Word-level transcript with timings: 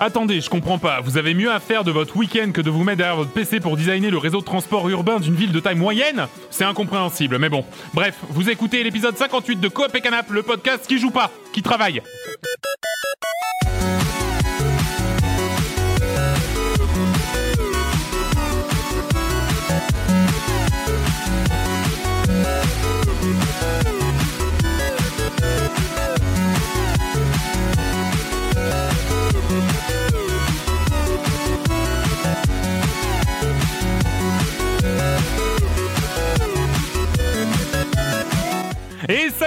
Attendez, 0.00 0.40
je 0.40 0.48
comprends 0.48 0.78
pas. 0.78 1.00
Vous 1.00 1.18
avez 1.18 1.34
mieux 1.34 1.50
à 1.50 1.58
faire 1.58 1.82
de 1.82 1.90
votre 1.90 2.16
week-end 2.16 2.52
que 2.52 2.60
de 2.60 2.70
vous 2.70 2.84
mettre 2.84 2.98
derrière 2.98 3.16
votre 3.16 3.32
PC 3.32 3.58
pour 3.58 3.76
designer 3.76 4.10
le 4.10 4.18
réseau 4.18 4.38
de 4.38 4.44
transport 4.44 4.88
urbain 4.88 5.18
d'une 5.18 5.34
ville 5.34 5.50
de 5.50 5.58
taille 5.58 5.74
moyenne? 5.74 6.28
C'est 6.50 6.64
incompréhensible, 6.64 7.38
mais 7.38 7.48
bon. 7.48 7.64
Bref, 7.94 8.14
vous 8.28 8.48
écoutez 8.48 8.84
l'épisode 8.84 9.16
58 9.16 9.60
de 9.60 9.68
Coop 9.68 9.92
et 9.94 10.00
Canap, 10.00 10.30
le 10.30 10.42
podcast 10.42 10.86
qui 10.86 10.98
joue 10.98 11.10
pas, 11.10 11.32
qui 11.52 11.62
travaille. 11.62 12.00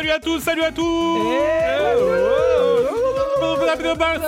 Salut 0.01 0.11
à 0.13 0.19
tous, 0.19 0.39
salut 0.39 0.63
à 0.63 0.71
tous 0.71 0.81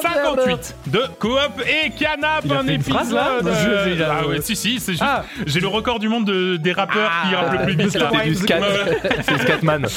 58 0.04 0.76
de 0.94 1.02
Coop 1.20 1.40
et 1.68 1.90
Canap, 1.90 2.46
un 2.52 2.68
épisode. 2.68 2.94
phrase, 2.94 3.12
là 3.14 3.40
euh, 3.44 3.96
Je- 3.98 4.04
ah 4.04 4.28
ouais, 4.28 4.42
si 4.42 4.56
si, 4.56 4.80
c'est 4.80 4.92
juste. 4.92 5.04
Ah. 5.06 5.24
J'ai 5.48 5.60
le 5.60 5.68
record 5.68 5.98
du 6.00 6.08
monde 6.08 6.26
de- 6.26 6.56
des 6.58 6.72
rappeurs 6.72 7.12
qui 7.28 7.36
rappent 7.36 7.52
le 7.54 7.66
plus 7.66 7.76
vite 7.76 7.96
là. 7.96 8.10
C'était 8.12 8.30
du 8.30 8.36
scat. 8.36 8.60
C'est 9.28 9.38
Scatman. 9.42 9.86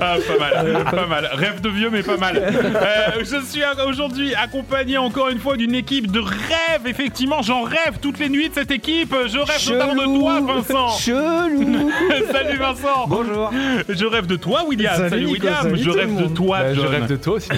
Ah, 0.00 0.16
pas 0.26 0.38
mal, 0.38 0.84
pas 0.84 1.06
mal. 1.06 1.28
Rêve 1.32 1.60
de 1.60 1.68
vieux, 1.68 1.90
mais 1.90 2.02
pas 2.02 2.16
mal. 2.16 2.36
Euh, 2.36 3.20
je 3.20 3.40
suis 3.44 3.62
aujourd'hui 3.86 4.34
accompagné 4.34 4.98
encore 4.98 5.28
une 5.28 5.38
fois 5.38 5.56
d'une 5.56 5.74
équipe 5.74 6.10
de 6.10 6.18
rêve. 6.20 6.86
Effectivement, 6.86 7.40
j'en 7.42 7.62
rêve 7.62 7.98
toutes 8.00 8.18
les 8.18 8.28
nuits 8.28 8.48
de 8.48 8.54
cette 8.54 8.70
équipe. 8.70 9.14
Je 9.26 9.38
rêve 9.38 9.70
notamment 9.70 9.94
de 10.14 10.18
toi, 10.18 10.40
Vincent. 10.40 10.88
Chelou 10.98 11.90
Salut 12.32 12.58
Vincent. 12.58 13.06
Bonjour 13.06 13.50
Je 13.88 14.04
rêve 14.06 14.26
de 14.26 14.36
toi, 14.36 14.64
William. 14.66 15.08
Salut, 15.08 15.26
William. 15.26 15.54
salut 15.62 15.82
je 15.82 15.90
rêve 15.90 16.14
de 16.22 16.28
toi, 16.34 16.58
Bah, 16.60 16.74
je 16.74 16.80
rêve 16.80 17.06
de 17.06 17.16
toi 17.16 17.34
aussi. 17.34 17.48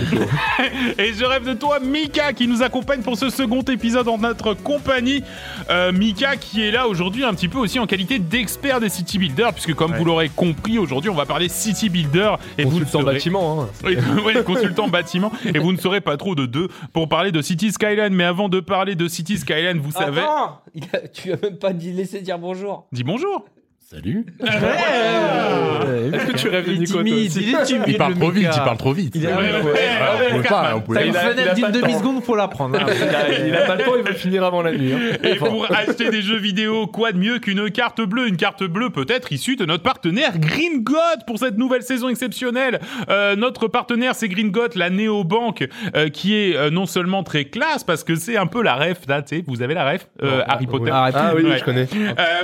Et 1.05 1.13
je 1.13 1.23
rêve 1.23 1.45
de 1.47 1.53
toi, 1.53 1.81
Mika, 1.81 2.33
qui 2.33 2.49
nous 2.49 2.63
accompagne 2.63 3.03
pour 3.03 3.19
ce 3.19 3.29
second 3.29 3.61
épisode 3.61 4.09
en 4.09 4.17
notre 4.17 4.55
compagnie. 4.55 5.23
Euh, 5.69 5.93
Mika, 5.93 6.37
qui 6.37 6.63
est 6.63 6.71
là 6.71 6.89
aujourd'hui 6.89 7.25
un 7.25 7.35
petit 7.35 7.49
peu 7.49 7.59
aussi 7.59 7.79
en 7.79 7.87
qualité 7.87 8.19
d'expert 8.19 8.81
des 8.81 8.89
city 8.89 9.19
builders, 9.19 9.53
puisque 9.53 9.75
comme 9.75 9.93
vous 9.95 10.05
l'aurez 10.07 10.31
compris, 10.31 10.79
aujourd'hui, 10.79 11.11
on 11.11 11.15
va 11.15 11.27
parler 11.27 11.51
city 11.51 11.91
builder. 11.91 12.37
Et 12.57 12.65
vous 12.65 12.71
Consultant 12.79 13.01
serez- 13.03 13.13
bâtiment. 13.13 13.63
Hein. 13.63 13.69
Oui, 13.85 13.97
oui, 14.25 14.33
consultant 14.45 14.89
bâtiment. 14.89 15.31
Et 15.45 15.59
vous 15.59 15.73
ne 15.73 15.77
serez 15.77 16.01
pas 16.01 16.17
trop 16.17 16.35
de 16.35 16.47
deux 16.47 16.69
pour 16.95 17.07
parler 17.11 17.33
de 17.33 17.43
City 17.43 17.71
Skyline. 17.71 18.15
Mais 18.15 18.25
avant 18.25 18.49
de 18.49 18.61
parler 18.61 18.95
de 18.95 19.07
City 19.07 19.37
Skyline, 19.37 19.81
vous 19.81 19.93
savez. 19.93 20.23
Attends 20.23 20.63
il 20.75 20.85
a- 20.95 21.07
Tu 21.09 21.33
as 21.33 21.37
même 21.43 21.59
pas 21.59 21.75
dit 21.75 21.93
laisser 21.93 22.23
dire 22.23 22.39
bonjour 22.39 22.87
Dis 22.93 23.05
bonjour. 23.05 23.45
Salut. 23.87 24.25
Est-ce 24.41 26.27
que 26.27 26.37
tu 26.39 26.49
rêves 26.49 26.67
de 26.67 26.73
Nico 26.73 27.03
il 27.05 27.27
est 27.55 27.65
timide 27.65 27.85
Il 27.87 27.97
parle 27.99 28.15
le 28.15 28.19
trop 28.19 28.31
vite, 28.31 28.49
il 28.51 28.63
parle 28.63 28.77
trop 28.79 28.93
vite. 28.95 29.13
Il 29.15 29.27
a- 29.27 29.37
Ouais, 29.37 29.43
Ouais, 29.63 30.33
on 30.33 30.43
pas, 30.43 30.73
on 30.77 30.81
pouvait 30.81 31.01
T'as 31.01 31.07
une 31.07 31.13
fenêtre 31.13 31.61
pas 31.61 31.71
d'une 31.71 31.81
demi-seconde 31.83 32.23
pour 32.25 32.35
la 32.37 32.49
prendre. 32.49 32.79
hein. 32.79 32.87
Il 32.89 33.03
a, 33.15 33.47
il 33.49 33.55
a 33.55 33.61
pas 33.67 33.77
le 33.77 33.85
temps, 33.85 33.93
il 33.99 34.03
veut 34.03 34.15
finir 34.15 34.43
avant 34.43 34.63
la 34.63 34.73
nuit. 34.73 34.93
hein. 34.95 35.17
Et 35.23 35.35
pour 35.37 35.71
acheter 35.71 36.09
des 36.09 36.23
jeux 36.23 36.39
vidéo, 36.39 36.87
quoi 36.87 37.13
de 37.13 37.19
mieux 37.19 37.39
qu'une 37.41 37.71
carte 37.71 38.01
bleue? 38.01 38.27
Une 38.27 38.37
carte 38.39 38.65
bleue 38.65 38.89
peut-être 38.91 39.33
issue 39.33 39.57
de 39.57 39.67
notre 39.67 39.83
partenaire 39.83 40.39
Green 40.39 40.83
God 40.83 40.97
pour 41.27 41.39
cette 41.39 41.59
nouvelle 41.59 41.83
saison 41.83 42.09
exceptionnelle. 42.09 42.81
Euh, 43.11 43.37
notre 43.37 43.69
partenaire 43.69 44.15
c'est 44.15 44.29
Green 44.29 44.51
God, 44.51 44.77
la 44.77 44.89
néobanque, 44.89 45.69
euh, 45.95 46.09
qui 46.09 46.35
est 46.35 46.57
euh, 46.57 46.71
non 46.71 46.87
seulement 46.87 47.23
très 47.23 47.45
classe 47.45 47.85
parce 47.85 48.03
que 48.03 48.15
c'est 48.17 48.39
un 48.39 48.47
peu 48.47 48.63
la 48.63 48.77
ref, 48.77 49.01
là, 49.09 49.21
tu 49.21 49.37
sais, 49.37 49.45
vous 49.47 49.61
avez 49.63 49.75
la 49.75 49.91
ref, 49.91 50.07
euh, 50.23 50.41
Harry 50.49 50.67
Potter. 50.67 50.91
Ah 50.93 51.33
oui, 51.37 51.43
Ouais. 51.45 51.59
je 51.59 51.65
connais. 51.65 51.87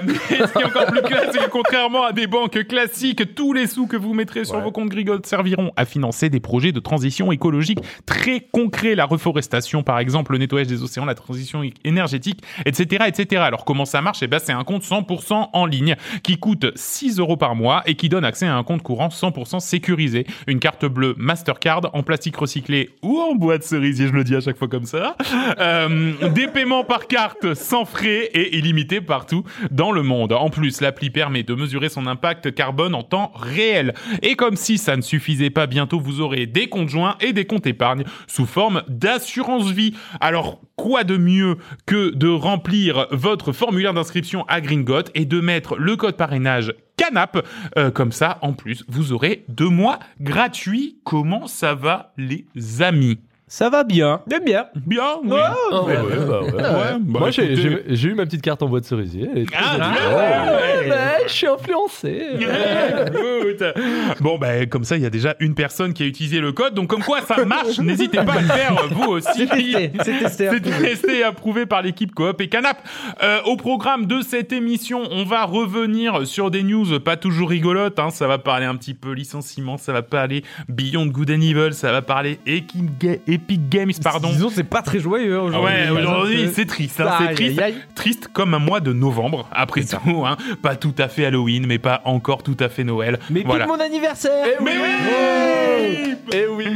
Mais 0.07 0.13
ce 0.29 0.53
qui 0.53 0.63
est 0.63 0.65
encore 0.67 0.87
plus 0.87 1.03
classe, 1.03 1.30
c'est 1.33 1.39
que 1.39 1.51
contrairement 1.51 2.05
à 2.05 2.13
des 2.13 2.27
banques 2.27 2.67
classiques, 2.67 3.35
tous 3.35 3.53
les 3.53 3.67
sous 3.67 3.87
que 3.87 3.97
vous 3.97 4.15
mettrez 4.15 4.45
sur 4.45 4.57
Ouais. 4.57 4.63
vos 4.63 4.73
comptes 4.73 4.89
Grigod 4.91 5.25
serviront 5.27 5.73
à 5.77 5.85
financer 5.85 6.29
des 6.29 6.41
projets 6.41 6.73
de 6.73 6.81
transition 6.81 7.31
écologique 7.33 7.79
très 8.07 8.41
concrets, 8.41 8.95
la 8.95 9.05
reforestation 9.05 9.83
par 9.83 9.99
exemple, 9.99 10.33
le 10.33 10.39
nettoyage 10.39 10.67
des 10.69 10.83
océans, 10.83 11.05
la 11.05 11.15
transition 11.15 11.63
énergétique, 11.85 12.43
etc., 12.67 13.05
etc. 13.09 13.43
Alors 13.43 13.65
comment 13.65 13.85
ça 13.85 14.01
marche? 14.03 14.23
Eh 14.23 14.27
ben 14.27 14.39
c'est 14.39 14.53
un 14.53 14.65
compte 14.65 14.83
100% 14.83 15.49
en 15.53 15.67
ligne 15.67 15.97
qui 16.23 16.39
coûte 16.39 16.67
6 16.75 17.19
euros 17.19 17.37
par 17.37 17.55
mois 17.55 17.83
et 17.87 17.95
qui 17.95 18.09
donne 18.09 18.25
accès 18.25 18.47
à 18.47 18.55
un 18.57 18.63
compte 18.63 18.83
courant 18.83 19.09
100% 19.09 19.61
sécurisé, 19.61 20.27
une 20.47 20.59
carte 20.61 20.85
bleue 20.87 21.15
Mastercard 21.19 21.91
en 21.95 22.03
plastique 22.03 22.37
recyclé 22.37 22.91
ou 23.03 23.19
en 23.21 23.35
bois 23.35 23.59
de 23.59 23.63
cerisier, 23.63 24.07
je 24.09 24.13
le 24.13 24.25
dis 24.25 24.35
à 24.37 24.41
chaque 24.41 24.57
fois 24.59 24.69
comme 24.69 24.85
ça, 24.87 25.17
Euh, 25.59 26.13
des 26.31 26.47
paiements 26.49 26.85
par 26.85 27.07
carte 27.07 27.55
sans 27.55 27.85
frais 27.85 28.31
et 28.33 28.57
illimités 28.57 29.01
partout 29.01 29.45
dans 29.71 29.93
le 29.93 30.03
monde. 30.03 30.33
En 30.33 30.49
plus, 30.51 30.81
l'appli 30.81 31.11
permet 31.21 31.43
de 31.43 31.53
mesurer 31.55 31.91
son 31.91 32.07
impact 32.07 32.55
carbone 32.55 32.95
en 32.95 33.03
temps 33.03 33.31
réel. 33.35 33.93
Et 34.23 34.37
comme 34.37 34.57
si 34.57 34.79
ça 34.79 34.97
ne 34.97 35.03
suffisait 35.03 35.51
pas, 35.51 35.67
bientôt 35.67 36.01
vous 36.01 36.23
aurez 36.23 36.47
des 36.47 36.69
comptes 36.71 36.89
joints 36.89 37.17
et 37.21 37.35
des 37.35 37.45
comptes 37.45 37.67
épargne 37.67 38.05
sous 38.27 38.47
forme 38.47 38.83
d'assurance 38.89 39.71
vie. 39.71 39.93
Alors, 40.23 40.63
quoi 40.77 41.05
de 41.05 41.19
mieux 41.19 41.59
que 41.85 42.15
de 42.15 42.29
remplir 42.29 43.07
votre 43.11 43.53
formulaire 43.53 43.93
d'inscription 43.93 44.47
à 44.49 44.63
Gringot 44.63 45.11
et 45.15 45.27
de 45.27 45.41
mettre 45.43 45.77
le 45.77 45.95
code 45.97 46.17
parrainage 46.17 46.73
Canap? 46.97 47.47
Euh, 47.77 47.91
comme 47.91 48.13
ça, 48.13 48.39
en 48.41 48.55
plus, 48.55 48.83
vous 48.89 49.13
aurez 49.13 49.45
deux 49.49 49.69
mois 49.69 49.99
gratuits. 50.23 50.97
Comment 51.05 51.47
ça 51.49 51.75
va, 51.75 52.15
les 52.17 52.47
amis? 52.81 53.19
Ça 53.53 53.69
va 53.69 53.83
bien. 53.83 54.21
Bien, 54.29 54.39
bien. 54.39 54.67
Bien, 54.87 55.03
oui. 55.25 55.31
Ah 55.37 55.83
ouais, 55.83 55.97
ouais, 55.99 56.17
bah 56.25 56.41
ouais. 56.41 56.53
Ouais, 56.53 56.99
bah, 57.01 57.19
Moi, 57.19 57.31
j'ai- 57.33 58.09
eu 58.09 58.15
ma 58.15 58.25
petite 58.25 58.43
carte 58.43 58.63
en 58.63 58.69
bois 58.69 58.79
de 58.79 58.85
cerisier. 58.85 59.29
elle 59.33 59.39
est 59.43 59.47
Ah, 59.59 59.93
bah, 60.89 61.27
je 61.27 61.33
suis 61.33 61.47
influencé. 61.47 62.27
Bon, 64.21 64.39
ben, 64.39 64.69
comme 64.69 64.85
ça, 64.85 64.97
il 64.97 65.03
y 65.03 65.07
a 65.07 65.11
déjà 65.11 65.35
une 65.41 65.55
personne 65.55 65.93
qui 65.93 66.03
a 66.03 66.07
utilisé 66.07 66.41
le 66.41 66.53
code. 66.53 66.75
Donc, 66.75 66.89
comme 66.89 67.03
quoi 67.03 67.21
ça 67.23 67.45
marche, 67.45 67.79
n'hésitez 67.83 68.19
pas 68.19 68.33
à 68.35 68.41
le 68.41 68.47
faire, 68.49 68.89
vous 68.91 69.11
aussi. 69.13 69.29
C'est 69.35 70.19
testé. 70.19 70.49
C'est 70.51 70.61
testé. 70.61 71.19
Et 71.19 71.23
approuvé 71.25 71.67
par 71.67 71.83
l'équipe 71.83 72.15
Coop 72.15 72.41
et 72.41 72.49
Canap. 72.49 72.79
Euh, 73.23 73.41
au 73.45 73.57
programme 73.57 74.07
de 74.07 74.21
cette 74.23 74.53
émission, 74.53 75.03
on 75.11 75.25
va 75.25 75.45
revenir 75.45 76.27
sur 76.27 76.51
des 76.51 76.63
news 76.63 77.01
pas 77.01 77.17
toujours 77.17 77.51
rigolotes. 77.51 77.99
Hein. 77.99 78.11
Ça 78.11 78.27
va 78.27 78.39
parler 78.39 78.67
un 78.67 78.77
petit 78.77 78.95
peu 78.95 79.13
licenciement, 79.13 79.77
ça 79.77 79.93
va 79.93 80.03
parler 80.03 80.45
Beyond 80.69 81.07
Good 81.07 81.31
and 81.31 81.41
Evil, 81.41 81.73
ça 81.75 81.93
va 81.93 82.03
parler 82.03 82.39
Epic, 82.47 82.99
Ga- 82.99 83.19
Epic 83.27 83.69
Games, 83.69 83.93
pardon. 84.03 84.29
Disons, 84.31 84.51
c'est 84.51 84.65
pas 84.65 84.83
très 84.83 84.99
joyeux 85.01 85.37
hein, 85.37 85.43
aujourd'hui. 85.43 85.73
Ouais, 85.75 85.91
aujourd'hui, 85.91 86.51
c'est 86.53 86.67
triste. 86.67 87.01
hein, 87.01 87.13
c'est 87.29 87.35
triste. 87.35 87.61
Triste 87.95 88.29
comme 88.33 88.55
un 88.55 88.59
mois 88.59 88.81
de 88.81 88.93
novembre, 88.93 89.49
après 89.53 89.83
tout. 89.85 90.25
Hein. 90.27 90.37
Pas 90.63 90.70
tout 90.77 90.95
à 90.99 91.09
fait 91.09 91.25
Halloween, 91.27 91.67
mais 91.67 91.79
pas 91.79 92.01
encore 92.05 92.43
tout 92.43 92.57
à 92.61 92.69
fait 92.69 92.85
Noël. 92.85 93.19
Mais 93.31 93.43
voilà. 93.45 93.67
mon 93.67 93.79
anniversaire. 93.81 94.47
Mais 94.63 94.73
oui 94.73 96.15
Eh 96.33 96.47
oui. 96.47 96.67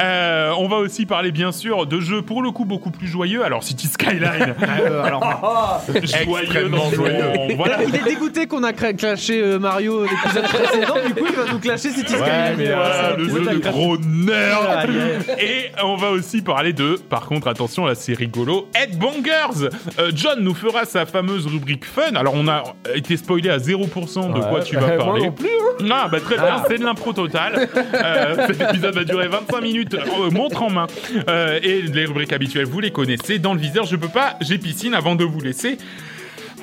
Euh, 0.00 0.52
On 0.58 0.68
va 0.68 0.76
aussi 0.76 1.06
parler, 1.06 1.32
bien 1.32 1.52
sûr, 1.52 1.86
de 1.86 2.00
jeux 2.00 2.22
pour 2.22 2.42
le 2.42 2.50
coup 2.50 2.64
beaucoup 2.64 2.90
plus 2.90 3.06
joyeux. 3.06 3.44
Alors, 3.44 3.62
City 3.64 3.86
Skyline, 3.86 4.54
Euh, 4.80 5.02
alors, 5.02 5.82
joyeux 6.24 6.68
dans 6.68 6.90
son- 6.90 6.94
joyeux. 6.96 7.24
Voilà. 7.56 7.78
il 7.86 7.94
est 7.94 8.04
dégoûté 8.04 8.46
qu'on 8.46 8.62
a 8.62 8.72
clashé 8.72 9.40
euh, 9.42 9.58
Mario 9.58 10.04
l'épisode 10.04 10.44
précédent. 10.44 10.94
Du 11.06 11.14
coup, 11.14 11.26
il 11.28 11.34
va 11.36 11.52
nous 11.52 11.58
clasher 11.58 11.90
City 11.90 12.12
Skyline. 12.12 12.54
mais, 12.56 12.68
euh, 12.68 12.74
Voilà, 12.76 13.16
le 13.16 13.28
jeu 13.28 13.40
de 13.40 13.58
gros 13.58 13.96
nerd. 13.98 14.90
Et 15.38 15.70
on 15.82 15.96
va 15.96 16.10
aussi 16.10 16.42
parler 16.42 16.72
de, 16.72 16.96
par 17.08 17.26
contre, 17.26 17.48
attention, 17.48 17.86
là 17.86 17.94
c'est 17.94 18.14
rigolo, 18.14 18.68
Headbangers. 18.74 19.68
John 20.14 20.40
nous 20.40 20.54
fera 20.54 20.84
sa 20.84 21.06
fameuse 21.06 21.46
rubrique 21.46 21.84
fun. 21.84 22.14
Alors 22.14 22.34
on 22.36 22.46
a 22.48 22.62
été 22.94 23.16
spoilé 23.16 23.39
à 23.48 23.58
0% 23.58 24.32
de 24.34 24.40
quoi 24.40 24.52
Ouais. 24.58 24.62
tu 24.64 24.74
vas 24.76 24.86
Moi 24.88 24.96
parler. 24.98 25.22
non 25.26 25.32
plus, 25.32 25.46
hein. 25.48 25.82
Non, 25.82 26.08
bah 26.10 26.20
très 26.20 26.36
bien, 26.36 26.62
c'est 26.68 26.76
de 26.78 26.84
l'impro 26.84 27.12
totale. 27.12 27.68
Euh, 27.94 28.46
cet 28.48 28.60
épisode 28.60 28.94
va 28.94 29.04
durer 29.04 29.28
25 29.28 29.60
minutes, 29.62 29.94
euh, 29.94 30.30
montre 30.30 30.62
en 30.62 30.68
main. 30.70 30.86
Euh, 31.28 31.58
et 31.62 31.82
les 31.82 32.04
rubriques 32.04 32.32
habituelles, 32.34 32.66
vous 32.66 32.80
les 32.80 32.90
connaissez. 32.90 33.38
Dans 33.38 33.54
le 33.54 33.60
viseur, 33.60 33.84
je 33.86 33.96
peux 33.96 34.08
pas, 34.08 34.36
j'ai 34.42 34.58
piscine 34.58 34.92
avant 34.94 35.14
de 35.14 35.24
vous 35.24 35.40
laisser. 35.40 35.78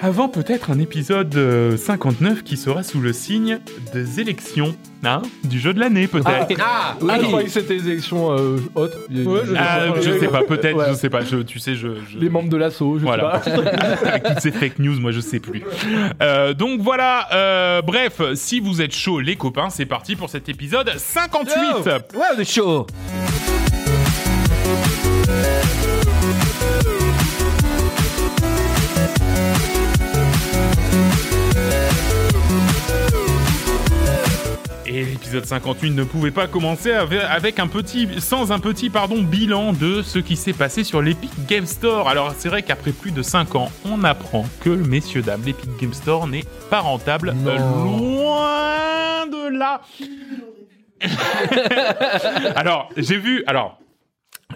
Avant 0.01 0.29
peut-être 0.29 0.69
un 0.69 0.77
épisode 0.79 1.35
euh, 1.35 1.75
59 1.75 2.44
qui 2.44 2.55
sera 2.55 2.83
sous 2.83 2.99
le 3.01 3.13
signe 3.13 3.59
des 3.94 4.19
élections, 4.19 4.75
hein, 5.03 5.23
du 5.44 5.59
jeu 5.59 5.73
de 5.73 5.79
l'année 5.79 6.07
peut-être. 6.07 6.55
Ah, 6.61 6.95
Ah, 7.09 7.17
je 7.19 7.25
croyais 7.25 7.45
que 7.47 7.51
c'était 7.51 7.73
les 7.73 7.88
élections 7.88 8.31
euh, 8.31 8.57
autres. 8.75 8.95
Ouais, 9.09 9.41
je- 9.45 9.53
Ah, 9.57 9.79
je 9.99 10.19
sais 10.19 10.27
pas, 10.27 10.44
peut-être, 10.44 10.77
Ouais. 10.77 10.85
je 10.89 10.94
sais 10.94 11.09
pas, 11.09 11.21
je, 11.23 11.38
tu 11.38 11.57
sais, 11.57 11.73
je... 11.75 11.88
je- 12.11 12.19
Les 12.19 12.29
membres 12.29 12.49
de 12.49 12.57
l'assaut, 12.57 12.99
je 12.99 13.03
Voilà. 13.03 13.41
sais 13.44 13.49
pas. 13.51 13.69
Avec 14.07 14.23
toutes 14.27 14.39
ces 14.39 14.51
fake 14.51 14.77
news, 14.79 14.99
moi 14.99 15.11
je 15.11 15.19
sais 15.19 15.39
plus. 15.39 15.63
Euh, 16.21 16.53
donc 16.53 16.79
voilà, 16.81 17.27
euh, 17.33 17.81
bref, 17.81 18.21
si 18.35 18.59
vous 18.59 18.81
êtes 18.83 18.94
chaud 18.95 19.19
les 19.19 19.35
copains, 19.35 19.71
c'est 19.71 19.88
parti 19.88 20.15
pour 20.15 20.29
cet 20.29 20.47
épisode 20.47 20.91
58 20.95 21.85
Ouais, 22.13 22.21
on 22.35 22.39
est 22.39 22.49
chaud. 22.49 22.85
Et 34.97 35.05
l'épisode 35.05 35.45
58 35.45 35.91
ne 35.91 36.03
pouvait 36.03 36.31
pas 36.31 36.47
commencer 36.47 36.91
avec, 36.91 37.59
un 37.59 37.67
petit, 37.67 38.09
sans 38.19 38.51
un 38.51 38.57
petit 38.57 38.89
pardon, 38.89 39.21
bilan 39.21 39.71
de 39.73 40.01
ce 40.01 40.17
qui 40.17 40.35
s'est 40.35 40.53
passé 40.53 40.83
sur 40.83 41.03
l'Epic 41.03 41.29
Game 41.47 41.67
Store. 41.67 42.09
Alors 42.09 42.33
c'est 42.35 42.49
vrai 42.49 42.63
qu'après 42.63 42.91
plus 42.94 43.11
de 43.11 43.21
5 43.21 43.53
ans, 43.53 43.71
on 43.85 44.03
apprend 44.03 44.47
que, 44.61 44.71
messieurs, 44.71 45.21
dames, 45.21 45.44
l'Epic 45.45 45.69
Game 45.79 45.94
Store 45.94 46.25
n'est 46.25 46.45
pas 46.71 46.79
rentable. 46.79 47.35
Euh, 47.45 47.57
loin 47.59 49.27
de 49.27 49.55
là. 49.55 49.81
alors, 52.55 52.89
j'ai 52.97 53.19
vu, 53.19 53.44
alors, 53.45 53.77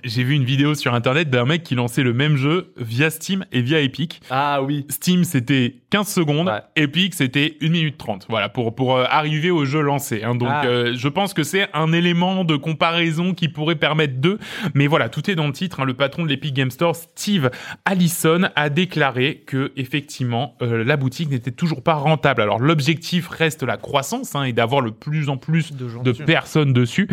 j'ai 0.05 0.23
vu 0.23 0.35
une 0.35 0.45
vidéo 0.45 0.73
sur 0.73 0.93
internet 0.93 1.29
d'un 1.29 1.43
mec 1.45 1.63
qui 1.63 1.75
lançait 1.75 2.01
le 2.01 2.13
même 2.13 2.37
jeu 2.37 2.73
via 2.77 3.09
Steam 3.09 3.45
et 3.51 3.61
via 3.61 3.81
Epic. 3.81 4.21
Ah 4.29 4.61
oui. 4.63 4.85
Steam, 4.89 5.25
c'était 5.25 5.75
15 5.89 6.07
secondes. 6.07 6.47
Ouais. 6.47 6.61
Epic, 6.77 7.13
c'était 7.13 7.57
1 7.61 7.67
minute 7.69 7.97
30. 7.97 8.25
Voilà, 8.29 8.47
pour, 8.47 8.73
pour 8.73 8.95
euh, 8.95 9.03
arriver 9.09 9.51
au 9.51 9.65
jeu 9.65 9.81
lancé. 9.81 10.23
hein. 10.23 10.33
Donc, 10.35 10.47
Ah. 10.49 10.63
euh, 10.65 10.93
je 10.95 11.07
pense 11.09 11.33
que 11.33 11.43
c'est 11.43 11.67
un 11.73 11.91
élément 11.91 12.45
de 12.45 12.55
comparaison 12.55 13.33
qui 13.33 13.49
pourrait 13.49 13.75
permettre 13.75 14.15
d'eux. 14.15 14.39
Mais 14.73 14.87
voilà, 14.87 15.09
tout 15.09 15.29
est 15.29 15.35
dans 15.35 15.45
le 15.47 15.53
titre. 15.53 15.81
hein. 15.81 15.85
Le 15.85 15.93
patron 15.93 16.23
de 16.23 16.29
l'Epic 16.29 16.53
Game 16.53 16.71
Store, 16.71 16.95
Steve 16.95 17.51
Allison, 17.83 18.43
a 18.55 18.69
déclaré 18.69 19.43
que, 19.45 19.73
effectivement, 19.75 20.55
euh, 20.61 20.85
la 20.85 20.95
boutique 20.95 21.29
n'était 21.29 21.51
toujours 21.51 21.83
pas 21.83 21.95
rentable. 21.95 22.41
Alors, 22.41 22.59
l'objectif 22.59 23.27
reste 23.27 23.61
la 23.63 23.75
croissance 23.75 24.35
hein, 24.35 24.43
et 24.43 24.53
d'avoir 24.53 24.79
le 24.79 24.91
plus 24.91 25.27
en 25.27 25.35
plus 25.35 25.73
De 25.73 26.11
personnes 26.13 26.71
dessus. 26.71 27.09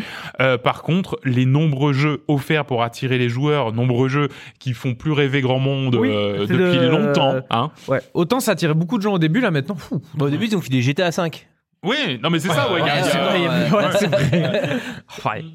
Par 0.63 0.83
contre, 0.83 1.19
les 1.25 1.45
nombreux 1.45 1.93
jeux 1.93 2.23
offerts 2.29 2.67
pour 2.69 2.85
attirer 2.85 3.19
les 3.19 3.29
joueurs, 3.29 3.73
nombreux 3.73 4.09
jeux 4.09 4.29
qui 4.61 4.75
font 4.75 4.95
plus 4.95 5.11
rêver 5.11 5.41
grand 5.41 5.59
monde 5.59 5.97
Oui, 5.97 6.11
euh, 6.13 6.43
depuis 6.47 6.57
le- 6.79 6.91
longtemps. 6.91 7.35
Hein. 7.51 7.71
Ouais. 7.89 8.01
Autant 8.15 8.39
ça 8.39 8.53
attirait 8.53 8.75
beaucoup 8.75 8.99
de 8.99 9.03
gens 9.03 9.15
au 9.15 9.19
début, 9.19 9.41
là 9.41 9.51
maintenant. 9.51 9.75
fou. 9.75 10.01
Bon, 10.15 10.27
au 10.27 10.31
début, 10.31 10.45
ils 10.47 10.57
ont 10.57 10.61
fait 10.61 10.69
des 10.71 10.83
GTA 10.83 11.11
5. 11.11 11.49
Oui, 11.85 12.21
non 12.23 12.31
mais 12.31 12.39
c'est 12.39 12.49
ça. 12.49 12.73
Ouais, 12.73 12.81
c'est 13.03 13.17
ouais. 13.19 13.49
ouais, 13.73 14.79
vrai. 15.21 15.45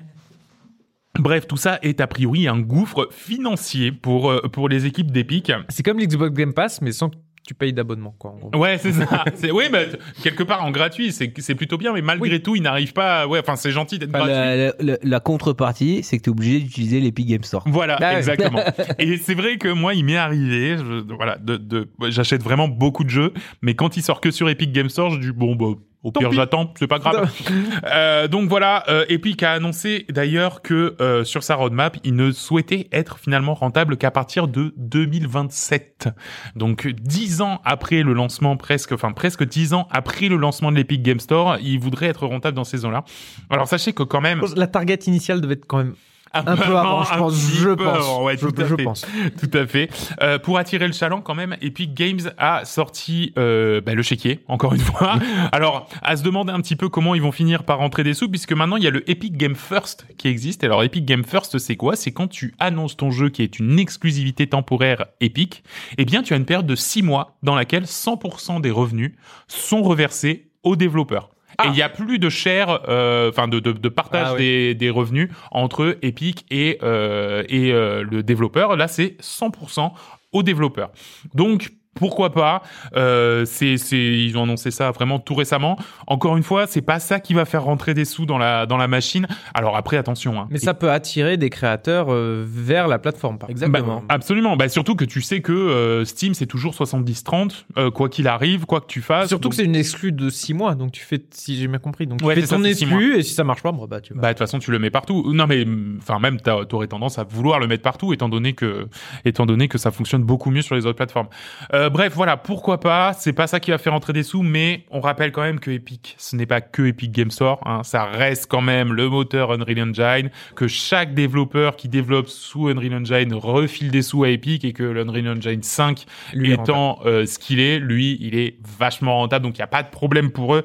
Bref, 1.20 1.46
tout 1.48 1.58
ça 1.58 1.78
est 1.84 2.02
a 2.02 2.08
priori 2.08 2.48
un 2.48 2.60
gouffre 2.60 3.08
financier 3.12 3.92
pour 3.92 4.32
euh, 4.32 4.42
pour 4.52 4.68
les 4.68 4.88
équipes 4.88 5.12
d'Epic. 5.12 5.52
C'est 5.70 5.84
comme 5.84 6.00
l'Xbox 6.00 6.34
Game 6.34 6.54
Pass, 6.54 6.82
mais 6.82 6.92
sans 6.92 7.10
que 7.10 7.16
tu 7.46 7.54
payes 7.54 7.74
d'abonnement, 7.74 8.16
quoi. 8.18 8.32
en 8.32 8.48
gros. 8.50 8.60
Ouais, 8.62 8.78
c'est 8.78 8.94
ça. 8.94 9.26
C'est 9.36 9.52
oui, 9.52 9.66
mais 9.72 9.88
quelque 10.24 10.44
part 10.44 10.64
en 10.64 10.72
gratuit, 10.72 11.12
c'est 11.12 11.34
c'est 11.40 11.56
plutôt 11.56 11.78
bien, 11.78 11.92
mais 11.94 12.02
malgré 12.02 12.42
tout, 12.42 12.56
ils 12.56 12.62
n'arrivent 12.62 12.94
pas. 12.94 13.22
à- 13.24 13.28
Ouais, 13.28 13.40
enfin, 13.40 13.56
c'est 13.58 13.72
gentil 13.72 14.00
d'être 14.00 14.16
Enfin, 14.16 14.26
gratuit. 14.28 14.74
la, 14.80 14.98
la- 15.04 15.20
contrepartie, 15.20 16.04
c'est 16.04 16.18
que 16.18 16.24
tu 16.24 16.30
es 16.30 16.32
obligé 16.32 16.60
d'utiliser 16.60 17.00
l'Epic 17.02 17.28
Game 17.28 17.44
Store. 17.44 17.64
Voilà, 17.68 17.98
Ah 18.02 18.18
exactement. 18.18 18.60
Et 19.00 19.18
c'est 19.18 19.34
vrai 19.36 19.58
que 19.58 19.68
moi, 19.68 19.94
il 19.94 20.06
m'est 20.06 20.16
arrivé, 20.18 20.78
je- 20.78 21.14
voilà, 21.16 21.38
de, 21.38 21.58
de, 21.58 21.90
j'achète 22.10 22.42
vraiment 22.44 22.68
beaucoup 22.70 23.04
de 23.04 23.10
jeux, 23.10 23.34
mais 23.62 23.76
quand 23.76 23.98
il 23.98 24.04
sort 24.04 24.22
que 24.22 24.32
sur 24.32 24.48
Epic 24.50 24.72
Game 24.72 24.90
Store, 24.90 25.10
je 25.12 25.20
dis 25.20 25.32
bon, 25.32 25.56
bah, 25.56 25.78
au 26.04 26.12
Tant 26.12 26.20
pire 26.20 26.34
j'attends, 26.34 26.74
c'est 26.78 26.88
pas 26.88 27.00
grave. 27.00 27.32
Euh, 27.86 28.28
donc 28.28 28.50
voilà, 28.50 28.84
euh, 28.90 29.06
Epic 29.10 29.44
a 29.44 29.52
annoncé 29.52 30.06
d'ailleurs 30.10 30.62
que 30.62 30.96
euh, 31.02 31.24
sur 31.24 31.44
sa 31.44 31.56
roadmap, 31.56 31.98
il 32.04 32.16
ne 32.16 32.32
souhaitait 32.32 32.88
être 32.92 33.20
finalement 33.20 33.54
rentable 33.54 33.98
qu'à 33.98 34.12
partir 34.12 34.48
de 34.48 34.74
2027. 34.78 36.10
Donc 36.56 36.88
dix 36.88 37.42
ans 37.42 37.62
après 37.66 38.04
le 38.04 38.14
lancement, 38.14 38.58
presque, 38.58 38.92
enfin 38.92 39.12
presque 39.12 39.44
dix 39.44 39.74
ans 39.74 39.88
après 39.92 40.28
le 40.28 40.38
lancement 40.38 40.72
de 40.72 40.78
l'Epic 40.78 41.02
Game 41.02 41.20
Store, 41.20 41.58
il 41.62 41.80
voudrait 41.80 42.08
être 42.08 42.26
rentable 42.26 42.56
dans 42.56 42.64
ces 42.64 42.86
ans-là. 42.86 43.04
Alors 43.50 43.68
sachez 43.68 43.94
que 43.94 44.04
quand 44.04 44.22
même, 44.22 44.42
La 44.56 44.68
target 44.68 45.00
initiale 45.08 45.42
devait 45.42 45.56
être 45.56 45.68
quand 45.68 45.78
même 45.78 45.96
un 46.34 46.56
peu 46.58 46.76
avant, 46.78 47.04
je 47.04 47.18
pense. 47.18 47.36
Je 47.54 47.70
peu 47.70 47.76
pense. 47.84 47.98
avant, 47.98 48.24
ouais, 48.24 48.38
Je- 48.38 48.48
tout 48.48 48.62
à 48.62 48.66
je 48.66 48.76
fait. 48.76 48.84
pense. 48.84 49.06
Tout 49.40 49.58
à 49.58 49.68
fait. 49.68 49.90
Euh, 50.22 50.40
pour 50.40 50.58
attirer 50.58 50.88
le 50.88 50.94
chaland, 50.94 51.22
quand 51.22 51.36
même, 51.36 51.56
Epic 51.62 51.94
Games 51.94 52.20
a 52.38 52.66
sorti 52.66 53.34
euh, 53.38 53.82
bah, 53.82 53.94
le 53.94 54.02
chéquier, 54.02 54.40
encore 54.48 54.74
une 54.74 54.82
fois. 54.82 55.16
Alors, 55.52 55.88
à 56.02 56.16
se 56.18 56.24
demander 56.24 56.52
un 56.52 56.60
petit 56.62 56.76
peu 56.76 56.90
comment 56.90 57.16
ils 57.16 57.22
vont 57.22 57.32
finir 57.32 57.64
par 57.64 57.78
rentrer 57.80 58.04
des 58.04 58.14
sous, 58.14 58.30
puisque 58.30 58.54
maintenant 58.54 58.78
il 58.78 58.84
y 58.84 58.88
a 58.88 58.92
le 58.92 59.10
Epic 59.10 59.38
Game 59.38 59.56
First 59.56 60.06
qui 60.18 60.28
existe. 60.28 60.64
Alors, 60.64 60.84
Epic 60.84 61.06
Game 61.06 61.24
First, 61.24 61.58
c'est 61.60 61.76
quoi? 61.76 61.96
C'est 61.96 62.12
quand 62.12 62.28
tu 62.28 62.54
annonces 62.60 62.98
ton 62.98 63.12
jeu 63.12 63.30
qui 63.30 63.42
est 63.44 63.60
une 63.60 63.80
exclusivité 63.80 64.48
temporaire 64.48 65.06
Epic, 65.22 65.64
eh 65.98 66.06
bien, 66.06 66.24
tu 66.24 66.34
as 66.34 66.38
une 66.38 66.46
période 66.46 66.66
de 66.68 66.76
six 66.76 67.04
mois 67.04 67.38
dans 67.44 67.56
laquelle 67.56 67.84
100% 67.86 68.60
des 68.62 68.72
revenus 68.72 69.14
sont 69.48 69.84
reversés 69.84 70.50
aux 70.64 70.76
développeurs. 70.76 71.30
Et 71.64 71.68
il 71.70 71.76
y 71.76 71.82
a 71.82 71.90
plus 71.90 72.20
de 72.20 72.30
share, 72.30 72.82
euh, 72.88 73.30
enfin 73.30 73.48
de, 73.48 73.60
de, 73.60 73.72
de 73.72 73.90
partage 73.90 74.28
Ah 74.30 74.34
oui. 74.34 74.40
des, 74.40 74.76
des 74.76 74.90
revenus 74.90 75.30
entre 75.52 75.98
Epic 76.02 76.46
et 76.50 76.80
euh, 76.84 77.44
et 77.50 77.72
euh, 77.72 78.04
le 78.04 78.24
développeur. 78.24 78.76
Là, 78.76 78.88
c'est 78.88 79.18
100% 79.22 79.92
au 80.32 80.44
développeur. 80.44 80.92
Donc 81.34 81.72
pourquoi 81.94 82.32
pas? 82.34 82.62
Euh, 82.96 83.46
C'est 83.46 83.78
c'est 83.78 83.98
ils 83.98 84.38
ont 84.38 84.44
annoncé 84.44 84.72
ça 84.72 84.92
vraiment 84.92 85.20
tout 85.20 85.36
récemment. 85.36 85.78
Encore 86.08 86.38
une 86.38 86.44
fois, 86.44 86.66
c'est 86.68 86.82
pas 86.82 87.00
ça 87.00 87.20
qui 87.20 87.34
va 87.34 87.46
faire 87.46 87.64
rentrer 87.64 87.94
des 87.94 88.06
sous 88.06 88.26
dans 88.26 88.38
la 88.38 88.66
dans 88.66 88.78
la 88.78 88.88
machine. 88.88 89.28
Alors 89.54 89.76
après, 89.78 89.98
attention. 89.98 90.40
Hein. 90.40 90.48
Mais 90.50 90.60
ça 90.60 90.74
peut 90.74 90.92
attirer 90.92 91.38
des 91.38 91.50
créateurs 91.50 92.08
euh, 92.12 92.44
vers 92.48 92.88
la 92.88 93.00
plateforme, 93.00 93.38
par 93.38 93.50
exemple. 93.50 93.70
Exactement. 93.72 94.00
Bah, 94.02 94.06
absolument. 94.16 94.58
Bah, 94.58 94.70
surtout 94.70 94.96
que 94.96 95.06
tu 95.06 95.22
sais 95.22 95.42
que 95.42 95.52
euh, 95.52 96.06
Steam 96.06 96.34
c'est 96.34 96.46
toujours 96.48 96.74
70-30, 96.74 97.66
euh, 97.78 97.92
quoi 97.92 98.10
qu'il 98.10 98.28
arrive, 98.28 98.66
quoi 98.66 98.82
que 98.82 98.88
tu 98.88 99.02
fasses. 99.02 99.28
Surtout 99.30 99.44
Donc- 99.44 99.52
que 99.52 99.56
c'est 99.58 99.66
une 99.66 99.76
exclue 99.76 100.12
de 100.12 100.30
6 100.30 100.54
mois, 100.54 100.76
donc 100.76 100.92
tu 100.92 101.04
fais, 101.04 101.24
si 101.32 101.58
j'ai 101.58 101.68
bien 101.68 101.80
compris, 101.80 102.08
donc 102.08 102.22
Ouais, 102.24 102.36
tu 102.36 102.42
fais 102.42 102.48
ton 102.48 102.64
exclu, 102.64 103.18
et 103.18 103.24
si 103.24 103.34
ça 103.34 103.44
marche 103.44 103.62
pas, 103.62 103.72
bon, 103.72 103.86
bah 103.88 104.02
tu 104.02 104.14
vas. 104.14 104.22
Bah 104.22 104.28
de 104.30 104.34
toute 104.34 104.40
façon 104.40 104.60
tu 104.60 104.72
le 104.72 104.80
mets 104.80 104.90
partout. 104.90 105.32
Non 105.34 105.48
mais 105.48 105.66
enfin 106.00 106.20
même 106.20 106.40
t'aurais 106.40 106.88
tendance 106.88 107.20
à 107.20 107.24
vouloir 107.24 107.60
le 107.60 107.68
mettre 107.68 107.84
partout 107.84 108.14
étant 108.14 108.30
donné 108.30 108.54
que 108.54 108.88
étant 109.26 109.46
donné 109.46 109.68
que 109.68 109.78
ça 109.78 109.92
fonctionne 109.92 110.24
beaucoup 110.24 110.50
mieux 110.52 110.62
sur 110.62 110.76
les 110.76 110.86
autres 110.86 110.98
plateformes. 110.98 111.28
Euh, 111.74 111.83
bref 111.90 112.14
voilà 112.16 112.38
pourquoi 112.38 112.80
pas? 112.80 113.14
C'est 113.14 113.34
pas 113.34 113.48
ça 113.48 113.60
qui 113.60 113.72
va 113.72 113.78
faire 113.78 113.94
entrer 113.94 114.14
des 114.14 114.24
sous 114.24 114.44
mais 114.44 114.86
on 114.92 115.02
rappelle 115.02 115.32
quand 115.32 115.42
même 115.42 115.60
que 115.60 115.72
Epic 115.72 116.16
ce 116.18 116.36
n'est 116.36 116.46
pas 116.46 116.62
que 116.62 116.84
Epic 116.84 117.12
Game 117.12 117.32
Store. 117.32 117.60
Hein, 117.66 117.84
ça 117.84 118.06
reste 118.06 118.48
quand 118.48 118.62
même 118.62 118.94
le 118.94 119.10
moteur 119.10 119.52
Unreal 119.52 119.90
Engine 119.90 120.30
que 120.56 120.68
chaque 120.68 121.14
développeur 121.14 121.76
qui 121.76 121.90
développe 121.90 122.28
sous 122.28 122.68
Unreal 122.68 122.96
Engine 122.96 123.34
refile 123.34 123.92
des 123.92 124.02
sous 124.02 124.24
à 124.24 124.30
Epic 124.30 124.66
et 124.66 124.74
que 124.74 124.84
l'Unreal 124.84 125.38
Engine 125.38 125.64
5 125.64 126.06
Lui 126.34 126.52
étant 126.52 127.00
euh, 127.06 127.26
ce 127.26 127.40
qu'il 127.40 127.60
est, 127.60 127.80
lui 127.80 128.18
il 128.20 128.36
est 128.36 128.58
vachement 128.78 129.18
rentable 129.18 129.44
donc 129.44 129.58
il 129.58 129.60
y 129.60 129.64
a 129.64 129.68
pas 129.68 129.84
de 129.84 129.90
problème 129.90 130.32
pour 130.32 130.56
eux. 130.56 130.64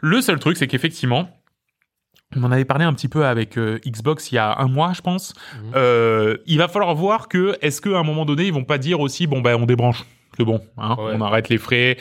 Le 0.00 0.20
seul 0.20 0.38
truc 0.38 0.56
c'est 0.56 0.66
qu'effectivement 0.66 1.30
on 2.36 2.44
en 2.44 2.52
avait 2.52 2.66
parlé 2.66 2.84
un 2.84 2.92
petit 2.92 3.08
peu 3.08 3.24
avec 3.24 3.56
euh, 3.56 3.78
Xbox 3.86 4.30
il 4.32 4.34
y 4.34 4.38
a 4.38 4.58
un 4.58 4.68
mois, 4.68 4.92
je 4.92 5.00
pense. 5.00 5.32
Euh, 5.74 6.36
il 6.46 6.58
va 6.58 6.68
falloir 6.68 6.94
voir 6.94 7.28
que 7.28 7.56
est-ce 7.62 7.80
qu'à 7.80 7.98
un 7.98 8.02
moment 8.02 8.26
donné 8.26 8.44
ils 8.44 8.52
vont 8.52 8.64
pas 8.64 8.78
dire 8.78 9.00
aussi 9.00 9.26
bon 9.26 9.40
ben 9.40 9.56
on 9.56 9.64
débranche, 9.64 10.04
bon, 10.44 10.60
hein, 10.76 10.96
Ouais. 10.98 11.12
on 11.16 11.20
arrête 11.20 11.48
les 11.48 11.58
frais, 11.58 11.96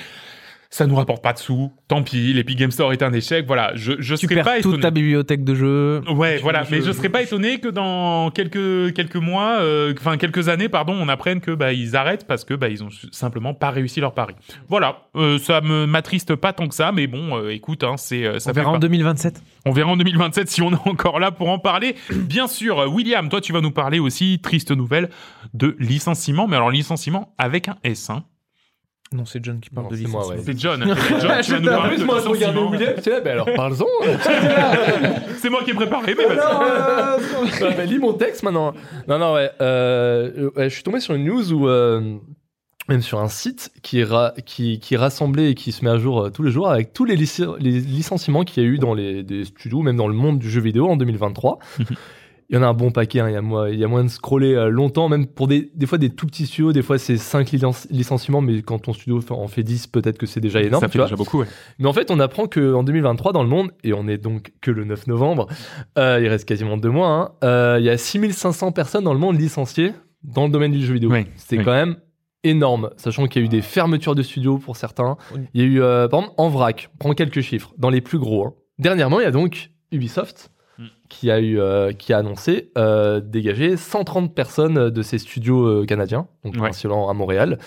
ça 0.70 0.86
nous 0.86 0.96
rapporte 0.96 1.24
pas 1.24 1.34
de 1.34 1.38
sous, 1.40 1.72
tant 1.88 2.04
pis, 2.04 2.34
l'Epic 2.34 2.58
Game 2.58 2.72
Store 2.72 2.92
est 2.94 3.02
un 3.02 3.14
échec, 3.14 3.46
voilà. 3.48 3.72
Je 3.76 3.94
je 4.00 4.16
tu 4.16 4.26
serais 4.26 4.36
perds 4.36 4.44
pas 4.46 4.56
toute 4.58 4.66
étonné. 4.66 4.80
ta 4.82 4.92
bibliothèque 4.92 5.44
de 5.44 5.56
jeux. 5.56 6.02
Ouais, 6.10 6.38
voilà, 6.40 6.64
mais 6.70 6.82
je 6.82 6.92
serais 6.92 7.10
pas 7.10 7.22
étonné 7.22 7.60
que 7.60 7.70
dans 7.70 8.32
quelques 8.32 8.94
quelques 8.94 9.16
mois, 9.16 9.60
euh, 9.62 9.94
enfin 9.98 10.18
quelques 10.18 10.50
années, 10.50 10.70
pardon, 10.70 10.94
on 11.00 11.08
apprenne 11.08 11.40
que 11.40 11.52
bah 11.52 11.74
ils 11.74 11.96
arrêtent 11.96 12.28
parce 12.28 12.44
que 12.44 12.54
bah 12.54 12.70
ils 12.70 12.84
ont 12.84 12.90
simplement 13.12 13.54
pas 13.54 13.70
réussi 13.72 14.00
leur 14.02 14.14
pari. 14.14 14.34
Voilà, 14.68 15.04
euh, 15.16 15.38
ça 15.38 15.62
me 15.62 15.86
m'attriste 15.86 16.36
pas 16.36 16.52
tant 16.54 16.68
que 16.68 16.76
ça, 16.76 16.92
mais 16.92 17.08
bon, 17.08 17.38
euh, 17.38 17.50
écoute, 17.54 17.84
hein, 17.84 17.96
c'est 17.98 18.26
euh, 18.26 18.40
ça 18.40 18.50
On 18.52 18.54
verra 18.54 18.70
en 18.70 18.74
pas- 18.74 18.80
2027. 18.80 19.42
on 19.66 19.72
verra 19.72 19.92
en 19.92 19.98
2027 19.98 20.50
si 20.50 20.62
on 20.62 20.72
est 20.72 20.88
encore 20.88 21.20
là 21.20 21.32
pour 21.32 21.50
en 21.50 21.60
parler. 21.60 21.96
Bien 22.14 22.48
sûr, 22.48 22.86
William, 22.94 23.30
toi 23.30 23.40
tu 23.42 23.54
vas 23.54 23.62
nous 23.62 23.72
parler 23.72 24.00
aussi, 24.00 24.40
triste 24.44 24.72
nouvelle, 24.72 25.10
de 25.54 25.76
licenciement, 25.80 26.48
mais 26.48 26.56
alors 26.58 26.72
licenciement 26.72 27.34
avec 27.38 27.68
un 27.70 27.78
S. 27.84 28.10
Hein. 28.10 28.24
Non, 29.14 29.24
c'est 29.26 29.44
John 29.44 29.60
qui 29.62 29.70
parle 29.70 29.86
Non, 29.86 29.92
de 29.92 29.96
c'est 29.96 30.04
licence. 30.04 30.26
moi, 30.28 30.36
ouais. 30.36 30.42
C'est 30.46 30.60
John. 30.60 30.84
John, 31.22 31.42
tu 31.42 31.52
vas 31.54 31.60
nous 31.60 31.68
parler 31.70 31.98
de 31.98 32.04
licenciement. 32.04 32.72
tu 33.02 33.10
là, 33.10 33.22
ben 33.22 33.32
alors 33.32 33.48
parle-en. 33.56 33.86
C'est 35.38 35.50
moi 35.50 35.62
qui 35.64 35.72
ai 35.72 35.74
préparé, 35.74 36.14
mais 36.18 36.26
vas-y. 36.26 37.76
Bah, 37.78 37.86
lis 37.86 38.00
mon 38.00 38.14
texte 38.14 38.44
maintenant. 38.44 38.74
Non, 39.08 39.18
non, 39.18 39.34
ouais. 39.36 39.50
euh, 39.62 40.50
ouais, 40.58 40.70
je 40.70 40.74
suis 40.74 40.84
tombé 40.84 41.00
sur 41.00 41.14
une 41.14 41.24
news 41.24 41.54
où, 41.54 41.70
euh, 41.70 42.18
même 42.90 43.02
sur 43.02 43.20
un 43.22 43.30
site 43.30 43.72
qui 43.82 44.00
est, 44.02 44.04
ra- 44.04 44.34
qui, 44.46 44.80
qui 44.80 44.96
est 44.96 44.98
rassemblé 44.98 45.50
et 45.52 45.56
qui 45.56 45.72
se 45.72 45.86
met 45.86 45.92
à 45.92 45.98
jour 45.98 46.20
euh, 46.26 46.30
tous 46.30 46.44
les 46.44 46.52
jours 46.52 46.70
avec 46.70 46.92
tous 46.92 47.06
les, 47.06 47.16
licenciements 47.16 48.44
qu'il 48.44 48.62
y 48.64 48.66
a 48.66 48.70
eu 48.70 48.78
dans 48.78 48.94
les 48.94 49.24
des 49.24 49.46
studios, 49.46 49.82
même 49.84 49.96
dans 49.98 50.08
le 50.10 50.16
monde 50.16 50.38
du 50.40 50.50
jeu 50.50 50.60
vidéo 50.62 50.90
en 50.90 50.98
2023. 50.98 51.60
Il 52.50 52.56
y 52.56 52.60
en 52.60 52.64
a 52.64 52.68
un 52.68 52.74
bon 52.74 52.92
paquet, 52.92 53.20
hein, 53.20 53.28
il, 53.30 53.34
y 53.34 53.36
a 53.36 53.42
moins, 53.42 53.70
il 53.70 53.78
y 53.78 53.84
a 53.84 53.90
moins 53.90 54.06
de 54.06 54.08
scroller 54.10 54.54
euh, 54.56 54.70
longtemps, 54.70 55.10
même 55.10 55.28
pour 55.28 55.50
des, 55.50 55.70
des 55.76 55.86
fois 55.86 55.98
des 55.98 56.10
tout 56.12 56.26
petits 56.28 56.46
studios, 56.46 56.72
des 56.72 56.82
fois 56.82 56.98
c'est 56.98 57.18
5 57.18 57.52
licenciements, 57.90 58.40
mais 58.40 58.62
quand 58.62 58.80
ton 58.80 58.94
studio 58.94 59.20
en 59.32 59.48
fait 59.50 59.64
10, 59.64 59.88
peut-être 59.88 60.18
que 60.18 60.26
c'est 60.26 60.40
déjà 60.40 60.62
énorme. 60.62 60.80
ça 60.82 60.88
tu 60.88 60.94
fait 60.94 60.98
vois. 61.00 61.08
déjà 61.08 61.18
beaucoup. 61.18 61.40
Ouais. 61.42 61.48
Mais 61.78 61.88
en 61.88 61.94
fait, 61.94 62.10
on 62.10 62.22
apprend 62.22 62.48
qu'en 62.48 62.84
2023, 62.84 63.34
dans 63.34 63.44
le 63.44 63.50
monde, 63.50 63.72
et 63.84 63.92
on 63.94 64.08
est 64.08 64.18
donc 64.18 64.54
que 64.62 64.72
le 64.72 64.86
9 64.86 65.08
novembre, 65.08 65.48
euh, 65.98 66.20
il 66.22 66.28
reste 66.30 66.48
quasiment 66.48 66.78
deux 66.78 66.90
mois, 66.90 67.10
hein, 67.10 67.32
euh, 67.44 67.78
il 67.80 67.86
y 67.86 67.90
a 67.90 67.98
6500 67.98 68.72
personnes 68.72 69.04
dans 69.04 69.14
le 69.14 69.20
monde 69.20 69.38
licenciées 69.40 69.92
dans 70.24 70.46
le 70.46 70.50
domaine 70.52 70.72
du 70.72 70.82
jeu 70.86 70.94
vidéo. 70.94 71.12
Oui, 71.12 71.26
C'est 71.36 71.58
oui. 71.58 71.66
quand 71.66 71.74
même 71.74 71.98
énorme, 72.46 72.92
sachant 72.96 73.28
qu'il 73.28 73.42
y 73.42 73.44
a 73.44 73.46
eu 73.46 73.50
des 73.50 73.62
fermetures 73.62 74.16
de 74.16 74.22
studios 74.24 74.58
pour 74.58 74.78
certains. 74.78 75.18
Oui. 75.36 75.42
Il 75.54 75.62
y 75.62 75.64
a 75.66 75.68
eu, 75.68 75.82
euh, 75.82 76.08
par 76.08 76.22
exemple, 76.22 76.36
en 76.38 76.48
vrac, 76.48 76.90
prends 76.98 77.12
quelques 77.14 77.42
chiffres, 77.42 77.74
dans 77.78 77.90
les 77.90 78.00
plus 78.00 78.20
gros. 78.20 78.46
hein. 78.48 78.54
Dernièrement, 78.80 79.20
il 79.20 79.24
y 79.24 79.28
a 79.28 79.32
donc 79.32 79.72
Ubisoft. 79.92 80.50
Qui 81.10 81.32
a 81.32 81.40
eu 81.40 81.60
euh, 81.60 81.92
qui 81.94 82.14
a 82.14 82.18
annoncé 82.20 82.72
euh, 82.78 83.20
dégager 83.20 83.78
130 83.78 84.34
personnes 84.36 84.90
de 84.90 85.02
ses 85.02 85.18
studios 85.18 85.66
euh, 85.66 85.86
canadiens, 85.86 86.28
donc 86.44 86.54
Ouais. 86.56 86.60
principalement 86.60 87.10
à 87.10 87.14
Montréal. 87.14 87.58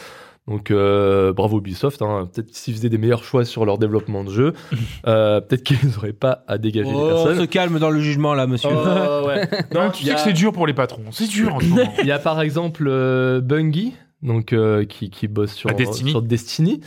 Donc 0.49 0.71
euh, 0.71 1.33
bravo 1.33 1.59
Ubisoft. 1.59 2.03
Hein. 2.03 2.29
Peut-être 2.33 2.53
s'ils 2.55 2.75
faisaient 2.75 2.89
des 2.89 2.99
meilleurs 2.99 3.23
choix 3.23 3.45
sur 3.45 3.65
leur 3.65 3.79
développement 3.79 4.25
de 4.25 4.31
jeu, 4.31 4.53
euh, 5.07 5.41
peut-être 5.41 5.63
qu'ils 5.63 5.79
n'auraient 5.95 6.13
pas 6.13 6.45
à 6.49 6.59
dégager 6.59 6.91
Oh, 6.93 7.07
des 7.07 7.13
on 7.13 7.19
se 7.23 7.25
personnes. 7.29 7.47
calme 7.49 7.79
dans 7.79 7.91
le 7.91 8.01
jugement 8.01 8.35
là, 8.35 8.47
monsieur. 8.47 8.71
Oh, 8.73 9.27
ouais. 9.27 9.49
Non, 9.75 9.91
tu 9.91 10.05
sais 10.05 10.11
a- 10.11 10.15
que 10.15 10.21
c'est 10.21 10.33
dur 10.33 10.53
pour 10.53 10.67
les 10.67 10.75
patrons. 10.75 11.05
C'est 11.13 11.29
dur 11.29 11.55
en 11.55 11.61
ce 11.61 11.67
moment. 11.67 11.93
Il 12.01 12.07
y 12.07 12.13
a 12.13 12.19
par 12.19 12.41
exemple 12.41 12.85
euh, 12.89 13.41
Bungie, 13.41 13.95
donc 14.23 14.53
euh, 14.53 14.85
qui, 14.85 15.11
qui 15.11 15.29
bosse 15.29 15.53
sur 15.53 15.73
Destiny. 15.73 16.11
sur 16.11 16.23
Destiny. 16.23 16.81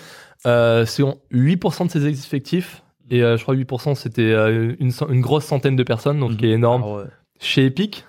Euh, 0.46 0.86
c'est 0.86 1.04
en 1.04 1.16
8% 1.32 1.86
de 1.86 1.92
ses 1.92 2.06
effectifs. 2.08 2.83
Et 3.14 3.22
euh, 3.22 3.38
je 3.38 3.44
crois 3.44 3.56
8% 3.56 3.96
c'était 3.96 4.22
euh, 4.22 4.74
une, 4.80 5.22
grosse 5.22 5.46
centaine 5.46 5.76
de 5.76 5.84
personnes, 5.84 6.20
donc 6.20 6.32
Mhm. 6.32 6.38
qui 6.38 6.46
est 6.48 6.52
énorme. 6.52 6.84
Ah 6.86 6.96
ouais. 6.98 7.04
Chez 7.40 7.66
Epic, 7.66 8.06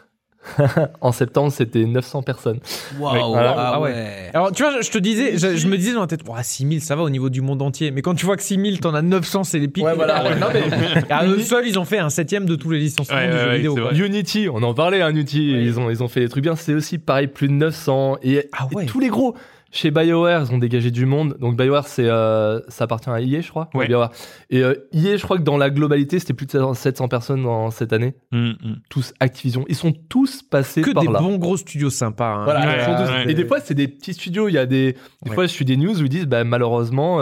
en 1.01 1.13
septembre, 1.13 1.51
c'était 1.51 1.85
900 1.85 2.23
personnes. 2.23 2.59
Waouh, 2.99 3.33
Voilà. 3.33 3.55
ah 3.57 3.73
Ah 3.75 3.81
ouais. 3.81 4.31
Alors, 4.35 4.53
tu 4.53 4.63
vois, 4.63 4.81
je 4.83 4.91
te 4.91 4.99
disais, 4.99 5.37
je, 5.39 5.57
je 5.57 5.69
me 5.69 5.77
disais 5.77 5.95
dans 5.95 6.03
la 6.03 6.07
tête, 6.07 6.21
oh, 6.29 6.33
6000, 6.41 6.81
ça 6.83 6.97
va 6.97 7.03
au 7.03 7.11
niveau 7.11 7.31
du 7.31 7.41
monde 7.41 7.61
entier. 7.63 7.91
Mais 7.91 8.03
quand 8.03 8.15
tu 8.15 8.25
vois 8.27 8.37
que 8.37 8.43
6000, 8.43 8.81
t'en 8.81 8.95
as 8.95 9.03
900, 9.03 9.45
c'est 9.45 9.59
les 9.59 9.69
pics. 9.69 9.85
Ouais, 9.85 9.95
voilà. 9.95 10.23
Ah 10.25 10.35
Non, 10.41 10.47
mais- 10.53 11.11
À 11.13 11.27
eux 11.27 11.41
seuls, 11.41 11.67
ils 11.67 11.79
ont 11.79 11.85
fait 11.85 11.99
un 11.99 12.11
septième 12.11 12.45
de 12.47 12.57
tous 12.57 12.71
les 12.71 12.79
licenciements 12.79 13.19
Ouais, 13.19 13.31
du 13.31 13.39
jeu 13.39 13.51
vidéo. 13.57 13.91
Unity, 13.93 14.49
on 14.53 14.63
en 14.63 14.75
parlait, 14.75 15.01
hein, 15.03 15.11
Unity, 15.11 15.51
ils, 15.51 15.81
ont, 15.81 15.91
ils 15.91 16.03
ont 16.03 16.09
fait 16.09 16.21
des 16.21 16.29
trucs 16.29 16.43
bien. 16.45 16.57
C'est 16.57 16.75
aussi 16.75 16.99
pareil, 16.99 17.27
plus 17.27 17.49
de 17.49 17.55
900. 17.55 18.19
Et, 18.23 18.49
Ah 18.53 18.67
et 18.71 18.75
ouais. 18.75 18.87
tous 18.87 19.01
les 19.01 19.09
gros. 19.09 19.35
Chez 19.77 19.91
BioWare, 19.91 20.45
ils 20.49 20.55
ont 20.55 20.59
dégagé 20.59 20.93
du 20.93 21.05
monde. 21.05 21.37
Donc 21.41 21.57
BioWare, 21.57 21.89
c'est, 21.89 22.09
euh, 22.09 22.61
ça 22.69 22.85
appartient 22.85 23.11
à 23.11 23.21
EA, 23.21 23.41
je 23.41 23.49
crois. 23.51 23.69
Ouais. 23.75 23.89
BioWare. 23.89 24.13
Et 24.51 24.63
euh, 24.63 24.75
EA, 24.93 25.17
je 25.17 25.23
crois 25.25 25.37
que 25.37 25.43
dans 25.43 25.57
la 25.57 25.69
globalité, 25.71 26.21
c'était 26.21 26.33
plus 26.33 26.47
de 26.47 26.61
700 26.75 27.09
personnes 27.09 27.43
dans 27.43 27.73
cette 27.73 27.93
année. 27.93 28.15
Hum, 28.33 28.55
hum. 28.65 28.77
Tous 28.89 29.13
Activision. 29.19 29.65
Ils 29.69 29.75
sont 29.75 29.93
tous 30.09 30.43
passés 30.43 30.83
Que 30.83 30.93
par 30.93 31.03
des 31.03 31.09
là. 31.13 31.19
bons 31.19 31.39
gros 31.39 31.57
studios 31.57 31.91
sympas. 31.91 32.35
hein. 32.37 32.45
Voilà, 32.45 32.61
Ouais, 32.67 32.77
ils 32.79 32.85
sont 32.85 33.05
tous- 33.05 33.11
ouais. 33.11 33.31
Et 33.33 33.35
des 33.35 33.45
fois, 33.45 33.59
c'est 33.59 33.75
des 33.75 33.89
petits 33.89 34.15
studios. 34.15 34.49
Il 34.49 34.53
y 34.55 34.59
a 34.59 34.67
des. 34.67 34.93
Des 35.25 35.31
Ouais. 35.31 35.35
fois, 35.35 35.47
je 35.47 35.51
suis 35.53 35.65
des 35.65 35.77
news 35.77 36.01
où 36.01 36.05
ils 36.05 36.09
disent, 36.09 36.27
bah, 36.27 36.45
malheureusement, 36.45 37.21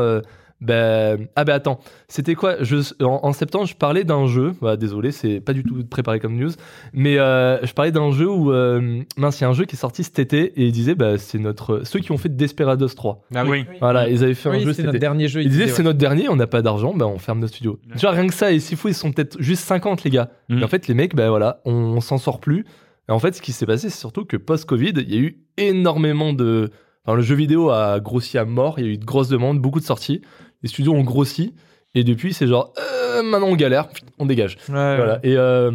bah, 0.62 1.16
ah, 1.37 1.45
bah, 1.45 1.54
attends, 1.54 1.81
c'était 2.09 2.35
quoi? 2.35 2.62
Je, 2.62 2.76
en, 3.04 3.21
en 3.25 3.33
septembre, 3.33 3.66
je 3.66 3.75
parlais 3.75 4.04
d'un 4.04 4.26
jeu. 4.26 4.52
Bah, 4.62 4.76
désolé, 4.76 5.11
c'est 5.12 5.40
pas 5.40 5.52
du 5.52 5.64
tout 5.64 5.85
préparé 5.85 6.21
comme 6.21 6.37
news. 6.37 6.50
Mais 6.92 7.19
euh, 7.19 7.59
je 7.66 7.73
parlais 7.73 7.90
d'un 7.92 8.11
jeu 8.12 8.28
où. 8.31 8.52
euh, 8.52 9.02
mince, 9.16 9.40
il 9.40 9.42
y 9.42 9.47
a 9.47 9.49
un 9.49 9.52
jeu 9.54 9.64
qui 9.64 9.75
est 9.76 9.78
sorti 9.78 10.04
cet 10.04 10.19
été 10.19 10.45
et 10.61 10.66
ils 10.66 10.73
disaient, 10.73 10.95
bah, 10.95 11.19
c'est 11.19 11.38
notre. 11.38 11.83
Ceux 11.85 11.99
qui 12.00 12.12
ont 12.12 12.16
fait 12.19 12.28
Desperados 12.28 12.87
3. 12.88 13.25
Ah 13.35 13.45
oui. 13.45 13.64
Voilà, 13.81 14.09
ils 14.09 14.23
avaient 14.23 14.35
fait 14.35 14.49
un 14.49 14.52
Oui, 14.52 14.61
jeu 14.62 14.71
c'était 14.73 14.85
notre 14.85 14.97
été. 14.97 15.00
dernier 15.00 15.28
jeu. 15.28 15.42
Ils 15.42 15.49
disaient, 15.49 15.64
disaient, 15.64 15.76
c'est 15.76 15.83
notre 15.83 15.99
dernier, 15.99 16.28
on 16.28 16.37
n'a 16.37 16.47
pas 16.47 16.62
d'argent, 16.62 16.95
bah, 16.95 17.07
on 17.07 17.19
ferme 17.19 17.40
notre 17.40 17.52
studio. 17.54 17.81
Ouais. 17.88 17.97
Tu 17.97 18.00
vois, 18.07 18.12
rien 18.12 18.26
que 18.26 18.35
ça, 18.35 18.52
et 18.52 18.61
s'il 18.61 18.76
faut, 18.78 18.88
ils 18.88 18.95
sont 18.95 19.11
peut-être 19.12 19.37
juste 19.42 19.64
50, 19.64 20.04
les 20.04 20.11
gars. 20.11 20.31
Mm. 20.49 20.59
Et 20.61 20.64
en 20.64 20.69
fait, 20.69 20.87
les 20.87 20.95
mecs, 20.95 21.14
ben 21.16 21.28
voilà, 21.28 21.61
on, 21.64 21.73
on 21.73 22.00
s'en 22.00 22.19
sort 22.19 22.38
plus. 22.40 22.64
Et 23.09 23.12
en 23.12 23.19
fait, 23.19 23.35
ce 23.35 23.42
qui 23.42 23.50
s'est 23.50 23.66
passé, 23.66 23.90
c'est 23.90 23.99
surtout 23.99 24.25
que 24.25 24.37
post-Covid, 24.37 24.92
il 24.97 25.12
y 25.12 25.16
a 25.16 25.21
eu 25.21 25.38
énormément 25.57 26.33
de. 26.33 26.71
Enfin, 27.04 27.16
le 27.16 27.23
jeu 27.23 27.35
vidéo 27.35 27.71
a 27.71 27.99
grossi 27.99 28.38
à 28.38 28.45
mort, 28.45 28.78
il 28.78 28.85
y 28.87 28.88
a 28.88 28.92
eu 28.92 28.97
de 28.99 29.04
grosses 29.04 29.28
demandes, 29.28 29.59
beaucoup 29.59 29.81
de 29.81 29.85
sorties. 29.85 30.21
Les 30.62 30.69
studios 30.69 30.92
ont 30.95 31.02
grossi. 31.02 31.54
Et 31.95 32.04
depuis, 32.04 32.33
c'est 32.33 32.47
genre, 32.47 32.73
euh, 32.78 33.23
maintenant 33.23 33.49
on 33.49 33.57
galère, 33.57 33.88
on 34.19 34.26
dégage. 34.26 34.57
ouais. 34.69 34.75
Ouais, 34.75 34.97
Voilà. 34.97 35.21
Et 35.23 35.37
euh, 35.37 35.71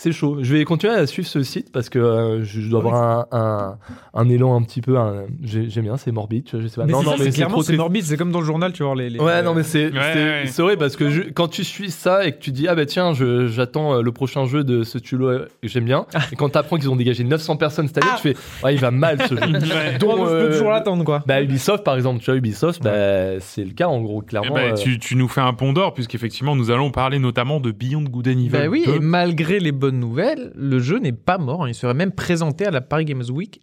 c'est 0.00 0.12
chaud. 0.12 0.38
Je 0.40 0.54
vais 0.56 0.64
continuer 0.64 0.94
à 0.94 1.06
suivre 1.06 1.28
ce 1.28 1.42
site 1.42 1.70
parce 1.72 1.88
que 1.88 1.98
euh, 1.98 2.42
je 2.44 2.60
je 2.60 2.68
dois 2.70 2.80
avoir 2.80 2.94
un, 2.94 3.26
un, 3.32 3.78
un 4.14 4.28
élan 4.28 4.56
un 4.56 4.62
petit 4.62 4.80
peu. 4.80 4.96
un- 4.98 5.24
j'ai- 5.42 5.68
J'aime 5.68 5.84
bien, 5.84 5.96
c'est 5.96 6.10
morbide, 6.10 6.44
tu 6.44 6.56
vois, 6.56 6.62
je 6.62 6.68
sais 6.68 6.76
pas. 6.80 6.86
Mais 6.86 6.92
non, 6.92 7.00
c'est 7.00 7.04
non, 7.04 7.10
ça, 7.12 7.16
c'est 7.18 7.24
mais 7.24 7.30
clairement 7.30 7.54
trop 7.56 7.62
c'est 7.62 7.76
morbide, 7.76 8.04
c'est 8.04 8.16
comme 8.16 8.32
dans 8.32 8.40
le 8.40 8.46
journal, 8.46 8.72
tu 8.72 8.82
vois 8.82 8.94
les. 8.94 9.10
les- 9.10 9.20
Ouais, 9.20 9.42
non, 9.42 9.54
mais 9.54 9.62
c'est 9.62 9.86
Ouais, 9.86 10.00
c'est 10.12 10.18
ouais. 10.24 10.42
c'est 10.46 10.62
vrai 10.62 10.76
parce 10.76 10.96
que 10.96 11.10
je- 11.10 11.22
quand 11.22 11.48
tu 11.48 11.64
suis 11.64 11.90
ça 11.90 12.24
et 12.26 12.32
que 12.32 12.38
tu 12.38 12.50
dis 12.50 12.66
ah 12.68 12.74
bah 12.74 12.86
tiens, 12.86 13.12
je- 13.12 13.46
j'attends 13.48 13.94
euh, 13.96 14.02
le 14.02 14.12
prochain 14.12 14.46
jeu 14.46 14.64
de 14.64 14.82
ce 14.84 14.98
euh, 15.12 15.46
que 15.62 15.68
j'aime 15.68 15.84
bien, 15.84 16.06
et 16.32 16.36
quand 16.36 16.48
t'apprends 16.48 16.76
qu'ils 16.78 16.88
ont 16.90 16.96
dégagé 16.96 17.22
900 17.24 17.56
personnes 17.56 17.86
cette 17.88 17.98
année, 17.98 18.06
Ah. 18.12 18.16
tu 18.20 18.32
fais 18.32 18.36
ouais, 18.64 18.74
il 18.74 18.80
va 18.80 18.90
mal 18.90 19.18
ce 19.28 19.34
jeu. 19.34 19.40
Ouais. 19.50 19.98
Donc, 19.98 20.16
Dont, 20.16 20.24
je 20.24 20.30
peux 20.30 20.36
euh, 20.36 20.52
toujours 20.52 20.70
l'attendre, 20.70 21.04
quoi. 21.04 21.22
Bah 21.26 21.42
Ubisoft 21.42 21.84
par 21.84 21.96
exemple, 21.96 22.20
tu 22.20 22.26
vois 22.30 22.36
Ubisoft, 22.36 22.82
bah 22.82 23.38
c'est 23.40 23.64
le 23.64 23.72
cas 23.72 23.88
en 23.88 24.00
gros 24.00 24.22
Eh 24.24 24.28
clairement. 24.28 24.56
euh, 24.56 24.72
tu, 24.74 24.98
tu 24.98 25.14
nous 25.16 25.28
fais 25.28 25.40
un 25.42 25.52
pont 25.52 25.72
d'or, 25.72 25.92
puisqu'effectivement, 25.94 26.56
nous 26.56 26.70
allons 26.70 26.90
parler 26.90 27.18
notamment 27.18 27.60
de 27.60 27.70
Beyond 27.70 28.02
Good 28.04 28.28
and 28.28 28.30
Evil. 28.32 28.48
Bah 28.50 28.66
oui, 28.68 28.84
2. 28.86 28.94
et 28.94 28.98
malgré 29.00 29.58
les 29.60 29.72
bonnes 29.72 29.89
nouvelles, 29.90 30.52
le 30.54 30.78
jeu 30.78 30.98
n'est 30.98 31.12
pas 31.12 31.38
mort. 31.38 31.64
hein. 31.64 31.68
Il 31.68 31.74
serait 31.74 31.94
même 31.94 32.12
présenté 32.12 32.66
à 32.66 32.70
la 32.70 32.80
Paris 32.80 33.04
Games 33.04 33.24
Week 33.30 33.60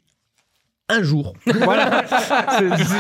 un 0.90 1.04
jour. 1.04 1.34
Voilà. 1.46 2.06
C'est- 2.08 2.84
c'est- 2.84 2.94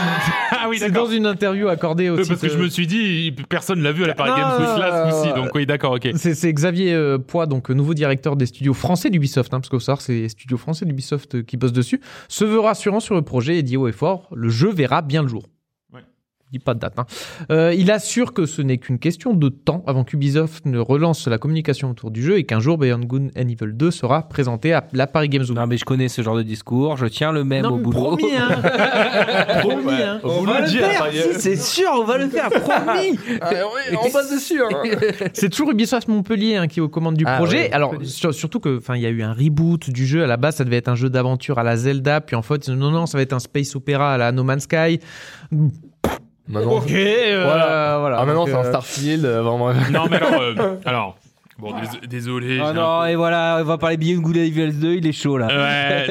Ah 0.51 0.67
oui, 0.67 0.77
c'est 0.77 0.91
dans 0.91 1.05
une 1.05 1.25
interview 1.25 1.69
accordée 1.69 2.09
au 2.09 2.15
Euh, 2.17 2.23
site, 2.23 2.29
Parce 2.33 2.41
que 2.41 2.49
je 2.49 2.57
euh, 2.57 2.63
me 2.63 2.67
suis 2.67 2.85
dit, 2.85 3.33
personne 3.47 3.81
l'a 3.81 3.93
vu 3.93 4.03
à 4.03 4.07
la 4.07 4.13
Paris 4.13 4.31
Non, 4.31 4.35
Games 4.37 4.59
Week 4.59 4.79
là, 4.79 5.09
ce 5.09 5.15
coup-ci. 5.17 5.29
euh, 5.31 5.35
Donc 5.35 5.55
oui, 5.55 5.65
d'accord, 5.65 5.93
ok. 5.93 6.09
C'est 6.15 6.35
c'est 6.35 6.51
Xavier 6.51 6.93
euh, 6.93 7.17
Poix, 7.17 7.45
donc 7.45 7.69
euh, 7.71 7.73
nouveau 7.73 7.93
directeur 7.93 8.35
des 8.35 8.45
studios 8.45 8.73
français 8.73 9.09
d'Ubisoft, 9.09 9.53
hein, 9.53 9.59
parce 9.61 9.69
qu'au 9.69 9.79
savoir, 9.79 10.01
c'est 10.01 10.13
les 10.13 10.29
studios 10.29 10.57
français 10.57 10.85
d'Ubisoft 10.85 11.35
euh, 11.35 11.43
qui 11.43 11.55
bossent 11.55 11.71
dessus, 11.71 12.01
se 12.27 12.43
veut 12.43 12.59
rassurant 12.59 12.99
sur 12.99 13.15
le 13.15 13.21
projet 13.21 13.57
et 13.57 13.63
dit 13.63 13.77
haut 13.77 13.87
et 13.87 13.93
fort, 13.93 14.27
le 14.35 14.49
jeu 14.49 14.69
verra 14.69 15.01
bien 15.01 15.21
le 15.21 15.29
jour. 15.29 15.43
Dit 16.49 16.59
pas 16.59 16.73
de 16.73 16.79
date. 16.79 16.93
hein. 16.97 17.05
Euh, 17.51 17.73
il 17.77 17.91
assure 17.91 18.31
que 18.33 18.45
ce 18.45 18.61
n'est 18.61 18.77
qu'une 18.77 18.99
question 18.99 19.33
de 19.33 19.49
temps 19.49 19.83
avant 19.85 20.05
qu'Ubisoft 20.05 20.65
ne 20.65 20.79
relance 20.79 21.27
la 21.27 21.37
communication 21.37 21.91
autour 21.91 22.09
du 22.09 22.23
jeu 22.23 22.37
et 22.37 22.45
qu'un 22.45 22.61
jour 22.61 22.77
Beyond 22.77 22.99
Good 23.01 23.31
and 23.37 23.49
Evil 23.49 23.73
2 23.73 23.91
sera 23.91 24.29
présenté 24.29 24.71
à 24.71 24.87
la 24.93 25.07
Paris 25.07 25.27
Games 25.27 25.43
Week. 25.43 25.51
Non, 25.57 25.67
mais 25.67 25.75
je 25.75 25.83
connais 25.83 26.07
ce 26.07 26.21
genre 26.21 26.37
de 26.37 26.43
discours, 26.43 26.95
je 26.95 27.05
tiens 27.07 27.33
le 27.33 27.43
même 27.43 27.63
Non, 27.63 27.71
au 27.73 27.77
boulot. 27.79 28.15
promis, 28.15 28.33
hein. 28.33 28.61
promis, 29.59 29.91
hein. 30.01 30.21
on 30.23 30.29
On 30.29 30.41
va 30.43 30.61
le 30.61 30.67
dit, 30.67 30.77
faire, 30.77 31.07
si, 31.11 31.39
c'est 31.41 31.55
sûr, 31.57 31.89
on 31.93 32.05
va 32.05 32.17
le 32.17 32.29
faire, 32.29 32.49
promis. 32.49 33.19
Ah, 33.41 33.49
ouais, 33.51 33.97
on 34.01 34.09
passe 34.09 34.31
dessus. 34.31 34.61
Hein. 34.63 34.69
C'est 35.33 35.49
toujours 35.49 35.71
Ubisoft 35.71 36.07
Montpellier 36.07 36.55
hein, 36.55 36.67
qui 36.67 36.79
est 36.79 36.81
aux 36.81 36.87
commandes 36.87 37.17
du 37.17 37.25
Ah 37.27 37.35
projet. 37.37 37.63
ouais, 37.63 37.71
Alors 37.73 37.93
sur- 38.03 38.33
surtout 38.33 38.61
que, 38.61 38.77
enfin, 38.77 38.95
il 38.95 39.01
y 39.01 39.05
a 39.05 39.09
eu 39.09 39.21
un 39.21 39.33
reboot 39.33 39.89
du 39.89 40.05
jeu. 40.05 40.23
À 40.23 40.27
la 40.27 40.37
base, 40.37 40.55
ça 40.55 40.63
devait 40.63 40.77
être 40.77 40.87
un 40.87 40.95
jeu 40.95 41.09
d'aventure 41.09 41.59
à 41.59 41.63
la 41.63 41.75
Zelda, 41.75 42.21
puis 42.21 42.37
en 42.37 42.41
fait, 42.41 42.69
non, 42.69 42.89
non, 42.91 43.05
ça 43.05 43.17
va 43.17 43.21
être 43.21 43.33
un 43.33 43.39
space 43.39 43.75
opéra 43.75 44.13
à 44.13 44.17
la 44.17 44.31
No 44.31 44.43
Man's 44.45 44.63
Sky. 44.63 44.99
Maintenant, 46.49 46.77
Ok, 46.77 46.91
euh, 46.91 47.41
Voilà. 47.45 47.97
voilà. 47.99 48.17
ah, 48.19 48.25
maintenant 48.25 48.45
c'est 48.45 48.53
un 48.53 48.59
euh, 48.63 48.69
Starfield. 48.69 49.25
euh, 49.25 49.41
vraiment. 49.41 49.73
Non, 49.91 50.05
mais 50.09 50.15
alors, 50.17 50.41
euh, 50.41 50.75
alors 50.85 51.15
bon, 51.59 51.71
dés- 51.71 52.07
désolé. 52.07 52.59
Oh 52.63 52.73
non, 52.73 53.05
et 53.05 53.15
voilà, 53.15 53.57
on 53.61 53.63
va 53.63 53.77
parler 53.77 53.97
Beyond 53.97 54.21
Good 54.21 54.37
Evil 54.37 54.71
2, 54.73 54.93
il 54.95 55.07
est 55.07 55.11
chaud 55.11 55.37
là. 55.37 55.47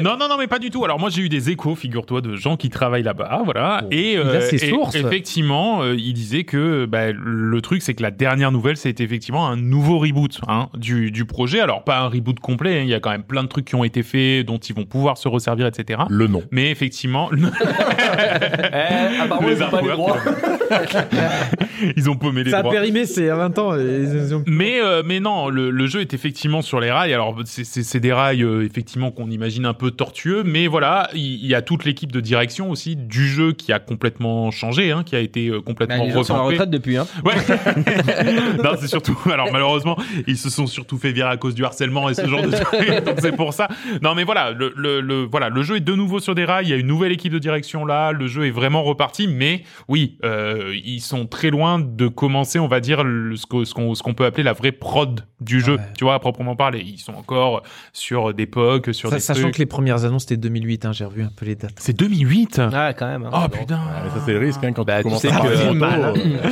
non, 0.02 0.16
non, 0.18 0.28
non, 0.28 0.36
mais 0.38 0.46
pas 0.46 0.58
du 0.58 0.70
tout. 0.70 0.84
Alors 0.84 0.98
moi, 0.98 1.10
j'ai 1.10 1.22
eu 1.22 1.28
des 1.28 1.50
échos, 1.50 1.74
figure-toi, 1.74 2.20
de 2.20 2.36
gens 2.36 2.56
qui 2.56 2.70
travaillent 2.70 3.02
là-bas, 3.02 3.42
voilà. 3.44 3.80
Bon, 3.82 3.88
et, 3.90 4.12
il 4.14 4.18
a 4.20 4.40
ses 4.40 4.56
et- 4.64 4.70
sources. 4.70 4.94
effectivement, 4.94 5.82
euh, 5.82 5.94
il 5.96 6.12
disait 6.12 6.44
que 6.44 6.86
bah, 6.86 7.12
le 7.12 7.60
truc, 7.62 7.82
c'est 7.82 7.94
que 7.94 8.02
la 8.02 8.10
dernière 8.10 8.52
nouvelle, 8.52 8.76
c'était 8.76 9.04
effectivement 9.04 9.46
un 9.48 9.56
nouveau 9.56 9.98
reboot 9.98 10.40
hein, 10.48 10.68
du, 10.76 11.10
du 11.10 11.24
projet. 11.24 11.60
Alors 11.60 11.84
pas 11.84 11.98
un 12.00 12.08
reboot 12.08 12.40
complet, 12.40 12.78
hein, 12.80 12.82
il 12.82 12.88
y 12.88 12.94
a 12.94 13.00
quand 13.00 13.10
même 13.10 13.22
plein 13.24 13.42
de 13.42 13.48
trucs 13.48 13.64
qui 13.66 13.74
ont 13.74 13.84
été 13.84 14.02
faits, 14.02 14.46
dont 14.46 14.58
ils 14.58 14.74
vont 14.74 14.84
pouvoir 14.84 15.18
se 15.18 15.28
resservir, 15.28 15.66
etc. 15.66 16.00
Le 16.08 16.26
nom. 16.26 16.42
Mais 16.50 16.70
effectivement, 16.70 17.30
Eh, 18.16 19.20
apparemment, 19.22 19.48
Les 19.48 19.56
ils 19.56 19.62
ont 19.62 19.70
pas 19.70 19.80
les 19.82 19.88
droits. 19.88 20.16
ils 21.96 22.10
ont 22.10 22.16
paumé 22.16 22.44
les 22.44 22.50
Ça 22.50 22.58
a 22.58 22.62
droits. 22.62 22.72
périmé, 22.72 23.06
c'est 23.06 23.28
à 23.28 23.36
20 23.36 23.58
ans. 23.58 23.76
et 23.76 23.82
ils 23.82 24.34
ont- 24.34 24.44
Mais 24.46 24.80
euh, 24.82 25.02
mais 25.04 25.20
non, 25.20 25.35
le, 25.50 25.70
le 25.70 25.86
jeu 25.86 26.00
est 26.00 26.14
effectivement 26.14 26.62
sur 26.62 26.80
les 26.80 26.90
rails. 26.90 27.12
Alors 27.14 27.36
c'est- 27.44 27.96
des 28.00 28.12
rails 28.12 28.42
euh, 28.42 28.64
effectivement 28.64 29.10
qu'on 29.10 29.30
imagine 29.30 29.64
un 29.66 29.72
peu 29.74 29.90
tortueux, 29.90 30.42
mais 30.44 30.66
voilà, 30.66 31.08
il 31.14 31.46
y, 31.46 31.54
a 31.54 31.62
toute 31.62 31.84
l'équipe 31.84 32.12
de 32.12 32.20
direction 32.20 32.70
aussi 32.70 32.96
du 32.96 33.26
jeu 33.28 33.52
qui 33.52 33.72
a 33.72 33.78
complètement 33.78 34.50
changé, 34.50 34.90
hein, 34.92 35.02
qui 35.04 35.16
a 35.16 35.20
été 35.20 35.48
euh, 35.48 35.56
Bah, 35.58 35.62
complètement 35.66 36.04
les 36.04 36.10
gens 36.10 36.22
sont 36.24 36.34
revampé. 36.34 36.52
retraite 36.54 36.70
depuis, 36.70 36.96
hein. 36.96 37.06
Ouais. 37.24 37.34
non, 38.64 38.70
c'est 38.78 38.88
surtout. 38.88 39.18
Alors 39.32 39.48
malheureusement, 39.52 39.96
ils 40.26 40.36
se 40.38 40.50
sont 40.50 40.66
surtout 40.66 40.98
fait 40.98 41.12
virer 41.12 41.30
à 41.30 41.36
cause 41.36 41.54
du 41.54 41.64
harcèlement 41.64 42.08
et 42.08 42.14
ce 42.14 42.26
genre 42.26 42.42
de 42.42 42.50
trucs. 42.50 43.04
Donc 43.04 43.16
c'est 43.20 43.36
pour 43.36 43.52
ça. 43.52 43.68
Non, 44.02 44.14
mais 44.14 44.24
voilà, 44.24 44.52
le, 44.52 44.72
le, 44.76 45.00
le- 45.00 45.24
voilà, 45.24 45.48
le 45.48 45.62
jeu 45.62 45.76
est 45.76 45.80
de 45.80 45.94
nouveau 45.94 46.20
sur 46.20 46.34
des 46.34 46.44
rails. 46.44 46.66
Il 46.66 46.70
y 46.70 46.74
a 46.74 46.76
une 46.76 46.86
nouvelle 46.86 47.12
équipe 47.12 47.32
de 47.32 47.38
direction 47.38 47.84
là. 47.84 48.12
Le 48.12 48.26
jeu 48.26 48.46
est 48.46 48.50
vraiment 48.50 48.82
reparti. 48.82 49.28
Mais 49.28 49.62
oui, 49.88 50.18
euh, 50.24 50.74
ils 50.84 51.00
sont 51.00 51.26
très 51.26 51.50
loin 51.50 51.78
de 51.78 52.08
commencer, 52.08 52.58
on 52.58 52.68
va 52.68 52.80
dire, 52.80 53.04
le- 53.04 53.36
ce 53.36 53.46
que- 53.46 53.64
ce 53.64 53.74
qu'on 53.74 53.94
ce 53.94 54.02
qu'on 54.02 54.14
peut 54.14 54.24
appeler 54.24 54.42
la 54.42 54.52
vraie 54.52 54.72
prod 54.72 55.25
du 55.40 55.60
jeu. 55.60 55.76
Ouais. 55.76 55.82
Tu 55.98 56.04
vois, 56.04 56.14
à 56.14 56.18
proprement 56.18 56.56
parler. 56.56 56.80
Ils 56.86 56.98
sont 56.98 57.14
encore 57.14 57.62
sur 57.92 58.32
des 58.34 58.46
POC, 58.46 58.94
sur 58.94 59.10
des 59.10 59.20
Sachant 59.20 59.42
trucs. 59.42 59.54
que 59.54 59.58
les 59.58 59.66
premières 59.66 60.04
annonces 60.04 60.22
c'était 60.22 60.36
2008, 60.36 60.84
hein, 60.86 60.92
j'ai 60.92 61.04
revu 61.04 61.22
un 61.22 61.30
peu 61.34 61.46
les 61.46 61.54
dates. 61.54 61.74
C'est 61.78 61.96
2008. 61.96 62.60
Ah, 62.72 62.92
quand 62.94 63.06
même. 63.06 63.24
hein. 63.24 63.30
Oh 63.44 63.48
putain. 63.48 63.80
Ah, 63.88 64.08
ça, 64.14 64.22
c'est 64.24 64.32
le 64.32 64.38
risque 64.38 64.64
hein, 64.64 64.72
quand 64.72 64.84
Bah, 64.84 64.96
tu 64.98 65.02
tu 65.02 65.04
commences 65.04 65.22
sais 65.22 65.28
à 65.32 65.38
parler 65.38 65.56
euh, 66.44 66.50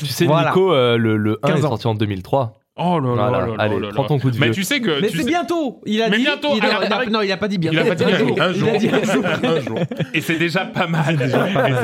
Tu 0.00 0.06
sais, 0.06 0.26
Voilà. 0.26 0.48
Nico, 0.50 0.72
euh, 0.72 0.96
le, 0.96 1.16
le 1.16 1.38
1 1.42 1.48
est 1.48 1.52
15 1.54 1.64
ans. 1.64 1.68
sorti 1.70 1.86
en 1.86 1.94
2003. 1.94 2.59
Oh 2.82 2.98
là 2.98 3.08
là 3.14 3.14
Voilà, 3.28 3.38
là 3.40 3.46
là 3.46 3.54
allez, 3.58 3.74
là 3.78 3.86
là. 3.88 3.92
prends 3.94 4.04
ton 4.04 4.18
coup 4.18 4.30
de 4.30 4.38
Mais 4.38 4.46
vieux. 4.46 4.54
tu 4.54 4.64
sais 4.64 4.80
que 4.80 5.00
Mais 5.00 5.08
c'est 5.08 5.18
sais- 5.18 5.24
bientôt. 5.24 5.80
Il 5.86 6.00
a 6.02 6.08
Mais 6.08 6.16
dit. 6.16 6.22
bientôt, 6.24 6.48
il 6.56 6.64
a- 6.64 6.68
ah, 6.72 6.80
il 6.86 6.92
a- 6.92 6.96
arrête. 6.96 7.10
non, 7.10 7.20
il 7.22 7.30
a 7.30 7.36
pas 7.36 7.48
dit 7.48 7.58
bientôt. 7.58 7.76
Il 7.76 7.80
a 7.80 7.84
pas 7.84 7.94
dit 7.94 8.04
un 8.04 8.16
jour. 8.18 8.36
Un 8.40 8.48
Il 8.52 8.58
jour. 8.58 8.68
a 8.68 8.78
dit 8.78 8.88
un 8.88 9.02
jour. 9.12 9.24
un 9.26 9.60
jour. 9.60 9.78
Et 10.14 10.20
c'est 10.20 10.38
déjà 10.38 10.64
pas 10.64 10.86
mal. 10.86 11.18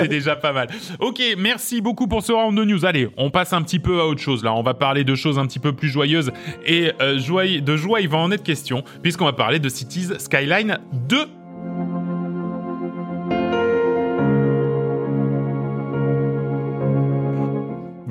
C'est 0.00 0.09
déjà 0.09 0.37
pas 0.37 0.53
mal. 0.53 0.69
Ok, 1.00 1.21
merci 1.38 1.81
beaucoup 1.81 2.07
pour 2.07 2.23
ce 2.23 2.33
round 2.33 2.57
de 2.59 2.65
news. 2.65 2.85
Allez, 2.87 3.09
on 3.17 3.31
passe 3.31 3.53
un 3.53 3.62
petit 3.62 3.79
peu 3.79 4.00
à 4.00 4.07
autre 4.07 4.21
chose 4.21 4.43
là. 4.43 4.55
On 4.55 4.62
va 4.62 4.75
parler 4.75 5.05
de 5.05 5.15
choses 5.15 5.38
un 5.38 5.47
petit 5.47 5.59
peu 5.59 5.73
plus 5.73 5.88
joyeuses. 5.88 6.33
Et 6.65 6.93
euh, 7.03 7.19
joie- 7.19 7.61
de 7.61 7.76
joie, 7.76 8.00
il 8.00 8.09
va 8.09 8.19
en 8.19 8.31
être 8.31 8.43
question, 8.43 8.83
puisqu'on 9.03 9.26
va 9.26 9.33
parler 9.35 9.59
de 9.59 9.69
Cities 9.69 10.09
Skyline 10.19 10.79
2. 11.09 11.26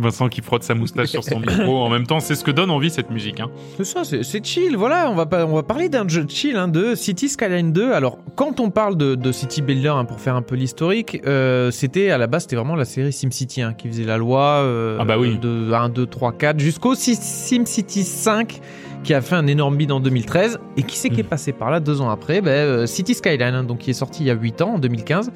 Vincent 0.06 0.30
qui 0.30 0.42
frotte 0.42 0.64
sa 0.64 0.74
moustache 0.76 1.10
sur 1.10 1.24
son 1.24 1.40
micro. 1.40 1.78
En 1.84 1.90
même 1.90 2.08
temps, 2.08 2.20
c'est 2.20 2.36
ce 2.36 2.44
que 2.44 2.52
donne 2.52 2.72
envie 2.72 2.90
cette 2.90 3.10
musique. 3.10 3.40
Hein. 3.40 3.50
C'est 3.78 3.84
ça, 3.84 4.04
c'est 4.04 4.24
c'est 4.24 4.46
chill. 4.46 4.78
Voilà, 4.78 5.10
on 5.12 5.16
va, 5.16 5.26
pas- 5.26 5.46
on 5.46 5.54
va 5.54 5.64
parler 5.64 5.90
d'un 5.90 6.08
jeu 6.08 6.26
chill, 6.30 6.56
hein, 6.56 6.68
de 6.68 6.96
City 6.96 7.28
Skyline 7.30 7.74
2. 7.74 7.92
Alors, 7.92 8.18
quand 8.36 8.60
on 8.60 8.70
parle 8.70 8.96
de, 8.98 9.16
de 9.16 9.32
City 9.32 9.62
Builder, 9.62 9.90
hein, 9.90 10.06
pour 10.06 10.20
faire 10.20 10.36
un 10.36 10.42
peu 10.42 10.56
l'historique, 10.56 11.22
euh, 11.26 11.72
c'était 11.72 12.10
à 12.12 12.18
la 12.18 12.28
base, 12.28 12.44
c'était 12.44 12.56
vraiment 12.56 12.76
la 12.76 12.86
série 12.86 13.12
SimCity 13.12 13.62
hein, 13.62 13.74
qui 13.78 13.88
faisait 13.90 14.04
la 14.06 14.18
loi 14.18 14.62
euh, 14.64 14.98
Ah 15.00 15.06
bah 15.06 15.18
oui. 15.18 15.38
de 15.42 15.72
1, 15.74 15.90
2, 15.90 16.06
3, 16.06 16.32
4, 16.34 16.60
jusqu'au 16.60 16.96
Sim- 16.96 17.16
SimCity 17.20 18.04
5 18.04 18.62
qui 19.04 19.14
a 19.14 19.22
fait 19.22 19.36
un 19.36 19.46
énorme 19.46 19.76
bid 19.78 19.92
en 19.92 20.00
2013. 20.00 20.60
Et 20.78 20.84
qui 20.84 20.98
c'est 20.98 21.10
qui 21.10 21.20
est 21.20 21.24
passé 21.24 21.52
par 21.54 21.70
là 21.70 21.80
deux 21.80 22.02
ans 22.02 22.10
après? 22.10 22.42
Ben, 22.42 22.50
euh, 22.52 22.86
City 22.88 23.14
Skyline, 23.14 23.42
hein, 23.54 23.64
donc 23.64 23.80
qui 23.80 23.92
est 23.92 23.94
sorti 23.94 24.24
il 24.24 24.28
y 24.28 24.32
a 24.32 24.34
8 24.34 24.62
ans, 24.64 24.74
en 24.76 24.80
2015. 24.80 25.32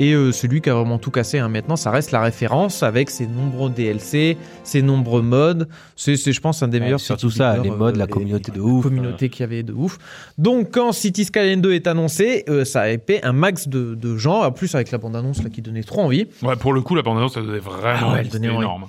Et 0.00 0.12
euh, 0.14 0.30
celui 0.30 0.60
qui 0.60 0.70
a 0.70 0.74
vraiment 0.74 0.98
tout 0.98 1.10
cassé 1.10 1.38
hein, 1.38 1.48
maintenant, 1.48 1.74
ça 1.74 1.90
reste 1.90 2.12
la 2.12 2.22
référence 2.22 2.84
avec 2.84 3.10
ses 3.10 3.26
nombreux 3.26 3.68
DLC, 3.68 4.36
ses 4.62 4.80
nombreux 4.80 5.22
modes. 5.22 5.68
C'est, 5.96 6.16
c'est, 6.16 6.32
je 6.32 6.40
pense, 6.40 6.62
un 6.62 6.68
des 6.68 6.78
meilleurs. 6.78 7.00
Surtout 7.00 7.30
ça, 7.30 7.56
les 7.58 7.68
modes, 7.70 7.96
euh, 7.96 7.98
la 7.98 8.04
les- 8.06 8.10
communauté 8.10 8.52
de 8.52 8.60
ouf. 8.60 8.84
communauté 8.84 9.28
qu'il 9.28 9.40
y 9.40 9.44
avait 9.44 9.64
de 9.64 9.72
ouf. 9.72 9.98
Donc 10.38 10.68
quand 10.72 10.92
City 10.92 11.24
Skyline 11.24 11.60
2 11.60 11.72
est 11.72 11.86
annoncé, 11.88 12.44
euh, 12.48 12.64
ça 12.64 12.82
a 12.82 12.88
été 12.90 13.22
un 13.24 13.32
max 13.32 13.66
de, 13.66 13.96
de 13.96 14.16
gens, 14.16 14.42
en 14.44 14.52
plus 14.52 14.74
avec 14.76 14.92
la 14.92 14.98
bande-annonce 14.98 15.42
là, 15.42 15.50
qui 15.50 15.62
donnait 15.62 15.82
trop 15.82 16.02
envie. 16.02 16.28
Ouais, 16.42 16.54
pour 16.56 16.72
le 16.72 16.80
coup, 16.80 16.94
la 16.94 17.02
bande-annonce, 17.02 17.34
ça 17.34 17.40
donnait 17.42 17.58
vraiment 17.58 18.10
Ah 18.10 18.12
ouais, 18.14 18.20
elle 18.20 18.28
donnait 18.28 18.46
énorme. 18.54 18.86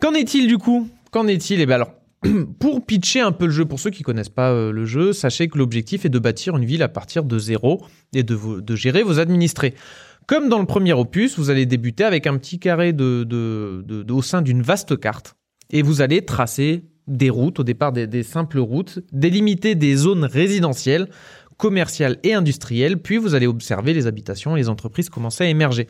Qu'en 0.00 0.12
est-il 0.12 0.46
du 0.48 0.58
coup? 0.58 0.86
Qu'en 1.12 1.26
est-il? 1.28 1.60
Eh 1.62 1.66
bien 1.66 1.76
alors, 1.76 1.92
pour 2.60 2.84
pitcher 2.84 3.20
un 3.20 3.32
peu 3.32 3.46
le 3.46 3.52
jeu, 3.52 3.64
pour 3.64 3.80
ceux 3.80 3.90
qui 3.90 4.02
connaissent 4.02 4.28
pas 4.28 4.50
euh, 4.50 4.70
le 4.70 4.84
jeu, 4.84 5.12
sachez 5.12 5.48
que 5.48 5.56
l'objectif 5.56 6.04
est 6.04 6.08
de 6.10 6.18
bâtir 6.18 6.56
une 6.58 6.64
ville 6.66 6.82
à 6.82 6.88
partir 6.88 7.24
de 7.24 7.38
zéro 7.38 7.82
et 8.14 8.22
de, 8.22 8.60
de 8.60 8.76
gérer 8.76 9.02
vos 9.02 9.18
administrés. 9.18 9.74
Comme 10.32 10.48
dans 10.48 10.60
le 10.60 10.64
premier 10.64 10.94
opus, 10.94 11.38
vous 11.38 11.50
allez 11.50 11.66
débuter 11.66 12.04
avec 12.04 12.26
un 12.26 12.38
petit 12.38 12.58
carré 12.58 12.96
au 12.98 14.22
sein 14.22 14.40
d'une 14.40 14.62
vaste 14.62 14.98
carte 14.98 15.36
et 15.68 15.82
vous 15.82 16.00
allez 16.00 16.24
tracer 16.24 16.86
des 17.06 17.28
routes, 17.28 17.60
au 17.60 17.64
départ 17.64 17.92
des, 17.92 18.22
simples 18.22 18.58
routes, 18.58 19.00
délimiter 19.12 19.74
des 19.74 19.94
zones 19.94 20.24
résidentielles, 20.24 21.10
commerciales 21.58 22.16
et 22.22 22.32
industrielles, 22.32 22.96
puis 22.96 23.18
vous 23.18 23.34
allez 23.34 23.46
observer 23.46 23.92
les 23.92 24.06
habitations 24.06 24.56
et 24.56 24.60
les 24.60 24.70
entreprises 24.70 25.10
commencer 25.10 25.44
à 25.44 25.48
émerger. 25.48 25.86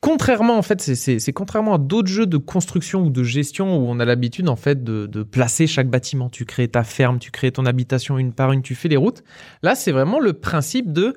Contrairement, 0.00 0.58
en 0.58 0.62
fait, 0.62 0.80
c'est- 0.80 1.32
contrairement 1.32 1.74
à 1.74 1.78
d'autres 1.78 2.08
jeux 2.08 2.26
de 2.26 2.36
construction 2.36 3.04
ou 3.04 3.10
de 3.10 3.22
gestion 3.22 3.78
où 3.78 3.88
on 3.88 4.00
a 4.00 4.04
l'habitude, 4.04 4.48
en 4.48 4.56
fait, 4.56 4.82
de 4.82 5.22
placer 5.22 5.68
chaque 5.68 5.88
bâtiment. 5.88 6.30
Tu 6.30 6.46
crées 6.46 6.66
ta 6.66 6.82
ferme, 6.82 7.20
tu 7.20 7.30
crées 7.30 7.52
ton 7.52 7.64
habitation 7.64 8.18
une 8.18 8.32
par 8.32 8.50
une, 8.50 8.62
tu 8.62 8.74
fais 8.74 8.88
les 8.88 8.96
routes. 8.96 9.22
Là, 9.62 9.76
c'est 9.76 9.92
vraiment 9.92 10.18
le 10.18 10.32
principe 10.32 10.92
de, 10.92 11.14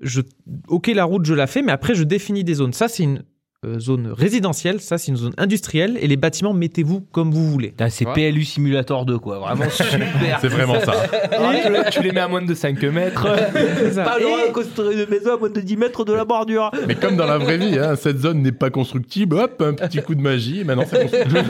je, 0.00 0.20
ok, 0.68 0.88
la 0.94 1.04
route, 1.04 1.24
je 1.24 1.34
la 1.34 1.46
fais, 1.46 1.62
mais 1.62 1.72
après, 1.72 1.94
je 1.94 2.04
définis 2.04 2.44
des 2.44 2.54
zones. 2.54 2.72
Ça, 2.72 2.88
c'est 2.88 3.04
une 3.04 3.22
euh, 3.64 3.78
zone 3.80 4.08
résidentielle, 4.12 4.80
ça, 4.82 4.98
c'est 4.98 5.08
une 5.10 5.16
zone 5.16 5.32
industrielle, 5.38 5.96
et 5.98 6.06
les 6.06 6.16
bâtiments, 6.18 6.52
mettez-vous 6.52 7.00
comme 7.00 7.30
vous 7.30 7.50
voulez. 7.50 7.72
C'est 7.88 8.04
Ouais. 8.06 8.30
PLU 8.30 8.44
Simulator 8.44 9.06
2, 9.06 9.18
quoi. 9.18 9.38
Vraiment 9.38 9.64
super. 9.70 10.38
C'est 10.42 10.48
vraiment 10.48 10.78
ça. 10.80 10.92
Ah, 11.36 11.90
tu, 11.90 12.02
les- 12.02 12.12
mets 12.12 12.20
à 12.20 12.28
moins 12.28 12.42
de 12.42 12.54
5 12.54 12.82
mètres. 12.84 13.22
Pas 13.94 14.18
Et- 14.20 14.48
de 14.48 14.52
construire 14.52 14.90
une 14.90 15.08
maison 15.08 15.34
à 15.34 15.38
moins 15.38 15.48
de 15.50 15.60
10 15.60 15.76
mètres 15.78 16.04
de 16.04 16.12
la 16.12 16.24
bordure. 16.26 16.70
Mais 16.86 16.94
comme 16.94 17.16
dans 17.16 17.26
la 17.26 17.38
vraie 17.38 17.56
vie, 17.58 17.78
hein, 17.78 17.96
cette 17.96 18.18
zone 18.18 18.42
n'est 18.42 18.52
pas 18.52 18.68
constructible, 18.70 19.36
hop, 19.36 19.62
un 19.62 19.72
petit 19.74 20.02
coup 20.02 20.14
de 20.14 20.20
magie, 20.20 20.60
et 20.60 20.64
maintenant 20.64 20.84
c'est 20.88 21.00
constructible. 21.02 21.44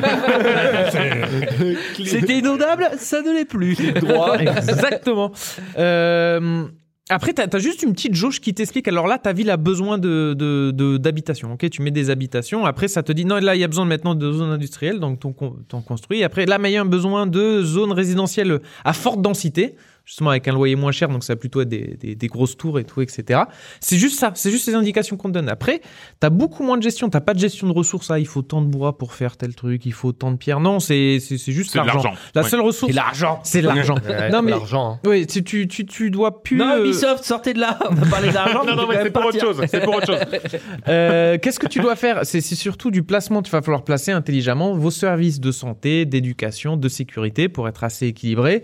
C'était 2.04 2.38
inondable, 2.38 2.88
ça 2.98 3.22
ne 3.22 3.32
l'est 3.32 3.44
plus. 3.44 3.76
droit. 3.94 4.36
Exactement. 4.38 5.32
Euh, 5.78 6.64
après, 7.10 7.34
tu 7.34 7.42
as, 7.42 7.58
juste 7.58 7.82
une 7.82 7.92
petite 7.92 8.14
jauge 8.14 8.40
qui 8.40 8.54
t'explique. 8.54 8.88
Alors 8.88 9.06
là, 9.06 9.18
ta 9.18 9.34
ville 9.34 9.50
a 9.50 9.58
besoin 9.58 9.98
de, 9.98 10.34
de, 10.38 10.70
de- 10.74 10.96
d'habitations. 10.96 11.52
ok? 11.52 11.68
Tu 11.68 11.82
mets 11.82 11.90
des 11.90 12.08
habitations. 12.08 12.64
Après, 12.64 12.88
ça 12.88 13.02
te 13.02 13.12
dit 13.12 13.26
non, 13.26 13.36
là, 13.36 13.54
il 13.54 13.60
y 13.60 13.64
a 13.64 13.68
besoin 13.68 13.84
maintenant 13.84 14.14
de 14.14 14.32
zones 14.32 14.50
industrielles, 14.50 15.00
donc 15.00 15.20
t'en 15.20 15.82
construis. 15.82 16.24
Après, 16.24 16.46
là, 16.46 16.56
mais 16.56 16.70
il 16.70 16.74
y 16.74 16.76
a 16.78 16.80
un 16.80 16.86
besoin 16.86 17.26
de 17.26 17.62
zones 17.62 17.92
résidentielles 17.92 18.60
à 18.84 18.94
forte 18.94 19.20
densité, 19.20 19.76
justement 20.04 20.30
avec 20.30 20.46
un 20.48 20.52
loyer 20.52 20.76
moins 20.76 20.92
cher, 20.92 21.08
donc 21.08 21.24
ça 21.24 21.32
va 21.32 21.36
plutôt 21.38 21.60
être 21.62 21.68
des, 21.68 21.96
des, 21.98 22.14
des 22.14 22.26
grosses 22.26 22.56
tours 22.56 22.78
et 22.78 22.84
tout, 22.84 23.00
etc. 23.00 23.40
C'est 23.80 23.96
juste 23.96 24.18
ça. 24.18 24.32
C'est 24.34 24.50
juste 24.50 24.64
ces 24.64 24.74
indications 24.74 25.16
qu'on 25.16 25.28
te 25.28 25.34
donne. 25.34 25.48
Après, 25.48 25.80
tu 25.80 26.26
as 26.26 26.30
beaucoup 26.30 26.62
moins 26.62 26.76
de 26.76 26.82
gestion. 26.82 27.08
T'as 27.08 27.20
pas 27.20 27.34
de 27.34 27.38
gestion 27.38 27.66
de 27.68 27.72
ressources. 27.72 28.10
Ah, 28.10 28.18
il 28.18 28.26
faut 28.26 28.42
tant 28.42 28.60
de 28.62 28.66
bois 28.66 28.98
pour 28.98 29.14
faire 29.14 29.36
tel 29.36 29.54
truc, 29.54 29.86
il 29.86 29.92
faut 29.92 30.12
tant 30.12 30.30
de 30.30 30.36
pierres. 30.36 30.60
Non, 30.60 30.78
c'est, 30.80 31.18
c'est, 31.20 31.38
c'est 31.38 31.52
juste 31.52 31.74
l'argent. 31.74 31.94
l'argent. 32.02 32.14
La 32.34 32.42
seule 32.42 32.60
ressource, 32.60 32.90
C'est 32.92 32.96
l'argent. 32.96 33.40
c'est 33.44 33.62
l'argent. 33.62 33.94
Ouais, 34.06 34.30
non, 34.30 34.42
mais 34.42 34.50
l'argent. 34.50 34.92
hein. 35.02 35.08
oui, 35.08 35.26
tu, 35.26 35.42
tu, 35.42 35.66
tu, 35.68 35.86
tu 35.86 36.10
dois 36.10 36.42
plus. 36.42 36.56
Non, 36.56 36.68
euh, 36.68 36.84
Ubisoft, 36.84 37.24
sortez 37.24 37.54
de 37.54 37.60
là. 37.60 37.78
On 37.90 37.94
va 37.94 38.06
parler 38.06 38.30
d'argent. 38.30 38.64
Non, 38.64 38.76
non, 38.76 38.86
mais 38.88 39.02
c'est 39.02 39.10
pour 39.10 39.24
autre 39.24 39.40
chose. 39.40 39.60
C'est 39.68 39.80
pour 39.82 39.94
autre 39.96 40.06
chose. 40.06 40.20
euh, 40.88 41.38
Qu'est-ce 41.38 41.58
que 41.58 41.66
tu 41.66 41.80
dois 41.80 41.96
faire? 41.96 42.20
C'est 42.24 42.40
c'est 42.40 42.54
surtout 42.54 42.90
du 42.90 43.02
placement. 43.02 43.42
Tu 43.42 43.50
vas 43.50 43.62
falloir 43.62 43.84
placer 43.84 44.12
intelligemment 44.12 44.74
vos 44.74 44.90
services 44.90 45.40
de 45.40 45.50
santé, 45.52 46.04
d'éducation, 46.04 46.76
de 46.76 46.88
sécurité 46.88 47.48
pour 47.48 47.68
être 47.68 47.84
assez 47.84 48.06
équilibré. 48.06 48.62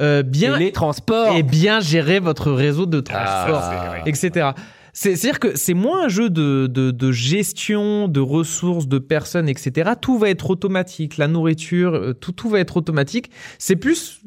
Euh, 0.00 0.22
bien 0.22 0.56
Et 0.56 0.58
les 0.64 0.72
transports. 0.80 1.34
et 1.36 1.42
bien 1.42 1.80
gérer 1.80 2.18
votre 2.20 2.50
réseau 2.50 2.86
de 2.86 3.02
Ah, 3.10 3.46
transport, 3.46 4.06
etc. 4.06 4.50
C'est- 4.92 5.14
C'est-à-dire 5.16 5.38
que 5.38 5.56
c'est 5.56 5.74
moins 5.74 6.06
un 6.06 6.08
jeu 6.08 6.30
de, 6.30 6.66
de, 6.66 6.90
de 6.90 7.12
gestion, 7.12 8.08
de 8.08 8.20
ressources, 8.20 8.88
de 8.88 8.98
personnes, 8.98 9.48
etc. 9.48 9.92
Tout 10.00 10.18
va 10.18 10.28
être 10.30 10.50
automatique, 10.50 11.16
la 11.16 11.28
nourriture, 11.28 11.94
euh, 11.94 12.12
tout, 12.12 12.32
tout 12.32 12.48
va 12.48 12.58
être 12.58 12.76
automatique. 12.76 13.30
C'est 13.58 13.76
plus 13.76 14.20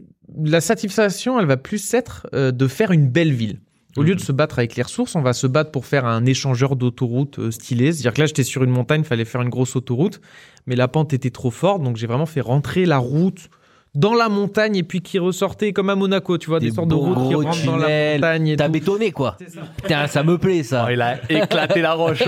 la 0.44 0.62
satisfaction, 0.62 1.40
elle 1.40 1.46
va 1.48 1.58
plus 1.58 1.94
être 1.94 2.28
euh, 2.34 2.52
de 2.52 2.68
faire 2.68 2.92
une 2.92 3.08
belle 3.10 3.34
ville. 3.34 3.60
Au 3.96 4.02
lieu 4.02 4.16
de 4.16 4.20
se 4.22 4.32
battre 4.32 4.58
avec 4.58 4.76
les 4.76 4.82
ressources, 4.82 5.16
on 5.16 5.22
va 5.22 5.34
se 5.34 5.46
battre 5.46 5.70
pour 5.70 5.86
faire 5.86 6.06
un 6.06 6.26
échangeur 6.26 6.76
d'autoroute 6.76 7.38
euh, 7.38 7.52
stylé. 7.52 7.92
C'est-à-dire 7.92 8.14
que 8.14 8.22
là, 8.22 8.26
j'étais 8.26 8.44
sur 8.44 8.64
une 8.64 8.72
montagne, 8.72 9.02
il 9.02 9.06
fallait 9.06 9.26
faire 9.26 9.42
une 9.44 9.50
grosse 9.50 9.76
autoroute, 9.76 10.20
mais 10.66 10.76
la 10.76 10.88
pente 10.88 11.14
était 11.14 11.30
trop 11.30 11.52
forte, 11.52 11.84
donc 11.84 11.98
j'ai 11.98 12.08
vraiment 12.08 12.26
fait 12.26 12.42
rentrer 12.42 12.88
la 12.88 12.98
route 12.98 13.50
dans 13.96 14.16
la 14.16 14.28
montagne 14.28 14.76
et 14.76 14.84
puis 14.84 15.02
qui 15.02 15.20
ressortait 15.20 15.72
comme 15.72 15.90
à 15.90 15.96
Monaco, 15.96 16.38
tu 16.40 16.50
vois, 16.50 16.60
des, 16.60 16.70
Des 16.70 16.76
sortes 16.76 16.88
de 16.88 16.96
routes 16.96 17.28
qui 17.28 17.36
rentrent 17.36 17.66
dans 17.66 17.78
la 17.78 18.14
montagne 18.14 18.56
T'as 18.58 18.68
bétonné, 18.68 19.12
quoi. 19.12 19.38
Ça. 19.48 19.62
Putain, 19.78 20.08
ça 20.08 20.24
me 20.24 20.38
plaît, 20.38 20.64
ça. 20.64 20.86
Oh, 20.88 20.92
il 20.92 21.02
a 21.02 21.20
éclaté 21.30 21.82
la 21.82 21.94
roche. 21.94 22.24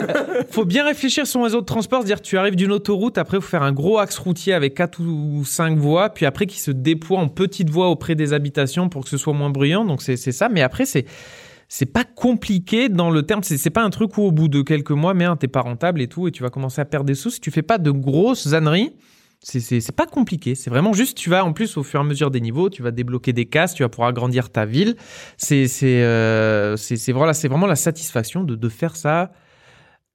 Faut 0.50 0.64
bien 0.64 0.84
réfléchir 0.84 1.26
sur 1.26 1.32
son 1.32 1.42
réseau 1.42 1.60
de 1.60 1.66
transport, 1.66 2.00
c'est-à-dire 2.00 2.22
tu 2.22 2.38
arrives 2.38 2.56
d'une 2.56 2.72
autoroute, 2.72 3.18
après 3.18 3.36
faut 3.40 3.46
faire 3.46 3.62
un 3.62 3.72
gros 3.72 3.98
axe 3.98 4.18
routier 4.18 4.52
avec 4.52 4.74
quatre 4.74 5.00
ou 5.00 5.44
cinq 5.44 5.78
voies, 5.78 6.08
puis 6.10 6.26
après 6.26 6.46
qui 6.46 6.58
se 6.58 6.70
déploie 6.70 7.18
en 7.18 7.28
petites 7.28 7.70
voies 7.70 7.88
auprès 7.88 8.14
des 8.14 8.32
habitations 8.32 8.88
pour 8.88 9.04
que 9.04 9.10
ce 9.10 9.16
soit 9.16 9.32
moins 9.32 9.50
bruyant. 9.50 9.84
Donc 9.84 10.02
c'est 10.02 10.16
c'est 10.16 10.32
ça, 10.32 10.48
mais 10.48 10.62
après 10.62 10.86
c'est 10.86 11.04
c'est 11.68 11.86
pas 11.86 12.04
compliqué 12.04 12.88
dans 12.88 13.10
le 13.10 13.22
terme, 13.22 13.42
c'est 13.44 13.58
c'est 13.58 13.70
pas 13.70 13.82
un 13.82 13.90
truc 13.90 14.18
où 14.18 14.22
au 14.22 14.32
bout 14.32 14.48
de 14.48 14.62
quelques 14.62 14.90
mois, 14.90 15.14
mais 15.14 15.26
t'es 15.38 15.48
pas 15.48 15.60
rentable 15.60 16.00
et 16.00 16.08
tout, 16.08 16.26
et 16.26 16.32
tu 16.32 16.42
vas 16.42 16.50
commencer 16.50 16.80
à 16.80 16.84
perdre 16.84 17.06
des 17.06 17.14
sous 17.14 17.30
si 17.30 17.40
tu 17.40 17.50
fais 17.50 17.62
pas 17.62 17.78
de 17.78 17.90
grosses 17.90 18.52
âneries. 18.52 18.92
C'est- 19.42 19.92
pas 19.96 20.06
compliqué, 20.06 20.54
c'est 20.54 20.68
vraiment 20.68 20.92
juste, 20.92 21.16
tu 21.16 21.30
vas 21.30 21.44
en 21.44 21.54
plus 21.54 21.78
au 21.78 21.82
fur 21.82 22.00
et 22.00 22.02
à 22.02 22.06
mesure 22.06 22.30
des 22.30 22.42
niveaux, 22.42 22.68
tu 22.68 22.82
vas 22.82 22.90
débloquer 22.90 23.32
des 23.32 23.46
cases, 23.46 23.72
tu 23.74 23.82
vas 23.82 23.88
pouvoir 23.88 24.08
agrandir 24.10 24.50
ta 24.50 24.66
ville. 24.66 24.96
C'est 25.38 25.66
euh, 25.82 26.76
voilà, 27.08 27.32
vraiment 27.48 27.66
la 27.66 27.76
satisfaction 27.76 28.44
de, 28.44 28.54
de 28.54 28.68
faire 28.68 28.96
ça 28.96 29.32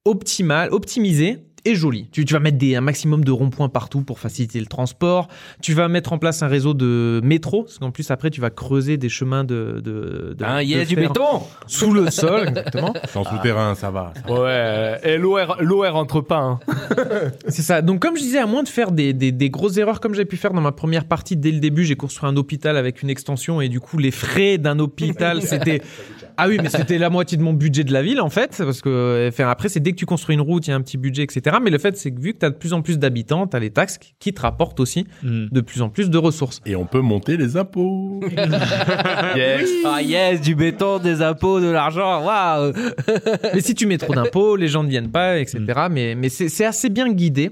optimal, 0.04 0.72
optimisé 0.72 1.38
et 1.66 1.74
joli. 1.74 2.08
Tu, 2.12 2.24
tu 2.24 2.32
vas 2.34 2.40
mettre 2.40 2.58
des, 2.58 2.76
un 2.76 2.80
maximum 2.80 3.24
de 3.24 3.30
ronds-points 3.32 3.68
partout 3.68 4.02
pour 4.02 4.18
faciliter 4.18 4.58
le 4.60 4.66
transport. 4.66 5.28
Tu 5.62 5.74
vas 5.74 5.88
mettre 5.88 6.12
en 6.12 6.18
place 6.18 6.42
un 6.42 6.48
réseau 6.48 6.74
de 6.74 7.20
métro, 7.22 7.64
parce 7.64 7.78
qu'en 7.78 7.90
plus 7.90 8.10
après 8.10 8.30
tu 8.30 8.40
vas 8.40 8.50
creuser 8.50 8.96
des 8.96 9.08
chemins 9.08 9.44
de, 9.44 9.80
de, 9.84 10.34
de, 10.38 10.44
Hein, 10.44 10.58
de 10.58 10.64
yes, 10.64 10.88
du 10.88 10.94
fer 10.94 11.08
béton. 11.08 11.40
sous 11.66 11.92
le 11.92 12.10
sol, 12.10 12.48
exactement. 12.48 12.94
Sans 13.08 13.24
souterrain, 13.24 13.74
ça 13.74 13.90
va. 13.90 14.12
Ouais, 14.28 14.98
et 15.02 15.18
l'eau, 15.18 15.38
elle- 15.38 15.48
l'eau, 15.64 15.84
elle 15.84 15.90
rentre 15.92 16.20
pas. 16.20 16.38
hein. 16.38 16.60
C'est 17.48 17.62
ça. 17.62 17.82
Donc, 17.82 18.00
comme 18.00 18.16
je 18.16 18.22
disais, 18.22 18.38
à 18.38 18.46
moins 18.46 18.62
de 18.62 18.68
faire 18.68 18.92
des, 18.92 19.12
des, 19.12 19.32
des 19.32 19.50
grosses 19.50 19.76
erreurs 19.76 20.00
comme 20.00 20.14
j'ai 20.14 20.24
pu 20.24 20.36
faire 20.36 20.52
dans 20.52 20.60
ma 20.60 20.72
première 20.72 21.04
partie 21.06 21.36
dès 21.36 21.50
le 21.50 21.58
début, 21.60 21.84
j'ai 21.84 21.96
construit 21.96 22.28
un 22.28 22.36
hôpital 22.36 22.76
avec 22.76 23.02
une 23.02 23.10
extension 23.10 23.60
et 23.60 23.68
du 23.68 23.80
coup, 23.80 23.98
les 23.98 24.10
frais 24.10 24.58
d'un 24.58 24.78
hôpital, 24.78 25.42
c'était. 25.42 25.82
Ah 26.36 26.48
oui, 26.48 26.58
mais 26.62 26.68
c'était 26.68 26.98
la 26.98 27.10
moitié 27.10 27.38
de 27.38 27.42
mon 27.42 27.52
budget 27.52 27.84
de 27.84 27.92
la 27.92 28.02
ville 28.02 28.20
en 28.20 28.30
fait, 28.30 28.56
parce 28.58 28.80
que 28.82 29.28
enfin, 29.28 29.48
après, 29.48 29.68
c'est 29.68 29.80
dès 29.80 29.92
que 29.92 29.96
tu 29.96 30.06
construis 30.06 30.34
une 30.34 30.40
route, 30.42 30.66
il 30.66 30.70
y 30.70 30.72
a 30.72 30.76
un 30.76 30.80
petit 30.82 30.98
budget, 30.98 31.22
etc. 31.22 31.56
Mais 31.62 31.70
le 31.70 31.78
fait, 31.78 31.96
c'est 31.96 32.10
que 32.12 32.20
vu 32.20 32.32
que 32.34 32.38
tu 32.38 32.46
as 32.46 32.50
de 32.50 32.56
plus 32.56 32.72
en 32.72 32.82
plus 32.82 32.98
d'habitants, 32.98 33.46
tu 33.46 33.56
as 33.56 33.60
les 33.60 33.70
taxes 33.70 33.98
qui- 34.18 34.32
te 34.32 34.40
rapportent 34.42 34.80
aussi 34.80 35.06
de 35.22 35.60
plus 35.60 35.80
en 35.82 35.88
plus 35.88 36.10
de 36.10 36.18
ressources. 36.18 36.60
Et 36.66 36.76
on 36.76 36.84
peut 36.84 37.00
monter 37.00 37.36
les 37.36 37.56
impôts. 37.56 38.20
Yes. 39.36 39.68
Ah 39.84 40.02
yes, 40.02 40.40
du 40.40 40.54
béton, 40.54 40.98
des 40.98 41.22
impôts, 41.22 41.60
de 41.60 41.68
l'argent. 41.68 42.24
Waouh. 42.24 42.72
mais 43.54 43.60
si 43.60 43.74
tu 43.74 43.86
mets 43.86 43.98
trop 43.98 44.14
d'impôts, 44.14 44.56
les 44.56 44.68
gens 44.68 44.82
ne 44.82 44.88
viennent 44.88 45.10
pas, 45.10 45.38
etc. 45.38 45.60
Mais, 45.90 46.14
mais 46.14 46.28
c'est 46.28 46.48
c'est 46.48 46.64
assez 46.64 46.88
bien 46.88 47.12
guidé. 47.12 47.50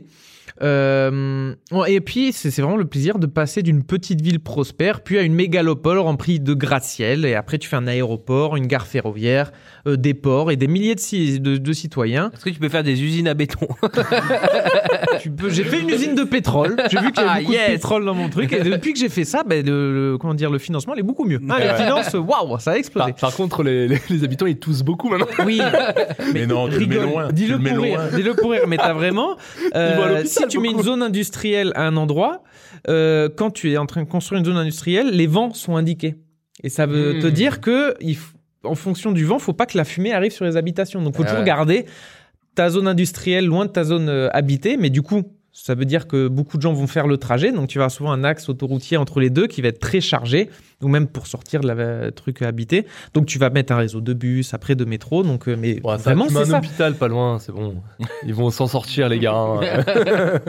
Euh, 0.63 1.55
et 1.89 2.01
puis, 2.01 2.33
c'est 2.33 2.49
vraiment 2.61 2.77
le 2.77 2.85
plaisir 2.85 3.19
de 3.19 3.27
passer 3.27 3.63
d'une 3.63 3.83
petite 3.83 4.21
ville 4.21 4.41
prospère, 4.41 5.01
puis 5.01 5.19
à 5.19 5.23
une 5.23 5.35
mégalopole 5.35 5.99
remplie 5.99 6.39
de 6.41 6.55
gratte-ciel. 6.55 7.25
Et 7.25 7.35
après, 7.35 7.59
tu 7.59 7.69
fais 7.69 7.77
un 7.77 7.87
aéroport, 7.87 8.57
une 8.57 8.67
gare 8.67 8.87
ferroviaire, 8.87 9.51
euh, 9.89 9.97
des 9.97 10.15
ports 10.15 10.51
et 10.53 10.57
des 10.57 10.69
milliers 10.69 10.95
de, 10.95 11.01
ci- 11.01 11.41
de, 11.41 11.57
de 11.57 11.73
citoyens. 11.73 12.31
Est-ce 12.35 12.45
que 12.45 12.51
tu 12.51 12.61
peux 12.61 12.69
faire 12.69 12.85
des 12.85 13.03
usines 13.03 13.27
à 13.29 13.35
béton? 13.35 13.67
J'ai 15.51 15.65
fait 15.65 15.81
une 15.81 15.91
usine 15.91 16.15
de 16.15 16.25
pétrole. 16.25 16.77
J'ai 16.91 17.01
vu 17.01 17.13
qu'il 17.13 17.23
y 17.23 17.27
Ah, 17.29 17.33
avait 17.35 17.41
beaucoup 17.43 17.53
yes. 17.53 17.69
de 17.69 17.73
pétrole 17.75 18.05
dans 18.05 18.15
mon 18.15 18.29
truc. 18.29 18.53
Et 18.53 18.61
depuis 18.63 18.93
que 18.93 18.99
j'ai 18.99 19.09
fait 19.09 19.25
ça, 19.25 19.43
ben, 19.45 19.65
le, 19.65 20.13
le- 20.13 20.19
comment 20.19 20.35
dire, 20.35 20.51
le 20.51 20.59
financement, 20.59 20.95
il 20.95 21.01
est 21.01 21.05
beaucoup 21.05 21.25
mieux. 21.25 21.41
Ah, 21.49 21.59
les 21.59 21.83
finances, 21.83 22.15
waouh, 22.15 22.59
ça 22.59 22.73
a 22.73 22.77
explosé. 22.77 23.13
Par, 23.13 23.31
par 23.31 23.37
contre, 23.37 23.63
les, 23.63 23.89
les- 23.89 23.99
les 24.11 24.25
habitants, 24.25 24.47
ils 24.47 24.59
toussent 24.59 24.83
beaucoup 24.83 25.09
maintenant. 25.09 25.27
Oui, 25.45 25.61
Mais 26.35 26.47
non, 26.47 26.69
tu 26.69 26.81
le 26.81 26.87
mets 26.87 26.97
loin. 27.01 27.33
Dis-le 27.33 27.59
pour 27.59 27.83
rire. 27.83 28.01
Dis-le 28.15 28.35
pour 28.35 28.51
rire. 28.51 28.63
Mais 28.69 28.77
t'as 28.77 28.93
vraiment. 28.93 29.37
Euh. 29.75 30.23
Si 30.51 30.57
tu 30.57 30.61
mets 30.61 30.71
une 30.71 30.83
zone 30.83 31.03
industrielle 31.03 31.73
à 31.75 31.87
un 31.87 31.97
endroit, 31.97 32.43
euh, 32.89 33.29
quand 33.35 33.51
tu 33.51 33.71
es 33.73 33.77
en 33.77 33.87
train 33.87 34.03
de 34.03 34.09
construire 34.09 34.39
une 34.41 34.45
zone 34.47 34.57
industrielle, 34.57 35.11
les 35.11 35.27
vents 35.27 35.53
sont 35.53 35.77
indiqués. 35.77 36.17
Et 36.63 36.69
ça 36.69 36.87
veut 36.87 37.15
Hmm. 37.15 37.21
te 37.21 37.27
dire 37.27 37.61
que, 37.61 37.95
il 38.01 38.17
en 38.63 38.75
fonction 38.75 39.13
du 39.13 39.25
vent, 39.27 39.39
faut 39.39 39.53
pas 39.53 39.67
que 39.67 39.77
la 39.77 39.85
fumée 39.85 40.13
arrive 40.15 40.33
sur 40.33 40.47
les 40.47 40.57
habitations. 40.57 41.03
Donc, 41.03 41.17
faut 41.17 41.23
Ah 41.23 41.27
toujours 41.27 41.41
ouais. 41.41 41.45
garder 41.47 41.85
ta 42.55 42.71
zone 42.71 42.89
industrielle 42.89 43.45
loin 43.45 43.67
de 43.67 43.71
ta 43.71 43.85
zone 43.85 44.09
euh, 44.09 44.29
habitée. 44.33 44.77
Mais 44.79 44.89
du 44.89 45.03
coup, 45.03 45.23
ça 45.57 45.75
veut 45.77 45.85
dire 45.85 46.09
que 46.09 46.27
beaucoup 46.27 46.57
de 46.57 46.63
gens 46.63 46.73
vont 46.73 46.89
faire 46.89 47.07
le 47.07 47.17
trajet. 47.17 47.53
Donc, 47.53 47.69
tu 47.69 47.79
vas 47.79 47.89
souvent 47.89 48.11
un 48.13 48.25
axe 48.25 48.49
autoroutier 48.49 48.97
entre 48.97 49.21
les 49.21 49.31
deux 49.31 49.47
qui 49.47 49.63
va 49.63 49.69
être 49.69 49.79
très 49.79 50.01
chargé, 50.01 50.51
ou 50.83 50.89
même 50.89 51.07
pour 51.07 51.27
sortir 51.29 51.61
de 51.61 51.69
la 51.69 51.75
euh, 51.75 52.11
truc 52.11 52.43
habité. 52.43 52.87
Donc, 53.15 53.27
tu 53.27 53.39
vas 53.39 53.51
mettre 53.51 53.73
un 53.73 53.77
réseau 53.77 54.01
de 54.01 54.13
bus, 54.15 54.53
après 54.53 54.75
de 54.75 54.85
métro. 54.85 55.23
Donc, 55.23 55.49
euh, 55.49 55.57
mais 55.59 55.81
Ouais, 55.85 55.97
vraiment, 55.97 56.29
c'est 56.29 56.39
un 56.39 56.45
ça. 56.45 56.59
hôpital 56.59 56.95
pas 56.97 57.07
loin, 57.09 57.39
c'est 57.39 57.53
bon. 57.53 57.77
Ils 58.27 58.35
vont 58.35 58.51
s'en 58.51 58.67
sortir, 58.67 59.09
les 59.09 59.21
gars. 59.21 59.33
hein. 59.33 59.61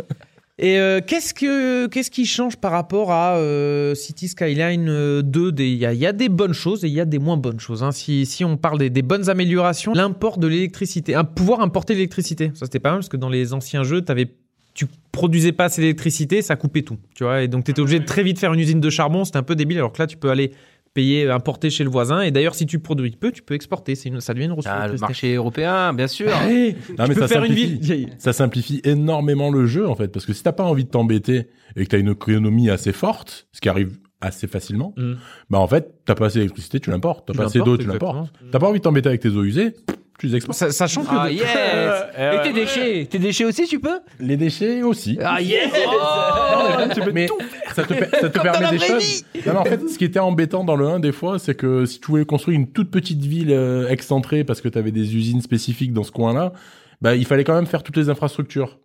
Et 0.57 0.79
euh, 0.79 1.01
qu'est-ce 1.05 1.33
que 1.33 1.87
qu'est-ce 1.87 2.09
qui 2.09 2.25
change 2.25 2.55
par 2.55 2.71
rapport 2.71 3.11
à 3.11 3.35
euh, 3.35 3.93
City 3.93 4.29
Skyline 4.29 4.87
euh, 4.87 5.21
2 5.21 5.51
des- 5.51 5.67
Il 5.69 5.77
y, 5.77 5.85
a- 5.85 5.91
il 5.91 5.99
y 5.99 6.05
a 6.07 6.13
des 6.13 6.29
bonnes 6.29 6.53
choses 6.53 6.85
et 6.85 6.87
il 6.87 6.93
y 6.93 7.01
a 7.01 7.05
des 7.05 7.19
moins 7.19 7.35
bonnes 7.35 7.59
choses. 7.59 7.83
hein. 7.83 7.91
Si, 7.91 8.25
si 8.25 8.45
on 8.45 8.55
parle 8.55 8.79
des, 8.79 8.89
des 8.89 9.01
bonnes 9.01 9.29
améliorations, 9.29 9.91
l'import 9.93 10.37
de 10.37 10.47
l'électricité, 10.47 11.13
un 11.13 11.25
pouvoir 11.25 11.59
importer 11.59 11.93
l'électricité, 11.93 12.51
ça 12.53 12.67
c'était 12.67 12.79
pas 12.79 12.91
mal 12.91 12.99
parce 12.99 13.09
que 13.09 13.17
dans 13.17 13.27
les 13.27 13.51
anciens 13.51 13.83
jeux, 13.83 14.01
t'avais 14.01 14.29
tu 14.75 14.85
produisais 15.11 15.51
pas 15.53 15.65
assez 15.65 15.81
d'électricité, 15.81 16.41
ça 16.43 16.55
coupait 16.55 16.83
tout, 16.83 16.97
tu 17.15 17.23
vois, 17.23 17.41
et 17.41 17.47
donc 17.47 17.63
tu 17.63 17.71
étais 17.71 17.79
obligé 17.81 17.99
de 17.99 18.05
très 18.05 18.21
vite 18.21 18.38
faire 18.38 18.53
une 18.53 18.59
usine 18.59 18.79
de 18.81 18.89
charbon, 18.91 19.23
c'était 19.25 19.38
un 19.38 19.43
peu 19.43 19.55
débile. 19.55 19.77
Alors 19.77 19.91
que 19.93 20.01
là, 20.01 20.05
tu 20.07 20.17
peux 20.17 20.29
aller 20.29 20.51
payer, 20.93 21.29
importer 21.29 21.69
chez 21.69 21.83
le 21.83 21.89
voisin, 21.89 22.21
et 22.21 22.31
d'ailleurs, 22.31 22.55
si 22.55 22.65
tu 22.65 22.79
produis 22.79 23.11
peu, 23.11 23.31
tu 23.31 23.41
peux 23.41 23.53
exporter, 23.53 23.95
une, 24.05 24.21
ça 24.21 24.33
devient 24.33 24.45
une 24.45 24.51
ressource. 24.53 24.75
Ah, 24.77 24.88
le 24.88 24.97
marché 24.97 25.33
européen, 25.35 25.91
bien 25.93 26.07
sûr. 26.07 26.29
Allez, 26.33 26.75
Non, 26.97 27.03
tu 27.05 27.09
mais 27.09 27.15
peux 27.15 27.21
ça 27.21 27.27
faire 27.27 27.43
une 27.43 27.49
simplifie. 27.55 27.77
ville. 27.79 28.09
Ça 28.17 28.31
simplifie 28.33 28.81
énormément 28.85 29.49
le 29.51 29.65
jeu, 29.65 29.88
en 29.89 29.95
fait. 29.95 30.07
Parce 30.09 30.25
que 30.25 30.31
si 30.31 30.41
t'as 30.43 30.53
pas 30.53 30.63
envie 30.63 30.85
de 30.85 30.89
t'embêter 30.89 31.47
et 31.75 31.83
que 31.85 31.89
t'as 31.89 31.99
une 31.99 32.11
économie 32.11 32.69
assez 32.69 32.93
forte, 32.93 33.47
ce 33.51 33.59
qui 33.59 33.67
arrive 33.67 33.97
assez 34.21 34.47
facilement, 34.47 34.93
Mm. 34.97 35.13
bah 35.49 35.59
en 35.59 35.67
fait, 35.67 35.95
t'as 36.05 36.15
pas 36.15 36.27
assez 36.27 36.39
d'électricité, 36.39 36.79
tu 36.79 36.89
l'importes. 36.91 37.27
T'as 37.27 37.33
pas 37.33 37.45
assez 37.45 37.59
d'eau, 37.59 37.77
tu 37.77 37.88
l'importes. 37.88 38.31
T'as 38.51 38.59
pas 38.59 38.67
envie 38.69 38.79
de 38.79 38.83
t'embêter 38.83 39.09
avec 39.09 39.19
tes 39.21 39.29
eaux 39.29 39.43
usées, 39.43 39.73
tu 40.19 40.28
les 40.28 40.36
exportes. 40.38 40.71
Sachant 40.71 41.04
que 41.04 41.10
Ah, 41.12 41.30
yes 41.30 41.43
Et 42.17 42.41
tes 42.43 42.54
déchets 42.54 43.06
Tes 43.10 43.19
déchets 43.19 43.45
aussi, 43.45 43.67
tu 43.67 43.80
peux? 43.80 43.99
Les 44.19 44.38
déchets 44.38 44.82
aussi. 44.84 45.17
Ah, 45.23 45.41
yes 45.41 45.69
mais 47.13 47.28
ça 47.73 47.84
te, 47.84 47.93
per- 47.93 48.08
ça 48.19 48.30
te 48.30 48.39
permet 48.39 48.69
des 48.71 48.80
choses. 48.80 49.23
Non, 49.45 49.54
mais 49.54 49.58
en 49.60 49.65
fait, 49.65 49.89
ce 49.89 49.97
qui 49.97 50.06
était 50.06 50.19
embêtant 50.19 50.63
dans 50.63 50.75
le 50.75 50.88
1 50.88 50.99
des 50.99 51.12
fois, 51.12 51.39
c'est 51.39 51.56
que 51.56 51.86
si 51.86 51.99
tu 51.99 52.08
voulais 52.08 52.25
construire 52.25 52.58
une 52.58 52.67
toute 52.71 52.89
petite 52.91 53.21
ville 53.21 53.51
euh, 53.51 53.89
excentrée 53.89 54.43
parce 54.43 54.62
que 54.62 54.69
tu 54.69 54.78
avais 54.78 54.91
des 54.91 55.15
usines 55.15 55.41
spécifiques 55.41 55.93
dans 55.93 56.04
ce 56.04 56.12
coin-là, 56.12 56.54
bah, 57.01 57.15
il 57.15 57.25
fallait 57.25 57.43
quand 57.43 57.56
même 57.56 57.65
faire 57.67 57.84
toutes 57.84 57.97
les 57.97 58.10
infrastructures. 58.10 58.80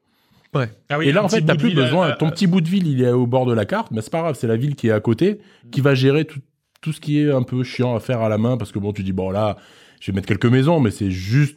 Ah 0.52 0.98
oui, 0.98 1.06
Et 1.08 1.12
là, 1.12 1.20
un 1.20 1.24
en 1.24 1.28
fait, 1.28 1.36
petit 1.36 1.46
t'as 1.46 1.52
bout 1.54 1.58
de 1.58 1.62
plus 1.62 1.68
ville, 1.68 1.78
besoin. 1.78 2.08
euh, 2.10 2.16
Ton 2.18 2.28
petit 2.30 2.48
bout 2.48 2.60
de 2.60 2.68
ville, 2.68 2.88
il 2.88 3.02
est 3.04 3.12
au 3.12 3.26
bord 3.28 3.46
de 3.46 3.54
la 3.54 3.66
carte, 3.66 3.92
mais 3.92 4.00
c'est 4.00 4.10
pas 4.10 4.20
grave, 4.22 4.36
c'est 4.38 4.48
la 4.48 4.56
ville 4.56 4.74
qui 4.74 4.88
est 4.88 4.92
à 4.92 4.98
côté 4.98 5.38
qui 5.70 5.80
va 5.80 5.94
gérer 5.94 6.24
tout, 6.24 6.40
tout 6.80 6.92
ce 6.92 7.00
qui 7.00 7.20
est 7.22 7.30
un 7.30 7.44
peu 7.44 7.62
chiant 7.62 7.94
à 7.94 8.00
faire 8.00 8.20
à 8.20 8.28
la 8.28 8.36
main 8.36 8.56
parce 8.56 8.72
que 8.72 8.80
bon, 8.80 8.92
tu 8.92 9.04
dis, 9.04 9.12
bon, 9.12 9.30
là, 9.30 9.56
je 10.00 10.10
vais 10.10 10.16
mettre 10.16 10.26
quelques 10.26 10.46
maisons, 10.46 10.80
mais 10.80 10.90
c'est 10.90 11.10
juste 11.12 11.56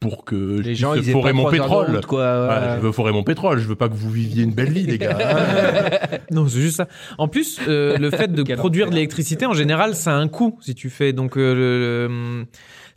pour 0.00 0.24
que 0.24 0.56
je 0.58 0.62
Les 0.62 0.74
gens, 0.74 0.92
puisse 0.92 1.04
ils 1.04 1.10
aient 1.10 1.12
forer 1.12 1.34
mon 1.34 1.50
pétrole. 1.50 1.90
route, 1.94 2.06
quoi. 2.06 2.46
Ouais, 2.48 2.54
ouais. 2.54 2.76
je 2.76 2.80
veux 2.80 2.92
forer 2.92 3.12
mon 3.12 3.22
pétrole, 3.22 3.58
je 3.58 3.68
veux 3.68 3.74
pas 3.76 3.90
que 3.90 3.94
vous 3.94 4.10
viviez 4.10 4.44
une 4.44 4.54
belle 4.54 4.70
vie, 4.72 4.84
les 4.86 4.96
gars. 4.96 5.18
Non, 6.30 6.48
c'est 6.48 6.60
juste 6.60 6.76
ça. 6.76 6.88
En 7.18 7.28
plus, 7.28 7.60
euh, 7.68 7.98
le 7.98 8.10
fait 8.10 8.32
de 8.32 8.42
produire 8.56 8.88
de 8.88 8.94
l'électricité, 8.94 9.44
en 9.44 9.52
général, 9.52 9.94
ça 9.94 10.12
a 10.12 10.14
un 10.14 10.28
coût 10.28 10.56
si 10.62 10.74
tu 10.74 10.88
fais. 10.88 11.12
Donc, 11.12 11.36
euh, 11.36 11.54
le- 11.54 12.08
le- 12.08 12.46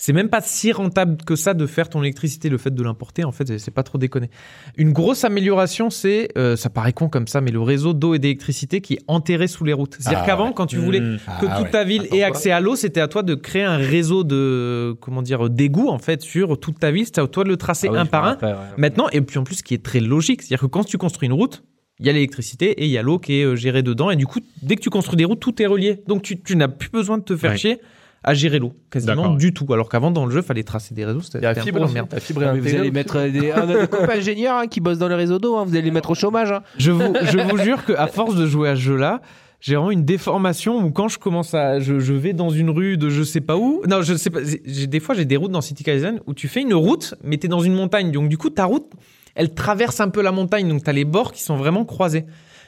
c'est 0.06 0.12
même 0.12 0.28
pas 0.28 0.42
si 0.42 0.74
rentable 0.74 1.16
que 1.26 1.38
ça 1.38 1.54
de 1.54 1.66
faire 1.66 1.88
ton 1.88 2.02
électricité. 2.04 2.50
Le 2.50 2.58
fait 2.58 2.76
de 2.76 2.84
l'importer, 2.84 3.24
en 3.24 3.32
fait, 3.32 3.58
c'est- 3.58 3.72
pas 3.72 3.84
trop 3.84 3.98
déconné. 3.98 4.30
Une 4.76 4.92
grosse 4.92 5.24
amélioration, 5.24 5.90
c'est, 5.90 6.28
euh, 6.38 6.58
ça 6.58 6.70
paraît 6.70 6.92
con 6.92 7.08
comme 7.08 7.26
ça, 7.30 7.40
mais 7.40 7.52
le 7.52 7.62
réseau 7.62 7.94
d'eau 7.94 8.14
et 8.14 8.20
d'électricité 8.20 8.82
qui 8.82 8.96
est 8.96 9.00
enterré 9.08 9.48
sous 9.48 9.64
les 9.64 9.72
routes. 9.72 9.96
C'est-à-dire 9.98 10.20
Ah 10.24 10.26
qu'avant, 10.26 10.48
ouais. 10.48 10.54
quand 10.54 10.66
tu 10.66 10.76
voulais 10.76 11.00
Mm. 11.00 11.18
que 11.40 11.46
Ah 11.48 11.56
toute 11.56 11.66
ouais. 11.68 11.72
ta 11.72 11.84
ville 11.86 12.02
Attends, 12.04 12.16
ait 12.18 12.24
accès 12.24 12.52
à 12.52 12.60
l'eau, 12.60 12.76
c'était 12.76 13.00
à 13.00 13.08
toi 13.08 13.24
de 13.24 13.34
créer 13.34 13.64
un 13.64 13.78
réseau 13.78 14.26
de, 14.26 14.94
comment 15.00 15.22
dire, 15.22 15.50
d'égout, 15.50 15.88
en 15.88 16.00
fait, 16.00 16.22
sur 16.22 16.60
toute 16.60 16.80
ta 16.80 16.92
ville. 16.92 17.06
C'était 17.06 17.22
à 17.22 17.28
toi 17.28 17.46
de 17.46 17.50
le 17.50 17.56
tracer 17.56 17.88
Ah 17.90 17.94
oui, 17.94 17.98
un 18.00 18.06
par 18.06 18.26
un. 18.26 18.38
ouais. 18.42 18.54
Maintenant, 18.76 19.08
et 19.14 19.22
puis 19.22 19.38
en 19.40 19.46
plus, 19.46 19.56
ce 19.56 19.64
qui 19.64 19.74
est 19.74 19.84
très 19.84 20.02
logique, 20.02 20.42
c'est-à-dire 20.42 20.60
que 20.60 20.66
quand 20.66 20.84
tu 20.84 20.98
construis 20.98 21.28
une 21.28 21.34
route, 21.34 21.64
il 22.02 22.08
y 22.08 22.10
a 22.10 22.12
l'électricité 22.12 22.72
et 22.72 22.84
il 22.86 22.92
y 22.92 22.98
a 22.98 23.02
l'eau 23.04 23.20
qui 23.20 23.40
est 23.40 23.46
euh, 23.46 23.56
gérée 23.56 23.84
dedans. 23.84 24.12
Et 24.12 24.18
du 24.18 24.26
coup, 24.28 24.40
dès 24.62 24.76
que 24.76 24.82
tu 24.82 24.90
construis 24.90 25.16
des 25.16 25.24
routes, 25.24 25.40
tout 25.40 25.62
est 25.62 25.66
relié. 25.68 26.02
Donc 26.08 26.24
tu, 26.24 26.42
tu 26.42 26.58
n'as 26.58 26.68
plus 26.68 26.90
besoin 26.90 27.18
de 27.20 27.24
te 27.24 27.38
faire 27.38 27.52
Ouais. 27.52 27.58
chier 27.58 27.80
à 28.24 28.34
gérer 28.34 28.60
l'eau, 28.60 28.74
quasiment 28.90 29.36
du 29.36 29.54
tout. 29.54 29.72
Alors 29.74 29.90
qu'avant, 29.90 30.12
dans 30.12 30.26
le 30.26 30.32
jeu, 30.32 30.42
fallait 30.42 30.64
tracer 30.64 30.94
des 30.96 31.06
réseaux. 31.06 31.22
C'était 31.22 31.40
Il 31.40 31.44
y 31.44 31.46
a 31.46 31.50
la 31.50 31.56
c'était 31.56 31.62
un 31.62 31.74
fibre, 31.80 31.92
merde. 31.94 32.08
La 32.12 32.20
fibre 32.20 32.42
Ah, 32.46 32.54
vous 32.54 32.76
allez 32.76 32.92
mettre 32.92 33.22
des, 33.30 33.52
un 33.52 33.66
des 33.66 33.88
copains 33.88 34.18
ingénieurs 34.18 34.58
hein, 34.58 34.68
qui 34.68 34.80
bossent 34.80 34.98
dans 34.98 35.08
les 35.10 35.16
réseaux 35.16 35.40
d'eau, 35.40 35.58
hein, 35.58 35.66
vous 35.66 35.74
allez 35.74 35.82
les 35.84 35.92
mettre 35.92 36.12
au 36.12 36.16
chômage. 36.16 36.52
hein. 36.52 36.62
Je 36.78 36.92
vous, 36.92 37.14
je 37.24 37.38
vous 37.38 37.58
jure 37.58 37.84
qu'à 37.86 38.08
force 38.08 38.36
de 38.36 38.46
jouer 38.46 38.70
à 38.70 38.76
ce 38.76 38.82
jeu-là, 38.82 39.22
j'ai 39.60 39.76
vraiment 39.76 39.92
une 39.92 40.04
déformation 40.06 40.78
où 40.84 40.92
quand 40.92 41.08
je 41.08 41.18
commence 41.20 41.54
à, 41.54 41.80
je, 41.80 42.00
je 42.00 42.14
vais 42.14 42.34
dans 42.34 42.50
une 42.50 42.70
rue 42.70 42.98
de 42.98 43.10
je 43.10 43.24
sais 43.24 43.42
pas 43.42 43.56
où. 43.58 43.82
Non, 43.88 44.02
je 44.02 44.14
sais 44.16 44.30
pas. 44.30 44.40
J'ai 44.66 44.88
des 44.88 45.00
fois 45.00 45.16
j'ai 45.16 45.26
des 45.26 45.38
routes 45.38 45.52
dans 45.52 45.62
City 45.62 45.84
Kaizen 45.84 46.20
où 46.28 46.34
tu 46.34 46.48
fais 46.48 46.62
une 46.62 46.74
route, 46.74 47.16
mais 47.24 47.38
t'es 47.38 47.48
dans 47.48 47.62
une 47.62 47.74
montagne. 47.74 48.12
Donc 48.12 48.28
du 48.30 48.38
coup 48.38 48.50
ta 48.50 48.66
route, 48.66 48.88
elle 49.36 49.54
traverse 49.54 50.00
un 50.02 50.10
peu 50.10 50.22
la 50.22 50.32
montagne. 50.34 50.68
Donc 50.68 50.84
t'as 50.84 50.92
les 50.92 51.06
bords 51.06 51.32
qui 51.32 51.42
sont 51.44 51.56
vraiment 51.56 51.86
croisés. 51.86 52.26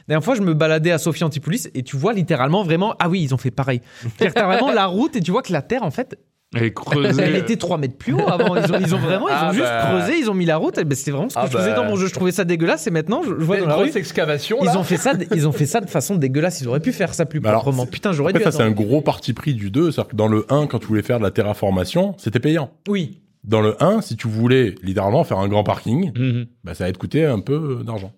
Dernière 0.08 0.24
fois, 0.24 0.36
je 0.36 0.42
me 0.42 0.54
baladais 0.54 0.92
à 0.92 0.98
Sophie 0.98 1.24
Antipolis 1.24 1.70
et 1.74 1.82
tu 1.84 1.98
vois 1.98 2.14
littéralement 2.14 2.64
vraiment, 2.64 2.94
ah 3.00 3.10
oui, 3.10 3.22
ils 3.24 3.34
ont 3.34 3.38
fait 3.38 3.52
pareil. 3.52 3.82
C'est-à-dire 4.02 4.34
que 4.34 4.40
t'as 4.40 4.46
vraiment 4.46 4.72
la 4.72 4.86
route 4.86 5.16
et 5.16 5.20
tu 5.22 5.32
vois 5.32 5.42
que 5.42 5.52
la 5.52 5.62
terre, 5.64 5.82
en 5.84 5.90
fait, 5.92 6.18
Elle 6.54 6.64
est 6.64 6.74
creusée. 6.74 7.24
elle 7.24 7.36
était 7.36 7.56
3 7.58 7.78
mètres 7.80 7.98
plus 7.98 8.14
haut 8.14 8.28
avant. 8.30 8.56
Ils 8.56 8.72
ont, 8.72 8.80
ils 8.80 8.94
ont 8.96 9.00
vraiment, 9.00 9.28
ils 9.28 9.34
ont 9.34 9.38
Ah 9.50 9.52
juste 9.52 9.66
bah. 9.66 9.88
creusé, 9.90 10.20
ils 10.20 10.30
ont 10.30 10.36
mis 10.36 10.46
la 10.46 10.58
route. 10.58 10.78
Et 10.78 10.84
ben, 10.84 10.96
c'était 10.96 11.10
vraiment 11.12 11.28
ce 11.30 11.34
que 11.36 11.40
Ah 11.42 11.48
je 11.52 11.58
faisais 11.58 11.72
bah. 11.72 11.76
dans 11.78 11.86
mon 11.86 11.96
jeu. 11.96 12.08
Je 12.08 12.14
trouvais 12.14 12.32
ça 12.32 12.46
dégueulasse 12.46 12.86
et 12.86 12.92
maintenant, 12.92 13.24
je, 13.24 13.30
je 13.30 13.44
vois 13.44 13.56
Une 13.58 13.64
dans 13.64 13.70
la 13.70 13.76
rue. 13.78 13.84
grosse 13.86 13.96
excavation, 13.96 14.58
Ils 14.62 14.66
là. 14.66 14.78
ont 14.78 14.84
fait 14.84 14.98
ça, 14.98 15.16
de- 15.16 15.26
ils 15.36 15.48
ont 15.48 15.52
fait 15.52 15.66
ça 15.66 15.82
de 15.82 15.90
façon 15.90 16.16
dégueulasse. 16.16 16.62
Ils 16.62 16.68
auraient 16.68 16.80
pu 16.80 16.92
faire 16.94 17.14
ça 17.16 17.26
plus 17.26 17.40
Bah 17.40 17.52
proprement. 17.54 17.86
c'est- 17.86 17.90
Putain, 17.92 18.12
j'aurais 18.14 18.30
Après, 18.30 18.40
dû. 18.40 18.44
ça, 18.46 18.52
c'est 18.52 18.64
un 18.64 18.72
gros 18.72 19.02
parti 19.02 19.34
pris 19.34 19.56
du 19.56 19.72
2. 19.72 19.92
C'est-à-dire 19.92 20.12
que 20.12 20.16
dans 20.16 20.28
le 20.28 20.46
1, 20.50 20.68
quand 20.68 20.78
tu 20.80 20.86
voulais 20.86 21.02
faire 21.02 21.18
de 21.18 21.24
la 21.24 21.32
terraformation, 21.32 22.14
c'était 22.20 22.40
payant. 22.40 22.70
Oui. 22.88 23.22
Dans 23.44 23.62
le 23.62 23.76
1, 23.84 24.02
si 24.02 24.16
tu 24.16 24.28
voulais 24.28 24.76
littéralement 24.84 25.24
faire 25.24 25.40
un 25.40 25.48
grand 25.48 25.64
parking, 25.64 26.12
Mhm. 26.18 26.46
bah, 26.64 26.74
ça 26.76 26.84
allait 26.86 26.94
te 26.94 26.98
coûter 27.00 27.26
un 27.26 27.40
peu 27.40 27.82
d'argent. 27.86 28.12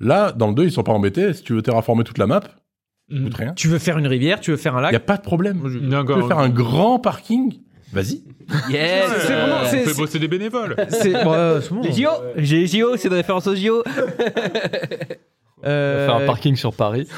Là, 0.00 0.32
dans 0.32 0.48
le 0.48 0.54
2, 0.54 0.64
ils 0.64 0.72
sont 0.72 0.82
pas 0.82 0.92
embêtés. 0.92 1.32
Si 1.34 1.42
tu 1.42 1.52
veux 1.54 1.62
terraformer 1.62 2.04
toute 2.04 2.18
la 2.18 2.26
map, 2.26 2.40
ça 2.40 3.18
coûte 3.22 3.34
rien. 3.34 3.52
Tu 3.54 3.68
veux 3.68 3.78
faire 3.78 3.98
une 3.98 4.06
rivière, 4.06 4.40
tu 4.40 4.50
veux 4.50 4.56
faire 4.56 4.74
un 4.76 4.80
Il 4.80 4.82
lac. 4.82 4.92
n'y 4.92 4.96
a 4.96 5.00
pas 5.00 5.16
de 5.16 5.22
problème. 5.22 5.60
Tu 5.62 5.68
veux 5.78 6.26
faire 6.26 6.38
un 6.38 6.48
grand 6.48 6.98
parking 6.98 7.60
Vas-y. 7.92 8.22
Yes 8.70 9.04
C'est 9.20 9.32
vraiment- 9.32 9.56
On 9.62 9.66
c'est- 9.66 9.84
fait 9.84 9.90
c'est- 9.90 9.96
bosser 9.96 10.18
des 10.18 10.26
bénévoles. 10.28 10.74
C'est 10.88 11.12
bon, 11.24 11.32
euh, 11.32 11.60
c'est 11.60 11.72
bon. 11.72 11.80
Les 11.82 11.92
JO 11.92 12.08
J'ai 12.36 12.58
les 12.60 12.66
JO, 12.66 12.96
c'est 12.96 13.08
de 13.08 13.14
référence 13.14 13.46
aux 13.46 13.54
JO. 13.54 13.82
Euh, 15.66 16.06
Faire 16.06 16.16
un 16.16 16.26
parking 16.26 16.56
sur 16.56 16.74
Paris. 16.74 17.08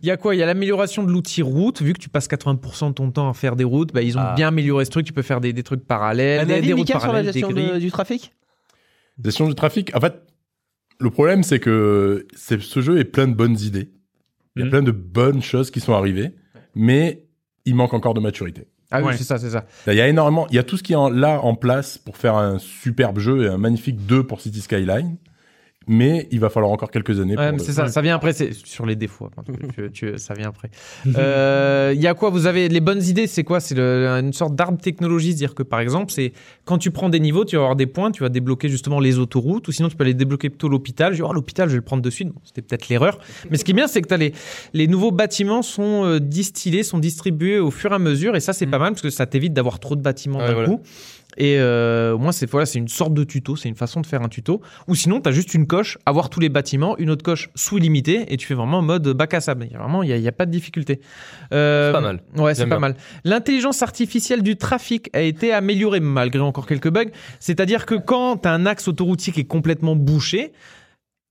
Il 0.00 0.08
y 0.08 0.10
a 0.10 0.16
quoi? 0.16 0.34
Il 0.34 0.38
y 0.38 0.42
a 0.42 0.46
l'amélioration 0.46 1.02
de 1.02 1.10
l'outil 1.10 1.42
route. 1.42 1.82
Vu 1.82 1.92
que 1.92 1.98
tu 1.98 2.08
passes 2.08 2.26
80% 2.28 2.88
de 2.88 2.94
ton 2.94 3.10
temps 3.10 3.28
à 3.28 3.34
faire 3.34 3.54
des 3.54 3.64
routes, 3.64 3.92
bah, 3.92 4.00
ils 4.00 4.16
ont 4.16 4.22
Ah. 4.24 4.32
bien 4.34 4.48
amélioré 4.48 4.86
ce 4.86 4.90
truc. 4.90 5.04
Tu 5.04 5.12
peux 5.12 5.20
faire 5.22 5.40
des, 5.42 5.52
des 5.52 5.62
trucs 5.62 5.86
parallèles, 5.86 6.40
Un 6.40 6.46
des, 6.46 6.54
avis, 6.54 6.66
des 6.68 6.72
routes 6.72 6.86
Mika, 6.88 6.92
sur 7.00 7.08
la 7.08 7.12
parallèles, 7.14 7.32
gestion 7.34 7.50
de- 7.50 7.78
du 7.78 7.90
trafic? 7.90 8.32
Gestion 9.22 9.46
du 9.48 9.54
trafic. 9.54 9.94
En 9.94 10.00
fait, 10.00 10.14
le 11.00 11.10
problème, 11.10 11.42
c'est 11.42 11.60
que 11.60 12.26
c'est- 12.34 12.60
ce 12.60 12.80
jeu 12.80 12.98
est 12.98 13.04
plein 13.04 13.28
de 13.28 13.34
bonnes 13.34 13.58
idées. 13.60 13.90
Il 14.56 14.60
y 14.60 14.62
a 14.62 14.64
Mhm. 14.66 14.70
plein 14.70 14.82
de 14.82 14.90
bonnes 14.90 15.42
choses 15.42 15.70
qui 15.70 15.80
sont 15.80 15.92
arrivées, 15.94 16.32
mais 16.74 17.24
il 17.64 17.74
manque 17.74 17.94
encore 17.94 18.14
de 18.14 18.20
maturité. 18.20 18.66
Ah 18.90 19.00
oui, 19.00 19.08
Ouais. 19.08 19.16
c'est 19.16 19.24
ça, 19.24 19.38
c'est 19.38 19.50
ça. 19.50 19.66
Il 19.86 19.94
y 19.94 20.00
a 20.00 20.08
énormément, 20.08 20.46
il 20.48 20.56
y 20.56 20.58
a 20.58 20.62
tout 20.62 20.76
ce 20.78 20.82
qui 20.82 20.94
est 20.94 20.96
en- 20.96 21.10
là 21.10 21.40
en 21.42 21.54
place 21.54 21.98
pour 21.98 22.16
faire 22.16 22.36
un 22.36 22.58
superbe 22.58 23.18
jeu 23.18 23.44
et 23.44 23.48
un 23.48 23.58
magnifique 23.58 24.06
2 24.06 24.22
pour 24.22 24.40
City 24.40 24.60
Skyline. 24.60 25.16
Mais 25.88 26.28
il 26.30 26.38
va 26.40 26.50
falloir 26.50 26.70
encore 26.70 26.90
quelques 26.90 27.18
années. 27.18 27.36
Ouais, 27.36 27.48
pour 27.48 27.58
le- 27.58 27.64
c'est 27.64 27.72
ça, 27.72 27.88
ça 27.88 28.00
vient 28.02 28.14
après, 28.14 28.32
c'est 28.34 28.52
sur 28.52 28.84
les 28.86 28.94
défauts. 28.94 29.30
hein, 29.36 29.42
tu- 29.74 29.90
tu- 29.90 30.18
ça 30.18 30.34
vient 30.34 30.48
après. 30.48 30.70
Euh, 31.18 31.92
Il 31.94 32.00
y 32.02 32.06
a 32.06 32.14
quoi 32.14 32.30
Vous 32.30 32.46
avez 32.46 32.68
les 32.68 32.80
bonnes 32.80 33.02
idées 33.02 33.26
C'est 33.26 33.44
quoi 33.44 33.60
C'est 33.60 33.78
une 33.78 34.32
sorte 34.32 34.54
d'arbre 34.54 34.78
technologie, 34.80 35.28
c'est-à-dire 35.28 35.54
que 35.54 35.62
par 35.62 35.80
exemple, 35.80 36.12
c'est 36.12 36.32
quand 36.64 36.78
tu 36.78 36.90
prends 36.90 37.08
des 37.08 37.20
niveaux, 37.20 37.44
tu 37.44 37.56
vas 37.56 37.62
avoir 37.62 37.76
des 37.76 37.86
points, 37.86 38.10
tu 38.10 38.22
vas 38.22 38.28
débloquer 38.28 38.68
justement 38.68 39.00
les 39.00 39.18
autoroutes, 39.18 39.66
ou 39.68 39.72
sinon 39.72 39.88
tu 39.88 39.96
peux 39.96 40.04
aller 40.04 40.14
débloquer 40.14 40.50
plutôt 40.50 40.68
l'hôpital. 40.68 41.12
Je 41.12 41.16
dis, 41.18 41.22
oh, 41.22 41.32
l'hôpital, 41.32 41.68
je 41.68 41.72
vais 41.72 41.78
le 41.78 41.82
prendre 41.82 42.02
de 42.02 42.10
suite. 42.10 42.28
Bon, 42.28 42.40
C'était 42.44 42.62
peut-être 42.62 42.88
l'erreur. 42.88 43.18
Mais 43.50 43.56
ce 43.56 43.64
qui 43.64 43.70
est 43.70 43.74
bien, 43.74 43.86
c'est 43.88 44.02
que 44.02 44.12
as 44.12 44.16
les, 44.18 44.32
les 44.74 44.86
nouveaux 44.86 45.10
bâtiments 45.12 45.62
sont 45.62 46.04
euh, 46.04 46.20
distillés, 46.20 46.82
sont 46.82 46.98
distribués 46.98 47.58
au 47.58 47.70
fur 47.70 47.92
et 47.92 47.94
à 47.94 47.98
mesure, 47.98 48.36
et 48.36 48.40
ça, 48.40 48.52
c'est 48.52 48.66
Mm. 48.66 48.70
pas 48.70 48.78
mal 48.78 48.90
parce 48.92 49.02
que 49.02 49.10
ça 49.10 49.24
t'évite 49.26 49.54
d'avoir 49.54 49.78
trop 49.80 49.96
de 49.96 50.02
bâtiments 50.02 50.38
Ouais, 50.40 50.48
d'un 50.48 50.52
voilà. 50.52 50.68
coup. 50.68 50.82
Et 51.36 51.58
euh, 51.58 52.14
au 52.14 52.18
moins, 52.18 52.32
c'est 52.32 52.50
voilà, 52.50 52.66
une 52.74 52.88
sorte 52.88 53.14
de 53.14 53.22
tuto, 53.22 53.54
c'est 53.54 53.68
une 53.68 53.76
façon 53.76 54.00
de 54.00 54.06
faire 54.06 54.22
un 54.22 54.28
tuto. 54.28 54.60
Ou 54.88 54.94
sinon, 54.94 55.20
tu 55.20 55.28
as 55.28 55.32
juste 55.32 55.54
une 55.54 55.66
coche, 55.66 55.98
avoir 56.06 56.30
tous 56.30 56.40
les 56.40 56.48
bâtiments, 56.48 56.96
une 56.98 57.10
autre 57.10 57.22
coche 57.22 57.50
sous 57.54 57.78
illimité, 57.78 58.32
et 58.32 58.36
tu 58.36 58.46
fais 58.46 58.54
vraiment 58.54 58.78
en 58.78 58.82
mode 58.82 59.06
bac 59.08 59.34
à 59.34 59.40
sable. 59.40 59.66
Il 59.66 59.72
y 59.72 59.76
a 59.76 59.78
vraiment, 59.78 60.02
il 60.02 60.20
n'y 60.20 60.28
a, 60.28 60.32
pas 60.32 60.46
de 60.46 60.50
difficulté. 60.50 61.00
Euh, 61.52 61.88
C'est 61.88 61.92
pas 61.92 62.00
mal. 62.00 62.20
Ouais, 62.36 62.54
c'est 62.54 62.64
pas 62.64 62.70
bien. 62.70 62.80
mal. 62.80 62.96
L'intelligence 63.24 63.82
artificielle 63.82 64.42
du 64.42 64.56
trafic 64.56 65.10
a 65.12 65.20
été 65.20 65.52
améliorée 65.52 66.00
malgré 66.00 66.40
encore 66.40 66.66
quelques 66.66 66.90
bugs. 66.90 67.10
C'est-à-dire 67.40 67.86
que 67.86 67.94
quand 67.94 68.38
tu 68.38 68.48
as 68.48 68.52
un 68.52 68.66
axe 68.66 68.88
autoroutier 68.88 69.32
qui 69.32 69.40
est 69.40 69.44
complètement 69.44 69.94
bouché, 69.94 70.52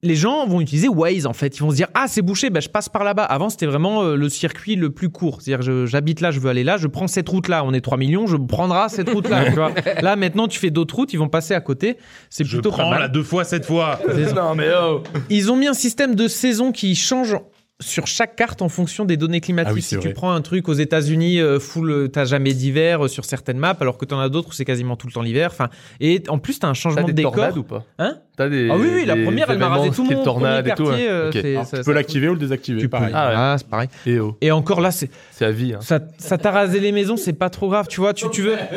les 0.03 0.15
gens 0.15 0.45
vont 0.47 0.61
utiliser 0.61 0.87
Waze 0.87 1.25
en 1.25 1.33
fait. 1.33 1.57
Ils 1.57 1.61
vont 1.61 1.71
se 1.71 1.75
dire 1.75 1.87
ah 1.95 2.05
c'est 2.07 2.21
bouché, 2.21 2.49
bah, 2.49 2.59
je 2.59 2.69
passe 2.69 2.87
par 2.87 3.03
là-bas. 3.03 3.23
Avant 3.23 3.49
c'était 3.49 3.65
vraiment 3.65 4.03
euh, 4.03 4.15
le 4.15 4.29
circuit 4.29 4.75
le 4.75 4.91
plus 4.91 5.09
court. 5.09 5.41
C'est-à-dire 5.41 5.63
je- 5.63 5.85
j'habite 5.87 6.21
là, 6.21 6.29
je 6.31 6.39
veux 6.39 6.49
aller 6.49 6.63
là, 6.63 6.77
je 6.77 6.87
prends 6.87 7.07
cette 7.07 7.27
route-là. 7.29 7.63
On 7.65 7.73
est 7.73 7.81
3 7.81 7.97
millions, 7.97 8.27
je 8.27 8.37
prendrai 8.37 8.89
cette 8.89 9.09
route-là. 9.09 9.45
tu 9.49 9.53
vois. 9.53 9.71
Là 10.01 10.15
maintenant 10.15 10.47
tu 10.47 10.59
fais 10.59 10.69
d'autres 10.69 10.95
routes, 10.95 11.13
ils 11.13 11.17
vont 11.19 11.29
passer 11.29 11.53
à 11.55 11.61
côté. 11.61 11.97
C'est 12.29 12.43
Je 12.43 12.53
plutôt 12.57 12.69
pas 12.69 12.77
prends 12.77 12.89
mal. 12.91 12.99
la 12.99 13.07
deux 13.07 13.23
fois 13.23 13.43
cette 13.43 13.65
fois. 13.65 13.99
Non, 14.35 14.53
mais 14.55 14.67
oh 14.79 15.01
Ils 15.29 15.51
ont 15.51 15.55
mis 15.55 15.67
un 15.67 15.73
système 15.73 16.13
de 16.13 16.27
saison 16.27 16.71
qui 16.71 16.93
change 16.95 17.35
sur 17.79 18.07
chaque 18.07 18.35
carte 18.35 18.61
en 18.63 18.69
fonction 18.69 19.05
des 19.05 19.17
données 19.17 19.39
climatiques. 19.39 19.69
Ah 19.71 19.75
oui, 19.75 19.81
si 19.83 19.97
tu 19.99 20.11
prends 20.13 20.31
un 20.31 20.41
truc 20.41 20.67
aux 20.67 20.73
États-Unis, 20.73 21.39
euh, 21.39 21.59
full, 21.59 21.91
euh, 21.91 22.07
t'as 22.07 22.25
jamais 22.25 22.53
d'hiver 22.53 23.05
euh, 23.05 23.07
sur 23.07 23.23
certaines 23.23 23.59
maps, 23.59 23.77
alors 23.79 23.99
que 23.99 24.05
t'en 24.05 24.19
as 24.19 24.29
d'autres 24.29 24.49
où 24.49 24.51
c'est 24.51 24.65
quasiment 24.65 24.95
tout 24.95 25.05
le 25.05 25.13
temps 25.13 25.21
l'hiver. 25.21 25.49
Enfin, 25.51 25.69
et 25.99 26.23
en 26.27 26.39
plus 26.39 26.57
t'as 26.57 26.67
un 26.69 26.73
changement 26.73 27.03
de 27.03 27.07
des 27.07 27.13
décor. 27.13 27.33
tornades 27.35 27.57
ou 27.57 27.63
pas? 27.63 27.83
Hein? 27.99 28.17
T'as 28.37 28.49
des. 28.49 28.69
Ah 28.71 28.75
oui, 28.77 28.87
oui, 28.93 29.05
la 29.05 29.15
des 29.15 29.23
première, 29.23 29.49
elle 29.49 29.57
m'a 29.57 29.67
rasé 29.67 29.89
tout 29.89 30.05
style 30.05 30.15
mon 30.17 30.23
tornade 30.23 30.63
premier 30.63 30.71
et 30.71 30.75
tout. 30.75 30.83
quartier. 30.85 31.05
ouais. 31.07 31.11
euh, 31.11 31.27
Ok. 31.29 31.37
c'est- 31.41 31.53
Alors, 31.55 31.65
ça- 31.65 31.77
tu 31.79 31.83
peux 31.85 31.93
l'activer 31.93 32.27
ou 32.29 32.33
le 32.33 32.39
désactiver, 32.39 32.79
Tu 32.79 32.85
peux. 32.87 32.91
pareil. 32.97 33.11
Ah 33.15 33.27
ouais. 33.29 33.33
Ah, 33.35 33.55
c'est 33.57 33.67
pareil. 33.67 33.89
Et 34.05 34.19
oh, 34.19 34.37
Et 34.41 34.51
encore 34.51 34.79
là, 34.79 34.91
c'est 34.91 35.09
c'est 35.31 35.45
à 35.45 35.51
vie. 35.51 35.73
Hein. 35.73 35.79
ça, 35.81 35.99
ça 36.19 36.37
t'a 36.37 36.51
rasé 36.51 36.79
les 36.79 36.91
maisons, 36.91 37.17
c'est 37.17 37.33
pas 37.33 37.49
trop 37.49 37.67
grave, 37.67 37.87
tu 37.89 37.99
vois. 37.99 38.13
Tu, 38.13 38.29
tu 38.29 38.43
veux. 38.43 38.55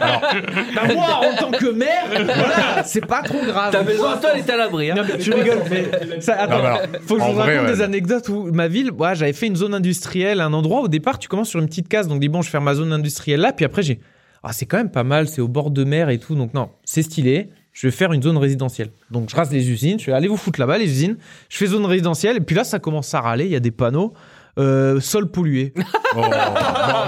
Bah, 0.00 0.82
moi, 0.94 1.20
en 1.32 1.36
tant 1.36 1.50
que 1.50 1.66
maire, 1.70 2.04
voilà, 2.10 2.82
c'est 2.84 3.04
pas 3.06 3.22
trop 3.22 3.40
grave. 3.44 3.72
Ta 3.72 3.82
maison 3.82 4.08
à 4.08 4.16
toi, 4.16 4.30
elle 4.34 4.40
est 4.40 4.50
à 4.50 4.56
l'abri. 4.56 4.90
Hein. 4.90 4.94
Non, 4.96 5.02
mais 5.06 5.18
tu 5.18 5.32
rigoles, 5.32 5.58
mais 5.70 6.20
ça, 6.20 6.34
attends, 6.34 6.56
Non, 6.56 6.62
mais 6.62 6.68
alors, 6.68 6.80
faut 7.06 7.16
que 7.16 7.20
je 7.22 7.26
vous 7.26 7.32
vrai, 7.34 7.54
raconte 7.56 7.70
ouais. 7.70 7.76
des 7.76 7.82
anecdotes 7.82 8.28
où 8.28 8.50
ma 8.52 8.68
ville, 8.68 8.90
ouais, 8.92 9.14
j'avais 9.14 9.32
fait 9.32 9.46
une 9.46 9.56
zone 9.56 9.74
industrielle, 9.74 10.40
un 10.40 10.52
endroit 10.52 10.80
au 10.80 10.88
départ, 10.88 11.18
tu 11.18 11.28
commences 11.28 11.48
sur 11.50 11.60
une 11.60 11.66
petite 11.68 11.88
case, 11.88 12.08
donc 12.08 12.20
dis 12.20 12.28
bon, 12.28 12.42
je 12.42 12.48
vais 12.48 12.52
faire 12.52 12.60
ma 12.60 12.74
zone 12.74 12.92
industrielle 12.92 13.40
là, 13.40 13.52
puis 13.52 13.64
après 13.64 13.82
j'ai, 13.82 14.00
ah 14.42 14.52
c'est 14.52 14.66
quand 14.66 14.76
même 14.78 14.90
pas 14.90 15.04
mal, 15.04 15.28
c'est 15.28 15.40
au 15.40 15.48
bord 15.48 15.70
de 15.70 15.84
mer 15.84 16.08
et 16.08 16.18
tout, 16.18 16.34
donc 16.34 16.54
non, 16.54 16.70
c'est 16.84 17.02
stylé. 17.02 17.50
Je 17.72 17.86
vais 17.86 17.90
faire 17.92 18.12
une 18.12 18.22
zone 18.22 18.36
résidentielle. 18.36 18.90
Donc 19.10 19.30
je 19.30 19.36
rase 19.36 19.50
les 19.52 19.70
usines, 19.70 19.98
je 19.98 20.06
vais 20.06 20.12
aller 20.12 20.28
vous 20.28 20.36
foutre 20.36 20.60
là-bas 20.60 20.78
les 20.78 20.90
usines. 20.90 21.16
Je 21.48 21.56
fais 21.56 21.66
zone 21.66 21.86
résidentielle 21.86 22.36
et 22.36 22.40
puis 22.40 22.56
là 22.56 22.64
ça 22.64 22.78
commence 22.78 23.14
à 23.14 23.20
râler, 23.20 23.44
il 23.44 23.52
y 23.52 23.56
a 23.56 23.60
des 23.60 23.70
panneaux. 23.70 24.12
Euh, 24.58 25.00
sol 25.00 25.30
pollué. 25.30 25.72
Oh, 26.12 26.22
non, 26.22 26.26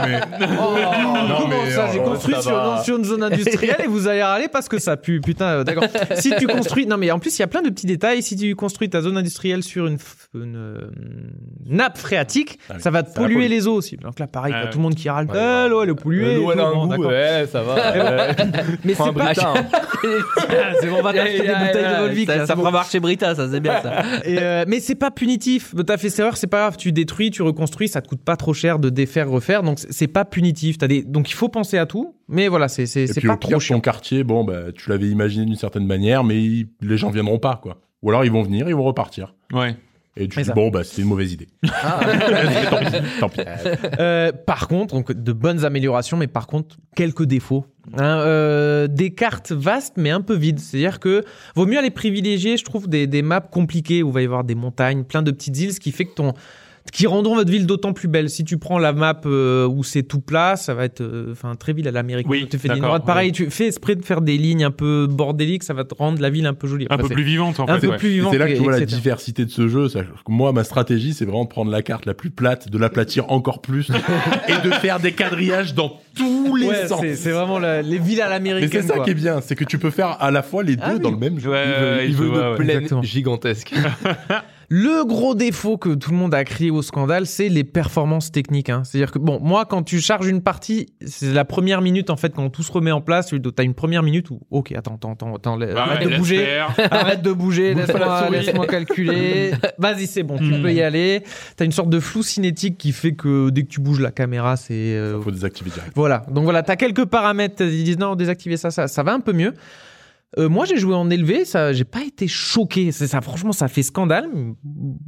mais. 0.06 0.46
Non, 0.46 1.36
Comment 1.40 1.64
mais, 1.64 1.70
ça 1.72 1.88
J'ai 1.92 1.98
euh, 1.98 2.04
construit 2.04 2.34
ça 2.36 2.42
sur, 2.42 2.52
va. 2.54 2.76
non, 2.76 2.82
sur 2.84 2.96
une 2.98 3.04
zone 3.04 3.24
industrielle 3.24 3.78
et 3.82 3.88
vous 3.88 4.06
allez 4.06 4.22
râler 4.22 4.46
parce 4.46 4.68
que 4.68 4.78
ça 4.78 4.96
pue. 4.96 5.20
Putain, 5.20 5.46
euh, 5.46 5.64
d'accord. 5.64 5.82
si 6.14 6.32
tu 6.38 6.46
construis, 6.46 6.86
non 6.86 6.96
mais 6.98 7.10
en 7.10 7.18
plus 7.18 7.36
il 7.36 7.40
y 7.40 7.42
a 7.42 7.48
plein 7.48 7.62
de 7.62 7.70
petits 7.70 7.86
détails. 7.88 8.22
Si 8.22 8.36
tu 8.36 8.54
construis 8.54 8.90
ta 8.90 9.00
zone 9.02 9.16
industrielle 9.16 9.64
sur 9.64 9.88
une, 9.88 9.96
f- 9.96 10.28
une, 10.36 10.54
euh, 10.56 10.90
nappe 11.66 11.98
phréatique, 11.98 12.60
Ah 12.70 12.74
ça 12.78 12.90
va 12.92 13.02
te 13.02 13.12
polluer 13.12 13.34
pollue. 13.34 13.48
les 13.50 13.66
eaux 13.66 13.74
aussi. 13.74 13.96
Donc 13.96 14.20
là, 14.20 14.28
pareil, 14.28 14.54
Ah 14.56 14.64
ouais. 14.66 14.70
tout 14.70 14.78
le 14.78 14.82
monde 14.84 14.94
qui 14.94 15.10
râle. 15.10 15.26
Ouais, 15.28 15.64
Eh, 15.66 15.68
l'eau 15.68 15.82
elle 15.82 15.90
est 15.90 15.94
polluée. 15.94 16.36
L'eau, 16.36 16.52
elle 16.52 16.60
a 16.60 16.66
un 16.68 16.86
goût, 16.86 17.04
ouais, 17.06 17.48
ça 17.50 17.62
va. 17.64 17.74
Mais 18.84 18.94
c'est 18.94 19.12
pas. 19.12 19.32
Hein. 19.32 19.54
c'est 20.80 20.86
bon, 20.88 20.98
on 21.00 21.02
va 21.02 21.12
t'acheter 21.12 21.40
des 21.42 21.48
bouteilles 21.54 21.92
de 21.96 22.00
Volvic. 22.02 22.30
Ça, 22.46 22.54
fera 22.54 22.70
marcher 22.70 23.00
Brita, 23.00 23.34
ça 23.34 23.48
c'est 23.50 23.58
bien 23.58 23.82
ça. 23.82 24.02
Mais 24.68 24.78
c'est 24.78 24.94
pas 24.94 25.10
punitif. 25.10 25.74
T'as 25.84 25.96
fait 25.96 26.08
cette 26.08 26.20
erreur, 26.20 26.36
c'est 26.36 26.46
pas 26.46 26.58
grave. 26.60 26.76
Tu 26.76 26.92
détruis, 26.92 27.31
tu 27.32 27.42
reconstruis, 27.42 27.88
ça 27.88 28.00
te 28.00 28.08
coûte 28.08 28.22
pas 28.22 28.36
trop 28.36 28.54
cher 28.54 28.78
de 28.78 28.88
défaire, 28.90 29.28
refaire. 29.28 29.62
Donc 29.62 29.78
c'est- 29.80 30.06
pas 30.06 30.24
punitif. 30.24 30.78
T'as 30.78 30.86
des... 30.88 31.02
Donc 31.02 31.30
il 31.30 31.34
faut 31.34 31.48
penser 31.48 31.78
à 31.78 31.86
tout. 31.86 32.14
Mais 32.28 32.48
voilà, 32.48 32.68
c'est 32.68 32.84
pas 32.86 33.34
au 33.34 33.36
pire, 33.36 33.38
trop 33.38 33.50
ton 33.52 33.58
chiant. 33.58 33.80
quartier, 33.80 34.22
bon, 34.24 34.44
bah, 34.44 34.72
tu 34.74 34.88
l'avais 34.90 35.08
imaginé 35.08 35.44
d'une 35.46 35.56
certaine 35.56 35.86
manière, 35.86 36.22
mais 36.24 36.42
il- 36.42 36.68
les 36.80 36.96
gens 36.96 37.10
viendront 37.10 37.38
pas, 37.38 37.58
quoi. 37.62 37.80
Ou 38.02 38.10
alors 38.10 38.24
ils 38.24 38.30
vont 38.32 38.42
venir, 38.42 38.68
ils 38.68 38.74
vont 38.74 38.84
repartir. 38.84 39.34
Ouais. 39.52 39.74
Et 40.14 40.28
tu 40.28 40.36
Mais 40.38 40.42
dis, 40.42 40.48
ça- 40.48 40.54
bon, 40.54 40.68
bah, 40.68 40.84
c'était 40.84 41.00
une 41.02 41.08
mauvaise 41.08 41.32
idée. 41.32 41.48
tant 41.62 42.78
pis, 42.78 42.92
tant 43.20 43.28
pis. 43.30 43.40
Euh, 43.98 44.30
par 44.32 44.68
contre, 44.68 44.94
donc 44.94 45.12
de 45.12 45.32
bonnes 45.32 45.64
améliorations, 45.64 46.16
mais 46.16 46.26
par 46.26 46.46
contre 46.46 46.76
quelques 46.94 47.24
défauts. 47.24 47.64
Hein, 47.98 48.18
euh, 48.18 48.86
des 48.86 49.12
cartes 49.12 49.50
vastes 49.52 49.94
mais 49.96 50.10
un 50.10 50.20
peu 50.20 50.34
vides. 50.34 50.60
C'est-à-dire 50.60 51.00
que 51.00 51.24
vaut 51.56 51.66
mieux 51.66 51.78
aller 51.78 51.90
privilégier, 51.90 52.56
je 52.56 52.64
trouve, 52.64 52.88
des, 52.88 53.06
des 53.06 53.22
maps 53.22 53.40
compliquées 53.40 54.02
où 54.02 54.08
il 54.08 54.12
va 54.14 54.22
y 54.22 54.24
avoir 54.24 54.44
des 54.44 54.54
montagnes, 54.54 55.04
plein 55.04 55.22
de 55.22 55.30
petites 55.30 55.58
îles, 55.58 55.72
ce 55.72 55.80
qui 55.80 55.90
fait 55.92 56.04
que 56.04 56.14
ton 56.14 56.34
qui 56.90 57.06
rendront 57.06 57.34
votre 57.36 57.50
ville 57.50 57.66
d'autant 57.66 57.92
plus 57.92 58.08
belle. 58.08 58.28
Si 58.28 58.44
tu 58.44 58.58
prends 58.58 58.78
la 58.78 58.92
map 58.92 59.20
euh, 59.26 59.66
où 59.66 59.84
c'est 59.84 60.02
tout 60.02 60.20
plat, 60.20 60.56
ça 60.56 60.74
va 60.74 60.84
être 60.84 61.00
euh, 61.00 61.32
enfin 61.32 61.54
très 61.54 61.72
ville 61.72 61.86
à 61.88 61.90
l'américaine. 61.90 62.30
Oui, 62.30 62.46
tu 62.50 62.58
fais 62.58 62.68
des 62.68 62.80
droites. 62.80 63.04
Pareil, 63.06 63.28
oui. 63.28 63.32
tu 63.32 63.50
fais 63.50 63.66
exprès 63.68 63.94
de 63.96 64.04
faire 64.04 64.20
des 64.20 64.36
lignes 64.36 64.64
un 64.64 64.70
peu 64.70 65.06
bordéliques, 65.08 65.62
ça 65.62 65.74
va 65.74 65.84
te 65.84 65.94
rendre 65.94 66.20
la 66.20 66.28
ville 66.30 66.46
un 66.46 66.54
peu 66.54 66.66
jolie. 66.66 66.86
Un 66.90 66.98
peu 66.98 67.08
plus 67.08 67.22
vivante 67.22 67.60
en 67.60 67.68
un 67.68 67.74
fait. 67.78 67.86
peu 67.86 67.92
ouais. 67.92 67.96
plus 67.98 68.08
Et 68.08 68.12
vivant. 68.14 68.30
C'est 68.32 68.38
là 68.38 68.48
que 68.48 68.54
tu 68.54 68.62
vois 68.62 68.72
la 68.72 68.84
diversité 68.84 69.44
de 69.44 69.50
ce 69.50 69.68
jeu. 69.68 69.86
Moi, 70.28 70.52
ma 70.52 70.64
stratégie, 70.64 71.14
c'est 71.14 71.24
vraiment 71.24 71.44
de 71.44 71.48
prendre 71.50 71.70
la 71.70 71.82
carte 71.82 72.06
la 72.06 72.14
plus 72.14 72.30
plate, 72.30 72.68
de 72.68 72.78
l'aplatir 72.78 73.30
encore 73.30 73.60
plus 73.62 73.90
et 74.48 74.66
de 74.68 74.72
faire 74.74 74.98
des 75.00 75.12
quadrillages 75.12 75.74
dans 75.74 75.98
tous 76.16 76.56
les 76.56 76.66
Ouais, 76.66 76.86
sens. 76.86 77.00
c'est 77.14 77.30
vraiment 77.30 77.58
la- 77.58 77.82
les 77.82 77.98
villes 77.98 78.20
à 78.20 78.26
Mais 78.26 78.30
l'américaine. 78.34 78.82
c'est 78.82 78.88
ça 78.88 78.94
quoi. 78.94 79.04
qui 79.04 79.10
est 79.10 79.14
bien, 79.14 79.40
c'est 79.40 79.54
que 79.54 79.64
tu 79.64 79.78
peux 79.78 79.90
faire 79.90 80.16
à 80.20 80.30
la 80.30 80.42
fois 80.42 80.62
les 80.62 80.76
deux 80.76 80.82
Ah 80.84 80.92
oui. 80.94 81.00
dans 81.00 81.10
le 81.10 81.16
même 81.16 81.38
jeu. 81.38 81.50
Ouais, 81.50 81.64
Il 81.66 81.72
veut, 81.74 82.04
il 82.08 82.14
veut 82.16 82.26
vois, 82.28 82.38
une 82.38 82.50
ouais. 82.50 82.56
plaine 82.56 82.76
Exactement. 82.78 83.02
Le 84.74 85.04
gros 85.04 85.34
défaut 85.34 85.76
que 85.76 85.90
tout 85.94 86.12
le 86.12 86.16
monde 86.16 86.32
a 86.32 86.44
crié 86.44 86.70
au 86.70 86.80
scandale, 86.80 87.26
c'est 87.26 87.50
les 87.50 87.62
performances 87.62 88.32
techniques. 88.32 88.70
hein. 88.70 88.84
C'est-à-dire 88.86 89.10
que, 89.12 89.18
bon, 89.18 89.38
moi, 89.42 89.66
quand 89.66 89.82
tu 89.82 90.00
charges 90.00 90.26
une 90.28 90.40
partie, 90.40 90.86
c'est 91.04 91.30
la 91.34 91.44
première 91.44 91.82
minute, 91.82 92.08
en 92.08 92.16
fait, 92.16 92.32
quand 92.34 92.48
tout 92.48 92.62
se 92.62 92.72
remet 92.72 92.90
en 92.90 93.02
place, 93.02 93.26
tu 93.26 93.38
as 93.58 93.62
une 93.64 93.74
première 93.74 94.02
minute 94.02 94.30
où, 94.30 94.40
ok, 94.50 94.72
attends, 94.72 94.94
attends, 94.94 95.12
attends, 95.12 95.34
attends, 95.34 95.60
arrête 95.60 96.04
de 96.04 96.08
laisse 96.08 96.18
bouger, 96.18 96.58
arrête 96.90 97.20
de 97.20 97.32
bouger, 97.32 97.74
laisse-moi 97.74 98.66
calculer. 98.66 99.50
Vas-y, 99.78 100.06
c'est 100.06 100.22
bon, 100.22 100.38
tu 100.38 100.44
Hmm. 100.44 100.62
peux 100.62 100.72
y 100.72 100.80
aller. 100.80 101.22
T'as 101.56 101.66
une 101.66 101.72
sorte 101.72 101.90
de 101.90 102.00
flou 102.00 102.22
cinétique 102.22 102.78
qui 102.78 102.92
fait 102.92 103.12
que 103.12 103.50
dès 103.50 103.64
que 103.64 103.68
tu 103.68 103.80
bouges 103.82 104.00
la 104.00 104.10
caméra, 104.10 104.56
c'est... 104.56 104.72
euh, 104.72 105.16
Il 105.18 105.22
faut 105.24 105.30
désactiver 105.30 105.68
direct. 105.68 105.92
voilà, 105.94 106.24
donc 106.30 106.44
voilà, 106.44 106.62
t'as 106.62 106.76
quelques 106.76 107.04
paramètres, 107.04 107.62
ils 107.62 107.84
disent 107.84 107.98
non, 107.98 108.14
désactiver 108.16 108.56
ça, 108.56 108.70
ça, 108.70 108.88
ça 108.88 109.02
va 109.02 109.12
un 109.12 109.20
peu 109.20 109.34
mieux. 109.34 109.52
Euh, 110.38 110.48
moi, 110.48 110.64
j'ai 110.64 110.78
joué 110.78 110.94
en 110.94 111.10
élevé, 111.10 111.44
ça, 111.44 111.72
j'ai 111.74 111.84
pas 111.84 112.02
été 112.02 112.26
choqué. 112.26 112.90
C'est 112.90 113.06
ça, 113.06 113.20
franchement, 113.20 113.52
ça 113.52 113.68
fait 113.68 113.82
scandale. 113.82 114.26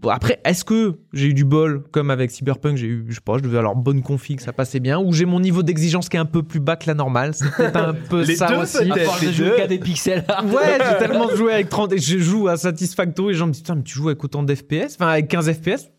Après, 0.09 0.41
est-ce 0.45 0.65
que 0.65 0.99
j'ai 1.15 1.29
eu 1.29 1.35
du 1.35 1.45
bol 1.45 1.83
comme 1.93 2.11
avec 2.11 2.31
Cyberpunk 2.31 2.77
J'ai 2.77 2.87
eu, 2.89 3.07
je 3.09 3.15
sais 3.15 3.21
pas, 3.25 3.39
je 3.39 3.43
devais 3.43 3.57
avoir 3.59 3.75
bonne 3.75 4.03
config, 4.03 4.41
ça 4.41 4.53
passait 4.53 4.81
bien. 4.81 4.99
Ou 4.99 5.13
j'ai 5.13 5.25
mon 5.25 5.41
niveau 5.41 5.63
d'exigence 5.63 6.11
qui 6.11 6.17
est 6.17 6.21
un 6.21 6.27
peu 6.27 6.43
plus 6.43 6.61
bas 6.61 6.77
que 6.77 6.87
la 6.87 6.95
normale. 6.95 7.33
C'est 7.35 7.51
peut-être 7.51 7.77
un 7.77 7.95
peu 7.95 8.23
Les 8.23 8.37
ça 8.37 8.49
deux, 8.49 8.57
aussi. 8.57 8.77
À 8.77 8.97
les 9.23 9.33
deux. 9.33 9.57
qu'à 9.57 9.67
des 9.67 9.79
pixels. 9.79 10.25
Ouais, 10.45 10.79
j'ai 10.79 10.99
tellement 10.99 11.29
joué 11.35 11.53
avec 11.55 11.69
30 11.69 11.93
et 11.95 11.99
je 11.99 12.19
joue 12.19 12.49
à 12.49 12.57
Satisfactory 12.57 13.31
et 13.31 13.33
les 13.33 13.39
gens 13.39 13.47
me 13.47 13.53
disent 13.53 13.63
putain, 13.63 13.77
mais 13.77 13.83
tu 13.83 13.95
joues 13.95 14.09
avec 14.09 14.23
autant 14.23 14.43
d'FPS, 14.43 14.97
enfin 14.97 15.09
avec 15.09 15.29
15 15.29 15.53
FPS. 15.53 15.91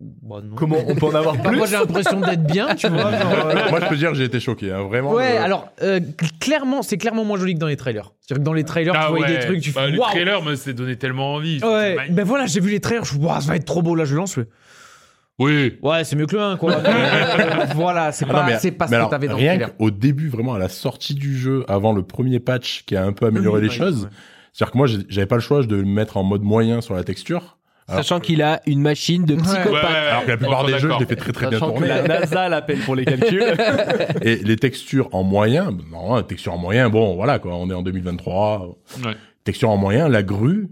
Bah 0.00 0.40
non. 0.42 0.56
Comment 0.56 0.78
on 0.88 0.94
peut 0.94 1.06
en 1.06 1.14
avoir 1.14 1.36
plus 1.42 1.56
moi 1.56 1.66
j'ai 1.66 1.76
l'impression 1.76 2.20
d'être 2.20 2.44
bien, 2.44 2.74
tu 2.74 2.88
vois. 2.88 3.12
genre, 3.12 3.46
euh, 3.46 3.70
Moi, 3.70 3.80
je 3.82 3.86
peux 3.90 3.96
dire 3.96 4.08
que 4.10 4.16
j'ai 4.16 4.24
été 4.24 4.40
choqué, 4.40 4.72
hein, 4.72 4.82
vraiment. 4.82 5.12
Ouais, 5.12 5.36
euh, 5.38 5.42
alors 5.44 5.68
euh, 5.82 6.00
cl- 6.00 6.38
clairement, 6.40 6.82
c'est 6.82 6.96
clairement 6.96 7.24
moins 7.24 7.38
joli 7.38 7.54
que 7.54 7.58
dans 7.60 7.66
les 7.68 7.76
trailers. 7.76 8.10
C'est-à-dire 8.20 8.42
que 8.42 8.46
dans 8.46 8.52
les 8.54 8.64
trailers, 8.64 8.94
tu 8.94 8.98
Ah 9.00 9.08
voyais 9.10 9.26
ouais. 9.26 9.38
des 9.38 9.44
trucs, 9.46 9.60
tu 9.60 9.70
Bah, 9.70 9.82
fais 9.84 9.90
Le 9.92 9.98
trailer 9.98 10.42
me 10.42 10.54
s'est 10.56 10.72
donné 10.74 10.96
tellement 10.96 11.34
envie. 11.34 11.62
Ouais, 11.62 11.96
ben 12.10 12.24
voilà, 12.24 12.46
j'ai 12.46 12.60
vu 12.60 12.70
les 12.70 12.80
trailers, 12.80 13.04
je 13.04 13.10
me 13.14 13.18
suis 13.18 13.18
dit, 13.20 13.26
Ouah, 13.26 13.40
ça 13.40 13.48
va 13.48 13.56
être 13.56 13.64
trop 13.66 13.82
beau 13.82 13.94
là, 13.94 14.04
je 14.04 14.16
lance. 14.16 14.38
Oui. 15.38 15.78
Ouais, 15.82 16.04
c'est 16.04 16.16
mieux 16.16 16.26
que 16.26 16.36
le 16.36 16.42
1 16.42 16.56
quoi. 16.56 16.76
Voilà, 17.74 18.12
c'est 18.12 18.26
Ah 18.28 18.32
pas, 18.32 18.40
non, 18.42 18.46
mais- 18.48 18.58
c'est 18.58 18.70
pas 18.72 18.86
ce 18.86 18.90
mais 18.90 18.96
que 18.96 18.98
alors, 18.98 19.10
t'avais 19.10 19.26
dans 19.28 19.34
le 19.34 19.38
rien 19.40 19.50
trailer. 19.56 19.76
qu'au 19.76 19.90
début, 19.90 20.28
vraiment 20.28 20.54
à 20.54 20.58
la 20.58 20.68
sortie 20.68 21.14
du 21.14 21.36
jeu, 21.36 21.64
avant 21.68 21.92
le 21.92 22.02
premier 22.02 22.40
patch 22.40 22.84
qui 22.86 22.96
a 22.96 23.04
un 23.04 23.12
peu 23.12 23.26
amélioré 23.26 23.60
Oui, 23.60 23.66
les 23.66 23.72
ouais, 23.72 23.76
choses, 23.78 24.04
ouais. 24.04 24.10
c'est-à-dire 24.52 24.72
que 24.72 24.78
moi, 24.78 24.86
j'avais 25.08 25.26
pas 25.26 25.36
le 25.36 25.40
choix, 25.40 25.62
je 25.62 25.68
devais 25.68 25.82
le 25.82 25.88
mettre 25.88 26.16
en 26.16 26.22
mode 26.22 26.42
moyen 26.42 26.80
sur 26.80 26.94
la 26.94 27.04
texture. 27.04 27.58
Alors- 27.88 28.04
Sachant 28.04 28.20
qu'il 28.20 28.42
a 28.42 28.60
une 28.66 28.80
machine 28.80 29.24
de 29.24 29.34
Ouais, 29.34 29.42
psychopathe. 29.42 29.72
ouais, 29.72 29.96
Alors 30.10 30.24
que 30.24 30.30
la 30.30 30.36
plupart 30.36 30.64
des 30.66 30.72
jeux, 30.74 30.78
je 30.78 30.82
d'accord. 30.84 31.00
les 31.00 31.06
fais 31.06 31.16
très 31.16 31.32
très 31.32 31.48
bien 31.48 31.58
Sachant 31.58 31.72
que 31.72 31.78
tourner. 31.78 31.88
la 31.88 32.02
NASA 32.20 32.48
l'appelle 32.48 32.78
pour 32.80 32.94
les 32.94 33.04
calculs. 33.04 33.42
Et 34.22 34.36
les 34.36 34.56
textures 34.56 35.08
en 35.12 35.22
moyen, 35.24 35.76
non, 35.90 36.16
les 36.16 36.22
textures 36.24 36.52
en 36.54 36.58
moyen, 36.58 36.88
bon, 36.90 37.14
voilà 37.16 37.38
quoi, 37.38 37.54
on 37.56 37.68
est 37.70 37.74
en 37.74 37.82
2023. 37.82 38.78
Ouais. 39.04 39.12
Texture 39.44 39.70
en 39.70 39.76
moyen, 39.76 40.08
la 40.08 40.22
grue, 40.22 40.68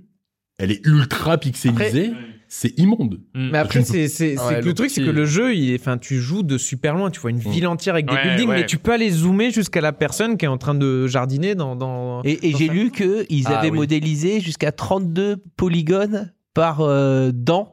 elle 0.59 0.71
est 0.71 0.87
ultra 0.87 1.37
pixelisée, 1.39 2.13
c'est 2.47 2.79
immonde. 2.79 3.21
Mm. 3.35 3.51
Mais 3.51 3.59
après, 3.59 3.83
c'est, 3.83 4.07
c'est, 4.09 4.39
Ouais, 4.41 4.61
que 4.61 4.65
le 4.67 4.75
truc, 4.75 4.91
c'est 4.91 5.03
que 5.05 5.11
le 5.11 5.25
jeu, 5.25 5.55
il 5.55 5.73
est, 5.73 5.81
enfin, 5.81 5.99
tu 5.99 6.21
joues 6.21 6.43
de 6.45 6.59
super 6.59 6.95
loin. 6.95 7.11
Tu 7.11 7.19
vois 7.21 7.31
une 7.31 7.39
ville 7.39 7.67
entière 7.67 7.95
avec 7.95 8.07
des 8.07 8.13
Ouais, 8.15 8.23
buildings, 8.23 8.49
ouais. 8.49 8.61
mais 8.61 8.67
tu 8.67 8.79
peux 8.79 8.93
aller 8.93 9.11
zoomer 9.11 9.51
jusqu'à 9.51 9.81
la 9.81 9.93
personne 9.93 10.37
qui 10.37 10.45
est 10.45 10.49
en 10.49 10.59
train 10.59 10.75
de 10.75 11.07
jardiner 11.09 11.55
dans. 11.57 11.75
dans... 11.77 12.23
Et, 12.23 12.39
j'ai 12.57 12.69
lu 12.69 12.93
qu'ils 12.93 13.47
Ah 13.47 13.59
avaient 13.59 13.71
oui. 13.71 13.79
modélisé 13.79 14.41
jusqu'à 14.41 14.71
32 14.73 15.39
polygones 15.57 16.33
par 16.55 16.81
euh, 16.81 17.31
dent, 17.33 17.73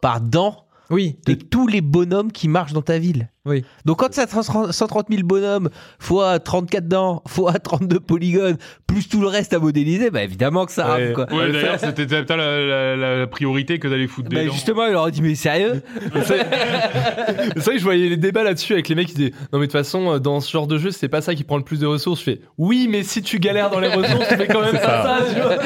par 0.00 0.20
dent 0.20 0.67
Oui. 0.90 1.16
de 1.26 1.34
tous 1.34 1.66
les 1.66 1.80
bonhommes 1.80 2.32
qui 2.32 2.48
marchent 2.48 2.72
dans 2.72 2.82
ta 2.82 2.98
ville. 2.98 3.28
Oui. 3.44 3.64
Donc 3.86 3.98
quand 4.00 4.12
ça 4.12 4.26
130 4.26 5.06
000 5.10 5.22
bonhommes 5.22 5.70
fois 5.98 6.38
34 6.38 6.86
dents 6.86 7.22
fois 7.28 7.52
32 7.54 8.00
polygones 8.00 8.56
plus 8.86 9.08
tout 9.08 9.20
le 9.20 9.26
reste 9.28 9.52
à 9.54 9.58
modéliser, 9.58 10.10
bah 10.10 10.22
évidemment 10.22 10.66
que 10.66 10.72
ça 10.72 10.86
Ouais. 10.86 11.04
rame 11.06 11.12
quoi. 11.14 11.32
Ouais, 11.34 11.50
d'ailleurs, 11.52 11.78
c'était 11.78 12.06
peut-être 12.06 12.34
la, 12.34 12.96
la, 12.96 13.16
la, 13.18 13.26
priorité 13.26 13.78
que 13.78 13.88
d'aller 13.88 14.06
foutre 14.06 14.28
Bah 14.30 14.40
des 14.40 14.46
dents. 14.46 14.52
justement, 14.52 14.86
il 14.86 14.92
leur 14.92 15.04
a 15.04 15.10
dit 15.10 15.22
mais 15.22 15.34
sérieux? 15.34 15.82
C'est 16.14 17.62
vrai 17.64 17.72
que 17.74 17.78
je 17.78 17.84
voyais 17.84 18.08
les 18.08 18.16
débats 18.16 18.42
là-dessus 18.42 18.72
avec 18.74 18.88
les 18.88 18.94
mecs 18.94 19.08
qui 19.08 19.14
disaient 19.14 19.32
Non, 19.52 19.58
mais 19.58 19.66
de 19.66 19.72
toute 19.72 19.72
façon, 19.72 20.12
euh, 20.14 20.18
dans 20.18 20.40
ce 20.40 20.50
genre 20.50 20.66
de 20.66 20.78
jeu, 20.78 20.90
c'est 20.90 21.08
pas 21.08 21.20
ça 21.20 21.34
qui 21.34 21.44
prend 21.44 21.56
le 21.56 21.64
plus 21.64 21.80
de 21.80 21.86
ressources. 21.86 22.20
Je 22.20 22.24
fais 22.24 22.40
Oui, 22.58 22.88
mais 22.90 23.02
si 23.02 23.22
tu 23.22 23.38
galères 23.38 23.70
dans 23.70 23.80
les 23.80 23.88
ressources, 23.94 24.28
tu 24.28 24.36
fais 24.36 24.46
quand 24.46 24.60
même 24.60 24.70
C'est 24.72 24.80
pas 24.80 25.02
ça. 25.02 25.18
ça, 25.26 25.34
tu 25.34 25.40
vois. 25.40 25.56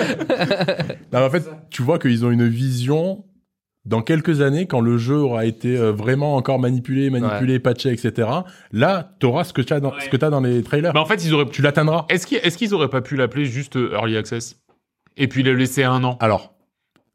Non, 1.12 1.20
mais 1.20 1.24
en 1.26 1.30
fait, 1.30 1.48
tu 1.70 1.82
vois 1.82 1.98
qu'ils 1.98 2.24
ont 2.24 2.30
une 2.30 2.48
vision 2.48 3.24
dans 3.84 4.00
quelques 4.02 4.40
années, 4.42 4.66
quand 4.66 4.80
le 4.80 4.96
jeu 4.98 5.16
aura 5.16 5.44
été 5.44 5.76
euh, 5.76 5.90
vraiment 5.92 6.36
encore 6.36 6.58
manipulé, 6.60 7.10
manipulé, 7.10 7.58
patché, 7.58 7.90
etc. 7.90 8.28
Là, 8.72 9.12
t'auras 9.18 9.44
ce 9.44 9.52
que 9.52 9.62
tu 9.62 9.72
as 9.72 9.80
dans, 9.80 9.92
ce 9.98 10.08
que 10.08 10.16
t'as 10.16 10.30
dans 10.30 10.40
les 10.40 10.62
trailers. 10.62 10.92
Bah, 10.92 11.00
en 11.00 11.06
fait, 11.06 11.24
ils 11.24 11.34
auraient. 11.34 11.46
Tu 11.50 11.62
l'atteindras. 11.62 12.06
Est-ce 12.08 12.26
qu'ils 12.26 12.38
est 12.38 12.56
qu'ils 12.56 12.74
auraient 12.74 12.88
pas 12.90 13.00
pu 13.00 13.16
l'appeler 13.16 13.44
juste 13.44 13.76
euh, 13.76 13.92
Early 13.94 14.16
Access 14.16 14.56
Et 15.16 15.26
puis 15.28 15.42
le 15.42 15.54
laisser 15.54 15.82
un 15.84 16.04
an? 16.04 16.16
Alors, 16.20 16.54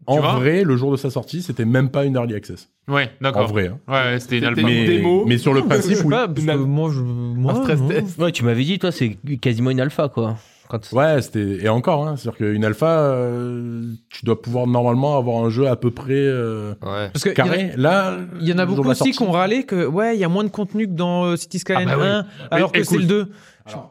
En 0.07 0.19
vrai, 0.19 0.63
le 0.63 0.75
jour 0.77 0.91
de 0.91 0.97
sa 0.97 1.09
sortie, 1.09 1.41
c'était 1.41 1.65
même 1.65 1.89
pas 1.89 2.03
une 2.05 2.15
early 2.15 2.35
access. 2.35 2.69
Ouais, 2.87 3.11
En 3.19 3.23
d'accord. 3.23 3.47
vrai. 3.47 3.67
hein. 3.67 3.79
Ouais, 3.87 4.19
c'était 4.19 4.37
une 4.37 4.45
alpha. 4.45 4.61
une 4.61 4.67
Mais, 4.67 4.85
démo. 4.87 5.25
mais 5.25 5.37
sur 5.37 5.53
le 5.53 5.59
Je 5.63 5.65
principe, 5.65 5.95
sais 5.97 6.03
oui. 6.03 6.09
pas, 6.09 6.27
parce 6.27 6.45
que 6.45 6.51
Une- 6.51 6.57
moi, 6.65 6.89
je, 6.93 7.01
moi, 7.01 7.53
Un 7.53 7.61
stress 7.63 7.79
non. 7.81 7.87
test. 7.89 8.17
Ouais, 8.17 8.31
tu 8.31 8.43
m'avais 8.45 8.63
dit, 8.63 8.77
toi, 8.79 8.91
c'est 8.91 9.17
quasiment 9.41 9.69
une 9.71 9.79
alpha, 9.81 10.07
quoi. 10.09 10.37
Quand... 10.69 10.91
Ouais, 10.91 11.21
c'était 11.21 11.63
et 11.63 11.69
encore, 11.69 12.07
hein, 12.07 12.15
c'est-à-dire 12.17 12.37
qu'une 12.37 12.65
alpha, 12.65 12.99
euh, 12.99 13.83
tu 14.09 14.25
dois 14.25 14.41
pouvoir 14.41 14.67
normalement 14.67 15.17
avoir 15.17 15.43
un 15.43 15.49
jeu 15.49 15.67
à 15.67 15.75
peu 15.75 15.91
près 15.91 16.13
euh, 16.13 16.71
Ouais. 16.81 17.09
Parce 17.13 17.23
que 17.23 17.29
il 17.29 17.37
y 17.37 17.41
en 17.41 17.45
a- 17.45 17.47
carré. 17.49 17.71
Là, 17.77 18.17
Il 18.41 18.47
y 18.47 18.53
en 18.53 18.57
a 18.57 18.65
beaucoup 18.65 18.87
aussi 18.89 19.11
qui 19.11 19.21
ont 19.23 19.31
râlé 19.31 19.63
que 19.63 19.85
ouais, 19.85 20.15
il 20.15 20.19
y 20.19 20.23
a 20.25 20.29
moins 20.29 20.43
de 20.43 20.49
contenu 20.49 20.85
que 20.87 20.93
dans 20.93 21.23
euh, 21.25 21.35
City 21.37 21.59
Skyline 21.59 21.89
Ah 21.91 21.95
bah 21.95 22.01
oui. 22.01 22.07
1, 22.51 22.55
alors 22.55 22.71
que 22.71 22.79
écoute. 22.79 22.89
c'est 22.91 22.97
le 22.97 23.05
2. 23.05 23.27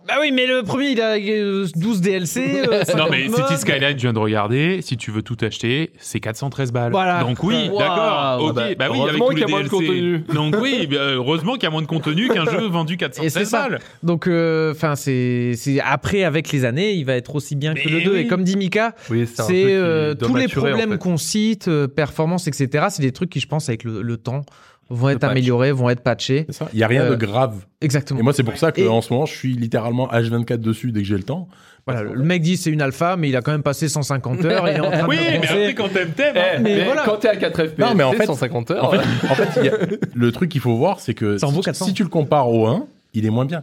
Bah 0.07 0.15
oui, 0.21 0.31
mais 0.33 0.47
le 0.47 0.63
premier 0.63 0.91
il 0.91 1.01
a 1.01 1.17
euh, 1.17 1.67
12 1.77 2.01
DLC. 2.01 2.63
euh, 2.69 2.79
Non 2.97 3.07
50 3.07 3.11
mais. 3.11 3.29
City 3.29 3.57
Skyline, 3.59 3.97
je 3.97 4.03
viens 4.03 4.13
de 4.13 4.19
regarder. 4.19 4.81
Si 4.83 4.97
tu 4.97 5.11
veux 5.11 5.23
tout 5.23 5.37
acheter, 5.43 5.93
c'est 5.99 6.21
413 6.21 6.73
balles. 6.73 6.93
Voilà. 6.93 7.21
Donc 7.23 7.43
oui, 7.43 7.69
d'accord. 7.79 8.39
Ok. 8.41 8.51
Ah 8.51 8.53
bah, 8.53 8.67
Bah, 8.79 8.87
oui, 8.91 9.01
avec 9.03 9.21
heureusement 9.21 9.27
tous 9.29 9.37
les 9.37 9.37
qu'il 9.37 9.41
y 9.41 9.45
a 9.45 9.49
moins 9.49 9.63
de 9.65 9.69
DLC. 9.69 9.87
contenu. 9.87 10.19
Donc 10.35 10.57
oui, 10.61 10.87
bah, 10.91 10.97
heureusement 11.15 11.55
qu'il 11.55 11.63
y 11.65 11.67
a 11.67 11.71
moins 11.71 11.83
de 11.83 11.87
contenu 11.87 12.29
qu'un 12.29 12.45
jeu 12.45 12.67
vendu 12.69 12.95
Et 12.95 12.99
c'est 13.31 13.45
413 13.45 13.49
ça. 13.49 13.69
balles. 13.69 13.79
Donc 14.03 14.27
euh, 14.27 14.73
enfin 14.73 14.95
c'est 14.97 15.53
c'est 15.57 15.81
après 15.81 16.25
avec 16.25 16.51
les 16.53 16.65
années, 16.65 16.93
il 16.95 17.05
va 17.05 17.15
être 17.15 17.35
aussi 17.35 17.57
bien 17.57 17.75
que 17.75 17.89
le 17.89 18.03
2 18.03 18.13
oui. 18.13 18.19
et 18.21 18.27
comme 18.27 18.45
dit 18.45 18.57
Mika, 18.57 18.95
Oui, 19.11 19.27
c'est 19.27 19.65
euh, 19.75 20.15
tous 20.15 20.35
les 20.37 20.47
en 20.47 20.49
problèmes 20.49 20.93
fait. 20.93 20.99
qu'on 20.99 21.17
cite, 21.17 21.69
euh, 21.69 21.87
performance 21.89 22.47
etc, 22.49 22.87
c'est 22.91 23.03
des 23.03 23.13
trucs 23.13 23.31
qui 23.31 23.41
je 23.41 23.47
pense 23.49 23.69
avec 23.69 23.85
le, 23.85 24.03
le 24.03 24.17
temps 24.17 24.45
vont 24.91 25.09
être 25.11 25.19
patch. 25.21 25.31
améliorés, 25.31 25.73
vont 25.73 25.91
être 25.91 26.01
patchés. 26.03 26.47
Ça. 26.51 26.69
Il 26.73 26.79
y 26.79 26.83
a 26.83 26.87
rien 26.87 27.03
Euh, 27.05 27.11
de 27.11 27.17
grave. 27.17 27.67
Exactement. 27.81 28.21
Et 28.21 28.23
moi, 28.23 28.33
c'est 28.33 28.43
pour 28.45 28.57
ça 28.57 28.73
que 28.73 28.81
Et- 28.81 28.89
en 28.89 29.01
ce 29.03 29.13
moment, 29.13 29.27
je 29.27 29.35
suis 29.35 29.55
littéralement 29.55 30.09
H24 30.11 30.59
dessus 30.61 30.93
dès 30.93 31.01
que 31.03 31.07
j'ai 31.07 31.17
le 31.17 31.23
temps. 31.23 31.49
Voilà, 31.87 32.03
le 32.03 32.23
mec 32.25 32.43
dit 32.43 32.57
c'est 32.57 32.71
une 32.71 32.83
alpha 32.83 33.17
mais 33.17 33.29
il 33.29 33.37
a 33.37 33.43
quand 33.43 33.53
même 33.53 33.63
passé 33.63 33.89
150 33.89 34.45
heures, 34.45 34.67
est 34.67 34.81
en 34.81 34.91
train 34.91 35.07
Oui, 35.09 35.17
de 35.19 35.23
mais 35.23 35.39
penser- 35.39 35.47
après 35.53 35.75
quand 35.75 35.89
t'aimes 35.93 36.11
t'aimes. 36.11 36.37
hein. 36.37 36.41
Eh, 36.57 36.59
Mais 36.61 36.77
mais 36.79 36.85
voilà. 36.85 37.03
quand 37.05 37.17
t'es 37.19 37.29
à 37.29 37.37
4 37.37 37.65
FPS, 37.65 37.79
Non, 37.79 37.95
mais 37.95 38.03
en 38.03 38.11
fait- 38.13 38.27
150 38.27 38.71
heures. 38.73 38.85
En 38.87 38.91
fait, 38.91 38.97
en 39.31 39.35
fait, 39.37 39.61
il 39.61 39.67
y 39.67 39.69
a- 39.69 39.79
le 40.15 40.33
truc 40.33 40.51
qu'il 40.51 40.61
faut 40.61 40.75
voir, 40.77 40.99
c'est 40.99 41.15
que 41.15 41.39
Ça 41.39 41.47
en 41.47 41.51
vaut 41.53 41.61
si, 41.63 41.67
400. 41.67 41.85
si 41.87 41.95
tu 41.95 42.03
le 42.03 42.09
compares 42.09 42.51
au 42.51 42.67
1, 42.67 42.87
il 43.15 43.25
est 43.25 43.31
moins 43.31 43.45
bien 43.45 43.63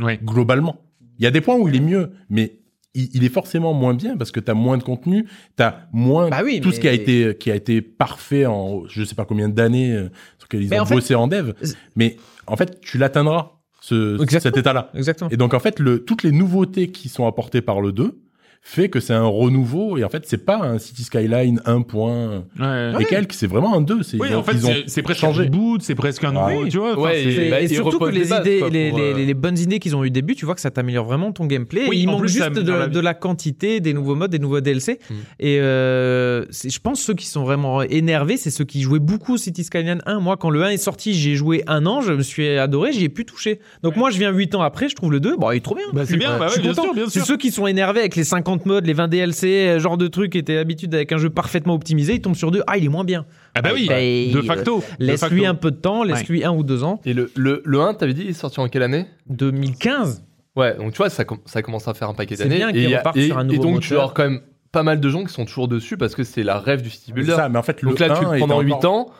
Ouais. 0.00 0.18
globalement. 0.22 0.80
Il 1.20 1.24
y 1.24 1.26
a 1.28 1.30
des 1.30 1.40
points 1.40 1.54
où 1.56 1.68
il 1.68 1.76
est 1.76 1.80
mieux, 1.80 2.10
mais 2.28 2.54
il, 2.94 3.08
il 3.14 3.24
est 3.24 3.28
forcément 3.28 3.72
moins 3.72 3.94
bien 3.94 4.16
parce 4.16 4.30
que 4.32 4.40
tu 4.40 4.50
as 4.50 4.54
moins 4.54 4.78
de 4.78 4.82
contenu, 4.82 5.26
tu 5.56 5.62
as 5.62 5.88
moins 5.92 6.28
Bah 6.28 6.40
oui, 6.44 6.60
tout 6.60 6.72
ce 6.72 6.80
qui 6.80 6.88
a 6.88 6.92
été 6.92 7.36
qui 7.38 7.50
a 7.50 7.54
été 7.54 7.82
parfait 7.82 8.46
en 8.46 8.86
je 8.88 9.04
sais 9.04 9.14
pas 9.14 9.24
combien 9.24 9.48
d'années 9.48 9.92
euh, 9.92 10.08
sur 10.38 10.46
lequel 10.46 10.62
ils 10.62 10.68
Mais 10.70 10.78
ont 10.78 10.82
en 10.82 10.86
fait- 10.86 10.94
bossé 10.94 11.14
en 11.14 11.28
dev. 11.28 11.52
Mais 11.96 12.16
en 12.46 12.56
fait, 12.56 12.80
tu 12.80 12.98
l'atteindras 12.98 13.52
ce, 13.80 14.18
cet 14.28 14.56
état-là. 14.56 14.90
Exactement. 14.94 15.30
Et 15.30 15.36
donc 15.36 15.54
en 15.54 15.60
fait, 15.60 15.78
le, 15.78 16.04
toutes 16.04 16.22
les 16.22 16.32
nouveautés 16.32 16.90
qui 16.90 17.08
sont 17.08 17.26
apportées 17.26 17.62
par 17.62 17.80
le 17.80 17.92
2 17.92 18.20
fait 18.62 18.88
que 18.90 19.00
c'est 19.00 19.14
un 19.14 19.24
renouveau 19.26 19.96
et 19.96 20.04
en 20.04 20.08
fait, 20.10 20.24
c'est 20.26 20.44
pas 20.44 20.58
un 20.58 20.78
City 20.78 21.02
Skyline 21.02 21.60
1 21.64 21.80
point 21.80 22.44
Ouais. 22.58 22.92
et 23.00 23.04
quelques, 23.06 23.32
c'est 23.32 23.46
vraiment 23.46 23.74
un 23.74 23.80
2, 23.80 24.02
c'est 24.02 24.20
Oui, 24.20 24.28
ils 24.30 24.36
ont- 24.36 24.40
en 24.40 24.42
fait, 24.42 24.52
ils 24.52 24.66
ont 24.66 24.74
c'est- 24.86 25.02
presque 25.02 25.20
changé. 25.20 25.44
un 25.44 25.46
boot, 25.46 25.82
c'est 25.82 25.94
presque 25.94 26.22
un 26.24 26.32
nouveau, 26.32 26.64
Ouais. 26.64 26.68
tu 26.68 26.76
vois. 26.78 26.98
Ouais, 26.98 27.22
c'est- 27.24 27.32
C'est- 27.32 27.50
bah, 27.50 27.60
et 27.62 27.68
surtout 27.68 27.98
que 27.98 28.10
les 28.10 28.20
les 28.20 28.24
bases, 28.26 28.40
idées, 28.46 28.58
quoi, 28.60 28.68
les, 28.68 28.90
pour, 28.90 28.98
les- 28.98 29.12
euh, 29.12 29.24
les 29.26 29.34
bonnes 29.34 29.58
idées 29.58 29.78
qu'ils 29.78 29.96
ont 29.96 30.04
eu 30.04 30.08
au 30.08 30.10
début, 30.10 30.34
tu 30.34 30.44
vois 30.44 30.54
que 30.54 30.60
ça 30.60 30.70
t'améliore 30.70 31.06
vraiment 31.06 31.32
ton 31.32 31.46
gameplay. 31.46 31.86
Oui, 31.88 31.96
Et 31.96 32.00
il 32.02 32.06
manque 32.06 32.20
plus, 32.20 32.28
juste 32.34 32.52
de, 32.52 32.70
la 32.72 32.86
de 32.86 33.00
la 33.00 33.14
quantité, 33.14 33.80
des 33.80 33.92
nouveaux 33.94 34.14
modes, 34.14 34.30
des 34.30 34.38
nouveaux 34.38 34.60
DLC. 34.60 35.00
Mm. 35.10 35.14
Et 35.40 35.58
euh, 35.60 36.44
je 36.52 36.78
pense 36.80 37.00
ceux 37.00 37.14
qui 37.14 37.26
sont 37.26 37.42
vraiment 37.44 37.82
énervés, 37.82 38.36
c'est 38.36 38.50
ceux 38.50 38.64
qui 38.64 38.82
jouaient 38.82 38.98
beaucoup 38.98 39.38
City 39.38 39.64
Skyline 39.64 40.02
1. 40.06 40.20
Moi, 40.20 40.36
quand 40.36 40.50
le 40.50 40.62
1 40.62 40.68
est 40.70 40.76
sorti, 40.76 41.14
j'ai 41.14 41.34
joué 41.34 41.64
un 41.66 41.86
an, 41.86 42.02
je 42.02 42.12
me 42.12 42.22
suis 42.22 42.46
adoré, 42.58 42.92
j'y 42.92 43.04
ai 43.04 43.08
pu 43.08 43.24
toucher. 43.24 43.58
Donc 43.82 43.96
moi, 43.96 44.10
je 44.10 44.18
viens 44.18 44.30
8 44.30 44.54
ans 44.54 44.60
après, 44.62 44.88
je 44.90 44.94
trouve 44.96 45.12
le 45.12 45.20
2, 45.20 45.36
bon, 45.38 45.50
il 45.50 45.56
est 45.56 45.60
trop 45.60 45.74
bien. 45.74 45.86
Bah, 45.94 46.02
c'est 46.06 46.16
bien, 46.18 46.38
Je 46.42 46.48
suis 46.52 46.58
ouais, 46.60 46.62
bien 46.66 46.74
sûr, 46.74 46.94
bien 46.94 47.04
C'est 47.06 47.20
sûr. 47.20 47.26
ceux 47.26 47.36
qui 47.38 47.50
sont 47.50 47.66
énervés 47.66 48.00
avec 48.00 48.16
les 48.16 48.24
50 48.24 48.49
modes, 48.64 48.86
les 48.86 48.92
20 48.92 49.08
DLC, 49.08 49.46
euh, 49.68 49.78
genre 49.78 49.96
de 49.96 50.06
trucs, 50.06 50.32
qui 50.32 50.38
étaient 50.38 50.56
habitués 50.56 50.88
avec 50.92 51.12
un 51.12 51.18
jeu 51.18 51.30
parfaitement 51.30 51.74
optimisé, 51.74 52.14
ils 52.14 52.20
tombent 52.20 52.34
sur 52.36 52.50
deux. 52.50 52.62
Ah, 52.66 52.76
il 52.76 52.84
est 52.84 52.88
moins 52.88 53.04
bien. 53.04 53.26
Ah 53.54 53.62
bah 53.62 53.70
oui, 53.74 53.86
Bah, 53.88 53.96
de 54.00 54.42
facto. 54.46 54.82
Laisse-lui 54.98 55.46
un 55.46 55.54
peu 55.54 55.70
de 55.70 55.76
temps, 55.76 56.02
laisse-lui 56.04 56.44
un 56.44 56.52
ou 56.52 56.62
deux 56.62 56.84
ans. 56.84 57.00
Et 57.04 57.12
le, 57.14 57.30
le, 57.36 57.62
le 57.64 57.80
1, 57.80 57.94
t'avais 57.94 58.14
dit, 58.14 58.22
il 58.24 58.30
est 58.30 58.32
sorti 58.34 58.60
en 58.60 58.68
quelle 58.68 58.82
année? 58.82 59.06
2015. 59.28 60.24
Ouais, 60.56 60.76
donc 60.76 60.92
tu 60.92 60.98
vois, 60.98 61.10
ça, 61.10 61.24
com- 61.24 61.38
ça 61.46 61.62
commence 61.62 61.86
à 61.88 61.94
faire 61.94 62.08
un 62.08 62.14
paquet 62.14 62.36
C'est 62.36 62.44
d'années. 62.44 62.56
bien 62.56 62.68
Et, 62.70 62.84
il 62.84 63.58
donc, 63.60 63.80
tu 63.80 63.96
as 63.98 64.12
quand 64.14 64.24
même 64.24 64.40
pas 64.72 64.82
mal 64.82 65.00
de 65.00 65.08
gens 65.08 65.24
qui 65.24 65.32
sont 65.32 65.44
toujours 65.44 65.68
dessus 65.68 65.96
parce 65.96 66.14
que 66.14 66.22
c'est 66.24 66.42
la 66.42 66.58
rêve 66.58 66.82
du 66.82 66.90
City 66.90 67.12
Builder. 67.12 67.32
ça, 67.36 67.48
mais 67.48 67.58
en 67.58 67.62
fait, 67.62 67.82
le 67.82 67.90
Donc 67.90 67.98
là, 67.98 68.10
tu, 68.10 68.24
1 68.24 68.30
était 68.32 68.40
pendant 68.40 68.60
8 68.60 68.72
encore- 68.72 68.92
ans, 68.92 69.10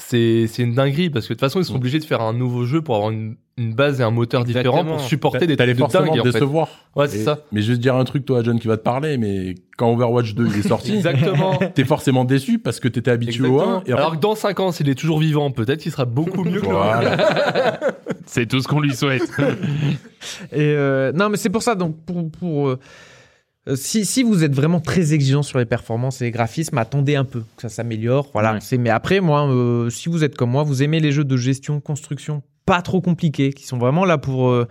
c'est 0.00 0.46
c'est 0.48 0.62
une 0.62 0.74
dinguerie 0.74 1.10
parce 1.10 1.26
que 1.26 1.32
de 1.32 1.38
toute 1.38 1.40
façon, 1.40 1.60
ils 1.60 1.64
sont 1.64 1.74
Mm. 1.74 1.76
obligés 1.76 1.98
de 1.98 2.04
faire 2.04 2.20
un 2.22 2.32
nouveau 2.32 2.64
jeu 2.64 2.82
pour 2.82 2.96
avoir 2.96 3.10
une, 3.10 3.36
une 3.58 3.74
base 3.74 4.00
et 4.00 4.02
un 4.02 4.10
moteur 4.10 4.44
différent 4.44 4.68
Exactement. 4.78 4.96
pour 4.96 5.00
supporter 5.06 5.46
des 5.46 5.56
T'allais 5.56 5.74
trucs 5.74 5.86
de 5.86 5.92
forcément 5.92 6.14
dingue. 6.14 6.22
te 6.22 6.28
en 6.28 6.32
fait. 6.32 6.38
décevoir. 6.38 6.68
Ouais, 6.96 7.08
c'est 7.08 7.22
ça. 7.22 7.40
Mais 7.52 7.60
je 7.62 7.70
vais 7.72 7.76
te 7.76 7.82
dire 7.82 7.94
un 7.96 8.04
truc, 8.04 8.24
toi, 8.24 8.42
John, 8.42 8.58
qui 8.58 8.66
va 8.68 8.76
te 8.76 8.82
parler, 8.82 9.18
mais 9.18 9.54
quand 9.76 9.92
Overwatch 9.92 10.34
2 10.34 10.46
il 10.48 10.58
est 10.60 10.68
sorti, 10.68 10.94
Exactement. 10.94 11.58
t'es 11.74 11.84
forcément 11.84 12.24
déçu 12.24 12.58
parce 12.58 12.80
que 12.80 12.88
t'étais 12.88 13.10
habitué 13.10 13.46
au 13.46 13.60
1. 13.60 13.82
Et 13.86 13.92
en 13.92 13.96
Alors 13.98 14.12
que 14.12 14.20
dans 14.20 14.34
5 14.34 14.58
ans, 14.60 14.72
s'il 14.72 14.88
est 14.88 14.94
toujours 14.94 15.18
vivant, 15.20 15.50
peut-être 15.50 15.80
qu'il 15.80 15.92
sera 15.92 16.04
beaucoup 16.06 16.44
mieux 16.44 16.60
que 16.60 16.66
le 16.66 16.72
voilà. 16.72 17.78
C'est 18.26 18.46
tout 18.46 18.60
ce 18.60 18.68
qu'on 18.68 18.80
lui 18.80 18.94
souhaite. 18.94 19.22
Et 20.52 20.56
euh, 20.74 21.12
non, 21.12 21.28
mais 21.28 21.36
c'est 21.36 21.50
pour 21.50 21.62
ça. 21.62 21.74
Donc, 21.74 21.96
pour, 22.04 22.30
pour 22.30 22.68
euh, 22.68 22.78
si, 23.74 24.04
si 24.04 24.22
vous 24.22 24.42
êtes 24.44 24.54
vraiment 24.54 24.80
très 24.80 25.12
exigeant 25.12 25.42
sur 25.42 25.58
les 25.58 25.64
performances 25.66 26.20
et 26.22 26.24
les 26.24 26.30
graphismes, 26.30 26.78
attendez 26.78 27.14
un 27.16 27.24
peu 27.24 27.40
que 27.56 27.62
ça 27.62 27.68
s'améliore. 27.68 28.30
Voilà. 28.32 28.54
Ouais. 28.54 28.58
C'est. 28.60 28.78
Mais 28.78 28.90
après, 28.90 29.20
moi, 29.20 29.46
euh, 29.48 29.90
si 29.90 30.08
vous 30.08 30.24
êtes 30.24 30.34
comme 30.36 30.50
moi, 30.50 30.62
vous 30.62 30.82
aimez 30.82 31.00
les 31.00 31.12
jeux 31.12 31.24
de 31.24 31.36
gestion, 31.36 31.80
construction, 31.80 32.42
pas 32.66 32.82
trop 32.82 33.00
compliqués, 33.00 33.52
qui 33.52 33.64
sont 33.66 33.78
vraiment 33.78 34.04
là 34.04 34.18
pour. 34.18 34.48
euh, 34.50 34.66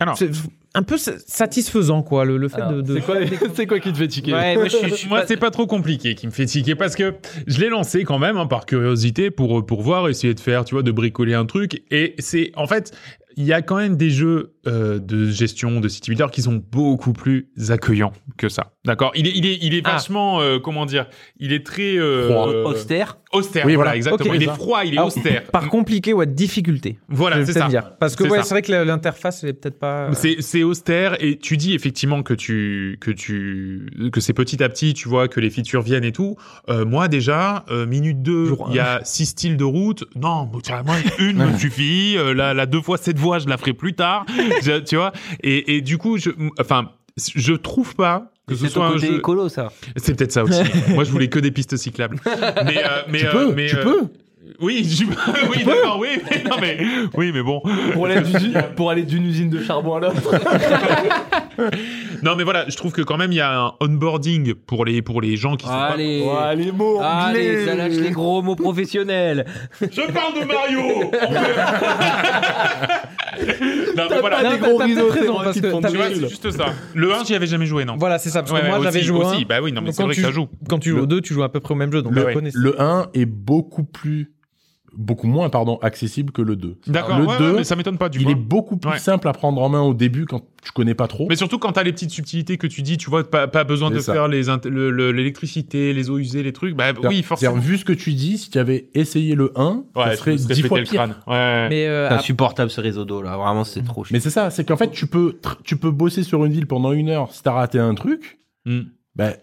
Alors. 0.00 0.16
c'est 0.18 0.30
un 0.76 0.82
peu 0.82 0.98
sa- 0.98 1.18
satisfaisant, 1.20 2.02
quoi, 2.02 2.24
le, 2.24 2.36
le 2.36 2.48
fait 2.48 2.60
Alors, 2.60 2.72
de. 2.72 2.82
de- 2.82 2.94
C'est 2.96 3.00
quoi, 3.02 3.16
c'est 3.54 3.66
quoi 3.66 3.78
qui 3.80 3.92
te 3.92 3.96
fait 3.98 4.08
tiquer? 4.08 4.34
Ouais, 4.34 4.54
moi, 4.56 4.64
je 4.68 4.76
suis- 4.76 4.88
je 4.90 4.94
suis 4.94 5.08
Moi, 5.08 5.20
pas- 5.20 5.26
c'est 5.26 5.36
pas 5.36 5.50
trop 5.52 5.66
compliqué 5.66 6.14
qui 6.14 6.26
me 6.26 6.32
fait 6.32 6.46
tiquer 6.46 6.74
parce 6.74 6.96
que 6.96 7.14
je 7.46 7.60
l'ai 7.60 7.68
lancé 7.68 8.04
quand 8.04 8.18
même 8.18 8.36
hein, 8.36 8.46
par 8.46 8.66
curiosité 8.66 9.30
pour 9.30 9.64
pour 9.64 9.82
voir, 9.82 10.08
essayer 10.08 10.34
de 10.34 10.40
faire, 10.40 10.64
tu 10.64 10.74
vois, 10.74 10.82
de 10.82 10.90
bricoler 10.92 11.34
un 11.34 11.46
truc. 11.46 11.82
Et 11.92 12.14
c'est 12.18 12.50
en 12.56 12.66
fait, 12.66 12.92
il 13.36 13.44
y 13.44 13.52
a 13.52 13.62
quand 13.62 13.76
même 13.76 13.96
des 13.96 14.10
jeux 14.10 14.54
euh, 14.66 14.98
de 14.98 15.30
gestion 15.30 15.80
de 15.80 15.88
city 15.88 16.10
builder 16.10 16.26
qui 16.32 16.42
sont 16.42 16.62
beaucoup 16.70 17.12
plus 17.12 17.50
accueillants 17.68 18.12
que 18.36 18.48
ça. 18.48 18.73
D'accord 18.84 19.12
Il 19.14 19.26
est 19.26 19.32
il 19.34 19.46
est 19.46 19.58
il 19.62 19.74
est 19.74 19.80
Ah. 19.84 19.92
vachement 19.92 20.40
euh, 20.40 20.58
comment 20.58 20.84
dire 20.84 21.06
Il 21.38 21.52
est 21.52 21.64
très 21.64 21.96
euh, 21.96 22.28
Froid. 22.28 22.48
euh, 22.48 22.64
Austère. 22.64 23.16
austère. 23.32 23.64
Oui, 23.66 23.74
voilà, 23.76 23.96
exactement. 23.96 24.34
Il 24.34 24.42
est 24.42 24.46
froid, 24.46 24.84
il 24.84 24.92
est 24.94 24.98
Alors, 24.98 25.06
austère. 25.08 25.44
Par 25.44 25.68
compliqué, 25.68 26.12
ouais, 26.12 26.26
difficulté. 26.26 26.98
Voilà, 27.08 27.44
c'est 27.46 27.54
ça. 27.54 27.66
dire. 27.68 27.92
Parce 27.98 28.14
que 28.14 28.24
C'est 28.24 28.30
ouais, 28.30 28.42
c'est 28.42 28.54
vrai 28.54 28.62
que 28.62 28.70
l'interface, 28.72 29.42
elle 29.42 29.50
est 29.50 29.52
peut-être 29.54 29.78
pas. 29.78 30.10
C'est 30.12 30.36
c'est 30.40 30.62
austère 30.62 31.16
et 31.24 31.38
tu 31.38 31.56
dis 31.56 31.74
effectivement 31.74 32.22
que 32.22 32.34
tu 32.34 32.98
que 33.00 33.10
tu 33.10 33.90
que 34.12 34.20
c'est 34.20 34.34
petit 34.34 34.62
à 34.62 34.68
petit 34.68 34.92
tu 34.92 35.08
vois 35.08 35.28
que 35.28 35.40
les 35.40 35.48
features 35.50 35.82
viennent 35.82 36.04
et 36.04 36.12
tout. 36.12 36.36
Euh, 36.68 36.84
moi 36.84 37.08
déjà 37.08 37.64
euh, 37.70 37.86
minute 37.86 38.22
2 38.22 38.46
Jour 38.46 38.66
il 38.70 38.76
y 38.76 38.80
a 38.80 39.00
six 39.04 39.26
styles 39.26 39.56
de 39.56 39.64
route. 39.64 40.04
Non, 40.14 40.44
bon, 40.44 40.60
tiens, 40.60 40.82
moi 40.84 40.96
une 41.18 41.38
me 41.52 41.56
suffit. 41.58 42.16
Euh, 42.18 42.34
la 42.34 42.52
la 42.52 42.66
deux 42.66 42.82
fois 42.82 42.98
cette 42.98 43.18
voie 43.18 43.38
je 43.38 43.48
la 43.48 43.56
ferai 43.56 43.72
plus 43.72 43.94
tard. 43.94 44.26
Je- 44.62 44.80
tu 44.80 44.96
vois 44.96 45.12
et 45.42 45.76
et 45.76 45.80
du 45.80 45.96
coup 45.98 46.18
je 46.18 46.30
enfin 46.60 46.90
je 47.34 47.54
trouve 47.54 47.94
pas 47.94 48.30
que 48.46 48.54
ce 48.54 48.66
C'est 48.66 48.72
soit 48.72 48.86
un 48.86 48.92
côté 48.92 49.06
jeu. 49.06 49.16
écolo, 49.16 49.48
ça. 49.48 49.70
C'est 49.96 50.14
peut-être 50.16 50.32
ça 50.32 50.44
aussi. 50.44 50.62
moi 50.90 51.04
je 51.04 51.10
voulais 51.10 51.28
que 51.28 51.38
des 51.38 51.50
pistes 51.50 51.76
cyclables. 51.76 52.18
Mais 52.64 52.78
euh, 52.84 53.02
mais 53.08 53.18
tu 53.20 53.26
euh, 53.26 53.32
peux, 53.32 53.54
mais, 53.54 53.66
tu 53.66 53.76
euh, 53.76 53.82
peux. 53.82 54.00
Oui, 54.60 54.84
je- 54.88 55.04
oui 55.50 55.64
d'accord, 55.64 55.98
oui, 55.98 56.08
mais 56.30 56.44
non 56.44 56.56
mais 56.60 56.78
oui 57.16 57.32
mais 57.32 57.42
bon. 57.42 57.62
pour 58.76 58.90
aller 58.90 59.02
d'une 59.02 59.24
usine 59.26 59.48
de 59.50 59.62
charbon 59.62 59.94
à 59.96 60.00
l'autre. 60.00 60.20
Non 62.22 62.36
mais 62.36 62.44
voilà, 62.44 62.68
je 62.68 62.76
trouve 62.76 62.92
que 62.92 63.02
quand 63.02 63.16
même 63.16 63.32
il 63.32 63.36
y 63.36 63.40
a 63.40 63.60
un 63.66 63.72
onboarding 63.80 64.54
pour 64.54 64.84
les 64.84 65.02
pour 65.02 65.20
les 65.20 65.36
gens 65.36 65.56
qui 65.56 65.66
sont 65.66 65.72
pas 65.72 65.92
Allez. 65.94 66.22
Ouais, 66.22 66.56
les 66.56 66.72
mots 66.72 67.00
Allez, 67.02 67.66
ça 67.66 67.74
lâche 67.74 67.92
les 67.94 68.10
gros 68.10 68.42
mots 68.42 68.56
professionnels. 68.56 69.44
Je 69.80 70.12
parle 70.12 70.34
de 70.40 70.44
Mario 70.46 71.10
Non, 73.96 74.04
mais 74.10 74.20
voilà. 74.20 74.42
t'as- 74.42 74.58
peut-être 74.58 75.10
raison, 75.10 75.38
c'est 75.52 75.60
parce 75.60 75.60
que 75.60 75.90
Tu 75.90 75.96
vois, 75.96 76.06
c'est 76.08 76.28
juste 76.28 76.50
ça. 76.52 76.66
Le 76.94 77.12
1, 77.12 77.24
j'y 77.24 77.34
avais 77.34 77.46
jamais 77.46 77.66
joué, 77.66 77.84
non. 77.84 77.96
Voilà, 77.96 78.18
c'est 78.18 78.30
ça. 78.30 78.40
Parce 78.42 78.52
que 78.52 78.56
Ouais, 78.56 78.68
moi, 78.68 78.78
j'avais 78.82 78.98
aussi, 78.98 79.06
joué. 79.06 79.24
un. 79.24 79.28
aussi. 79.30 79.44
Bah 79.44 79.56
oui, 79.62 79.72
non, 79.72 79.82
mais 79.82 79.92
c'est 79.92 79.98
quand 79.98 80.04
vrai 80.06 80.14
tu- 80.14 80.20
que 80.20 80.26
ça 80.26 80.32
joue. 80.32 80.48
Quand 80.68 80.78
tu 80.78 80.90
joues 80.90 80.96
Le- 80.96 81.02
au 81.02 81.06
2, 81.06 81.20
tu 81.20 81.34
joues 81.34 81.42
à 81.42 81.52
peu 81.52 81.60
près 81.60 81.74
au 81.74 81.76
même 81.76 81.92
jeu. 81.92 82.02
Donc, 82.02 82.12
Le- 82.14 82.20
je 82.20 82.26
ouais. 82.26 82.34
connais. 82.34 82.50
Le 82.54 82.80
1 82.80 83.06
est 83.14 83.26
beaucoup 83.26 83.84
plus, 83.84 84.32
beaucoup 84.96 85.26
moins, 85.26 85.48
pardon, 85.50 85.78
accessible 85.82 86.32
que 86.32 86.42
le 86.42 86.56
2. 86.56 86.76
D'accord, 86.86 87.18
Le 87.18 87.24
ouais, 87.26 87.32
ouais, 87.32 87.38
2, 87.38 87.56
mais 87.56 87.64
ça 87.64 87.76
m'étonne 87.76 87.98
pas 87.98 88.08
du 88.08 88.18
Il 88.20 88.24
coup. 88.24 88.30
est 88.30 88.34
beaucoup 88.34 88.76
plus 88.76 88.90
Ouais. 88.90 88.98
simple 88.98 89.28
à 89.28 89.32
prendre 89.32 89.60
en 89.62 89.68
main 89.68 89.80
au 89.82 89.94
début 89.94 90.26
quand 90.26 90.40
tu 90.62 90.72
connais 90.72 90.94
pas 90.94 91.06
trop. 91.08 91.26
Mais 91.28 91.36
surtout 91.36 91.58
quand 91.58 91.72
t'as 91.72 91.82
les 91.82 91.92
petites 91.92 92.10
subtilités 92.10 92.56
que 92.56 92.66
tu 92.66 92.82
dis, 92.82 92.96
tu 92.96 93.10
vois, 93.10 93.28
pas, 93.28 93.46
pas 93.48 93.64
besoin 93.64 93.90
de 93.90 93.98
ça. 93.98 94.12
faire 94.14 94.28
les 94.28 94.48
int- 94.48 94.66
le- 94.68 94.90
le- 94.90 95.12
l'électricité, 95.12 95.92
les 95.92 96.10
eaux 96.10 96.18
usées, 96.18 96.42
les 96.42 96.52
trucs. 96.52 96.74
Bah 96.76 96.92
oui, 97.04 97.22
forcément. 97.22 97.52
C'est-à-dire, 97.54 97.68
vu 97.70 97.78
ce 97.78 97.84
que 97.84 97.92
tu 97.92 98.12
dis, 98.14 98.38
si 98.38 98.50
tu 98.50 98.58
avais 98.58 98.88
essayé 98.94 99.34
le 99.34 99.52
1, 99.56 99.84
Ouais, 99.96 100.04
ça 100.04 100.10
je 100.12 100.16
serait 100.16 100.32
me 100.32 100.36
serais 100.38 100.54
10 100.54 100.62
fois 100.62 100.78
le 100.80 100.84
pire. 100.86 101.02
Ouais. 101.26 101.68
Mais 101.68 101.86
euh, 101.86 102.08
insupportable 102.10 102.70
ce 102.70 102.80
réseau 102.80 103.04
d'eau 103.04 103.22
là, 103.22 103.36
vraiment 103.36 103.64
c'est 103.64 103.82
trop 103.84 104.04
chiant. 104.04 104.14
Mais 104.14 104.20
c'est 104.20 104.30
ça, 104.30 104.50
c'est 104.50 104.64
qu'en 104.64 104.76
fait, 104.76 104.90
tu 104.90 105.06
peux, 105.06 105.38
tu 105.64 105.76
peux 105.76 105.90
bosser 105.90 106.22
sur 106.22 106.44
une 106.44 106.52
ville 106.52 106.66
pendant 106.66 106.92
une 106.92 107.08
heure 107.10 107.32
si 107.32 107.42
t'as 107.42 107.52
raté 107.52 107.78
un 107.78 107.94
truc, 107.94 108.38
Hmm. 108.66 108.80
ben, 109.16 109.34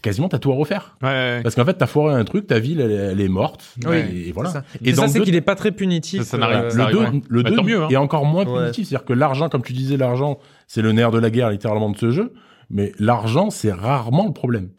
quasiment 0.00 0.28
t'as 0.28 0.38
tout 0.38 0.52
à 0.52 0.54
refaire. 0.56 0.96
Ouais, 1.02 1.08
ouais. 1.08 1.40
Parce 1.42 1.54
qu'en 1.54 1.64
fait, 1.64 1.74
t'as 1.74 1.86
foiré 1.86 2.14
un 2.14 2.24
truc, 2.24 2.46
ta 2.46 2.58
ville, 2.58 2.80
elle, 2.80 2.90
est- 2.90 2.94
elle 3.12 3.20
est 3.20 3.28
morte. 3.28 3.74
Oui, 3.86 3.96
et, 3.96 4.28
et 4.28 4.32
voilà. 4.32 4.50
ça. 4.50 4.64
Et 4.84 4.92
dans 4.92 5.02
ça, 5.02 5.06
le 5.06 5.12
c'est 5.12 5.20
qu'il 5.20 5.34
est 5.34 5.40
pas 5.40 5.54
très 5.54 5.72
punitif. 5.72 6.22
Ça, 6.22 6.30
ça 6.32 6.38
n'arrive- 6.38 6.64
euh, 6.64 6.70
ça 6.70 6.76
le 6.76 6.82
arrive, 6.82 6.96
2, 6.96 7.02
ouais. 7.04 7.22
le 7.28 7.42
Bah, 7.42 7.50
2 7.50 7.56
tant 7.56 7.64
mieux, 7.64 7.82
hein. 7.82 7.88
est 7.90 7.96
encore 7.96 8.24
moins 8.26 8.44
Ouais. 8.46 8.60
punitif. 8.62 8.88
C'est-à-dire 8.88 9.04
que 9.06 9.12
l'argent, 9.12 9.48
comme 9.48 9.62
tu 9.62 9.72
disais, 9.72 9.96
l'argent, 9.96 10.38
c'est 10.66 10.82
le 10.82 10.92
nerf 10.92 11.10
de 11.10 11.18
la 11.18 11.30
guerre 11.30 11.50
littéralement 11.50 11.90
de 11.90 11.96
ce 11.98 12.10
jeu. 12.10 12.32
Mais 12.70 12.92
l'argent, 12.98 13.50
c'est 13.50 13.72
rarement 13.72 14.26
le 14.26 14.32
problème. 14.32 14.70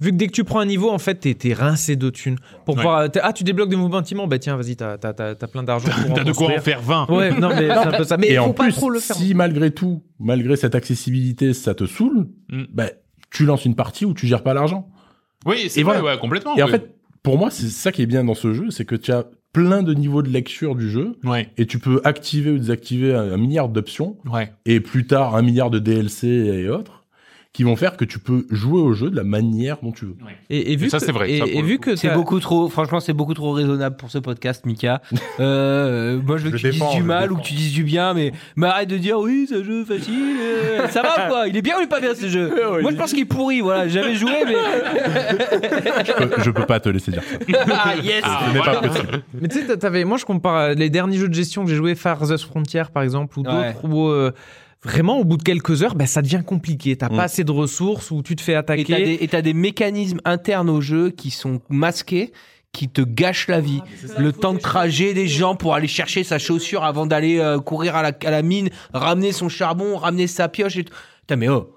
Vu 0.00 0.10
que 0.10 0.16
dès 0.16 0.26
que 0.26 0.32
tu 0.32 0.42
prends 0.42 0.58
un 0.58 0.66
niveau, 0.66 0.90
en 0.90 0.98
fait, 0.98 1.14
t'es 1.14 1.34
t'es 1.34 1.52
rincé 1.52 1.94
de 1.94 2.10
thunes. 2.10 2.36
Pour 2.64 2.74
Ouais. 2.74 2.82
pouvoir, 2.82 3.08
ah, 3.22 3.32
tu 3.32 3.44
débloques 3.44 3.68
des 3.68 3.76
mouvements 3.76 3.98
bâtiments, 3.98 4.26
bah 4.26 4.40
tiens, 4.40 4.56
vas-y, 4.56 4.74
t'as 4.74 4.98
t'as- 4.98 5.12
t'as- 5.14 5.36
t'as 5.36 5.46
plein 5.46 5.62
d'argent 5.62 5.86
T'as 6.12 6.24
de 6.24 6.32
quoi 6.32 6.48
en 6.48 6.60
faire 6.60 6.82
20. 6.82 7.06
Ouais, 7.08 7.30
non, 7.38 7.50
mais 7.50 7.68
c'est 7.68 7.70
un 7.70 7.92
peu 7.92 8.02
ça. 8.02 8.16
Mais 8.16 8.30
et 8.32 8.36
faut 8.38 8.42
en 8.46 8.52
pas 8.52 8.64
plus, 8.64 8.72
trop 8.72 8.90
le 8.90 8.98
faire. 8.98 9.14
si 9.14 9.34
malgré 9.34 9.70
tout, 9.70 10.02
malgré 10.18 10.56
cette 10.56 10.74
accessibilité, 10.74 11.54
ça 11.54 11.74
te 11.76 11.86
saoule, 11.86 12.26
Mm. 12.50 12.64
bah, 12.72 12.86
tu 13.36 13.44
lances 13.44 13.66
une 13.66 13.74
partie 13.74 14.06
où 14.06 14.14
tu 14.14 14.26
gères 14.26 14.42
pas 14.42 14.54
l'argent. 14.54 14.88
Oui, 15.44 15.66
c'est 15.68 15.82
vrai, 15.82 15.98
voilà. 16.00 16.14
ouais, 16.14 16.20
complètement. 16.20 16.56
Et 16.56 16.62
en 16.62 16.68
fait, 16.68 16.96
pour 17.22 17.36
moi, 17.36 17.50
c'est 17.50 17.68
ça 17.68 17.92
qui 17.92 18.00
est 18.00 18.06
bien 18.06 18.24
dans 18.24 18.34
ce 18.34 18.54
jeu, 18.54 18.70
c'est 18.70 18.86
que 18.86 18.94
tu 18.96 19.12
as 19.12 19.26
plein 19.52 19.82
de 19.82 19.92
niveaux 19.92 20.22
de 20.22 20.30
lecture 20.30 20.74
du 20.74 20.90
jeu 20.90 21.16
Ouais, 21.24 21.50
et 21.58 21.66
tu 21.66 21.78
peux 21.78 22.00
activer 22.04 22.50
ou 22.50 22.58
désactiver 22.58 23.14
un, 23.14 23.32
un 23.32 23.36
milliard 23.36 23.68
d'options 23.68 24.16
ouais. 24.30 24.52
et 24.64 24.80
plus 24.80 25.06
tard 25.06 25.34
un 25.34 25.42
milliard 25.42 25.70
de 25.70 25.78
DLC 25.78 26.26
et 26.28 26.68
autres 26.68 26.95
qui 27.56 27.62
vont 27.64 27.74
faire 27.74 27.96
que 27.96 28.04
tu 28.04 28.18
peux 28.18 28.46
jouer 28.50 28.82
au 28.82 28.92
jeu 28.92 29.08
de 29.08 29.16
la 29.16 29.24
manière 29.24 29.78
dont 29.82 29.90
tu 29.90 30.04
veux. 30.04 30.14
Et, 30.50 30.72
et 30.72 30.76
vu 30.76 30.86
Et 30.86 30.90
ça, 30.90 30.98
que- 30.98 31.06
c'est 31.06 31.12
vrai, 31.12 31.30
Et, 31.32 31.38
ça, 31.38 31.44
vu 31.62 31.76
coup. 31.78 31.84
que 31.84 31.96
C'est 31.96 32.12
beaucoup 32.12 32.38
trop, 32.38 32.68
franchement, 32.68 33.00
c'est 33.00 33.14
beaucoup 33.14 33.32
trop 33.32 33.52
raisonnable 33.52 33.96
pour 33.96 34.10
ce 34.10 34.18
podcast, 34.18 34.66
Mika. 34.66 35.00
Euh, 35.40 36.20
moi, 36.22 36.36
je 36.38 36.44
veux 36.44 36.50
que 36.50 36.56
Je 36.58 36.68
tu 36.68 36.72
défends, 36.72 36.88
dises 36.90 36.96
du 36.98 37.02
mal 37.02 37.22
défends. 37.24 37.34
ou 37.34 37.38
que 37.38 37.46
tu 37.46 37.54
dises 37.54 37.72
du 37.72 37.82
bien, 37.84 38.12
mais, 38.14 38.32
mais 38.56 38.66
arrête 38.66 38.88
de 38.90 38.96
dire 38.98 39.18
oui, 39.18 39.46
c'est 39.48 39.56
un 39.56 39.64
jeu 39.64 39.84
facile. 39.84 40.36
euh, 40.40 40.88
ça 40.88 41.02
va 41.02 41.28
quoi 41.28 41.48
Il 41.48 41.56
est 41.56 41.62
bien 41.62 41.76
ou 41.76 41.80
il 41.80 41.84
est 41.84 41.88
pas 41.88 42.00
bien 42.00 42.14
ce 42.14 42.28
jeu? 42.28 42.50
Moi, 42.82 42.90
je 42.90 42.96
pense 42.96 43.10
qu'il 43.12 43.20
est 43.20 43.24
pourri. 43.24 43.60
Voilà, 43.62 43.88
j'ai 43.88 44.00
jamais 44.02 44.14
joué, 44.14 44.32
mais 44.46 44.54
Je 46.04 46.12
peux, 46.12 46.42
je 46.42 46.50
peux 46.50 46.66
pas 46.66 46.80
te 46.80 46.88
laisser 46.88 47.10
dire 47.12 47.22
ça. 47.22 47.38
ah 47.70 47.94
yes. 48.02 48.22
Ah, 48.24 48.40
Ce 48.48 48.52
n'est 48.52 48.58
voilà. 48.58 48.80
pas 48.80 48.88
possible. 48.88 49.22
Mais 49.40 49.48
tu 49.48 49.60
sais, 49.66 49.76
t'avais, 49.78 50.04
moi 50.04 50.16
je 50.18 50.24
compare 50.24 50.70
les 50.74 50.90
derniers 50.90 51.18
jeux 51.18 51.28
de 51.28 51.34
gestion 51.34 51.64
que 51.64 51.70
j'ai 51.70 51.76
joué, 51.76 51.94
Farthest 51.94 52.44
Frontier 52.44 52.82
par 52.92 53.02
exemple, 53.02 53.38
ou 53.38 53.42
Ouais. 53.42 53.72
d'autres, 53.72 53.84
où 53.88 54.08
euh, 54.08 54.32
vraiment 54.86 55.18
au 55.18 55.24
bout 55.24 55.36
de 55.36 55.42
quelques 55.42 55.82
heures, 55.82 55.94
bah, 55.94 56.06
ça 56.06 56.22
devient 56.22 56.42
compliqué. 56.46 56.96
T'as 56.96 57.08
Mm. 57.08 57.16
pas 57.16 57.22
assez 57.24 57.44
de 57.44 57.52
ressources, 57.52 58.10
ou 58.10 58.22
tu 58.22 58.36
te 58.36 58.40
fais 58.42 58.52
Et 58.52 58.54
t'as 58.54 58.58
attaquer. 58.60 58.84
des, 59.04 59.18
et 59.20 59.28
t'as 59.28 59.42
des 59.42 59.52
mécanismes 59.54 60.20
internes 60.24 60.70
au 60.70 60.80
jeu 60.80 61.10
qui 61.10 61.30
sont 61.30 61.60
masqués, 61.68 62.32
qui 62.72 62.88
te 62.88 63.00
gâchent 63.00 63.48
la 63.48 63.60
vie. 63.60 63.80
Le 64.18 64.32
temps 64.32 64.52
de 64.54 64.58
trajet 64.58 65.14
des 65.14 65.28
gens 65.28 65.56
pour 65.56 65.74
aller 65.74 65.88
chercher 65.88 66.24
sa 66.24 66.38
chaussure 66.38 66.84
avant 66.84 67.06
d'aller 67.06 67.38
euh, 67.38 67.58
courir 67.58 67.96
à 67.96 68.02
la, 68.02 68.12
à 68.24 68.30
la 68.30 68.42
mine, 68.42 68.68
ramener 68.92 69.32
son 69.32 69.48
charbon, 69.48 69.96
ramener 69.96 70.26
sa 70.26 70.48
pioche 70.48 70.76
et 70.76 70.84
tout. 70.84 70.94
Putain, 71.20 71.36
mais 71.36 71.48
oh, 71.48 71.70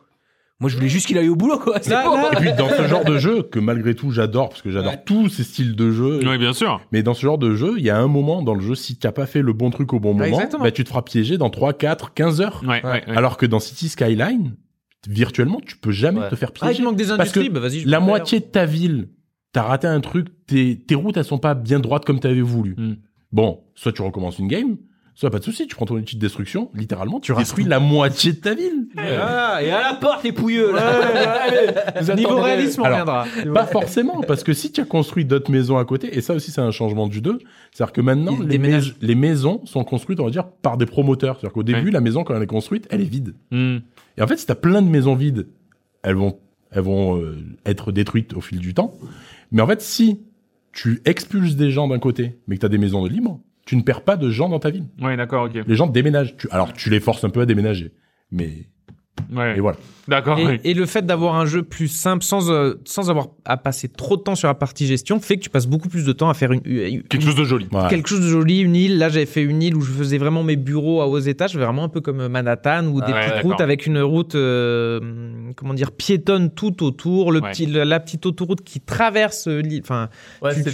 moi 0.60 0.70
je 0.70 0.76
voulais 0.76 0.90
juste 0.90 1.08
qu'il 1.08 1.18
aille 1.18 1.30
au 1.30 1.36
boulot, 1.36 1.58
quoi. 1.60 1.80
C'est 1.82 1.90
Là, 1.92 2.04
bon. 2.06 2.16
là- 2.16 2.32
Et 2.34 2.36
puis 2.38 2.54
dans 2.58 2.70
ce 2.70 2.88
genre 2.88 3.06
de 3.06 3.18
jeu 3.18 3.44
que 3.44 3.60
malgré 3.60 3.96
tout 3.96 4.12
j'adore 4.12 4.50
parce 4.50 4.62
que 4.62 4.72
j'adore 4.72 4.92
Ouais. 4.94 5.04
tous 5.06 5.30
ces 5.30 5.44
styles 5.44 5.76
de 5.76 5.92
jeu. 5.92 6.20
Oui, 6.26 6.38
bien 6.38 6.54
sûr. 6.54 6.82
Mais 6.92 7.02
dans 7.04 7.14
ce 7.14 7.22
genre 7.22 7.38
de 7.38 7.56
jeu, 7.56 7.76
il 7.78 7.84
y 7.86 7.90
a 7.90 7.98
un 7.98 8.08
moment 8.08 8.42
dans 8.42 8.56
le 8.56 8.62
jeu 8.62 8.76
si 8.76 8.98
t'as 8.98 9.12
pas 9.12 9.26
fait 9.26 9.42
le 9.42 9.54
bon 9.54 9.70
truc 9.70 9.94
au 9.94 10.00
bon 10.00 10.18
Ah, 10.20 10.26
moment, 10.30 10.40
bah 10.60 10.72
tu 10.72 10.84
te 10.84 10.90
feras 10.90 11.02
piéger 11.02 11.38
dans 11.38 11.50
3 11.50 11.74
4 11.74 12.14
15 12.14 12.42
heures. 12.42 12.62
Ouais, 12.68 12.84
ouais, 12.86 12.92
ouais. 13.08 13.18
Alors 13.18 13.38
que 13.38 13.46
dans 13.46 13.60
City 13.60 13.90
Skyline, 13.90 14.56
virtuellement, 15.08 15.62
tu 15.66 15.78
peux 15.78 15.92
jamais 15.92 16.20
Ouais. 16.20 16.30
te 16.30 16.36
faire 16.36 16.50
Ah, 16.62 16.66
il 16.66 16.68
piéger. 16.68 16.80
te 16.80 16.84
manque 16.84 16.96
des 16.98 17.06
Parce 17.06 17.20
industries, 17.20 17.48
que 17.48 17.54
bah 17.54 17.60
vas-y. 17.62 17.80
je 17.82 17.88
la 17.88 18.00
moitié 18.00 18.40
de 18.40 18.46
ta 18.46 18.66
ville, 18.66 19.10
t'as 19.54 19.64
raté 19.64 19.88
un 19.88 20.02
truc, 20.02 20.28
tes, 20.46 20.78
tes 20.78 20.96
routes 20.96 21.16
elles 21.18 21.24
sont 21.24 21.38
pas 21.38 21.54
bien 21.54 21.80
droites 21.80 22.06
comme 22.06 22.20
t'avais 22.20 22.42
voulu. 22.42 22.76
Hmm. 22.78 22.96
Bon, 23.32 23.62
soit 23.76 23.94
tu 23.94 24.02
recommences 24.02 24.40
une 24.40 24.48
game, 24.48 24.78
soit 25.20 25.30
pas 25.32 25.40
de 25.40 25.44
souci, 25.44 25.68
tu 25.68 25.76
prends 25.76 25.86
ton 25.86 25.96
outil 25.96 26.16
de 26.16 26.22
destruction, 26.22 26.72
littéralement, 26.74 27.20
tu 27.20 27.34
détruis 27.36 27.66
la 27.66 27.80
moitié 27.80 28.32
de 28.34 28.38
ta 28.38 28.54
ville. 28.54 28.88
Ah, 28.98 29.62
et 29.62 29.70
à 29.72 29.82
la 29.82 29.94
porte, 29.96 30.24
les 30.24 30.32
pouilleux, 30.32 30.72
là. 30.74 32.16
Niveau 32.16 32.38
réalisme, 32.42 32.82
on 32.82 32.86
Alors, 32.86 33.26
reviendra. 33.26 33.54
Pas 33.54 33.66
forcément, 33.66 34.22
parce 34.22 34.44
que 34.44 34.54
si 34.54 34.72
tu 34.72 34.80
as 34.82 34.86
construit 34.86 35.26
d'autres 35.26 35.52
maisons 35.52 35.78
à 35.78 35.84
côté, 35.86 36.16
et 36.18 36.22
ça 36.22 36.34
aussi 36.34 36.52
c'est 36.52 36.62
un 36.62 36.72
changement 36.72 37.08
du 37.08 37.22
2, 37.22 37.40
c'est-à-dire 37.72 37.92
que 37.94 38.02
maintenant 38.02 38.34
Ils 38.40 38.44
les, 38.44 38.58
déménagent. 38.58 38.96
mais- 39.02 39.08
les 39.08 39.16
maisons 39.16 39.62
sont 39.66 39.84
construites, 39.84 40.20
on 40.20 40.26
va 40.26 40.32
dire, 40.32 40.48
par 40.48 40.78
des 40.78 40.86
promoteurs. 40.86 41.36
C'est-à-dire 41.40 41.54
qu'au 41.54 41.64
début, 41.64 41.86
Ouais. 41.86 41.92
la 41.92 42.02
maison 42.02 42.24
quand 42.24 42.36
elle 42.36 42.44
est 42.44 42.48
construite, 42.48 42.88
elle 42.90 43.02
est 43.02 43.06
vide. 43.06 43.34
Hmm. 43.52 43.78
Et 44.18 44.22
en 44.22 44.28
fait, 44.28 44.38
si 44.38 44.46
t'as 44.46 44.56
plein 44.56 44.82
de 44.82 44.88
maisons 44.90 45.16
vides, 45.16 45.48
elles 46.04 46.16
vont, 46.16 46.40
elles 46.72 46.82
vont 46.84 47.18
euh, 47.18 47.36
être 47.66 47.92
détruites 47.92 48.34
au 48.36 48.42
fil 48.42 48.60
du 48.60 48.74
temps. 48.74 48.94
Mais 49.52 49.62
en 49.62 49.68
fait, 49.68 49.82
si 49.82 50.22
tu 50.72 51.02
expulses 51.06 51.56
des 51.56 51.72
gens 51.72 51.88
d'un 51.88 52.00
côté, 52.00 52.40
mais 52.48 52.56
que 52.56 52.62
t'as 52.62 52.70
des 52.70 52.78
maisons 52.78 53.04
de 53.04 53.10
libre, 53.10 53.40
tu 53.70 53.76
ne 53.76 53.84
perds 53.84 54.02
pas 54.02 54.18
de 54.18 54.32
gens 54.32 54.50
dans 54.50 54.58
ta 54.58 54.72
ville. 54.72 54.86
Ouais, 55.00 55.16
d'accord, 55.16 55.46
ok. 55.46 55.64
Les 55.68 55.76
gens 55.76 55.86
déménagent. 55.86 56.36
Tu, 56.38 56.48
alors, 56.50 56.74
tu 56.74 56.90
les 56.90 57.00
forces 57.00 57.24
un 57.24 57.30
peu 57.30 57.42
à 57.42 57.46
déménager. 57.46 57.92
Mais, 58.32 58.50
Ouais. 59.32 59.58
et 59.58 59.60
voilà. 59.60 59.78
D'accord, 60.08 60.40
Et, 60.40 60.46
oui. 60.48 60.60
et 60.64 60.74
le 60.74 60.86
fait 60.88 61.06
d'avoir 61.06 61.36
un 61.36 61.46
jeu 61.46 61.62
plus 61.62 61.88
simple 61.90 62.24
sans, 62.24 62.50
euh, 62.50 62.76
sans 62.86 63.12
avoir 63.12 63.28
à 63.46 63.58
passer 63.58 63.88
trop 63.90 64.18
de 64.18 64.22
temps 64.24 64.34
sur 64.34 64.48
la 64.48 64.56
partie 64.56 64.88
gestion 64.88 65.20
fait 65.20 65.36
que 65.36 65.42
tu 65.42 65.50
passes 65.52 65.68
beaucoup 65.68 65.90
plus 65.90 66.04
de 66.06 66.12
temps 66.14 66.30
à 66.30 66.34
faire 66.34 66.52
une, 66.52 66.62
une- 66.66 67.04
Quelque 67.04 67.26
chose 67.26 67.36
de 67.36 67.44
joli. 67.44 67.68
Voilà. 67.70 67.90
quelque 67.90 68.08
chose 68.10 68.22
de 68.22 68.28
joli, 68.28 68.62
une 68.62 68.76
île. 68.76 68.98
Là, 68.98 69.10
j'avais 69.10 69.26
fait 69.28 69.44
une 69.44 69.62
île 69.62 69.76
où 69.76 69.82
je 69.82 69.92
faisais 69.92 70.18
vraiment 70.18 70.42
mes 70.42 70.56
bureaux 70.56 71.02
à 71.02 71.08
hauts 71.08 71.20
étages, 71.20 71.56
vraiment 71.56 71.84
un 71.84 71.90
peu 71.90 72.02
comme 72.02 72.28
Manhattan 72.28 72.88
ou 72.88 73.02
des 73.02 73.12
Ouais, 73.12 73.28
petites 73.30 73.44
routes 73.44 73.62
avec 73.62 73.86
une 73.86 74.00
route, 74.02 74.34
euh, 74.36 75.52
comment 75.56 75.74
dire, 75.76 75.92
piétonne 75.92 76.50
tout 76.50 76.82
autour, 76.84 77.32
le 77.32 77.42
Ouais. 77.42 77.52
petit, 77.52 77.66
la, 77.68 77.86
la 77.86 78.00
petite 78.00 78.26
autoroute 78.26 78.62
qui 78.64 78.80
traverse 78.80 79.48
l'île. 79.48 79.82
Enfin, 79.84 80.10
Ouais, 80.42 80.56
Tu- 80.56 80.70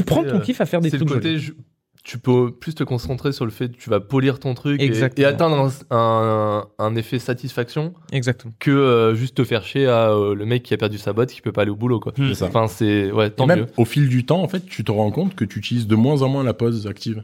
le 0.00 0.04
prends 0.04 0.22
ton 0.22 0.36
euh, 0.36 0.40
kiff 0.40 0.60
à 0.60 0.66
faire 0.66 0.80
des 0.80 0.90
le 0.90 0.98
trucs 0.98 1.08
côté, 1.08 1.38
jolis. 1.38 1.56
Tu 2.02 2.18
peux 2.18 2.50
plus 2.50 2.74
te 2.74 2.82
concentrer 2.84 3.32
sur 3.32 3.44
le 3.44 3.50
fait 3.50 3.68
que 3.70 3.76
tu 3.76 3.90
vas 3.90 4.00
polir 4.00 4.38
ton 4.38 4.54
truc 4.54 4.80
et, 4.80 4.84
Exactement. 4.84 5.26
et 5.26 5.30
atteindre 5.30 5.70
un, 5.90 5.96
un- 5.96 6.66
un 6.78 6.96
effet 6.96 7.18
satisfaction 7.18 7.94
Exactement. 8.12 8.52
que 8.58 8.70
euh, 8.70 9.14
juste 9.14 9.36
te 9.36 9.44
faire 9.44 9.62
chier 9.64 9.86
à 9.86 10.10
euh, 10.10 10.34
le 10.34 10.46
mec 10.46 10.62
qui 10.62 10.74
a 10.74 10.76
perdu 10.76 10.98
sa 10.98 11.12
botte 11.12 11.30
qui 11.30 11.40
peut 11.40 11.52
pas 11.52 11.62
aller 11.62 11.70
au 11.70 11.76
boulot 11.76 12.00
quoi. 12.00 12.12
C'est 12.16 12.34
ça. 12.34 12.46
Enfin 12.46 12.68
c'est 12.68 13.10
ouais 13.12 13.28
Et 13.28 13.30
tant 13.30 13.46
même 13.46 13.60
mieux. 13.60 13.66
au 13.76 13.84
fil 13.84 14.08
du 14.08 14.24
temps, 14.24 14.42
en 14.42 14.48
fait, 14.48 14.64
tu 14.66 14.82
te 14.84 14.90
rends 14.92 15.10
compte 15.10 15.34
que 15.34 15.44
tu 15.44 15.58
utilises 15.58 15.86
de 15.86 15.94
moins 15.96 16.22
en 16.22 16.28
moins 16.28 16.42
la 16.44 16.54
pause 16.54 16.86
active. 16.86 17.22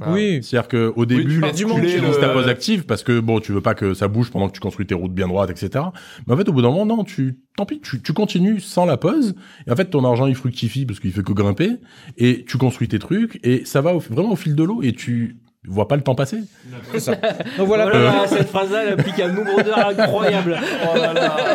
Ah. 0.00 0.12
Oui. 0.12 0.40
C'est-à-dire 0.42 0.68
qu'au 0.68 1.06
début, 1.06 1.40
tu 1.52 1.64
tu 1.64 1.64
utilises 1.96 2.18
ta 2.20 2.28
pause 2.34 2.48
active 2.48 2.84
parce 2.84 3.02
que 3.02 3.18
bon, 3.20 3.40
tu 3.40 3.52
veux 3.52 3.62
pas 3.62 3.74
que 3.74 3.94
ça 3.94 4.08
bouge 4.08 4.30
pendant 4.30 4.48
que 4.48 4.52
tu 4.52 4.60
construis 4.60 4.86
tes 4.86 4.94
routes 4.94 5.14
bien 5.14 5.26
droites, 5.26 5.48
etc. 5.50 5.84
Mais 6.26 6.34
en 6.34 6.36
fait, 6.36 6.48
au 6.48 6.52
bout 6.52 6.60
d'un 6.62 6.68
moment, 6.70 6.84
non, 6.96 7.04
tu, 7.04 7.38
tant 7.56 7.64
pis, 7.64 7.80
tu, 7.80 8.02
tu 8.02 8.12
continues 8.12 8.60
sans 8.60 8.84
la 8.84 8.98
pause. 8.98 9.34
Et 9.66 9.70
en 9.72 9.76
fait, 9.76 9.86
ton 9.86 10.04
argent, 10.04 10.26
il 10.26 10.34
fructifie 10.34 10.84
parce 10.84 11.00
qu'il 11.00 11.12
fait 11.12 11.22
que 11.22 11.32
grimper. 11.32 11.76
Et 12.18 12.44
tu 12.46 12.58
construis 12.58 12.88
tes 12.88 12.98
trucs 12.98 13.40
et 13.42 13.64
ça 13.64 13.80
va 13.80 13.94
au- 13.94 13.98
vraiment 14.00 14.32
au 14.32 14.36
fil 14.36 14.54
de 14.54 14.62
l'eau 14.64 14.82
et 14.82 14.92
tu 14.92 15.38
vois 15.68 15.88
pas 15.88 15.96
le 15.96 16.02
temps 16.02 16.14
passer. 16.14 16.38
Donc 17.58 17.66
voilà. 17.66 17.84
Voilà, 17.86 18.26
cette 18.28 18.48
phrase-là, 18.48 18.84
elle 18.86 18.92
implique 19.00 19.18
un 19.20 19.28
nombre 19.32 19.62
d'heures 19.62 19.88
incroyable. 19.98 20.56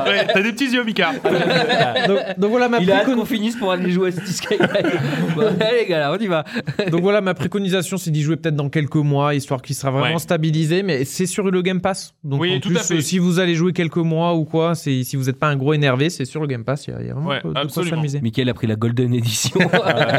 Ouais, 0.06 0.26
t'as 0.34 0.42
des 0.42 0.52
petits 0.52 0.72
yeux, 0.74 0.84
Mika. 0.84 1.12
donc, 2.08 2.20
donc 2.38 2.50
voilà 2.52 2.68
ma 2.70 2.80
Il 2.80 2.92
a 2.92 2.98
hâte 2.98 3.08
précon- 3.08 3.16
qu'on 3.16 3.26
finisse 3.26 3.56
pour 3.56 3.72
aller 3.72 3.92
jouer 3.92 4.10
à 4.10 4.12
City 4.12 4.34
Skyline. 4.34 4.68
bon, 5.36 5.42
allez, 5.60 5.80
les 5.82 5.86
gars, 5.88 6.00
là, 6.00 6.12
on 6.14 6.18
y 6.22 6.28
va. 6.28 6.44
Donc 6.90 7.02
voilà, 7.02 7.22
ma 7.22 7.34
préconisation, 7.34 7.98
c'est 7.98 8.12
d'y 8.12 8.22
jouer 8.22 8.36
peut-être 8.38 8.56
dans 8.56 8.70
quelques 8.70 8.96
mois, 8.96 9.34
histoire 9.36 9.62
qu'il 9.62 9.76
sera 9.76 9.92
vraiment 9.92 10.14
Ouais. 10.16 10.20
stabilisé. 10.20 10.84
Mais 10.84 11.06
c'est 11.06 11.26
sur 11.26 11.50
le 11.50 11.62
Game 11.62 11.82
Pass. 11.82 12.14
Donc 12.24 12.42
Oui, 12.42 12.56
en 12.56 12.60
tout 12.60 12.70
plus, 12.70 12.78
à 12.78 12.82
fait. 12.84 12.96
euh, 12.96 13.02
si 13.02 13.20
vous 13.20 13.40
allez 13.40 13.56
jouer 13.56 13.74
quelques 13.74 13.98
mois 13.98 14.36
ou 14.36 14.44
quoi, 14.46 14.76
c'est 14.76 15.04
si 15.04 15.16
vous 15.16 15.26
n'êtes 15.26 15.38
pas 15.40 15.48
un 15.48 15.56
gros 15.56 15.74
énervé, 15.74 16.10
c'est 16.10 16.26
sur 16.26 16.42
le 16.42 16.48
Game 16.48 16.64
Pass. 16.64 16.88
Il 16.88 16.94
y 16.94 16.98
a, 16.98 17.02
il 17.02 17.08
y 17.08 17.10
a 17.10 17.14
vraiment 17.14 17.30
Ouais, 17.30 17.38
de 17.38 17.42
quoi 17.44 17.54
absolument. 17.62 17.98
s'amuser. 17.98 18.20
Michael 18.22 18.50
a 18.50 18.54
pris 18.54 18.68
la 18.68 18.76
Golden 18.76 19.14
Edition. 19.14 19.60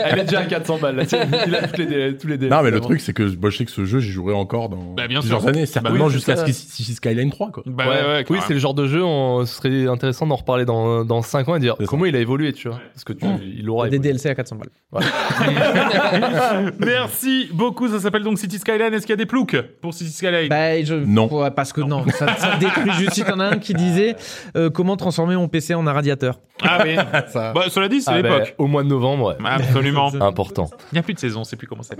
Elle 0.06 0.20
est 0.20 0.24
déjà 0.24 0.40
à 0.40 0.44
400 0.44 0.78
balles. 0.78 0.96
Là. 0.96 1.02
Il 1.46 1.54
a 1.54 1.68
tous 1.68 1.76
les 1.78 1.86
délais- 1.86 2.16
tous 2.16 2.26
les 2.28 2.38
délais. 2.38 2.54
Non, 2.54 2.62
mais 2.62 2.70
le 2.70 2.80
truc, 2.80 3.00
c'est 3.00 3.12
que 3.12 3.22
moi, 3.40 3.50
je 3.50 3.58
sais 3.58 3.64
que 3.64 3.70
ce 3.70 3.81
jeu, 3.84 3.98
j'y 4.00 4.10
jouerai 4.10 4.34
encore 4.34 4.68
dans 4.68 4.76
Bah, 4.94 5.06
bien 5.08 5.20
plusieurs 5.20 5.40
sûr. 5.40 5.48
années, 5.50 5.66
certainement 5.66 6.04
oui, 6.06 6.10
c'est 6.10 6.16
jusqu'à. 6.16 6.36
Sky- 6.36 6.52
City 6.52 6.94
Skyline 6.94 7.30
3, 7.30 7.50
quoi. 7.50 7.62
Bah 7.66 7.84
Ouais, 7.88 7.94
ouais, 8.06 8.24
oui, 8.30 8.38
c'est 8.46 8.54
le 8.54 8.58
genre 8.60 8.74
de 8.74 8.86
jeu, 8.86 9.02
on, 9.04 9.44
ce 9.46 9.54
serait 9.56 9.86
intéressant 9.86 10.26
d'en 10.26 10.36
reparler 10.36 10.64
dans, 10.64 11.04
dans 11.04 11.22
5 11.22 11.48
ans 11.48 11.56
et 11.56 11.60
dire 11.60 11.76
comment 11.86 12.06
il 12.06 12.16
a 12.16 12.20
évolué, 12.20 12.52
tu 12.52 12.68
vois. 12.68 12.78
Parce 12.94 13.04
que 13.04 13.12
tu, 13.12 13.26
il 13.58 13.68
aura 13.70 13.88
Des. 13.88 13.98
DLC 13.98 14.28
à 14.28 14.34
400 14.34 14.56
balles. 14.56 15.02
Merci 16.78 17.48
beaucoup. 17.52 17.88
Ça 17.88 18.00
s'appelle 18.00 18.22
donc 18.22 18.38
City 18.38 18.58
Skyline. 18.58 18.92
Est-ce 18.94 19.06
qu'il 19.06 19.10
y 19.10 19.14
a 19.14 19.16
des 19.16 19.26
ploucs 19.26 19.56
pour 19.80 19.94
City 19.94 20.10
Skyline? 20.10 20.48
Bah, 20.48 20.82
je... 20.82 20.94
Non. 20.94 21.32
Ouais, 21.32 21.50
parce 21.50 21.72
que 21.72 21.80
non, 21.80 22.04
ça, 22.08 22.36
ça 22.36 22.56
détruit 22.56 22.92
juste. 22.92 23.18
Il 23.18 23.26
y 23.26 23.30
en 23.30 23.40
a 23.40 23.44
un 23.46 23.58
qui 23.58 23.74
disait 23.74 24.16
euh, 24.56 24.70
comment 24.70 24.96
transformer 24.96 25.36
mon 25.36 25.48
PC 25.48 25.74
en 25.74 25.86
un 25.86 25.92
radiateur. 25.92 26.40
Ah 26.62 26.78
oui. 26.84 26.96
Ça. 27.28 27.52
Bah, 27.54 27.64
cela 27.70 27.88
dit, 27.88 28.00
c'est 28.02 28.10
Ah, 28.12 28.22
bah, 28.22 28.28
l'époque. 28.38 28.54
au 28.58 28.66
mois 28.66 28.82
de 28.82 28.88
novembre, 28.88 29.28
ouais. 29.30 29.44
Absolument. 29.44 30.12
Important. 30.20 30.68
Il 30.92 30.94
n'y 30.94 30.98
a 30.98 31.02
plus 31.02 31.14
de 31.14 31.18
saison, 31.18 31.44
c'est 31.44 31.56
plus 31.56 31.66
comment 31.66 31.82
ça. 31.82 31.94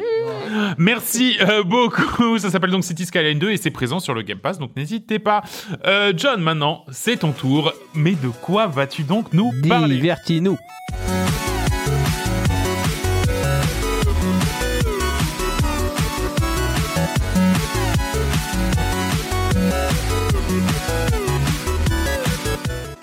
Merci 0.78 1.36
euh, 1.40 1.62
beaucoup. 1.72 2.38
Ça 2.38 2.50
s'appelle 2.50 2.70
donc 2.70 2.84
City 2.84 3.06
Skyline 3.06 3.38
2 3.38 3.50
et 3.50 3.56
c'est 3.56 3.70
présent 3.70 3.98
sur 3.98 4.14
le 4.14 4.22
Game 4.22 4.38
Pass, 4.38 4.58
donc 4.58 4.76
n'hésitez 4.76 5.18
pas. 5.18 5.42
Euh, 5.86 6.12
John, 6.16 6.40
maintenant, 6.40 6.84
c'est 6.92 7.16
ton 7.16 7.32
tour. 7.32 7.72
Mais 7.94 8.12
de 8.12 8.28
quoi 8.28 8.66
vas-tu 8.66 9.02
donc 9.02 9.32
nous 9.32 9.50
parler? 9.68 9.96
Divertis-nous. 9.96 10.58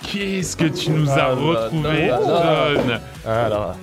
Qu'est-ce 0.01 0.55
que 0.57 0.65
tu 0.65 0.89
nous 0.91 1.09
as 1.09 1.29
Ah 1.29 1.33
retrouvé. 1.35 2.07
John? 2.07 2.99
Alors, 3.25 3.75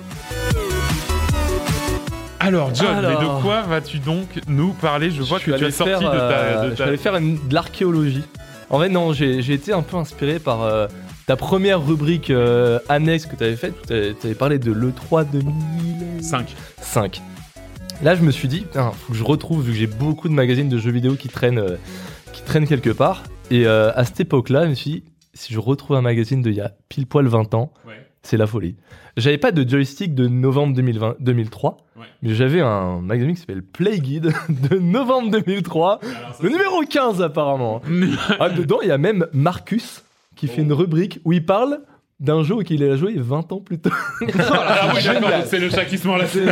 Alors, 2.47 2.73
John, 2.73 2.95
mais 3.01 3.13
de 3.25 3.41
quoi 3.41 3.61
vas-tu 3.63 3.99
donc 3.99 4.27
nous 4.47 4.71
parler 4.73 5.11
Je 5.11 5.21
vois 5.21 5.39
je 5.39 5.45
que 5.51 5.57
tu 5.57 5.65
es 5.65 5.71
sorti 5.71 5.91
faire, 5.91 5.99
de 6.11 6.17
ta. 6.17 6.23
euh, 6.31 6.69
de 6.71 6.75
je 6.91 6.95
faire 6.97 7.15
une- 7.17 7.47
de 7.47 7.53
l'archéologie. 7.53 8.23
En 8.69 8.79
fait, 8.79 8.89
non, 8.89 9.13
j'ai 9.13 9.53
été 9.53 9.73
un 9.73 9.81
peu 9.81 9.97
inspiré 9.97 10.39
par 10.39 10.61
euh, 10.63 10.87
ta 11.25 11.35
première 11.35 11.85
rubrique 11.85 12.29
euh, 12.29 12.79
annexe 12.89 13.25
que 13.25 13.35
tu 13.35 13.43
avais 13.43 13.55
faite. 13.55 13.75
Tu 13.87 13.93
avais 14.25 14.35
parlé 14.35 14.59
de 14.59 14.71
l'E3 14.71 15.25
2005. 15.31 16.55
5. 16.81 17.21
Là, 18.03 18.15
je 18.15 18.21
me 18.21 18.31
suis 18.31 18.47
dit, 18.47 18.61
putain, 18.61 18.91
faut 18.91 19.11
que 19.13 19.17
je 19.17 19.23
retrouve, 19.23 19.63
vu 19.63 19.71
que 19.71 19.77
j'ai 19.77 19.87
beaucoup 19.87 20.29
de 20.29 20.33
magazines 20.33 20.69
de 20.69 20.77
jeux 20.77 20.91
vidéo 20.91 21.15
qui 21.15 21.29
traînent, 21.29 21.57
euh, 21.59 21.77
qui 22.33 22.43
traînent 22.43 22.67
quelque 22.67 22.91
part. 22.91 23.23
Et 23.49 23.65
à 23.65 24.03
cette 24.03 24.19
époque-là, 24.19 24.65
je 24.65 24.69
me 24.69 24.75
suis 24.75 24.89
dit, 24.91 25.03
si 25.33 25.53
je 25.53 25.59
retrouve 25.59 25.95
un 25.95 26.01
magazine 26.01 26.41
d'il 26.41 26.53
y 26.53 26.59
a 26.61 26.71
pile 26.89 27.07
poil 27.07 27.25
20 27.27 27.53
ans, 27.53 27.71
c'est 28.23 28.37
la 28.37 28.47
folie. 28.47 28.75
J'avais 29.15 29.37
pas 29.37 29.51
de 29.51 29.67
joystick 29.67 30.13
de 30.15 30.27
novembre 30.27 30.75
2020, 30.75 31.15
2003, 31.19 31.77
Ouais. 31.97 32.05
mais 32.21 32.33
j'avais 32.35 32.61
un 32.61 32.99
magazine 33.01 33.33
qui 33.33 33.39
s'appelle 33.39 33.63
Play 33.63 33.99
Guide 33.99 34.31
de 34.69 34.77
novembre 34.77 35.31
2003, 35.31 35.99
le 36.43 36.49
numéro 36.49 36.81
15 36.81 37.21
apparemment. 37.21 37.81
Ah, 38.39 38.49
dedans, 38.49 38.79
il 38.81 38.89
y 38.89 38.91
a 38.91 38.97
même 38.97 39.25
Marcus 39.33 40.03
qui 40.35 40.47
fait 40.47 40.61
une 40.61 40.73
rubrique 40.73 41.19
où 41.25 41.31
il 41.33 41.43
parle 41.45 41.79
d'un 42.19 42.43
jeu 42.43 42.61
qu'il 42.63 42.83
a 42.83 42.95
joué 42.95 43.13
20 43.17 43.51
ans 43.51 43.59
plus 43.59 43.79
tôt. 43.79 43.89
Ah 44.39 44.91
oui, 44.95 45.03
donc 45.21 45.31
c'est 45.45 45.59
le 45.59 45.69
chat 45.69 45.85
qui 45.85 45.97
se 45.97 46.07
mord 46.07 46.17
la 46.17 46.27
C'est. 46.27 46.43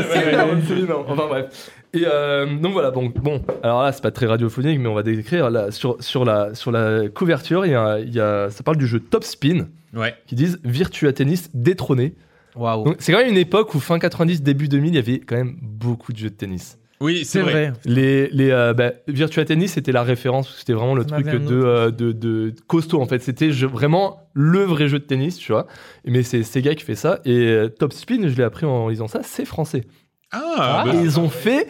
Enfin 1.07 1.27
bref. 1.27 1.71
Et 1.93 2.03
euh, 2.05 2.45
donc 2.57 2.73
voilà, 2.73 2.91
bon, 2.91 3.11
bon, 3.15 3.41
alors 3.63 3.83
là, 3.83 3.91
c'est 3.93 4.01
pas 4.03 4.11
très 4.11 4.25
radiophonique, 4.25 4.79
mais 4.79 4.89
on 4.89 4.93
va 4.95 5.03
décrire. 5.03 5.49
Là, 5.49 5.71
sur, 5.71 5.95
sur, 6.01 6.25
la, 6.25 6.53
sur 6.53 6.71
la 6.71 7.07
couverture, 7.07 7.65
il 7.65 7.71
y 7.71 7.75
a, 7.75 7.99
il 7.99 8.13
y 8.13 8.19
a, 8.19 8.49
ça 8.49 8.63
parle 8.63 8.75
du 8.77 8.85
jeu 8.85 8.99
Top 8.99 9.23
Spin, 9.23 9.67
Ouais. 9.95 10.15
qui 10.27 10.35
disent 10.35 10.59
Virtua 10.63 11.13
Tennis 11.13 11.49
détrôné. 11.53 12.15
Waouh. 12.55 12.85
Donc 12.85 12.95
c'est 12.99 13.11
quand 13.11 13.19
même 13.19 13.29
une 13.29 13.37
époque 13.37 13.73
où 13.75 13.79
fin 13.79 13.99
90, 13.99 14.41
début 14.41 14.67
2000, 14.67 14.93
il 14.93 14.95
y 14.95 14.99
avait 14.99 15.19
quand 15.19 15.35
même 15.35 15.57
beaucoup 15.61 16.13
de 16.13 16.17
jeux 16.17 16.29
de 16.29 16.35
tennis. 16.35 16.77
Oui, 17.01 17.25
C'est 17.25 17.41
vrai. 17.41 17.73
Les, 17.83 18.29
les 18.29 18.51
euh, 18.51 18.73
bah, 18.73 18.93
Virtua 19.07 19.43
Tennis, 19.43 19.73
c'était 19.73 19.91
la 19.91 20.03
référence, 20.03 20.55
c'était 20.57 20.73
vraiment 20.73 20.95
le 20.95 21.03
truc 21.03 21.27
de, 21.27 21.55
euh, 21.55 21.91
de, 21.91 22.13
de 22.13 22.53
costaud 22.67 23.01
en 23.01 23.05
fait. 23.05 23.21
C'était 23.21 23.49
vraiment 23.49 24.29
le 24.33 24.63
vrai 24.63 24.87
jeu 24.87 24.99
de 24.99 25.03
tennis, 25.03 25.37
tu 25.37 25.51
vois. 25.51 25.67
Mais 26.05 26.23
c'est 26.23 26.43
Sega 26.43 26.73
qui 26.73 26.85
fait 26.85 26.95
ça. 26.95 27.19
Et 27.25 27.47
euh, 27.47 27.67
Top 27.67 27.91
Spin, 27.91 28.27
je 28.27 28.35
l'ai 28.35 28.43
appris 28.43 28.65
en 28.65 28.87
lisant 28.87 29.07
ça, 29.07 29.19
c'est 29.23 29.45
français. 29.45 29.83
Ah, 30.31 30.83
bah, 30.85 30.93
Et 30.93 30.97
ils 31.03 31.19
ont 31.19 31.29
fait 31.29 31.67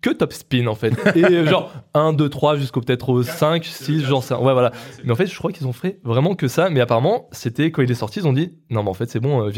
que 0.00 0.10
top 0.10 0.32
spin 0.32 0.66
en 0.68 0.74
fait. 0.76 0.92
Et 1.16 1.24
euh, 1.24 1.46
genre 1.46 1.72
1, 1.94 2.12
2, 2.12 2.28
3 2.28 2.56
jusqu'au 2.56 2.80
peut-être 2.80 3.08
au 3.08 3.22
5, 3.22 3.64
6, 3.64 4.04
genre 4.04 4.22
ça. 4.22 4.40
Ouais, 4.40 4.52
voilà. 4.52 4.70
Mais 5.04 5.10
en 5.10 5.16
fait, 5.16 5.26
je 5.26 5.36
crois 5.36 5.50
qu'ils 5.52 5.66
ont 5.66 5.72
fait 5.72 5.98
vraiment 6.04 6.34
que 6.36 6.46
ça. 6.46 6.70
Mais 6.70 6.80
apparemment, 6.80 7.28
c'était 7.32 7.70
quand 7.72 7.82
il 7.82 7.90
est 7.90 7.94
sorti, 7.94 8.20
ils 8.20 8.26
ont 8.28 8.32
dit 8.32 8.52
non, 8.70 8.82
mais 8.84 8.90
en 8.90 8.94
fait, 8.94 9.10
c'est 9.10 9.18
bon, 9.20 9.42
euh, 9.46 9.50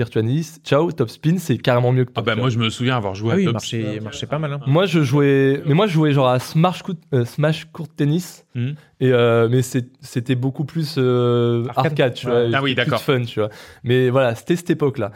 ciao, 0.64 0.92
top 0.92 1.10
spin, 1.10 1.36
c'est 1.38 1.58
carrément 1.58 1.92
mieux 1.92 2.04
que 2.04 2.10
Ah 2.14 2.20
top. 2.20 2.26
bah 2.26 2.36
moi 2.36 2.48
je 2.48 2.58
me 2.58 2.70
souviens 2.70 2.96
avoir 2.96 3.14
joué 3.14 3.30
Ah 3.30 3.34
à 3.34 3.36
oui, 3.36 3.42
il 3.42 3.46
Top 3.46 3.52
marchait, 3.54 3.94
il 3.96 4.00
marchait 4.02 4.26
pas 4.26 4.38
mal. 4.38 4.52
hein. 4.54 4.60
Moi, 4.66 4.86
je 4.86 5.02
jouais, 5.02 5.62
mais 5.66 5.74
moi, 5.74 5.86
je 5.86 5.92
jouais 5.92 6.12
genre 6.12 6.28
à 6.28 6.38
Smash, 6.38 6.82
Court- 6.82 6.94
euh, 7.12 7.24
Smash 7.24 7.66
Court 7.72 7.88
Tennis. 7.94 8.46
Hmm. 8.54 8.70
Et 9.00 9.12
euh, 9.12 9.48
mais 9.50 9.60
c'était 9.62 10.36
beaucoup 10.36 10.64
plus 10.64 10.94
euh, 10.96 11.64
Arcade. 11.68 11.86
arcade, 11.86 12.14
tu 12.14 12.26
vois. 12.26 12.44
Ah 12.52 12.62
oui, 12.62 12.74
d'accord. 12.74 13.00
fun, 13.02 13.22
tu 13.24 13.40
vois. 13.40 13.50
Mais 13.82 14.08
voilà, 14.10 14.34
c'était 14.34 14.56
cette 14.56 14.70
époque-là. 14.70 15.10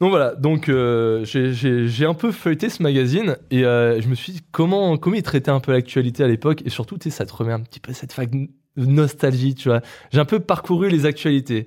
Donc 0.00 0.10
voilà, 0.10 0.34
donc 0.34 0.68
euh, 0.68 1.24
j'ai- 1.24 2.04
un 2.06 2.12
peu 2.14 2.30
feuilleté 2.32 2.68
ce 2.68 2.82
magazine 2.82 3.36
et 3.50 3.64
euh, 3.64 3.98
je 4.00 4.08
me 4.08 4.14
suis 4.14 4.32
dit 4.34 4.42
comment 4.52 4.98
comment 4.98 5.16
il 5.16 5.22
traitait 5.22 5.50
un 5.50 5.60
peu 5.60 5.72
l'actualité 5.72 6.22
à 6.22 6.28
l'époque 6.28 6.60
et 6.66 6.70
surtout 6.70 6.98
tu 6.98 7.04
sais 7.10 7.16
ça 7.16 7.24
te 7.24 7.32
remet 7.32 7.52
un 7.52 7.60
petit 7.60 7.80
peu 7.80 7.92
cette 7.94 8.14
vague 8.14 8.48
de 8.76 8.84
nostalgie, 8.84 9.54
tu 9.54 9.68
vois. 9.70 9.80
J'ai 10.12 10.18
un 10.20 10.26
peu 10.26 10.38
parcouru 10.40 10.90
les 10.90 11.06
actualités. 11.06 11.66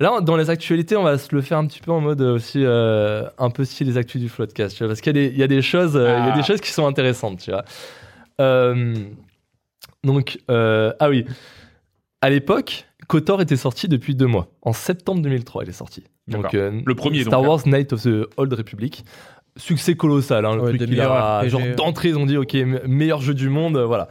Là, 0.00 0.20
dans 0.22 0.36
les 0.36 0.50
actualités, 0.50 0.96
on 0.96 1.02
va 1.04 1.18
se 1.18 1.32
le 1.34 1.40
faire 1.42 1.58
un 1.58 1.66
petit 1.66 1.80
peu 1.80 1.92
en 1.92 2.00
mode 2.00 2.20
aussi 2.22 2.64
euh, 2.64 3.28
un 3.38 3.50
peu 3.50 3.64
style 3.64 3.86
les 3.86 3.96
actus 3.98 4.20
du 4.20 4.28
Floodcast, 4.28 4.74
tu 4.76 4.82
vois, 4.82 4.88
parce 4.88 5.00
qu'il 5.02 5.14
y, 5.16 5.20
a 5.20 5.28
des- 5.28 5.32
il 5.34 5.38
y 5.38 5.42
a 5.42 5.46
des 5.46 5.62
choses, 5.62 5.92
il 5.94 6.00
y 6.00 6.04
a 6.06 6.32
Ah. 6.32 6.36
des 6.36 6.42
choses 6.42 6.60
qui 6.60 6.70
sont 6.72 6.86
intéressantes, 6.86 7.38
tu 7.40 7.50
vois. 7.52 7.64
Donc, 10.04 10.38
ah 10.48 11.08
oui, 11.08 11.26
à 12.22 12.30
l'époque, 12.30 12.86
Kotor 13.08 13.40
était 13.42 13.56
sorti 13.56 13.88
depuis 13.88 14.14
deux 14.14 14.26
mois. 14.26 14.48
En 14.62 14.72
septembre 14.72 15.20
2003, 15.22 15.64
il 15.64 15.68
est 15.70 15.72
sorti. 15.72 16.04
Donc, 16.30 16.54
euh, 16.54 16.80
Le 16.84 16.94
premier, 16.94 17.22
Star 17.22 17.40
donc, 17.40 17.48
Wars 17.48 17.60
Night 17.66 17.92
of 17.92 18.02
the 18.02 18.26
Old 18.36 18.52
Republic. 18.52 19.04
Succès 19.56 19.94
colossal, 19.96 20.44
hein, 20.46 20.54
le 20.54 20.62
Ouais, 20.62 20.68
truc 20.68 20.78
des 20.80 20.86
qu'il 20.86 21.00
a- 21.00 21.46
genre 21.48 21.60
d'entrée, 21.76 22.10
ils 22.10 22.16
ont 22.16 22.24
dit 22.26 22.36
ok, 22.36 22.54
me- 22.54 22.86
meilleur 22.86 23.20
jeu 23.20 23.34
du 23.34 23.48
monde, 23.48 23.76
euh, 23.76 23.84
voilà. 23.84 24.08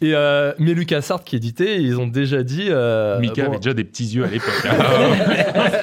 Et 0.00 0.14
euh, 0.14 0.52
mais 0.60 0.74
LucasArts 0.74 1.24
qui 1.24 1.34
éditait, 1.34 1.82
ils 1.82 1.98
ont 1.98 2.06
déjà 2.06 2.44
dit. 2.44 2.66
euh, 2.68 3.18
Mika 3.18 3.42
bon, 3.42 3.48
avait 3.48 3.56
déjà 3.58 3.74
des 3.74 3.82
petits 3.82 4.06
yeux 4.06 4.22
à 4.24 4.28
l'époque. 4.28 4.64
hein. 4.64 4.76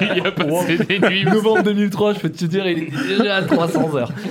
il 0.16 0.26
a 0.26 0.32
passé 0.32 0.78
des 0.78 0.98
nuits. 1.00 1.24
Novembre 1.26 1.62
2003, 1.64 2.14
je 2.14 2.20
peux 2.20 2.30
te 2.30 2.46
dire, 2.46 2.66
il 2.66 2.84
était 2.84 2.96
déjà 3.18 3.36
à 3.36 3.42
300 3.42 3.94
heures. 3.96 4.12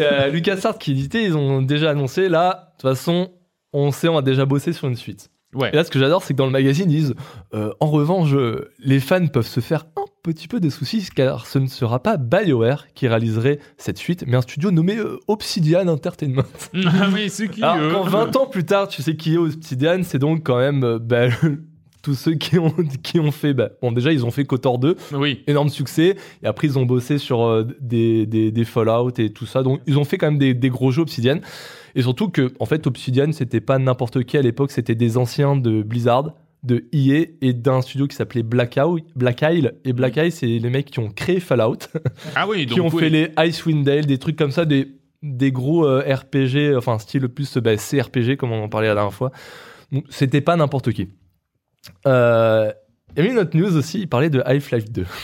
Euh, 0.00 0.28
LucasArts 0.28 0.76
qui 0.76 0.90
éditait, 0.90 1.22
ils 1.24 1.36
ont 1.36 1.62
déjà 1.62 1.90
annoncé 1.90 2.28
là, 2.28 2.72
de 2.76 2.82
toute 2.82 2.90
façon, 2.90 3.30
on 3.72 3.90
sait, 3.92 4.08
on 4.08 4.18
a 4.18 4.22
déjà 4.22 4.44
bossé 4.44 4.72
sur 4.72 4.88
une 4.88 4.96
suite. 4.96 5.30
Ouais. 5.54 5.70
Et 5.72 5.76
là, 5.76 5.84
ce 5.84 5.90
que 5.90 5.98
j'adore, 5.98 6.22
c'est 6.22 6.34
que 6.34 6.38
dans 6.38 6.46
le 6.46 6.52
magazine, 6.52 6.90
ils 6.90 6.96
disent 6.96 7.14
euh, 7.54 7.72
En 7.80 7.86
revanche, 7.86 8.30
les 8.78 9.00
fans 9.00 9.26
peuvent 9.26 9.46
se 9.46 9.60
faire 9.60 9.86
un 9.96 10.04
petit 10.22 10.48
peu 10.48 10.60
de 10.60 10.68
soucis, 10.68 11.08
car 11.14 11.46
ce 11.46 11.58
ne 11.58 11.66
sera 11.66 12.02
pas 12.02 12.16
BioWare 12.16 12.86
qui 12.94 13.08
réaliserait 13.08 13.58
cette 13.76 13.98
suite, 13.98 14.24
mais 14.26 14.36
un 14.36 14.42
studio 14.42 14.70
nommé 14.70 14.96
euh, 14.96 15.18
Obsidian 15.26 15.86
Entertainment. 15.88 16.42
Ah 16.86 17.08
oui, 17.12 17.28
c'est 17.30 17.48
qui 17.48 17.62
Alors, 17.62 18.04
quand 18.04 18.10
20 18.10 18.36
ans 18.36 18.46
plus 18.46 18.64
tard, 18.64 18.88
tu 18.88 19.02
sais 19.02 19.16
qui 19.16 19.34
est 19.34 19.38
Obsidian, 19.38 20.00
c'est 20.02 20.18
donc 20.18 20.44
quand 20.44 20.58
même 20.58 20.84
euh, 20.84 20.98
bah, 20.98 21.28
tous 22.08 22.14
ceux 22.14 22.34
qui 22.36 22.58
ont, 22.58 22.72
qui 23.02 23.20
ont 23.20 23.30
fait. 23.30 23.52
bah, 23.52 23.68
bon, 23.82 23.92
déjà, 23.92 24.12
ils 24.12 24.24
ont 24.24 24.30
fait 24.30 24.44
KOTOR 24.46 24.78
2, 24.78 24.96
Oui. 25.12 25.42
énorme 25.46 25.68
succès, 25.68 26.16
et 26.42 26.46
après, 26.46 26.66
ils 26.68 26.78
ont 26.78 26.86
bossé 26.86 27.18
sur 27.18 27.42
euh, 27.44 27.64
des, 27.80 28.24
des, 28.24 28.50
des 28.50 28.64
Fallout 28.64 29.10
et 29.18 29.30
tout 29.30 29.44
ça, 29.44 29.62
donc 29.62 29.80
ils 29.86 29.98
ont 29.98 30.04
fait 30.04 30.16
quand 30.16 30.28
même 30.30 30.38
des, 30.38 30.54
des 30.54 30.70
gros 30.70 30.90
jeux 30.90 31.02
Obsidian. 31.02 31.40
Et 31.94 32.00
surtout 32.02 32.28
que, 32.30 32.52
en 32.60 32.64
fait, 32.64 32.86
Obsidian, 32.86 33.32
c'était 33.32 33.60
pas 33.60 33.78
n'importe 33.78 34.24
qui 34.24 34.38
à 34.38 34.42
l'époque, 34.42 34.70
c'était 34.70 34.94
des 34.94 35.18
anciens 35.18 35.54
de 35.56 35.82
Blizzard, 35.82 36.32
de 36.62 36.86
EA 36.92 37.26
et 37.42 37.52
d'un 37.52 37.82
studio 37.82 38.06
qui 38.06 38.16
s'appelait 38.16 38.42
Black, 38.42 38.78
Black 39.14 39.42
Isle. 39.42 39.74
Et 39.84 39.92
Black 39.92 40.16
Isle, 40.16 40.32
c'est 40.32 40.46
les 40.46 40.70
mecs 40.70 40.86
qui 40.90 40.98
ont 41.00 41.10
créé 41.10 41.40
Fallout, 41.40 41.76
Ah 42.34 42.48
oui, 42.48 42.64
donc 42.64 42.74
qui 42.74 42.80
ont 42.80 42.88
oui. 42.88 43.00
fait 43.00 43.10
les 43.10 43.28
Icewind 43.38 43.84
Dale, 43.84 44.06
des 44.06 44.18
trucs 44.18 44.36
comme 44.36 44.50
ça, 44.50 44.64
des, 44.64 44.88
des 45.22 45.52
gros 45.52 45.84
euh, 45.86 46.00
RPG, 46.00 46.74
enfin, 46.76 46.98
style 46.98 47.28
plus 47.28 47.58
bah, 47.58 47.76
CRPG, 47.76 48.36
comme 48.36 48.52
on 48.52 48.62
en 48.64 48.68
parlait 48.70 48.88
la 48.88 48.94
dernière 48.94 49.12
fois. 49.14 49.30
Donc, 49.92 50.04
c'était 50.10 50.40
pas 50.42 50.54
n'importe 50.56 50.92
qui. 50.92 51.08
Euh, 52.06 52.72
il 53.16 53.22
y 53.24 53.26
a 53.26 53.28
eu 53.28 53.32
une 53.32 53.38
autre 53.38 53.56
news 53.56 53.76
aussi, 53.76 54.00
il 54.00 54.08
parlait 54.08 54.30
de 54.30 54.40
Half-Life 54.44 54.90
2. 54.90 55.04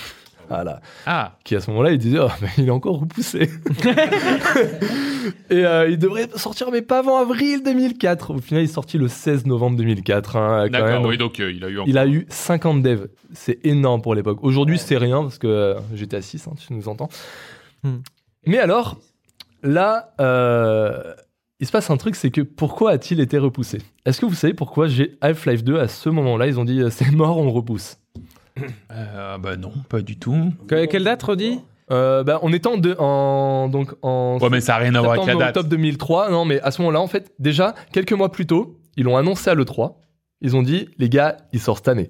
Voilà 0.46 0.80
Ah, 1.06 1.38
qui 1.42 1.56
à 1.56 1.60
ce 1.60 1.70
moment-là 1.70 1.92
il 1.92 1.96
disait 1.98 2.18
oh, 2.20 2.28
mais 2.42 2.48
il 2.58 2.66
est 2.68 2.70
encore 2.70 3.00
repoussé 3.00 3.48
et 5.50 5.64
euh, 5.64 5.88
il 5.88 5.98
devrait 5.98 6.28
sortir 6.36 6.70
mais 6.70 6.82
pas 6.82 6.98
avant 6.98 7.16
avril 7.18 7.62
2004 7.62 8.34
au 8.34 8.38
final 8.42 8.62
il 8.62 8.64
est 8.68 8.72
sorti 8.72 8.98
le 8.98 9.08
16 9.08 9.46
novembre 9.46 9.78
2004 9.78 10.36
hein, 10.36 10.68
d'accord. 10.68 11.06
Oui, 11.06 11.16
donc 11.16 11.40
euh, 11.40 11.50
il 11.50 11.64
a 11.64 11.70
eu. 11.70 11.78
il 11.86 11.96
a 11.96 12.06
eu 12.06 12.26
50 12.28 12.82
devs 12.82 13.08
c'est 13.32 13.58
énorme 13.64 14.02
pour 14.02 14.14
l'époque 14.14 14.38
aujourd'hui 14.42 14.76
c'est 14.78 14.98
rien 14.98 15.22
parce 15.22 15.38
que 15.38 15.46
euh, 15.46 15.74
j'étais 15.94 16.18
à 16.18 16.22
6 16.22 16.46
hein, 16.46 16.52
tu 16.58 16.72
nous 16.74 16.88
entends 16.88 17.08
Hmm. 17.82 17.98
mais 18.46 18.58
alors 18.58 18.98
là 19.62 20.14
euh, 20.20 21.14
il 21.60 21.66
se 21.66 21.72
passe 21.72 21.90
un 21.90 21.96
truc 21.96 22.14
c'est 22.16 22.30
que 22.30 22.40
pourquoi 22.40 22.90
a-t-il 22.92 23.20
été 23.20 23.38
repoussé? 23.38 23.80
Est-ce 24.04 24.20
que 24.20 24.26
vous 24.26 24.34
savez 24.34 24.54
pourquoi 24.54 24.86
j'ai 24.88 25.16
Half-Life 25.20 25.64
2 25.64 25.78
à 25.78 25.88
ce 25.88 26.08
moment-là? 26.08 26.46
Ils 26.46 26.58
ont 26.60 26.64
dit 26.64 26.80
euh, 26.80 26.90
c'est 26.90 27.10
mort 27.10 27.38
on 27.38 27.50
repousse 27.50 27.98
Euh, 28.92 29.38
bah 29.38 29.56
non, 29.56 29.72
pas 29.88 30.00
du 30.00 30.18
tout. 30.18 30.52
Que- 30.68 30.84
quelle 30.86 31.04
date, 31.04 31.22
redit 31.22 31.60
euh, 31.90 32.24
bah, 32.24 32.38
on 32.42 32.50
était 32.54 32.66
en, 32.68 32.78
deux- 32.78 32.96
en 32.98 33.68
donc 33.68 33.92
en 34.00 34.38
Ouais, 34.40 34.48
mais 34.48 34.62
ça 34.62 34.72
n'a 34.72 34.78
rien 34.78 34.94
à 34.94 35.00
voir 35.02 35.12
avec 35.14 35.26
la 35.26 35.34
date. 35.34 35.48
octobre 35.48 35.68
2003. 35.68 36.30
Non, 36.30 36.46
mais 36.46 36.58
à 36.62 36.70
ce 36.70 36.80
moment-là, 36.80 37.00
en 37.00 37.06
fait, 37.08 37.32
déjà, 37.38 37.74
quelques 37.92 38.14
mois 38.14 38.32
plus 38.32 38.46
tôt, 38.46 38.78
ils 38.96 39.04
l'ont 39.04 39.18
annoncé 39.18 39.50
à 39.50 39.54
l'E3. 39.54 39.96
Ils 40.40 40.56
ont 40.56 40.62
dit, 40.62 40.88
les 40.98 41.10
gars, 41.10 41.36
il 41.52 41.60
sort 41.60 41.76
cette 41.76 41.88
année. 41.88 42.08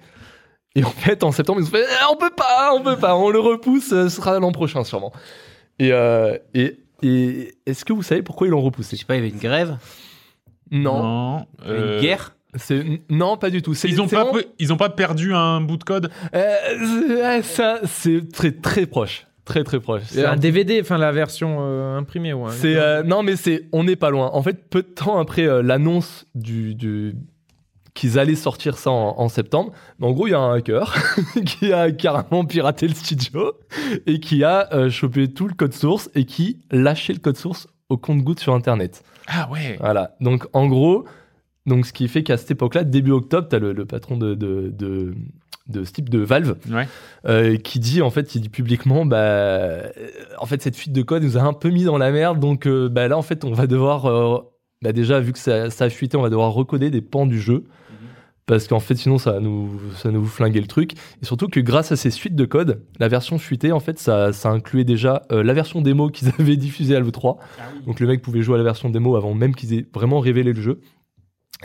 Et 0.76 0.84
en 0.84 0.90
fait, 0.90 1.24
en 1.24 1.32
septembre, 1.32 1.60
ils 1.60 1.64
ont 1.66 1.70
fait, 1.70 1.82
Eh, 1.88 2.04
on 2.12 2.16
peut 2.16 2.30
pas, 2.36 2.72
on 2.76 2.82
peut 2.82 2.96
pas, 2.98 3.16
on 3.16 3.30
le 3.30 3.40
repousse, 3.40 3.92
euh, 3.92 4.08
ce 4.08 4.16
sera 4.16 4.38
l'an 4.38 4.52
prochain, 4.52 4.84
sûrement. 4.84 5.12
Et, 5.80 5.90
euh, 5.92 6.38
et, 6.54 6.78
et 7.04 7.54
est-ce 7.66 7.84
que 7.84 7.92
vous 7.92 8.02
savez 8.02 8.22
pourquoi 8.22 8.46
ils 8.46 8.50
l'ont 8.50 8.60
Je 8.60 8.64
repoussé 8.66 8.96
sais 8.96 9.04
pas, 9.04 9.14
il 9.14 9.18
y 9.18 9.20
avait 9.20 9.30
une 9.30 9.38
grève, 9.40 9.76
Non. 10.70 11.46
il 11.62 11.68
y 11.68 11.70
avait 11.70 11.78
euh, 11.80 11.96
une 11.96 12.02
guerre. 12.02 12.36
C'est 12.56 12.84
non, 13.10 13.36
pas 13.36 13.50
du 13.50 13.62
tout. 13.62 13.74
C'est- 13.74 13.88
Ils 13.88 14.00
ont 14.00 14.06
c'est 14.08 14.14
pas, 14.16 14.24
vraiment- 14.24 14.38
pe- 14.38 14.46
ils 14.60 14.72
ont 14.72 14.76
pas 14.76 14.88
perdu 14.88 15.34
un 15.34 15.60
bout 15.60 15.76
de 15.76 15.82
code. 15.84 16.10
Euh, 16.34 16.54
c'est- 17.08 17.14
ouais, 17.22 17.42
ça, 17.42 17.80
c'est 17.84 18.30
très 18.32 18.52
très 18.52 18.86
proche, 18.86 19.26
très 19.44 19.64
très 19.64 19.80
proche. 19.80 20.02
C'est 20.06 20.24
Un 20.24 20.32
un 20.32 20.36
DVD, 20.36 20.80
enfin 20.80 20.96
la 20.96 21.10
version 21.10 21.56
euh, 21.60 21.98
imprimée. 21.98 22.32
Ouais. 22.32 22.52
C'est 22.52 22.76
euh, 22.76 23.02
non 23.02 23.24
mais 23.24 23.34
c'est 23.34 23.68
on 23.72 23.82
n'est 23.82 23.96
pas 23.96 24.10
loin. 24.10 24.30
En 24.32 24.42
fait, 24.42 24.68
peu 24.70 24.82
de 24.82 24.86
temps 24.88 25.18
après 25.18 25.46
euh, 25.48 25.62
l'annonce 25.62 26.26
du, 26.36 26.76
du- 26.76 27.14
qu'ils 27.94 28.18
allaient 28.18 28.34
sortir 28.34 28.76
ça 28.76 28.90
en, 28.90 29.14
en 29.18 29.28
septembre, 29.28 29.72
en 30.02 30.10
gros 30.10 30.26
il 30.26 30.30
y 30.32 30.34
a 30.34 30.40
un 30.40 30.54
hacker 30.54 30.94
qui 31.46 31.72
a 31.72 31.92
carrément 31.92 32.44
piraté 32.44 32.88
le 32.88 32.94
studio 32.94 33.52
et 34.06 34.18
qui 34.20 34.42
a 34.44 34.68
euh, 34.74 34.90
chopé 34.90 35.28
tout 35.32 35.46
le 35.46 35.54
code 35.54 35.72
source 35.72 36.10
et 36.16 36.24
qui 36.24 36.60
lâchait 36.72 37.12
le 37.12 37.20
code 37.20 37.36
source 37.36 37.68
au 37.88 37.96
compte-goutte 37.96 38.40
sur 38.40 38.52
internet. 38.54 39.02
Ah 39.28 39.48
ouais. 39.52 39.76
Voilà. 39.78 40.16
Donc 40.20 40.46
en 40.52 40.66
gros, 40.66 41.04
donc 41.66 41.86
ce 41.86 41.92
qui 41.92 42.08
fait 42.08 42.22
qu'à 42.24 42.36
cette 42.36 42.50
époque-là, 42.50 42.82
début 42.84 43.12
octobre, 43.12 43.46
t'as 43.48 43.58
le, 43.60 43.72
le 43.72 43.86
patron 43.86 44.16
de, 44.16 44.34
de, 44.34 44.70
de, 44.76 45.14
de 45.68 45.84
ce 45.84 45.92
type 45.92 46.08
de 46.10 46.18
Valve 46.18 46.56
Ouais. 46.70 46.88
euh, 47.26 47.56
qui 47.58 47.78
dit 47.78 48.02
en 48.02 48.10
fait, 48.10 48.34
il 48.34 48.40
dit 48.40 48.48
publiquement, 48.48 49.06
bah, 49.06 49.18
euh, 49.18 49.88
en 50.38 50.46
fait 50.46 50.60
cette 50.62 50.76
fuite 50.76 50.92
de 50.92 51.02
code 51.02 51.22
nous 51.22 51.38
a 51.38 51.42
un 51.42 51.52
peu 51.52 51.70
mis 51.70 51.84
dans 51.84 51.96
la 51.98 52.10
merde, 52.10 52.40
donc 52.40 52.66
euh, 52.66 52.88
bah, 52.88 53.06
là 53.06 53.16
en 53.16 53.22
fait 53.22 53.44
on 53.44 53.52
va 53.52 53.66
devoir, 53.68 54.42
bah, 54.82 54.92
déjà 54.92 55.20
vu 55.20 55.32
que 55.32 55.38
ça, 55.38 55.70
ça 55.70 55.84
a 55.84 55.90
fuité, 55.90 56.16
on 56.16 56.22
va 56.22 56.28
devoir 56.30 56.52
recoder 56.52 56.90
des 56.90 57.00
pans 57.02 57.26
du 57.26 57.40
jeu. 57.40 57.64
Parce 58.46 58.68
qu'en 58.68 58.80
fait, 58.80 58.94
sinon, 58.94 59.16
ça 59.16 59.32
va 59.32 59.40
nous, 59.40 59.80
ça 59.96 60.10
va 60.10 60.14
nous 60.14 60.26
flinguer 60.26 60.60
le 60.60 60.66
truc. 60.66 60.92
Et 61.22 61.24
surtout 61.24 61.48
que 61.48 61.60
grâce 61.60 61.92
à 61.92 61.96
ces 61.96 62.10
suites 62.10 62.36
de 62.36 62.44
code, 62.44 62.82
la 62.98 63.08
version 63.08 63.38
fuitée, 63.38 63.72
en 63.72 63.80
fait, 63.80 63.98
ça, 63.98 64.34
ça 64.34 64.50
incluait 64.50 64.84
déjà 64.84 65.22
euh, 65.32 65.42
la 65.42 65.54
version 65.54 65.80
démo 65.80 66.10
qu'ils 66.10 66.28
avaient 66.38 66.56
diffusée 66.56 66.94
à 66.94 67.00
l'E3. 67.00 67.38
Donc 67.86 68.00
le 68.00 68.06
mec 68.06 68.20
pouvait 68.20 68.42
jouer 68.42 68.56
à 68.56 68.58
la 68.58 68.64
version 68.64 68.90
démo 68.90 69.16
avant 69.16 69.32
même 69.32 69.54
qu'ils 69.54 69.72
aient 69.72 69.86
vraiment 69.94 70.20
révélé 70.20 70.52
le 70.52 70.60
jeu. 70.60 70.80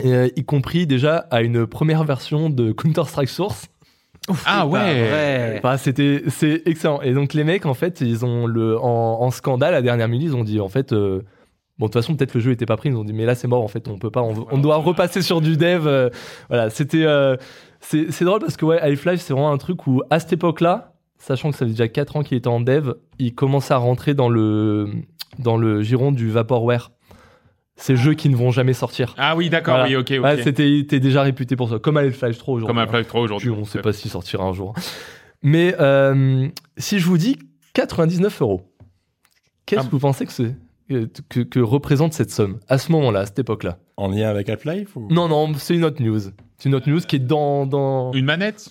Et, 0.02 0.14
euh, 0.14 0.30
y 0.38 0.46
compris 0.46 0.88
déjà 0.88 1.18
à 1.32 1.42
une 1.42 1.68
première 1.68 2.06
version 2.06 2.50
de 2.50 2.72
Counter-Strike 2.72 3.30
Source. 3.30 3.68
Ah 4.46 4.66
ouais. 4.68 4.80
Ouais. 4.80 5.56
Enfin, 5.62 5.76
c'était, 5.78 6.24
c'est 6.28 6.62
excellent. 6.66 7.02
Et 7.02 7.14
donc 7.14 7.34
les 7.34 7.44
mecs, 7.44 7.66
en 7.66 7.74
fait, 7.74 8.00
ils 8.00 8.24
ont 8.24 8.48
le, 8.48 8.80
en, 8.80 9.22
en 9.22 9.32
scandale 9.32 9.74
à 9.74 9.78
la 9.78 9.82
dernière 9.82 10.08
minute, 10.08 10.30
ils 10.30 10.36
ont 10.36 10.44
dit, 10.44 10.60
en 10.62 10.70
fait, 10.70 10.94
euh, 10.94 11.24
bon, 11.80 11.86
de 11.88 11.92
toute 11.92 11.94
façon, 12.02 12.16
peut-être 12.16 12.34
le 12.36 12.40
jeu 12.42 12.52
était 12.52 12.66
pas 12.68 12.78
pris. 12.78 12.90
Ils 12.90 12.96
ont 12.96 13.04
dit, 13.04 13.14
mais 13.14 13.26
là, 13.26 13.34
c'est 13.36 13.48
mort. 13.48 13.64
En 13.64 13.68
fait, 13.68 13.88
on 13.88 13.98
peut 13.98 14.12
pas. 14.12 14.22
On, 14.22 14.46
on 14.52 14.58
doit 14.60 14.76
repasser 14.78 15.22
sur 15.22 15.42
du 15.42 15.58
dev. 15.58 15.88
euh, 15.88 16.10
voilà, 16.50 16.70
c'était, 16.70 17.06
euh, 17.06 17.36
c'est, 17.80 18.24
drôle 18.24 18.40
parce 18.42 18.58
que 18.58 18.66
ouais, 18.66 18.80
Half-Life, 18.80 19.22
c'est 19.22 19.34
vraiment 19.34 19.52
un 19.52 19.58
truc 19.58 19.88
où 19.88 20.02
à 20.10 20.20
cette 20.20 20.34
époque-là, 20.34 20.94
sachant 21.18 21.50
que 21.52 21.58
ça 21.58 21.66
fait 21.66 21.72
déjà 21.72 21.88
4 21.88 22.18
ans 22.18 22.24
qu'il 22.24 22.38
était 22.38 22.48
en 22.48 22.60
dev, 22.62 22.94
il 23.18 23.34
commençait 23.34 23.74
à 23.74 23.78
rentrer 23.78 24.14
dans 24.14 24.30
le, 24.30 24.90
dans 25.40 25.58
le 25.58 25.82
giron 25.82 26.12
du 26.12 26.30
vaporware. 26.30 26.92
Ces 27.82 27.96
jeux 27.96 28.14
qui 28.14 28.28
ne 28.28 28.36
vont 28.36 28.52
jamais 28.52 28.74
sortir. 28.74 29.16
Ah 29.18 29.38
oui, 29.38 29.50
d'accord, 29.50 29.76
Voilà. 29.76 29.88
oui, 29.90 29.96
ok, 29.96 30.12
ok. 30.18 30.24
Ouais, 30.26 30.44
c'était, 30.44 31.00
déjà 31.00 31.22
réputé 31.22 31.56
pour 31.56 31.70
ça, 31.70 31.80
comme 31.80 31.96
Half-Life 31.96 32.38
3 32.38 32.56
aujourd'hui. 32.56 32.68
Comme 32.68 32.78
Half-Life 32.78 33.08
3 33.08 33.22
aujourd'hui. 33.22 33.52
On 33.52 33.64
sait 33.64 33.80
pas 33.82 33.94
s'il 33.94 34.12
sortira 34.12 34.44
un 34.44 34.52
jour. 34.52 34.74
Mais 35.44 35.74
euh, 35.80 36.50
si 36.78 37.00
je 37.00 37.06
vous 37.06 37.18
dis 37.18 37.38
99 37.74 38.42
euros, 38.42 38.70
qu'est-ce 39.66 39.80
Ah. 39.80 39.86
que 39.86 39.92
vous 39.92 40.00
pensez 40.00 40.26
que, 40.26 40.34
c'est, 40.34 40.58
que, 41.30 41.42
que 41.42 41.60
représente 41.60 42.14
cette 42.14 42.32
somme 42.32 42.60
à 42.68 42.78
ce 42.78 42.92
moment-là, 42.92 43.22
à 43.22 43.26
cette 43.26 43.40
époque-là 43.40 43.78
En 43.98 44.08
lien 44.10 44.30
avec 44.30 44.50
Half-Life 44.50 44.96
ou... 44.96 45.08
Non, 45.12 45.28
non, 45.28 45.54
c'est 45.56 45.76
une 45.76 45.84
autre 45.86 46.02
news. 46.02 46.20
C'est 46.58 46.68
une 46.70 46.76
autre 46.76 46.90
news 46.90 47.00
qui 47.00 47.18
est 47.18 47.20
dans. 47.20 47.66
dans... 47.66 48.12
Une 48.14 48.26
manette? 48.26 48.70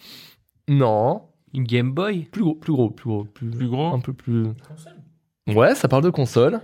Non, 0.68 1.22
Une 1.54 1.64
Game 1.64 1.92
Boy? 1.92 2.28
Plus 2.30 2.42
gros, 2.42 2.54
plus 2.54 2.72
gros, 2.72 2.90
plus 2.90 3.08
gros. 3.08 3.24
Plus, 3.24 3.50
Plus 3.50 3.68
gros? 3.68 3.86
Un 3.86 4.00
peu 4.00 4.12
plus. 4.12 4.46
Ouais, 5.48 5.74
ça 5.74 5.88
parle 5.88 6.02
de 6.04 6.10
console. 6.10 6.60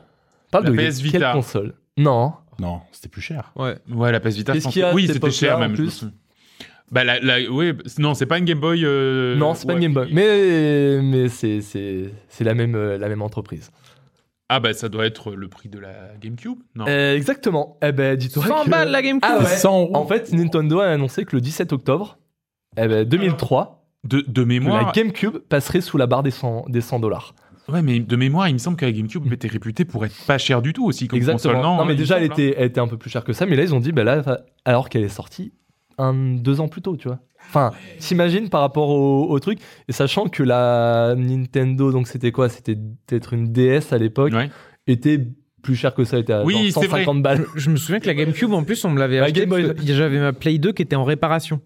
Parle 0.50 0.64
La 0.64 0.70
de 0.70 0.76
PS 0.76 0.98
quelle 0.98 1.12
Vita. 1.12 1.32
console? 1.32 1.74
Non. 1.96 2.34
Non, 2.58 2.80
c'était 2.92 3.08
plus 3.08 3.22
cher. 3.22 3.52
Ouais. 3.56 3.76
Ouais, 3.90 4.12
la 4.12 4.20
PS 4.20 4.36
Vita. 4.36 4.52
Qu'est-ce 4.52 4.68
je 4.68 4.72
qu'il 4.72 4.82
y 4.82 4.84
a 4.84 4.94
Oui, 4.94 5.08
c'était 5.10 5.30
cher 5.30 5.58
même. 5.58 5.72
plus? 5.72 6.04
Bah, 6.92 7.02
la, 7.02 7.18
la- 7.18 7.50
ouais, 7.50 7.74
non, 7.98 8.12
c'est 8.14 8.26
pas 8.26 8.38
une 8.38 8.44
Game 8.44 8.60
Boy. 8.60 8.84
euh, 8.84 9.34
non, 9.36 9.54
c'est 9.54 9.66
pas 9.66 9.72
une 9.72 9.80
Game 9.80 9.94
Boy. 9.94 10.10
Mais, 10.12 11.00
mais 11.02 11.28
c'est, 11.28 11.60
c'est, 11.62 12.10
c'est 12.28 12.44
la, 12.44 12.54
même, 12.54 12.74
euh, 12.74 12.98
la 12.98 13.08
même 13.08 13.22
entreprise. 13.22 13.70
Ah, 14.56 14.60
bah, 14.60 14.72
ça 14.72 14.88
doit 14.88 15.04
être 15.06 15.32
le 15.34 15.48
prix 15.48 15.68
de 15.68 15.78
la 15.78 16.14
GameCube 16.20 16.58
Non. 16.76 16.84
Euh, 16.88 17.16
exactement. 17.16 17.76
Eh 17.82 17.90
ben, 17.92 18.16
dis-toi. 18.16 18.46
100 18.46 18.64
que- 18.64 18.70
balles 18.70 18.90
la 18.90 19.02
GameCube 19.02 19.22
Ah 19.28 19.38
ouais. 19.40 19.46
100 19.46 19.80
euros. 19.80 19.96
En 19.96 20.06
fait, 20.06 20.32
Nintendo 20.32 20.80
a 20.80 20.86
annoncé 20.86 21.24
que 21.24 21.34
le 21.34 21.40
17 21.40 21.72
octobre 21.72 22.18
eh 22.76 22.86
ben, 22.86 23.04
2003, 23.04 23.84
De, 24.04 24.20
de 24.20 24.42
que 24.42 24.46
mémoire. 24.46 24.86
la 24.86 24.92
GameCube 24.92 25.38
passerait 25.38 25.80
sous 25.80 25.96
la 25.96 26.06
barre 26.06 26.22
des 26.22 26.30
100 26.30 26.66
des 26.68 26.80
100 26.80 27.00
dollars. 27.00 27.34
Ouais, 27.68 27.80
mais 27.82 27.98
de 27.98 28.16
mémoire, 28.16 28.48
il 28.48 28.52
me 28.52 28.58
semble 28.58 28.76
que 28.76 28.84
la 28.84 28.92
GameCube 28.92 29.32
était 29.32 29.48
réputée 29.48 29.84
pour 29.84 30.04
être 30.04 30.14
pas 30.26 30.36
chère 30.38 30.60
du 30.62 30.72
tout 30.72 30.84
aussi 30.84 31.08
comme 31.08 31.16
Exactement. 31.16 31.54
console. 31.54 31.62
non, 31.64 31.76
Non, 31.78 31.84
mais 31.86 31.94
déjà, 31.96 32.18
elle 32.18 32.24
hein. 32.24 32.26
était, 32.32 32.54
elle 32.58 32.66
était 32.66 32.80
un 32.80 32.86
peu 32.88 32.98
plus 32.98 33.08
chère 33.10 33.24
que 33.24 33.32
ça, 33.32 33.46
mais 33.46 33.56
là, 33.56 33.62
ils 33.62 33.74
ont 33.74 33.80
dit, 33.80 33.90
ben 33.92 34.04
là, 34.04 34.22
alors 34.66 34.88
qu'elle 34.88 35.02
est 35.04 35.08
sortie 35.08 35.52
un, 35.98 36.12
deux 36.12 36.60
ans 36.60 36.68
plus 36.68 36.82
tôt, 36.82 36.96
tu 36.96 37.08
vois. 37.08 37.20
Enfin, 37.48 37.70
t'imagines 37.98 38.48
par 38.48 38.60
rapport 38.62 38.88
au, 38.88 39.30
au 39.30 39.38
truc, 39.40 39.58
et 39.88 39.92
sachant 39.92 40.26
que 40.28 40.42
la 40.42 41.14
Nintendo, 41.16 41.92
donc 41.92 42.08
c'était 42.08 42.32
quoi? 42.32 42.48
C'était 42.48 42.76
peut-être 43.06 43.32
une 43.32 43.52
DS 43.52 43.92
à 43.92 43.98
l'époque, 43.98 44.32
Ouais. 44.32 44.50
était 44.86 45.20
plus 45.62 45.76
chère 45.76 45.94
que 45.94 46.04
ça, 46.04 46.18
était 46.18 46.32
à 46.32 46.42
Oui, 46.44 46.70
genre 46.70 46.82
c'est 46.82 46.88
vrai. 46.88 47.04
150 47.04 47.22
balles. 47.22 47.46
Je 47.54 47.70
me 47.70 47.76
souviens 47.76 48.00
que 48.00 48.06
la 48.06 48.14
GameCube, 48.14 48.52
en 48.52 48.64
plus, 48.64 48.84
on 48.84 48.90
me 48.90 48.98
l'avait 48.98 49.18
La 49.20 49.26
acheté. 49.26 49.46
J'avais 49.94 50.18
ma 50.20 50.32
Play 50.32 50.58
2 50.58 50.72
qui 50.72 50.82
était 50.82 50.96
en 50.96 51.04
réparation. 51.04 51.60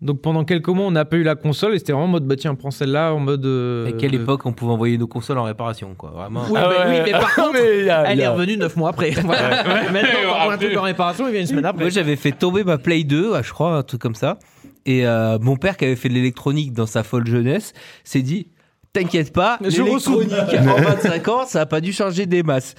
Donc 0.00 0.20
pendant 0.20 0.44
quelques 0.44 0.66
mois, 0.68 0.86
on 0.86 0.90
n'a 0.90 1.04
pas 1.04 1.16
eu 1.16 1.22
la 1.22 1.36
console 1.36 1.74
et 1.74 1.78
c'était 1.78 1.92
vraiment 1.92 2.06
en 2.06 2.10
mode, 2.10 2.26
bah 2.26 2.34
tiens, 2.34 2.56
prends 2.56 2.72
celle-là 2.72 3.14
en 3.14 3.20
mode. 3.20 3.46
euh, 3.46 3.86
À 3.88 3.92
quelle 3.92 4.12
euh, 4.16 4.22
époque 4.22 4.44
on 4.46 4.52
pouvait 4.52 4.72
envoyer 4.72 4.98
nos 4.98 5.06
consoles 5.06 5.38
en 5.38 5.44
réparation, 5.44 5.94
quoi? 5.94 6.10
Vraiment. 6.10 6.42
Oui, 6.50 6.58
Ah 6.60 6.86
oui, 6.88 6.96
mais 7.04 7.12
par 7.12 7.32
contre, 7.36 7.52
Mais 7.52 7.78
il 7.80 7.84
y 7.86 7.90
a- 7.90 8.02
elle 8.10 8.18
est 8.20 8.26
revenue 8.26 8.56
9 8.56 8.74
mois 8.76 8.90
après. 8.90 9.10
Voilà. 9.24 9.62
Maintenant, 9.92 10.08
quand 10.24 10.46
on 10.46 10.50
a 10.50 10.54
un 10.54 10.58
truc 10.58 10.76
en 10.76 10.82
réparation, 10.82 11.28
il 11.28 11.32
vient 11.32 11.40
une 11.42 11.46
semaine 11.46 11.66
après. 11.66 11.82
Moi, 11.84 11.90
j'avais 11.90 12.16
fait 12.16 12.32
tomber 12.32 12.64
ma 12.64 12.78
Play 12.78 13.04
2, 13.04 13.32
ah, 13.34 13.42
je 13.42 13.52
crois, 13.52 13.76
un 13.76 13.82
truc 13.84 14.00
comme 14.00 14.16
ça. 14.16 14.38
Et 14.86 15.06
euh, 15.06 15.38
mon 15.40 15.56
père, 15.56 15.76
qui 15.76 15.84
avait 15.84 15.96
fait 15.96 16.08
de 16.08 16.14
l'électronique 16.14 16.72
dans 16.72 16.86
sa 16.86 17.02
folle 17.02 17.26
jeunesse, 17.26 17.72
s'est 18.04 18.22
dit 18.22 18.48
T'inquiète 18.92 19.32
pas, 19.32 19.58
Je 19.62 19.82
l'électronique 19.82 20.32
en 20.32 20.82
25 20.82 21.28
ans, 21.28 21.46
ça 21.46 21.62
a 21.62 21.66
pas 21.66 21.80
dû 21.80 21.94
changer 21.94 22.26
des 22.26 22.42
masses. 22.42 22.74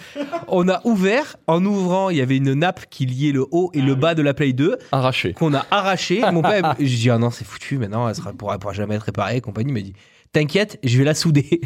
On 0.48 0.70
a 0.70 0.80
ouvert, 0.86 1.38
en 1.48 1.66
ouvrant, 1.66 2.12
il 2.12 2.18
y 2.18 2.22
avait 2.22 2.38
une 2.38 2.54
nappe 2.54 2.86
qui 2.92 3.08
liait 3.08 3.32
le 3.32 3.48
haut 3.50 3.72
et 3.74 3.82
le 3.82 3.96
bas 3.96 4.14
de 4.14 4.22
la 4.22 4.36
Play 4.36 4.54
2 4.54 4.78
arraché. 4.92 5.34
qu'on 5.34 5.56
a 5.56 5.66
arraché. 5.72 6.22
Mon 6.32 6.42
père, 6.44 6.76
j'ai 6.80 6.98
dit 6.98 7.10
ah 7.10 7.18
non, 7.18 7.32
c'est 7.32 7.46
foutu, 7.46 7.80
maintenant 7.80 8.08
elle 8.08 8.14
sera 8.14 8.32
pourra, 8.32 8.60
pourra 8.60 8.74
jamais 8.74 8.94
être 8.94 9.04
réparée. 9.04 9.38
Et 9.38 9.42
compagnie 9.42 9.72
Il 9.72 9.74
m'a 9.74 9.82
dit 9.82 9.94
T'inquiète, 10.34 10.80
je 10.84 10.98
vais 10.98 11.04
la 11.04 11.14
souder. 11.14 11.62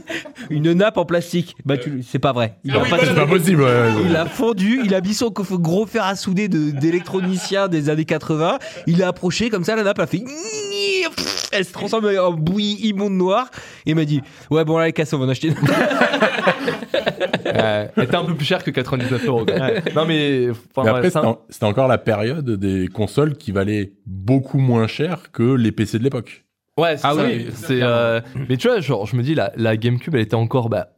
une 0.50 0.72
nappe 0.74 0.96
en 0.96 1.04
plastique. 1.04 1.56
Bah 1.64 1.76
tu, 1.76 2.04
c'est 2.08 2.20
pas 2.20 2.32
vrai. 2.32 2.56
Il 2.62 2.70
a 2.72 2.80
oui, 2.80 2.88
pas 2.88 2.96
bah, 2.98 3.02
C'est 3.06 3.14
pas 3.16 3.26
possible. 3.26 3.62
ouais. 3.62 3.90
il 4.06 4.14
a 4.16 4.26
fondu, 4.26 4.80
il 4.84 4.94
a 4.94 5.00
mis 5.00 5.12
son 5.12 5.30
gros 5.30 5.86
fer 5.86 6.04
à 6.04 6.14
souder 6.14 6.46
de- 6.48 6.70
d'électronicien 6.70 7.66
des 7.66 7.90
années 7.90 8.04
80. 8.04 8.58
Il 8.86 9.02
a 9.02 9.08
approché 9.08 9.50
comme 9.50 9.64
ça, 9.64 9.74
la 9.74 9.82
nappe 9.82 9.98
a 9.98 10.06
fait. 10.06 10.22
Elle 11.52 11.64
se 11.64 11.72
transforme 11.72 12.06
en 12.18 12.32
bouillie 12.32 12.86
immonde 12.88 13.12
noire. 13.14 13.50
Et 13.86 13.90
il 13.90 13.96
m'a 13.96 14.04
dit 14.04 14.22
Ouais, 14.50 14.64
bon, 14.64 14.78
là, 14.78 14.86
les 14.86 14.92
casse, 14.92 15.12
on 15.12 15.18
va 15.18 15.26
en 15.26 15.28
acheter 15.28 15.48
une. 15.48 15.54
Euh, 17.54 17.86
elle 17.96 18.04
était 18.04 18.14
un 18.16 18.24
peu 18.24 18.34
plus 18.34 18.46
cher 18.46 18.64
que 18.64 18.70
99 18.70 19.26
euros. 19.26 19.44
Non, 19.94 20.04
mais. 20.06 20.48
enfin, 20.50 20.56
Mais 20.76 20.82
ouais, 20.84 20.88
après, 20.90 21.10
ça- 21.10 21.20
c'était 21.20 21.26
en- 21.32 21.38
c'était 21.50 21.64
encore 21.66 21.86
la 21.88 21.98
période 21.98 22.48
des 22.50 22.88
consoles 22.88 23.36
qui 23.36 23.52
valaient 23.52 23.92
beaucoup 24.06 24.58
moins 24.58 24.86
cher 24.86 25.30
que 25.32 25.54
les 25.54 25.70
PC 25.72 25.98
de 25.98 26.04
l'époque. 26.04 26.44
Ouais, 26.78 26.96
c'est 26.96 27.06
Ah 27.06 27.14
ça. 27.14 27.24
oui, 27.24 27.48
c'est. 27.54 27.82
euh, 27.82 28.20
Mais 28.48 28.56
tu 28.56 28.68
vois, 28.68 28.80
genre, 28.80 29.06
je 29.06 29.14
me 29.16 29.22
dis, 29.22 29.34
la, 29.34 29.52
la 29.56 29.76
GameCube, 29.76 30.14
elle 30.14 30.22
était 30.22 30.34
encore 30.34 30.68
bah, 30.70 30.88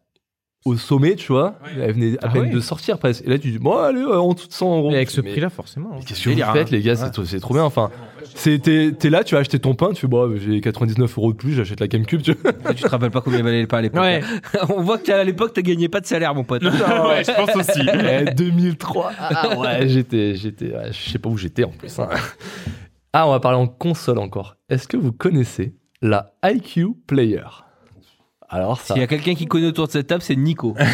au 0.64 0.76
sommet, 0.76 1.14
tu 1.16 1.32
vois. 1.32 1.56
Elle 1.76 1.92
venait 1.92 2.14
à 2.18 2.20
Ah 2.22 2.28
peine 2.28 2.42
ouais. 2.42 2.50
de 2.50 2.60
sortir 2.60 2.98
presque. 2.98 3.24
Et 3.26 3.28
là, 3.30 3.38
tu 3.38 3.50
dis, 3.50 3.58
bon, 3.58 3.76
allez, 3.76 4.00
euh, 4.00 4.18
en 4.20 4.32
dessous 4.34 4.48
de 4.48 4.52
100 4.52 4.78
euros. 4.78 4.90
Et 4.92 4.96
avec 4.96 5.10
ce 5.10 5.20
prix-là, 5.20 5.50
forcément. 5.50 5.90
hein. 5.92 5.96
mais 5.98 6.04
Qu'est-ce 6.04 6.22
que 6.24 6.30
vous 6.30 6.36
faites, 6.36 6.68
hein. 6.68 6.70
les 6.70 6.80
gars? 6.80 6.96
C'est 6.96 7.10
trop- 7.10 7.24
C'est 7.24 7.40
trop 7.40 7.54
bien. 7.54 7.64
Enfin, 7.64 7.90
c'est- 8.36 8.60
t'es 8.62 8.92
t'es 8.98 9.10
là, 9.10 9.24
tu 9.24 9.34
vas 9.34 9.40
acheter 9.40 9.58
ton 9.58 9.74
pain, 9.74 9.90
tu 9.92 10.00
fais, 10.02 10.06
bon, 10.06 10.36
j'ai 10.36 10.60
99 10.60 11.18
euros 11.18 11.32
de 11.32 11.36
plus, 11.36 11.52
j'achète 11.54 11.80
la 11.80 11.88
GameCube, 11.88 12.22
tu 12.22 12.32
vois. 12.34 12.52
tu 12.72 12.82
te 12.82 12.88
rappelles 12.88 13.10
pas 13.10 13.20
combien 13.20 13.42
valait 13.42 13.60
le 13.60 13.66
pain 13.66 13.78
à 13.78 13.82
l'époque 13.82 14.00
Ouais. 14.00 14.22
hein 14.54 14.66
On 14.74 14.80
voit 14.80 14.98
qu'à 14.98 15.22
l'époque, 15.24 15.52
t'as 15.54 15.62
gagné 15.62 15.88
pas 15.88 16.00
de 16.00 16.06
salaire, 16.06 16.34
mon 16.34 16.44
pote. 16.44 16.62
ouais, 16.62 16.70
je 17.24 17.34
pense 17.34 17.56
aussi. 17.56 17.80
Eh, 18.28 18.32
2003. 18.32 19.12
Ah 19.18 19.58
ouais, 19.58 19.88
j'étais, 19.88 20.34
j'étais, 20.36 20.66
ouais, 20.74 20.92
je 20.92 21.10
sais 21.10 21.18
pas 21.18 21.28
où 21.28 21.36
j'étais 21.36 21.64
en 21.64 21.70
plus. 21.70 21.98
hein. 21.98 22.08
Ah, 23.16 23.28
on 23.28 23.30
va 23.30 23.38
parler 23.38 23.58
en 23.58 23.68
console 23.68 24.18
encore. 24.18 24.56
Est-ce 24.68 24.88
que 24.88 24.96
vous 24.96 25.12
connaissez 25.12 25.76
la 26.02 26.34
IQ 26.44 26.88
Player? 27.06 27.44
Alors 28.48 28.80
ça. 28.80 28.94
S'il 28.94 29.00
y 29.00 29.04
a 29.04 29.06
quelqu'un 29.06 29.34
qui 29.36 29.46
connaît 29.46 29.68
autour 29.68 29.86
de 29.86 29.92
cette 29.92 30.08
table, 30.08 30.20
c'est 30.22 30.36
Nico. 30.36 30.74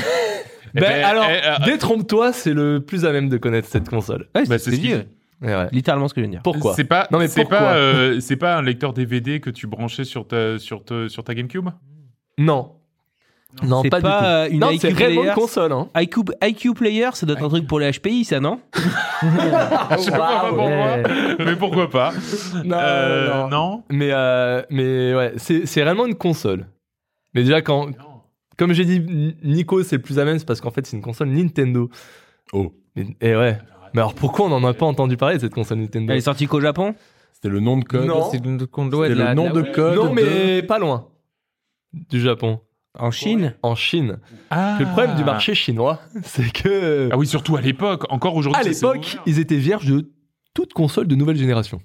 Ben, 0.72 0.82
ben, 0.82 1.04
alors, 1.04 1.24
eh, 1.28 1.40
euh, 1.44 1.64
détrompe-toi, 1.64 2.32
c'est 2.32 2.52
le 2.54 2.78
plus 2.78 3.04
à 3.04 3.10
même 3.10 3.28
de 3.28 3.38
connaître 3.38 3.66
cette 3.66 3.88
console. 3.88 4.28
Ouais, 4.36 4.44
Bah, 4.46 4.56
c'est 4.56 4.58
c'est 4.58 4.58
ce 4.58 4.64
ce 4.66 4.70
que 4.70 4.76
je 4.76 4.80
qu'il 4.82 4.98
dis. 5.00 5.04
Eh 5.42 5.46
ouais. 5.46 5.68
Littéralement 5.72 6.06
ce 6.06 6.14
que 6.14 6.20
je 6.20 6.26
viens 6.26 6.28
de 6.28 6.34
dire. 6.34 6.42
Pourquoi? 6.44 6.74
C'est 6.74 6.84
pas, 6.84 7.08
Non, 7.10 7.18
mais 7.18 7.26
c'est 7.26 7.40
pourquoi? 7.40 7.58
pas, 7.58 7.74
euh, 7.74 8.20
c'est 8.20 8.36
pas 8.36 8.56
un 8.56 8.62
lecteur 8.62 8.92
DVD 8.92 9.40
que 9.40 9.50
tu 9.50 9.66
branchais 9.66 10.04
sur 10.04 10.28
ta, 10.28 10.60
sur 10.60 10.84
ta, 10.84 11.08
sur 11.08 11.24
ta 11.24 11.34
GameCube? 11.34 11.70
Non. 12.38 12.76
Non, 13.62 13.82
C'est 13.82 13.90
pas, 13.90 14.00
pas, 14.00 14.20
du 14.20 14.26
euh, 14.26 14.46
tout. 14.48 14.52
une 14.54 14.60
non, 14.60 14.70
IQ 14.70 14.80
c'est 14.96 15.12
une 15.14 15.32
console. 15.34 15.72
Hein. 15.72 15.88
IQ, 15.96 16.20
IQ 16.42 16.72
Player, 16.74 17.08
ça 17.14 17.26
doit 17.26 17.36
être 17.36 17.44
un 17.44 17.48
truc 17.48 17.66
pour 17.66 17.80
les 17.80 17.90
HPI, 17.90 18.24
ça, 18.24 18.40
non? 18.40 18.60
Je 19.22 19.96
sais 19.98 20.10
pas 20.12 20.44
pourquoi, 20.48 20.66
Ouais. 20.66 21.02
mais 21.38 21.56
pourquoi 21.56 21.90
pas 21.90 22.12
Non, 22.64 22.76
Euh, 22.78 23.28
non. 23.42 23.48
non. 23.48 23.82
Mais, 23.90 24.10
euh, 24.12 24.62
mais 24.70 25.14
ouais, 25.14 25.32
c'est 25.36 25.66
c'est 25.66 25.82
réellement 25.82 26.06
une 26.06 26.14
console. 26.14 26.66
Mais 27.34 27.42
déjà, 27.42 27.60
quand, 27.60 27.88
comme 28.56 28.72
j'ai 28.72 28.84
dit, 28.84 29.34
Nico, 29.42 29.82
c'est 29.82 29.96
le 29.96 30.02
plus 30.02 30.18
à 30.18 30.24
même, 30.24 30.38
c'est 30.38 30.46
parce 30.46 30.60
qu'en 30.60 30.70
fait, 30.70 30.86
c'est 30.86 30.96
une 30.96 31.02
console 31.02 31.28
Nintendo. 31.28 31.90
Oh. 32.52 32.72
Mais- 32.96 33.06
Et 33.20 33.36
ouais. 33.36 33.58
Mais 33.94 34.00
alors 34.00 34.14
pourquoi 34.14 34.46
on 34.46 34.48
n'en 34.48 34.66
a 34.68 34.72
pas 34.74 34.86
entendu 34.86 35.16
parler 35.16 35.36
de 35.36 35.40
cette 35.40 35.54
console 35.54 35.78
Nintendo? 35.78 36.12
Elle 36.12 36.18
est 36.18 36.22
sortie 36.22 36.46
qu'au 36.46 36.60
Japon? 36.60 36.94
C'était 37.32 37.48
le 37.48 37.60
nom 37.60 37.76
de 37.76 37.84
code. 37.84 38.06
Non. 38.06 38.28
C'est 38.30 38.42
le 38.44 38.50
nom 38.50 38.56
de 38.56 38.64
code. 39.62 39.96
Non, 39.96 40.06
de- 40.06 40.12
mais 40.14 40.62
pas 40.62 40.78
loin 40.78 41.08
du 41.92 42.20
Japon. 42.20 42.60
En 42.98 43.10
Chine 43.10 43.54
En 43.62 43.74
Chine. 43.74 44.18
Ah. 44.50 44.76
Le 44.80 44.86
problème 44.86 45.16
du 45.16 45.24
marché 45.24 45.54
chinois, 45.54 46.00
c'est 46.22 46.50
que 46.52 47.08
Ah 47.12 47.16
oui, 47.16 47.26
surtout 47.26 47.56
à 47.56 47.60
l'époque. 47.60 48.04
Encore 48.10 48.34
aujourd'hui. 48.34 48.60
à 48.60 48.64
l'époque, 48.64 49.18
ils 49.26 49.38
étaient 49.38 49.56
vierges 49.56 49.86
de 49.86 50.10
toute 50.54 50.72
console 50.72 51.06
de 51.06 51.14
nouvelle 51.14 51.36
génération. 51.36 51.80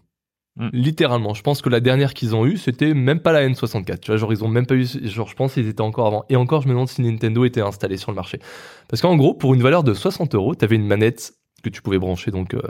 Hmm. 0.58 0.70
Littéralement, 0.72 1.34
je 1.34 1.44
pense 1.44 1.62
que 1.62 1.70
la 1.70 1.82
dernière 1.82 2.14
qu'ils 2.14 2.34
ont 2.34 2.46
eue, 2.46 2.58
c'était 2.58 2.94
même 2.94 3.20
pas 3.20 3.34
la 3.34 3.48
N64. 3.48 4.00
Tu 4.00 4.12
vois, 4.12 4.18
genre 4.18 4.32
ils 4.32 4.44
ont 4.44 4.48
même 4.48 4.66
pas 4.66 4.76
eu, 4.76 4.86
genre 5.04 5.28
je 5.28 5.36
pense 5.36 5.54
qu'ils 5.54 5.68
étaient 5.68 5.82
encore 5.82 6.08
avant. 6.08 6.26
Et 6.30 6.38
encore, 6.38 6.62
je 6.62 6.68
me 6.68 6.74
demande 6.74 6.88
si 6.88 7.02
Nintendo 7.02 7.44
était 7.44 7.62
installé 7.62 7.98
sur 7.98 8.12
le 8.12 8.16
marché. 8.16 8.40
Parce 8.88 9.02
qu'en 9.02 9.16
gros, 9.18 9.34
pour 9.34 9.54
une 9.54 9.62
valeur 9.62 9.84
de 9.84 9.94
60 9.94 10.34
euros, 10.34 10.56
t'avais 10.56 10.78
une 10.78 10.88
manette 10.88 11.34
que 11.62 11.70
tu 11.70 11.82
pouvais 11.82 12.00
brancher, 12.00 12.32
donc 12.32 12.54
euh, 12.54 12.62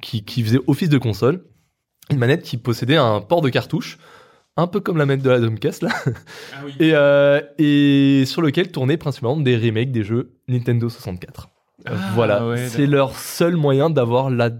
qui, 0.00 0.24
qui 0.24 0.42
faisait 0.42 0.60
office 0.68 0.88
de 0.88 0.98
console, 0.98 1.44
une 2.10 2.18
manette 2.18 2.42
qui 2.42 2.58
possédait 2.58 2.96
un 2.96 3.20
port 3.20 3.40
de 3.40 3.48
cartouche, 3.48 3.98
un 4.56 4.66
peu 4.66 4.80
comme 4.80 4.98
la 4.98 5.06
manette 5.06 5.24
de 5.24 5.30
la 5.30 5.38
Dreamcast 5.40 5.82
là, 5.82 5.90
Ah 6.54 6.56
oui. 6.64 6.72
et, 6.80 6.90
euh, 6.94 7.40
et 7.58 8.24
sur 8.26 8.42
lequel 8.42 8.70
tournaient 8.70 8.96
principalement 8.98 9.36
des 9.38 9.56
remakes 9.56 9.92
des 9.92 10.04
jeux 10.04 10.32
Nintendo 10.48 10.88
64. 10.88 11.48
Euh, 11.88 11.90
Ah, 11.94 12.10
voilà, 12.14 12.46
ouais, 12.46 12.68
c'est 12.68 12.86
leur 12.86 13.16
seul 13.16 13.56
moyen 13.56 13.90
d'avoir 13.90 14.30
la 14.30 14.50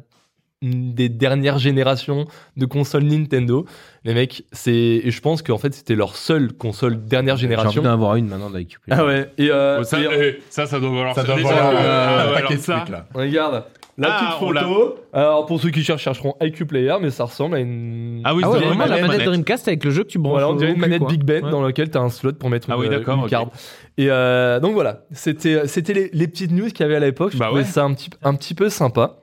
des 0.65 1.09
dernières 1.09 1.59
générations 1.59 2.25
de 2.57 2.67
consoles 2.67 3.03
Nintendo. 3.03 3.67
Les 4.05 4.15
mecs, 4.15 4.45
c'est 4.53 4.73
et 4.73 5.11
je 5.11 5.21
pense 5.21 5.43
qu'en 5.43 5.59
fait 5.59 5.75
c'était 5.75 5.97
leur 5.97 6.15
seule 6.17 6.53
console 6.53 7.05
dernière 7.05 7.37
J'ai 7.37 7.47
envie 7.47 7.57
génération. 7.57 7.83
d'en 7.83 7.91
avoir 7.91 8.15
une 8.15 8.29
maintenant 8.29 8.49
Player. 8.49 8.69
Ah 8.91 9.05
ouais. 9.05 9.29
Et, 9.39 9.51
euh, 9.51 9.79
Oh, 9.81 9.83
ça, 9.83 10.01
et- 10.01 10.07
eh, 10.39 10.43
ça, 10.51 10.67
ça 10.67 10.79
doit 10.79 10.91
valoir 10.91 11.15
Ça 11.17 11.25
doit 11.25 11.35
déjà, 11.35 11.49
valoir 11.49 11.73
euh, 11.75 12.31
un 12.31 12.33
paquet 12.35 12.55
de 12.55 12.61
ça, 12.61 12.77
trucs 12.77 12.91
là. 12.91 13.07
regarde, 13.13 13.65
La 14.03 14.17
Ah, 14.17 14.37
petite 14.39 14.39
photo. 14.49 14.95
Alors 15.13 15.47
pour 15.47 15.61
ceux 15.61 15.71
qui 15.71 15.83
cherchent, 15.83 16.03
chercheront 16.03 16.35
IQ 16.43 16.67
Player, 16.67 16.95
mais 17.01 17.11
ça 17.11 17.25
ressemble 17.25 17.57
à 17.57 17.61
une. 17.61 18.21
Ah 18.25 18.35
oui, 18.35 18.43
Ah 18.45 18.49
une 18.49 18.53
vraiment 18.55 18.71
la 18.71 18.87
manette. 18.89 19.07
manette 19.07 19.27
Dreamcast 19.27 19.69
avec 19.69 19.85
le 19.85 19.91
jeu 19.91 20.03
que 20.05 20.09
tu 20.09 20.19
branches. 20.19 20.33
Voilà, 20.35 20.49
on 20.51 20.55
dirait 20.55 20.73
une 20.73 20.79
manette 20.81 21.01
quoi. 21.01 21.09
Big 21.11 21.23
Ben 21.25 21.45
Ouais. 21.45 21.51
dans 21.51 21.63
laquelle 21.63 21.91
tu 21.91 21.97
as 21.99 22.01
un 22.01 22.09
slot 22.11 22.33
pour 22.35 22.51
mettre 22.51 22.69
Ah 22.71 22.75
une, 22.75 22.81
oui, 22.81 22.87
euh, 22.89 22.91
d'accord, 22.99 23.17
une 23.19 23.25
ok. 23.25 23.31
carte. 23.31 23.53
Et 23.99 24.11
euh, 24.11 24.61
donc 24.61 24.75
voilà, 24.75 25.05
c'était 25.13 25.67
c'était 25.67 25.93
les, 25.95 26.11
les 26.13 26.29
petites 26.29 26.51
news 26.53 26.67
qu'il 26.69 26.81
y 26.81 26.83
avait 26.85 26.97
à 26.97 27.01
l'époque. 27.01 27.33
Je 27.33 27.39
Bah 27.39 27.47
trouvais 27.47 27.63
ouais. 27.63 27.67
ça 27.67 27.85
un 27.85 27.95
petit, 27.95 28.11
un 28.23 28.35
petit 28.35 28.55
peu 28.55 28.69
sympa. 28.69 29.19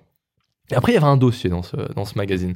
Et 0.71 0.75
après, 0.75 0.91
il 0.91 0.95
y 0.95 0.97
avait 0.97 1.07
un 1.07 1.17
dossier 1.17 1.49
dans 1.49 1.63
ce, 1.63 1.75
dans 1.95 2.05
ce 2.05 2.17
magazine. 2.17 2.53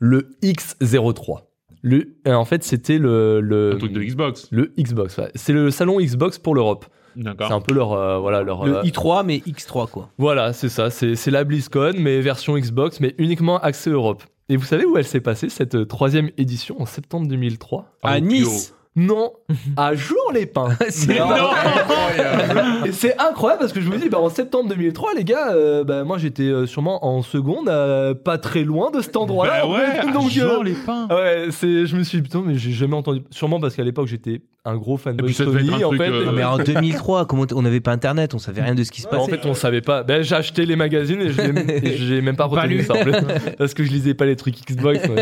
Le 0.00 0.36
X03. 0.42 1.42
Le, 1.84 2.14
euh, 2.28 2.34
en 2.34 2.44
fait, 2.44 2.62
c'était 2.64 2.98
le, 2.98 3.40
le, 3.40 3.72
Un 3.74 3.78
truc 3.78 3.92
de 3.92 4.02
Xbox. 4.02 4.48
le 4.50 4.72
Xbox. 4.78 5.16
ouais. 5.18 5.30
C'est 5.34 5.52
le 5.52 5.70
salon 5.70 6.00
Xbox 6.00 6.38
pour 6.38 6.54
l'Europe. 6.54 6.86
C'est 7.16 7.52
un 7.52 7.60
peu 7.60 7.74
leur. 7.74 7.92
euh, 7.92 8.18
voilà, 8.18 8.42
leur 8.42 8.64
Le 8.66 8.76
euh, 8.78 8.82
i3, 8.82 9.24
mais 9.24 9.38
X3, 9.38 9.88
quoi. 9.90 10.08
voilà, 10.18 10.52
c'est 10.52 10.68
ça. 10.68 10.90
C'est 10.90 11.14
c'est 11.14 11.30
la 11.30 11.44
BlizzCon, 11.44 11.92
mais 11.98 12.20
version 12.20 12.56
Xbox, 12.56 13.00
mais 13.00 13.14
uniquement 13.18 13.58
accès 13.58 13.90
Europe. 13.90 14.22
Et 14.48 14.56
vous 14.56 14.64
savez 14.64 14.84
où 14.84 14.96
elle 14.98 15.04
s'est 15.04 15.20
passée, 15.20 15.48
cette 15.48 15.74
euh, 15.76 15.84
troisième 15.86 16.30
édition, 16.36 16.80
en 16.80 16.86
septembre 16.86 17.26
2003 17.28 17.86
À 18.02 18.16
Au 18.16 18.20
Nice. 18.20 18.74
Non, 18.94 19.32
à 19.78 19.94
jour 19.94 20.18
les 20.34 20.44
pins. 20.44 20.68
C'est 20.90 21.18
Incroyable. 21.18 22.86
Et 22.86 22.92
c'est 22.92 23.18
incroyable 23.18 23.60
parce 23.60 23.72
que 23.72 23.80
je 23.80 23.88
me 23.88 23.96
dis, 23.96 24.10
bah, 24.10 24.18
en 24.20 24.28
septembre 24.28 24.68
2003, 24.68 25.14
les 25.14 25.24
gars, 25.24 25.52
euh, 25.54 25.82
bah, 25.82 26.04
moi 26.04 26.18
j'étais 26.18 26.66
sûrement 26.66 27.02
en 27.06 27.22
seconde, 27.22 27.70
euh, 27.70 28.12
pas 28.12 28.36
très 28.36 28.64
loin 28.64 28.90
de 28.90 29.00
cet 29.00 29.16
endroit-là. 29.16 29.62
Bah 29.62 29.68
ouais, 29.68 30.12
Donc, 30.12 30.36
euh, 30.36 30.62
les 30.62 30.74
pains. 30.74 31.06
ah 31.08 31.14
ouais, 31.14 31.46
c'est, 31.52 31.86
je 31.86 31.96
me 31.96 32.02
suis 32.02 32.18
dit, 32.18 32.22
putain, 32.24 32.42
mais 32.44 32.56
j'ai 32.56 32.72
jamais 32.72 32.94
entendu. 32.94 33.22
Sûrement 33.30 33.60
parce 33.60 33.74
qu'à 33.76 33.82
l'époque 33.84 34.08
j'étais 34.08 34.42
un 34.64 34.76
gros 34.76 34.96
fan 34.96 35.14
Et 35.14 35.16
de 35.16 35.24
puis 35.24 35.34
ça 35.34 35.44
devait 35.44 35.64
Sony, 35.64 35.82
en 35.84 35.90
fait. 35.90 36.08
euh, 36.08 36.24
Non, 36.26 36.32
mais 36.32 36.44
en 36.44 36.56
2003, 36.64 37.26
comment 37.26 37.44
on 37.52 37.62
n'avait 37.62 37.80
pas 37.80 37.90
internet, 37.90 38.32
on 38.32 38.38
savait 38.38 38.62
rien 38.62 38.76
de 38.76 38.84
ce 38.84 38.92
qui 38.92 39.02
se 39.02 39.08
Bah, 39.08 39.18
en 39.18 39.26
passait. 39.26 39.38
fait, 39.42 39.48
on 39.48 39.54
savait 39.54 39.80
pas. 39.80 40.04
Ben, 40.04 40.22
j'ai 40.22 40.36
acheté 40.36 40.66
les 40.66 40.76
magazines 40.76 41.20
et 41.20 41.96
j'ai 41.96 42.20
même 42.20 42.36
pas 42.36 42.44
retenu 42.44 42.76
lu. 42.76 42.82
ça 42.84 42.94
en 42.94 43.02
plus. 43.02 43.12
parce 43.58 43.74
que 43.74 43.82
je 43.82 43.90
lisais 43.90 44.14
pas 44.14 44.24
les 44.24 44.36
trucs 44.36 44.54
Xbox. 44.64 45.00
moi, 45.08 45.16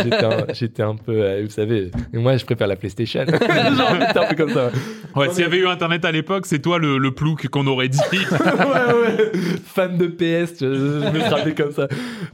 J'étais 0.53 0.83
un, 0.83 0.95
peu, 0.95 1.13
euh, 1.23 1.43
vous 1.45 1.51
savez. 1.51 1.91
Moi, 2.13 2.37
je 2.37 2.45
préfère 2.45 2.67
la 2.67 2.77
PlayStation. 2.77 3.25
Genre, 3.27 3.95
un 4.15 4.27
peu 4.27 4.37
comme 4.37 4.51
ça. 4.51 4.71
Ouais, 5.17 5.31
s'il 5.31 5.41
y 5.41 5.47
avait 5.47 5.57
eu 5.59 5.67
Internet 5.67 6.05
à 6.05 6.13
l'époque, 6.13 6.45
c'est 6.45 6.59
toi 6.61 6.79
le, 6.79 6.99
le 6.99 7.11
plouc 7.15 7.49
qu'on 7.49 7.67
aurait 7.67 7.89
dit. 7.89 7.99
ouais, 8.11 8.27
ouais. 8.29 9.33
Fan 9.65 9.97
de 9.97 10.07
PS, 10.07 10.57
je, 10.61 10.67
je 10.67 11.19
me 11.19 11.31
rappelais 11.31 11.55
comme 11.55 11.73
ça. 11.73 11.89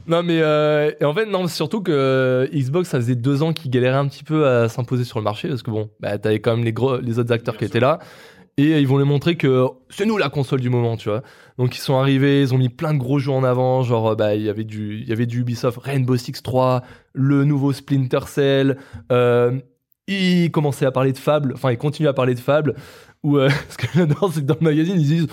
Non, 0.07 0.23
mais 0.23 0.39
euh, 0.41 0.91
et 0.99 1.05
en 1.05 1.13
fait, 1.13 1.25
non, 1.25 1.47
surtout 1.47 1.81
que 1.81 2.49
Xbox, 2.53 2.89
ça 2.89 2.97
faisait 2.99 3.15
deux 3.15 3.43
ans 3.43 3.53
qu'ils 3.53 3.71
galéraient 3.71 3.97
un 3.97 4.07
petit 4.07 4.23
peu 4.25 4.45
à 4.45 4.67
s'imposer 4.69 5.05
sur 5.05 5.19
le 5.19 5.23
marché 5.23 5.47
parce 5.47 5.63
que 5.63 5.71
bon, 5.71 5.89
bah, 5.99 6.17
t'avais 6.17 6.39
quand 6.39 6.55
même 6.55 6.65
les 6.65 6.73
gros, 6.73 6.96
les 7.01 7.19
autres 7.19 7.31
acteurs 7.33 7.57
qui 7.57 7.65
étaient 7.65 7.79
là. 7.79 7.99
Et 8.59 8.79
ils 8.79 8.87
vont 8.87 8.97
les 8.97 9.05
montrer 9.05 9.35
que 9.35 9.67
c'est 9.89 10.05
nous 10.05 10.17
la 10.17 10.29
console 10.29 10.61
du 10.61 10.71
moment, 10.71 10.97
tu 10.97 11.09
vois. 11.09 11.21
Donc 11.59 11.75
ils 11.75 11.79
sont 11.79 11.95
arrivés, 11.95 12.41
ils 12.41 12.55
ont 12.55 12.57
mis 12.57 12.69
plein 12.69 12.93
de 12.93 12.97
gros 12.97 13.19
jeux 13.19 13.31
en 13.31 13.43
avant, 13.43 13.83
genre 13.83 14.09
euh, 14.09 14.15
bah 14.15 14.33
il 14.33 14.41
y 14.41 14.49
avait 14.49 14.63
du 14.63 14.99
il 14.99 15.07
y 15.07 15.11
avait 15.11 15.27
du 15.27 15.41
Ubisoft 15.41 15.77
Rainbow 15.77 16.17
Six 16.17 16.41
3, 16.41 16.81
le 17.13 17.43
nouveau 17.43 17.71
Splinter 17.71 18.21
Cell, 18.25 18.77
euh, 19.11 19.59
ils 20.07 20.49
commençaient 20.49 20.87
à 20.87 20.91
parler 20.91 21.13
de 21.13 21.19
Fable, 21.19 21.53
enfin 21.53 21.71
ils 21.71 21.77
continuent 21.77 22.07
à 22.07 22.13
parler 22.13 22.33
de 22.33 22.39
Fable 22.39 22.73
où 23.23 23.37
euh, 23.37 23.49
ce 23.69 23.77
que 23.77 23.87
j'adore 23.93 24.31
c'est 24.33 24.41
que 24.41 24.45
dans 24.45 24.57
le 24.59 24.65
magazine 24.65 24.95
ils 24.99 25.07
disent 25.07 25.27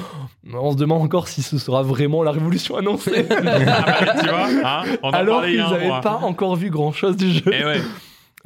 on 0.53 0.73
se 0.73 0.77
demande 0.77 1.01
encore 1.01 1.29
si 1.29 1.41
ce 1.41 1.57
sera 1.57 1.83
vraiment 1.83 2.23
la 2.23 2.31
révolution 2.31 2.77
annoncée 2.77 3.25
Ah 3.31 3.41
bah, 3.41 4.15
tu 4.21 4.29
vois, 4.29 4.47
hein, 4.65 4.83
on 5.03 5.09
en 5.09 5.11
alors 5.13 5.45
qu'ils 5.45 5.57
n'avaient 5.59 5.87
mois. 5.87 6.01
pas 6.03 6.17
encore 6.17 6.57
vu 6.57 6.69
grand 6.69 6.93
chose 6.93 7.17
du 7.17 7.31
jeu. 7.31 7.43
Eh 7.47 7.65
ouais. 7.65 7.81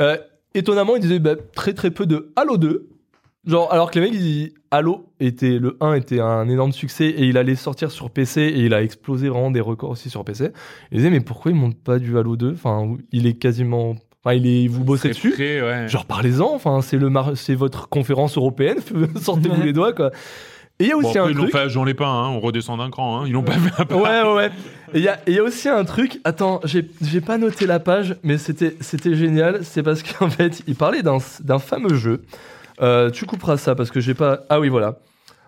Euh, 0.01 0.17
étonnamment, 0.55 0.95
ils 0.97 1.03
disaient 1.03 1.19
bah, 1.19 1.35
très 1.55 1.73
très 1.75 1.91
peu 1.91 2.07
de 2.07 2.33
Halo 2.37 2.57
2. 2.57 2.89
Genre, 3.47 3.73
alors 3.73 3.91
que 3.91 3.99
les 3.99 4.07
mecs, 4.07 4.15
ils 4.15 4.21
disent 4.21 4.53
Halo 4.71 5.07
était, 5.21 5.59
le 5.59 5.77
1 5.81 5.95
était 5.95 6.21
un 6.21 6.49
énorme 6.49 6.73
succès 6.73 7.07
et 7.07 7.25
il 7.25 7.39
allait 7.39 7.55
sortir 7.55 7.91
sur 7.91 8.11
PC 8.11 8.43
et 8.43 8.61
il 8.61 8.75
a 8.75 8.83
explosé 8.83 9.29
vraiment 9.29 9.51
des 9.51 9.61
records 9.61 9.91
aussi 9.91 10.11
sur 10.11 10.25
PC. 10.25 10.51
Ils 10.93 10.99
disaient, 10.99 11.11
mais 11.11 11.21
pourquoi 11.21 11.51
ils 11.53 11.57
montent 11.57 11.83
pas 11.83 11.99
du 11.99 12.19
Halo 12.19 12.37
2 12.37 12.53
Enfin, 12.53 12.97
il 13.13 13.27
est 13.27 13.35
quasiment. 13.35 13.95
Enfin, 14.25 14.35
il 14.35 14.47
est, 14.47 14.67
vous 14.67 14.85
bossez 14.85 15.03
C'est 15.03 15.09
dessus? 15.15 15.31
prêt, 15.31 15.63
ouais. 15.63 15.89
Genre, 15.89 16.05
parlez-en. 16.05 16.53
Enfin, 16.53 16.81
c'est 16.83 16.99
le 16.99 17.09
mar- 17.09 17.37
c'est 17.37 17.55
votre 17.55 17.89
conférence 17.89 18.37
européenne. 18.37 18.79
Sortez-vous 19.17 19.63
les 19.63 19.73
doigts, 19.73 19.93
quoi. 19.95 20.11
Et 20.81 20.85
il 20.85 20.89
y 20.89 20.93
a 20.93 20.95
Bon, 20.95 21.01
aussi 21.09 21.17
après, 21.19 21.21
un 21.29 21.33
ils 21.33 21.37
l'ont 21.37 21.43
truc. 21.45 21.53
fait 21.53 21.61
à 21.61 21.69
Jean 21.69 21.85
Lépin, 21.85 22.07
hein, 22.07 22.29
on 22.29 22.41
redescend 22.41 22.79
d'un 22.79 22.91
cran. 22.91 23.21
Hein. 23.21 23.25
Ils 23.27 23.33
l'ont 23.33 23.43
pas 23.43 23.53
fait 23.53 23.83
à 23.83 23.97
Ouais, 23.97 24.23
ouais, 24.29 24.35
ouais. 24.37 24.47
Et 24.95 24.99
il 24.99 25.03
y 25.05 25.09
a, 25.09 25.19
y 25.29 25.41
aussi 25.41 25.69
un 25.69 25.85
truc. 25.85 26.21
Attends, 26.25 26.61
j'ai 26.65 27.21
pas 27.21 27.39
noté 27.39 27.67
la 27.67 27.81
page, 27.81 28.17
mais 28.25 28.37
c'était 28.39 29.15
génial. 29.15 29.61
C'est 29.65 29.83
parce 29.83 30.03
qu'en 30.03 30.29
fait, 30.29 30.63
il 30.67 30.75
parlait 30.75 31.03
d'un 31.03 31.59
fameux 31.59 31.95
jeu. 31.95 32.23
Euh, 32.81 33.11
tu 33.11 33.27
couperas 33.27 33.57
ça 33.57 33.75
parce 33.75 33.91
que 33.91 34.01
j'ai 34.01 34.15
pas. 34.15 34.41
Ah 34.49 34.61
oui, 34.61 34.69
voilà. 34.69 34.99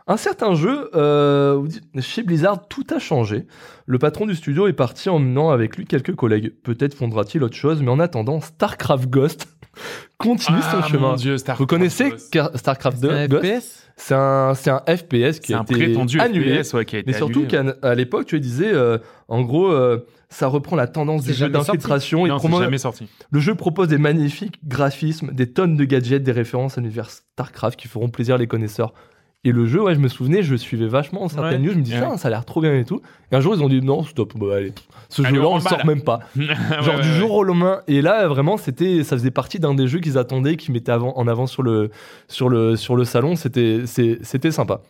Un 0.07 0.17
certain 0.17 0.55
jeu, 0.55 0.91
euh, 0.97 1.65
chez 2.01 2.23
Blizzard, 2.25 2.67
tout 2.67 2.85
a 2.93 2.99
changé. 2.99 3.47
Le 3.87 3.99
patron 3.99 4.27
du 4.27 4.35
studio 4.35 4.67
est 4.67 4.73
parti 4.73 5.09
emmenant 5.09 5.51
avec 5.51 5.77
lui 5.77 5.85
quelques 5.87 6.15
collègues. 6.17 6.53
Peut-être 6.65 6.95
fondra-t-il 6.95 7.45
autre 7.45 7.55
chose, 7.57 7.81
mais 7.83 7.91
en 7.91 8.01
attendant, 8.01 8.41
StarCraft 8.41 9.09
Ghost 9.09 9.47
continue 10.19 10.59
Ah, 10.63 10.83
son 10.83 10.89
chemin. 10.89 11.11
mon 11.11 11.15
Dieu, 11.15 11.39
Starcraft 11.39 11.61
Vous 11.61 11.67
connaissez 11.67 12.11
Ghost. 12.33 12.57
StarCraft 12.57 12.99
C'est 13.01 13.09
un 13.09 13.29
2 13.29 13.39
Ghost 13.39 13.45
FPS 13.47 13.87
C'est 13.97 14.15
un, 14.15 14.55
c'est 14.55 14.71
un 14.71 14.81
FPS 14.89 15.39
qui 15.39 15.49
C'est 15.49 15.55
a 15.55 15.61
un 15.61 15.63
été 15.63 15.75
prétendu 15.75 16.19
annulé. 16.19 16.65
FPS 16.65 16.73
ouais, 16.75 16.85
qui 16.85 16.97
a 16.97 16.99
été 17.01 17.11
Mais 17.11 17.17
surtout 17.17 17.41
annulé. 17.55 17.75
qu'à 17.81 17.89
à 17.89 17.95
l'époque, 17.95 18.27
tu 18.27 18.41
disait, 18.41 18.73
euh, 18.73 18.99
en 19.29 19.43
gros, 19.43 19.71
euh, 19.71 20.05
ça 20.31 20.47
reprend 20.47 20.77
la 20.77 20.87
tendance 20.87 21.25
du 21.25 21.33
jeu 21.35 21.49
d'infiltration. 21.49 22.25
Jamais 22.59 22.79
sorti. 22.79 23.09
Le 23.31 23.41
jeu 23.41 23.55
propose 23.55 23.89
des 23.89 23.99
magnifiques 23.99 24.61
graphismes, 24.67 25.33
des 25.33 25.53
tonnes 25.53 25.77
de 25.77 25.85
gadgets, 25.85 26.23
des 26.23 26.33
références 26.33 26.79
à 26.79 26.81
l'univers 26.81 27.11
StarCraft 27.11 27.79
qui 27.79 27.89
feront 27.89 28.09
plaisir 28.09 28.39
les 28.39 28.47
connaisseurs. 28.47 28.95
Et 29.43 29.53
le 29.53 29.65
jeu, 29.65 29.83
ouais, 29.83 29.95
je 29.95 30.01
me 30.01 30.09
souvenais, 30.09 30.43
je 30.43 30.55
suivais 30.55 30.87
vachement 30.87 31.27
certaines 31.29 31.63
Ouais. 31.63 31.67
news, 31.67 31.73
je 31.73 31.79
me 31.79 31.83
dis, 31.83 31.93
Ouais. 31.95 31.99
Tiens, 32.01 32.17
ça 32.19 32.29
a 32.29 32.31
l'air 32.31 32.45
trop 32.45 32.61
bien 32.61 32.75
et 32.77 32.85
tout. 32.85 33.01
Et 33.33 33.37
un 33.37 33.41
jour, 33.41 33.55
ils 33.57 33.63
ont 33.63 33.71
dit, 33.71 33.81
non, 33.81 34.03
stop, 34.05 34.35
bah, 34.37 34.57
allez, 34.57 34.75
ce 35.09 35.23
jeu-là, 35.23 35.49
on 35.49 35.55
le 35.55 35.63
sort 35.63 35.87
même 35.87 36.03
pas. 36.03 36.21
Genre 36.37 37.01
du 37.01 37.09
jour 37.15 37.33
au 37.33 37.43
lendemain. 37.43 37.81
Et 37.89 38.03
là, 38.03 38.29
vraiment, 38.29 38.59
c'était, 38.59 39.03
ça 39.03 39.17
faisait 39.17 39.31
partie 39.31 39.59
d'un 39.59 39.73
des 39.73 39.89
jeux 39.89 40.01
qu'ils 40.01 40.19
attendaient, 40.19 40.57
qu'ils 40.57 40.75
mettaient 40.75 40.93
avant, 40.93 41.17
en 41.17 41.27
avant 41.27 41.47
sur 41.47 41.63
le, 41.63 41.91
sur 42.29 42.51
le, 42.51 42.77
sur 42.77 42.97
le 42.97 43.05
salon. 43.05 43.35
C'était, 43.35 43.85
c'était 43.87 44.51
sympa. 44.51 44.83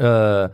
Euh, 0.00 0.46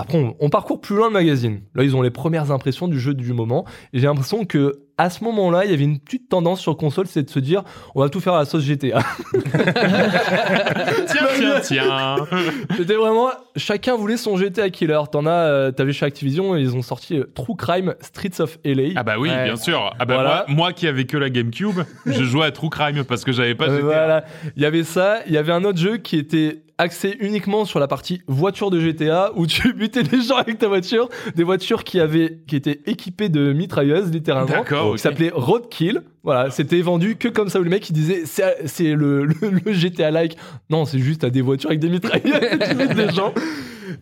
après, 0.00 0.36
on, 0.38 0.50
parcourt 0.50 0.80
plus 0.80 0.96
loin 0.96 1.08
le 1.08 1.12
magazine. 1.12 1.60
Là, 1.74 1.84
ils 1.84 1.96
ont 1.96 2.02
les 2.02 2.10
premières 2.10 2.50
impressions 2.50 2.88
du 2.88 2.98
jeu 2.98 3.14
du 3.14 3.32
moment. 3.32 3.64
J'ai 3.92 4.06
l'impression 4.06 4.44
que 4.44 4.86
à 5.00 5.08
ce 5.10 5.24
moment-là, 5.24 5.64
il 5.64 5.70
y 5.70 5.74
avait 5.74 5.84
une 5.84 5.98
petite 5.98 6.28
tendance 6.28 6.60
sur 6.60 6.76
console, 6.76 7.06
c'est 7.06 7.22
de 7.22 7.30
se 7.30 7.38
dire, 7.38 7.62
on 7.94 8.00
va 8.02 8.08
tout 8.10 8.20
faire 8.20 8.34
à 8.34 8.40
la 8.40 8.44
sauce 8.44 8.62
GTA. 8.64 8.98
Tiens, 11.06 11.26
tiens, 11.36 11.60
tiens. 11.62 12.16
C'était 12.76 12.94
vraiment, 12.94 13.30
chacun 13.56 13.96
voulait 13.96 14.16
son 14.16 14.36
GTA 14.36 14.70
Killer. 14.70 15.00
T'en 15.10 15.26
as, 15.26 15.30
euh, 15.30 15.70
t'avais 15.70 15.92
chez 15.92 16.06
Activision, 16.06 16.56
ils 16.56 16.76
ont 16.76 16.82
sorti 16.82 17.16
euh, 17.18 17.24
True 17.34 17.56
Crime 17.56 17.94
Streets 18.00 18.40
of 18.40 18.58
LA. 18.64 18.90
Ah 18.96 19.02
bah 19.02 19.14
oui, 19.18 19.30
Ouais. 19.30 19.44
bien 19.44 19.56
sûr. 19.56 19.90
Ah 19.98 20.04
bah 20.04 20.14
Voilà. 20.14 20.44
moi, 20.48 20.56
moi 20.56 20.72
qui 20.72 20.86
avais 20.86 21.04
que 21.04 21.16
la 21.16 21.30
GameCube, 21.30 21.80
je 22.06 22.22
jouais 22.24 22.46
à 22.46 22.50
True 22.50 22.70
Crime 22.70 23.04
parce 23.04 23.24
que 23.24 23.32
j'avais 23.32 23.54
pas 23.54 23.66
Euh, 23.68 23.76
GTA. 23.76 23.82
voilà. 23.84 24.24
Il 24.56 24.62
y 24.62 24.66
avait 24.66 24.84
ça. 24.84 25.20
Il 25.26 25.32
y 25.32 25.38
avait 25.38 25.52
un 25.52 25.64
autre 25.64 25.78
jeu 25.78 25.96
qui 25.98 26.16
était 26.16 26.62
axé 26.78 27.14
uniquement 27.20 27.66
sur 27.66 27.78
la 27.78 27.86
partie 27.88 28.22
voiture 28.26 28.70
de 28.70 28.80
GTA 28.80 29.32
où 29.36 29.46
tu 29.46 29.70
butais 29.74 30.02
des 30.02 30.22
gens 30.22 30.36
avec 30.36 30.58
ta 30.58 30.66
voiture, 30.66 31.08
des 31.36 31.44
voitures 31.44 31.84
qui 31.84 32.00
avaient 32.00 32.38
qui 32.48 32.56
étaient 32.56 32.80
équipées 32.86 33.28
de 33.28 33.52
mitrailleuses 33.52 34.10
littéralement, 34.10 34.48
D'accord, 34.48 34.89
qui 34.90 34.94
ok. 34.94 34.98
s'appelait 35.00 35.30
Roadkill. 35.34 36.02
Voilà, 36.22 36.50
c'était 36.50 36.80
vendu 36.80 37.16
que 37.16 37.28
comme 37.28 37.48
ça 37.48 37.60
où 37.60 37.62
le 37.62 37.70
mec 37.70 37.88
il 37.88 37.92
disait 37.92 38.22
c'est 38.24 38.94
le, 38.94 39.24
le, 39.24 39.34
le 39.64 39.72
GTA 39.72 40.10
like. 40.10 40.36
Non, 40.68 40.84
c'est 40.84 40.98
juste 40.98 41.24
à 41.24 41.30
des 41.30 41.40
voitures 41.40 41.70
avec 41.70 41.80
des 41.80 41.88
mitrailleuses 41.88 42.34
et 42.34 42.58
tu 42.68 42.74
butes 42.74 42.94
des 42.94 43.10
gens. 43.14 43.32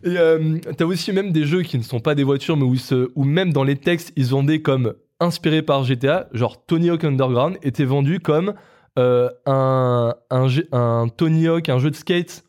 Et 0.03 0.17
euh, 0.17 0.57
t'as 0.77 0.85
aussi 0.85 1.11
même 1.11 1.31
des 1.31 1.45
jeux 1.45 1.63
qui 1.63 1.77
ne 1.77 1.83
sont 1.83 1.99
pas 1.99 2.15
des 2.15 2.23
voitures, 2.23 2.57
mais 2.57 2.65
où, 2.65 2.75
se, 2.75 3.09
où 3.15 3.23
même 3.23 3.53
dans 3.53 3.63
les 3.63 3.75
textes, 3.75 4.13
ils 4.15 4.35
ont 4.35 4.43
des 4.43 4.61
comme 4.61 4.93
inspirés 5.19 5.61
par 5.61 5.83
GTA, 5.83 6.29
genre 6.33 6.63
Tony 6.65 6.89
Hawk 6.89 7.03
Underground 7.03 7.57
était 7.63 7.85
vendu 7.85 8.19
comme 8.19 8.53
euh, 8.97 9.29
un, 9.45 10.13
un 10.29 11.07
Tony 11.15 11.47
Hawk, 11.47 11.69
un 11.69 11.79
jeu 11.79 11.89
de 11.89 11.95
skate. 11.95 12.43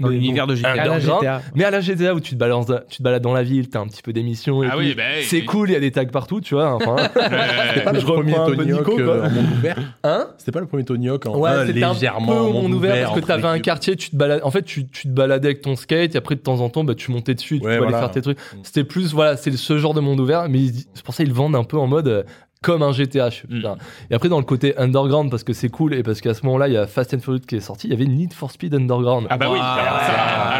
Dans 0.00 0.08
mais 0.08 0.14
l'univers 0.14 0.46
bon, 0.46 0.52
de 0.52 0.56
GTA. 0.56 0.70
À 0.70 0.86
la. 0.86 0.98
GTA. 1.00 1.42
Mais 1.56 1.64
à 1.64 1.70
la 1.72 1.80
GTA 1.80 2.14
où 2.14 2.20
tu 2.20 2.34
te 2.34 2.38
balances, 2.38 2.66
tu 2.88 2.98
te 2.98 3.02
balades 3.02 3.22
dans 3.22 3.32
la 3.32 3.42
ville, 3.42 3.68
t'as 3.68 3.80
un 3.80 3.86
petit 3.88 4.00
peu 4.02 4.12
d'émissions 4.12 4.62
Ah 4.62 4.70
tout. 4.72 4.78
oui, 4.78 4.94
bah, 4.94 5.02
c'est 5.22 5.40
oui. 5.40 5.44
cool, 5.44 5.70
il 5.70 5.72
y 5.72 5.76
a 5.76 5.80
des 5.80 5.90
tags 5.90 6.04
partout, 6.06 6.40
tu 6.40 6.54
vois. 6.54 6.74
Enfin, 6.74 6.94
Ouais, 7.16 7.82
pas 7.82 7.92
le 7.92 8.00
premier 8.00 8.34
un 8.36 8.46
Tony 8.46 8.72
Hawk 8.72 8.88
euh, 9.00 9.22
en 9.26 9.30
monde 9.30 9.46
ouvert. 9.58 9.76
hein 10.04 10.28
C'était 10.38 10.52
pas 10.52 10.60
le 10.60 10.66
premier 10.66 10.84
Tony 10.84 11.08
Hawk 11.08 11.26
en 11.26 11.36
Ouais, 11.38 11.50
un 11.50 11.66
c'était 11.66 11.82
un 11.82 11.88
peu 11.88 11.94
légèrement 11.94 12.40
au 12.42 12.52
monde 12.52 12.74
ouvert 12.74 13.08
parce 13.08 13.20
que 13.20 13.26
t'avais 13.26 13.46
un 13.48 13.58
quartier, 13.58 13.96
tu 13.96 14.10
te 14.10 14.16
balades. 14.16 14.40
En 14.44 14.50
fait, 14.52 14.62
tu, 14.62 14.86
tu 14.86 15.08
te 15.08 15.12
baladais 15.12 15.48
avec 15.48 15.62
ton 15.62 15.74
skate 15.74 16.14
et 16.14 16.18
après 16.18 16.36
de 16.36 16.40
temps 16.40 16.60
en 16.60 16.68
temps, 16.68 16.84
bah, 16.84 16.94
tu 16.94 17.10
montais 17.10 17.34
dessus, 17.34 17.58
tu 17.58 17.66
Ouais, 17.66 17.76
pouvais 17.78 17.88
aller 17.88 17.98
faire 17.98 18.10
tes 18.12 18.22
trucs. 18.22 18.38
Mm. 18.38 18.58
C'était 18.62 18.84
plus, 18.84 19.12
voilà, 19.12 19.36
c'est 19.36 19.50
ce 19.56 19.78
genre 19.78 19.94
de 19.94 20.00
monde 20.00 20.20
ouvert, 20.20 20.48
mais 20.48 20.60
ils- 20.60 20.84
c'est 20.94 21.02
pour 21.04 21.12
ça 21.14 21.24
qu'ils 21.24 21.32
le 21.32 21.36
vendent 21.36 21.56
un 21.56 21.64
peu 21.64 21.76
en 21.76 21.88
mode 21.88 22.06
euh, 22.08 22.22
comme 22.62 22.82
un 22.82 22.92
GTA. 22.92 23.28
Mm. 23.48 23.62
Et 24.10 24.14
après, 24.14 24.28
dans 24.28 24.38
le 24.38 24.44
côté 24.44 24.76
underground, 24.78 25.30
parce 25.30 25.44
que 25.44 25.52
c'est 25.52 25.68
cool 25.68 25.94
et 25.94 26.02
parce 26.02 26.20
qu'à 26.20 26.34
ce 26.34 26.44
moment-là, 26.46 26.68
il 26.68 26.74
y 26.74 26.76
a 26.76 26.86
Fast 26.86 27.14
and 27.14 27.20
Furious 27.20 27.40
qui 27.46 27.56
est 27.56 27.60
sorti, 27.60 27.86
il 27.86 27.90
y 27.90 27.94
avait 27.94 28.06
Need 28.06 28.32
for 28.32 28.50
Speed 28.50 28.74
Underground. 28.74 29.26
Ah 29.30 29.36
bah 29.36 29.46
oui, 29.50 29.58
Ah, 29.60 29.74
alors 29.74 30.00
ça, 30.00 30.12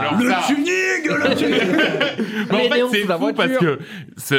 alors 0.09 0.23
le 0.23 0.31
ça. 0.31 0.41
tuning, 0.47 0.65
le 1.05 1.35
tuning 1.37 1.79
Mais 2.51 2.83
en 2.83 2.89
fait, 2.89 3.01
c'est 3.07 3.13
fou 3.19 3.33
parce 3.35 3.59
que, 3.59 3.79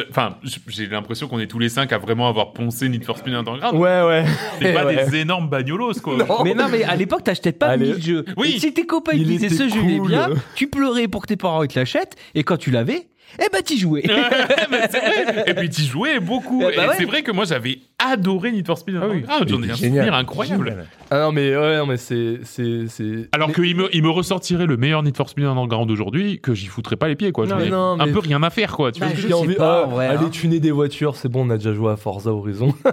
enfin, 0.10 0.36
j'ai 0.68 0.88
l'impression 0.88 1.28
qu'on 1.28 1.39
est 1.39 1.47
tous 1.47 1.60
les 1.60 1.70
cinq 1.70 1.91
à 1.91 1.97
vraiment 1.97 2.28
avoir 2.30 2.53
poncé 2.53 2.88
Need 2.89 3.03
for 3.03 3.18
Speed 3.18 3.34
Underground. 3.34 3.76
Ouais, 3.78 4.01
ouais. 4.03 4.26
C'est 4.62 4.74
pas 4.74 4.86
Ouais. 4.89 5.05
des 5.05 5.18
énormes 5.18 5.49
bagnolos, 5.49 5.93
quoi. 6.01 6.16
Non. 6.18 6.43
Mais 6.43 6.53
non, 6.53 6.68
mais 6.72 6.84
à 6.84 6.95
l'époque, 6.95 7.24
t'achetais 7.24 7.51
pas 7.51 7.68
Allez. 7.68 7.93
1000 7.93 8.03
jeux. 8.03 8.26
Oui. 8.38 8.53
Et 8.55 8.60
si 8.60 8.74
tes 8.74 8.86
copains 8.86 9.12
ils 9.14 9.26
disaient 9.28 9.49
ce 9.49 9.68
jeu 9.68 9.80
il 9.84 9.95
est 9.95 9.97
cool. 9.99 10.07
bien, 10.07 10.30
tu 10.55 10.68
pleurais 10.68 11.07
pour 11.07 11.22
que 11.24 11.28
tes 11.28 11.36
parents 11.36 11.62
ils 11.64 11.68
te 11.68 11.78
l'achètent. 11.78 12.16
Et 12.36 12.43
quand 12.43 12.57
tu 12.57 12.72
l'avais, 12.72 13.07
Eh 13.38 13.50
ben, 13.52 13.62
t'y 13.62 13.78
jouais. 13.78 14.04
Et 15.48 15.54
puis 15.54 15.70
tu 15.70 15.82
jouais 15.84 16.20
beaucoup. 16.20 16.64
Eh 16.64 16.74
et 16.74 16.80
ouais. 16.80 16.96
c'est 16.98 17.06
vrai 17.06 17.22
que 17.22 17.32
moi 17.32 17.46
j'avais 17.46 17.80
adoré 18.00 18.52
Need 18.52 18.66
for 18.66 18.78
Speed 18.78 18.95
Underground. 18.95 19.26
J'en 19.47 19.62
ai 19.64 19.72
un 19.72 19.76
Génial. 19.76 19.78
souvenir 19.78 20.14
incroyable. 20.16 20.68
Génial. 20.70 20.86
Ah 21.12 21.20
non, 21.22 21.32
mais 21.32 21.56
ouais, 21.56 21.78
non, 21.78 21.86
mais 21.86 21.97
c'est. 21.97 22.39
c'est, 22.43 22.88
c'est... 22.88 23.30
Alors 23.32 23.50
mais- 23.50 23.54
qu'il 23.54 23.76
me, 23.76 23.93
il 23.95 24.04
me 24.04 24.10
ressortirait 24.10 24.66
le 24.68 24.78
meilleur 24.78 25.04
Need 25.04 25.18
for 25.18 25.28
Speed 25.30 25.45
Underground 25.45 25.88
d'aujourd'hui, 25.88 26.39
que 26.39 26.54
j'y 26.54 26.68
foutrais 26.68 26.95
pas 26.95 27.08
les 27.08 27.16
pieds, 27.16 27.32
quoi. 27.32 27.45
Non, 27.45 27.58
mais 27.58 27.70
non, 27.70 28.00
un 28.00 28.08
peu 28.12 28.20
rien 28.20 28.41
à 28.43 28.50
faire, 28.50 28.76
quoi. 28.76 28.91
Tu 28.91 29.00
vois 29.00 29.10
Bah, 29.10 29.16
sais 29.20 29.34
envie, 29.34 29.56
pas, 29.56 29.84
ah, 29.86 29.88
vrai, 29.88 30.08
aller 30.08 30.26
hein. 30.26 30.30
tuner 30.32 30.60
des 30.60 30.72
voitures, 30.72 31.16
c'est 31.16 31.30
bon, 31.30 31.45
on 31.45 31.50
a 31.50 31.58
déjà 31.58 31.74
joué 31.74 31.91
à 31.91 31.97
Forza 31.97 32.32
Horizon. 32.32 32.74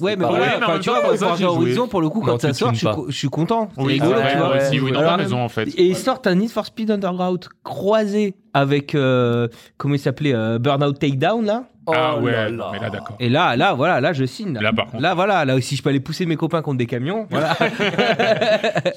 Ouais, 0.00 0.16
mais 0.16 0.24
enfin, 0.24 0.78
tu 0.80 0.88
vois, 0.90 1.16
ça, 1.16 1.26
Forza. 1.28 1.46
Horizon, 1.50 1.88
pour 1.88 2.00
le 2.00 2.08
coup, 2.08 2.20
quand 2.20 2.40
ça 2.40 2.52
sort, 2.52 2.72
je 2.74 2.86
suis, 3.10 3.28
content. 3.28 3.68
C'est 3.76 3.82
Oui, 3.82 3.92
rigolo, 3.94 4.12
vrai, 4.12 4.32
tu 4.32 4.38
vois. 4.38 4.50
ouais, 4.52 4.80
oui, 4.80 4.92
non, 4.92 5.16
raison, 5.16 5.40
en 5.42 5.48
fait. 5.48 5.68
Et 5.76 5.86
ils 5.86 5.96
sortent 5.96 6.26
un 6.26 6.36
Need 6.36 6.50
for 6.50 6.64
Speed 6.66 6.90
Underground 6.90 7.44
croisé 7.64 8.34
avec, 8.54 8.94
euh, 8.94 9.48
comment 9.76 9.94
il 9.94 9.98
s'appelait, 9.98 10.34
euh, 10.34 10.58
Burnout 10.58 10.98
Takedown, 10.98 11.44
là. 11.44 11.64
Ah 11.94 12.14
Oh 12.18 12.22
ouais, 12.22 12.50
là 12.50 12.70
mais 12.72 12.78
là, 12.78 12.90
d'accord. 12.90 13.16
Et 13.20 13.28
là, 13.28 13.56
là, 13.56 13.74
voilà, 13.74 14.00
là, 14.00 14.12
je 14.12 14.24
signe. 14.24 14.58
Là, 14.58 14.72
par 14.72 14.86
contre. 14.86 15.02
Là, 15.02 15.14
voilà, 15.14 15.44
là 15.44 15.54
aussi, 15.54 15.76
je 15.76 15.82
peux 15.82 15.90
aller 15.90 16.00
pousser 16.00 16.26
mes 16.26 16.36
copains 16.36 16.62
contre 16.62 16.78
des 16.78 16.86
camions. 16.86 17.26
Voilà. 17.30 17.56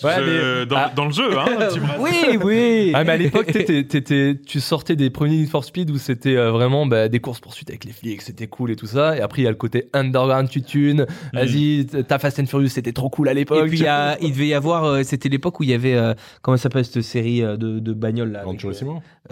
Ouais, 0.03 0.11
Je- 0.17 0.59
mais- 0.59 0.65
dans, 0.65 0.75
ah. 0.77 0.91
dans 0.95 1.05
le 1.05 1.11
jeu, 1.11 1.37
hein. 1.37 1.45
oui, 1.99 2.37
oui. 2.43 2.91
Ah, 2.95 3.03
mais 3.03 3.13
à 3.13 3.17
l'époque, 3.17 3.47
tu 4.45 4.59
sortais 4.59 4.95
des 4.95 5.09
premiers 5.09 5.37
Need 5.37 5.49
for 5.49 5.63
Speed 5.63 5.89
où 5.91 5.97
c'était 5.97 6.35
euh, 6.35 6.51
vraiment 6.51 6.85
bah, 6.85 7.07
des 7.07 7.19
courses 7.19 7.39
poursuites 7.39 7.69
avec 7.69 7.85
les 7.85 7.91
flics, 7.91 8.21
c'était 8.21 8.47
cool 8.47 8.71
et 8.71 8.75
tout 8.75 8.85
ça. 8.85 9.17
Et 9.17 9.21
après, 9.21 9.41
il 9.41 9.45
y 9.45 9.47
a 9.47 9.51
le 9.51 9.55
côté 9.55 9.89
underground, 9.93 10.49
tu 10.49 10.61
tunes. 10.61 11.05
Vas-y, 11.33 11.85
ta 12.07 12.19
Fast 12.19 12.39
and 12.39 12.45
Furious, 12.45 12.69
c'était 12.69 12.91
trop 12.93 13.09
cool 13.09 13.27
à 13.29 13.31
Et 13.31 13.35
l'époque. 13.35 13.67
puis 13.67 13.79
il, 13.79 13.83
y 13.83 13.87
a- 13.87 14.17
il 14.21 14.31
devait 14.31 14.47
y 14.47 14.53
avoir, 14.53 14.83
euh, 14.85 15.03
c'était 15.03 15.29
l'époque 15.29 15.59
où 15.59 15.63
il 15.63 15.69
y 15.69 15.73
avait, 15.73 15.95
euh, 15.95 16.13
comment 16.41 16.57
ça 16.57 16.63
s'appelle 16.63 16.85
cette 16.85 17.01
série 17.03 17.43
euh, 17.43 17.57
de, 17.57 17.79
de 17.79 17.93
bagnoles 17.93 18.31
là 18.31 18.41
avec, 18.47 18.65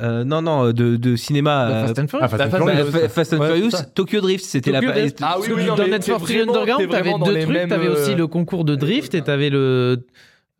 euh, 0.01 0.23
Non, 0.23 0.41
non, 0.41 0.67
de, 0.71 0.95
de 0.95 1.15
cinéma. 1.15 1.67
The 1.67 1.71
euh, 1.73 1.87
Fast 1.87 1.99
and 1.99 2.07
Furious 2.07 2.23
Ah, 2.25 3.07
Fast 3.09 3.33
and 3.33 3.37
Furious. 3.37 3.50
Furious. 3.55 3.71
Tokyo 3.95 4.21
Drift, 4.21 4.45
c'était 4.45 4.71
la. 4.71 4.81
Drift. 4.81 5.19
Ah 5.21 5.37
oui, 5.39 5.47
oui, 5.55 5.65
non, 5.65 5.75
dans 5.75 5.83
mais 5.83 5.89
Need 5.91 6.03
for 6.03 6.19
t'es 6.19 6.25
Speed 6.25 6.37
vraiment- 6.37 6.51
Underground, 6.53 6.81
t'es 6.81 6.87
t'avais 6.87 7.01
vraiment 7.09 7.19
dans 7.19 7.25
deux 7.27 7.33
les 7.33 7.41
trucs. 7.43 7.53
mêmes, 7.55 7.69
T'avais 7.69 7.87
aussi 7.87 8.11
euh, 8.11 8.15
le 8.15 8.27
concours 8.27 8.65
de 8.65 8.75
drift 8.75 9.13
et 9.15 9.21
t'avais 9.21 9.49
le 9.49 10.05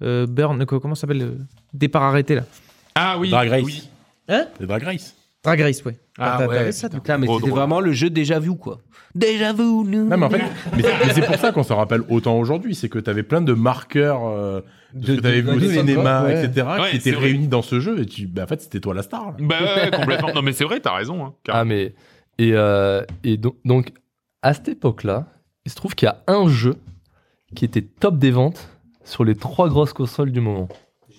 euh, 0.04 0.26
burn. 0.28 0.66
quoi, 0.66 0.80
Comment 0.80 0.96
ça 0.96 1.02
s'appelle 1.02 1.20
le 1.20 1.38
départ 1.74 2.04
arrêté 2.04 2.36
là 2.36 2.44
Ah 2.96 3.18
oui. 3.20 3.30
Drag 3.30 3.50
Race. 3.50 3.64
oui. 3.64 3.90
Hein 4.30 4.46
C'est 4.60 4.66
Drag 4.68 4.84
Race. 4.84 5.16
Drag 5.44 5.60
Race, 5.62 5.84
ouais. 5.86 5.96
Ah 6.20 6.36
T'as- 6.38 6.48
ouais. 6.48 6.56
t'avais 6.58 6.72
ça, 6.72 6.88
toi. 6.90 7.00
Putain, 7.00 7.18
mais 7.18 7.26
Trop 7.26 7.38
c'était 7.38 7.50
drôle. 7.50 7.60
vraiment 7.60 7.80
le 7.80 7.92
jeu 7.94 8.10
déjà 8.10 8.38
vu 8.40 8.56
quoi. 8.56 8.80
Déjà 9.16 9.52
vu. 9.54 9.64
nous. 9.64 10.08
Non, 10.08 10.18
mais 10.18 10.26
en 10.26 10.30
fait, 10.30 10.42
mais 10.78 10.84
c'est- 10.84 11.06
mais 11.06 11.14
c'est 11.14 11.26
pour 11.26 11.36
ça 11.36 11.52
qu'on 11.52 11.64
s'en 11.64 11.76
rappelle 11.78 12.02
autant 12.10 12.38
aujourd'hui. 12.38 12.76
C'est 12.76 12.90
que 12.90 13.00
t'avais 13.00 13.24
plein 13.24 13.42
de 13.42 13.54
marqueurs 13.54 14.22
euh, 14.28 14.62
de 14.94 15.06
ce 15.08 15.12
De- 15.12 15.16
que 15.18 15.22
t'avais 15.22 15.42
de- 15.42 15.50
vu 15.52 15.58
au 15.58 15.60
de- 15.60 15.68
cinéma, 15.68 16.24
ouais. 16.24 16.46
etc., 16.46 16.68
Ouais, 16.68 16.76
qui 16.92 16.92
c'est 16.92 16.98
étaient 17.10 17.12
vrai. 17.18 17.26
réunis 17.28 17.48
dans 17.48 17.62
ce 17.62 17.80
jeu. 17.80 18.00
Et 18.02 18.06
tu, 18.06 18.28
bah, 18.28 18.44
en 18.44 18.48
fait, 18.48 18.62
c'était 18.62 18.80
toi 18.80 18.94
la 18.94 19.02
star. 19.02 19.26
là. 19.32 19.34
Bah 19.40 19.56
ouais, 19.62 19.92
complètement. 19.92 20.34
Non, 20.34 20.42
mais 20.44 20.54
c'est 20.54 20.64
vrai, 20.64 20.80
t'as 20.80 20.96
raison. 20.96 21.26
Hein, 21.26 21.34
Ah, 21.50 21.66
mais. 21.66 21.94
Et, 22.38 22.52
euh, 22.54 23.04
et 23.24 23.38
donc, 23.38 23.56
donc, 23.66 23.92
à 24.42 24.54
cette 24.54 24.70
époque-là, 24.70 25.28
il 25.66 25.72
se 25.72 25.76
trouve 25.76 25.94
qu'il 25.96 26.08
y 26.08 26.10
a 26.10 26.22
un 26.28 26.48
jeu 26.48 26.76
qui 27.56 27.66
était 27.66 27.82
top 27.82 28.18
des 28.18 28.32
ventes 28.32 28.70
sur 29.04 29.24
les 29.24 29.36
trois 29.36 29.70
grosses 29.70 29.94
consoles 29.94 30.32
du 30.32 30.42
moment. 30.42 30.68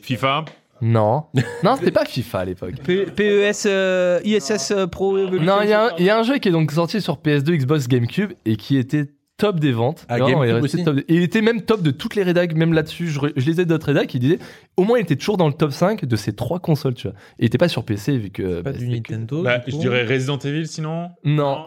FIFA. 0.02 0.44
Non. 0.80 1.26
non, 1.62 1.76
c'était 1.76 1.92
pas 1.92 2.04
FIFA 2.04 2.38
à 2.40 2.44
l'époque. 2.44 2.74
P- 2.84 3.06
PES, 3.06 3.66
euh, 3.66 4.20
ISS 4.24 4.72
euh, 4.72 4.86
Pro 4.88 5.16
Evolution. 5.16 5.44
Non, 5.56 5.62
il 5.62 5.68
y, 5.68 5.72
a 5.72 5.84
un- 5.86 5.90
il 5.98 6.04
y 6.04 6.10
a 6.10 6.18
un 6.18 6.22
jeu 6.24 6.38
qui 6.38 6.48
est 6.48 6.52
donc 6.52 6.72
sorti 6.72 7.00
sur 7.00 7.18
PS2, 7.18 7.56
Xbox, 7.56 7.86
GameCube 7.86 8.32
et 8.44 8.56
qui 8.56 8.76
était 8.76 9.06
top 9.42 9.58
des 9.58 9.72
ventes. 9.72 10.06
Ah, 10.08 10.18
il, 10.18 10.84
top 10.84 10.98
était 11.08 11.42
même 11.42 11.62
top 11.62 11.82
de 11.82 11.90
toutes 11.90 12.14
les 12.14 12.22
rédacs, 12.22 12.54
même 12.54 12.72
là-dessus. 12.72 13.08
Je, 13.08 13.18
re- 13.18 13.32
je 13.34 13.44
lisais 13.44 13.64
d'autres 13.64 13.86
rédacs 13.86 14.06
qui 14.06 14.20
disaient 14.20 14.38
au 14.76 14.84
moins 14.84 14.98
il 14.98 15.02
était 15.02 15.16
toujours 15.16 15.36
dans 15.36 15.48
le 15.48 15.52
top 15.52 15.72
5 15.72 16.04
de 16.04 16.16
ces 16.16 16.32
trois 16.32 16.60
consoles, 16.60 16.94
tu 16.94 17.08
vois. 17.08 17.16
Et 17.40 17.42
il 17.42 17.46
était 17.46 17.58
pas 17.58 17.66
sur 17.66 17.84
PC 17.84 18.18
vu 18.18 18.30
que. 18.30 18.60
Pas 18.62 18.70
bah, 18.70 18.78
du 18.78 18.86
que- 18.86 18.92
Nintendo. 18.92 19.42
Bah, 19.42 19.58
du 19.58 19.72
je 19.72 19.76
dirais 19.78 20.04
Resident 20.04 20.38
Evil 20.38 20.68
sinon. 20.68 21.10
Non. 21.24 21.66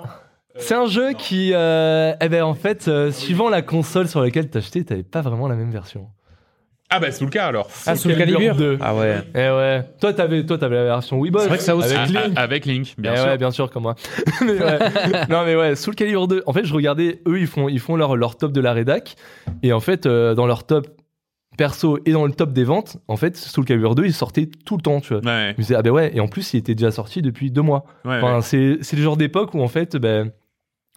C'est 0.58 0.74
un 0.76 0.86
jeu 0.86 1.12
qui, 1.12 1.52
euh, 1.54 2.14
eh 2.22 2.30
ben 2.30 2.44
en 2.44 2.54
fait, 2.54 2.88
euh, 2.88 3.12
suivant 3.12 3.50
la 3.50 3.62
console 3.62 4.08
sur 4.08 4.22
laquelle 4.22 4.50
t'achetais, 4.50 4.86
t'avais 4.86 5.04
pas 5.04 5.20
vraiment 5.20 5.50
la 5.50 5.56
même 5.56 5.70
version. 5.72 6.08
Ah 6.96 7.00
bah, 7.00 7.12
Soul 7.12 7.30
K 7.30 7.36
alors. 7.38 7.68
Ah, 7.86 7.96
Soul 7.96 8.16
Calibur 8.16 8.56
2. 8.56 8.78
Ah 8.82 8.96
ouais. 8.96 9.18
Eh 9.34 9.38
ouais. 9.50 9.84
Toi, 10.00 10.14
t'avais, 10.14 10.46
toi, 10.46 10.58
t'avais 10.58 10.76
la 10.76 10.84
version 10.86 11.20
Wii. 11.20 11.32
C'est 11.38 11.48
vrai 11.48 11.58
que 11.58 11.64
ça 11.64 11.76
aussi. 11.76 11.94
Avec 11.94 12.10
Link. 12.14 12.34
avec 12.38 12.66
Link, 12.66 12.94
bien 12.98 13.14
Eh 13.14 13.18
sûr. 13.18 13.26
Ouais, 13.28 13.38
bien 13.38 13.52
sûr, 13.52 13.70
comme 13.70 13.84
moi. 13.84 13.96
Mais 14.42 14.52
ouais. 14.54 14.80
non, 15.30 15.44
mais 15.46 15.56
ouais, 15.56 15.76
Soul 15.76 15.96
Calibur 15.96 16.28
2. 16.28 16.44
En 16.46 16.54
fait, 16.54 16.66
je 16.66 16.74
regardais, 16.74 17.22
eux, 17.28 17.40
ils 17.40 17.48
font, 17.48 17.68
ils 17.70 17.80
font 17.80 17.96
leur, 17.98 18.16
leur 18.16 18.38
top 18.38 18.52
de 18.54 18.62
la 18.62 18.74
rédac. 18.74 19.16
Et 19.64 19.74
en 19.74 19.80
fait, 19.80 20.06
euh, 20.06 20.34
dans 20.36 20.46
leur 20.48 20.64
top 20.66 20.88
perso 21.58 22.00
et 22.06 22.12
dans 22.12 22.26
le 22.26 22.32
top 22.34 22.52
des 22.54 22.64
ventes, 22.64 22.98
en 23.08 23.16
fait, 23.18 23.38
Soul 23.38 23.66
Calibur 23.66 23.96
2, 23.96 24.06
il 24.06 24.14
sortait 24.14 24.50
tout 24.66 24.78
le 24.78 24.82
temps, 24.82 25.00
tu 25.02 25.14
vois. 25.14 25.24
Ouais, 25.24 25.48
Je 25.52 25.52
me 25.52 25.62
disais, 25.62 25.76
ah 25.76 25.82
ben 25.82 25.92
ouais, 25.92 26.12
et 26.16 26.20
en 26.20 26.28
plus, 26.28 26.54
il 26.54 26.58
était 26.58 26.76
déjà 26.76 26.92
sorti 26.92 27.22
depuis 27.22 27.52
deux 27.52 27.62
mois. 27.62 27.86
ouais, 28.06 28.18
Enfin, 28.18 28.36
ouais. 28.38 28.42
c'est, 28.42 28.78
c'est 28.82 28.96
le 28.98 29.04
genre 29.04 29.18
d'époque 29.18 29.54
où, 29.54 29.62
en 29.62 29.68
fait, 29.68 29.96
ben. 29.98 30.32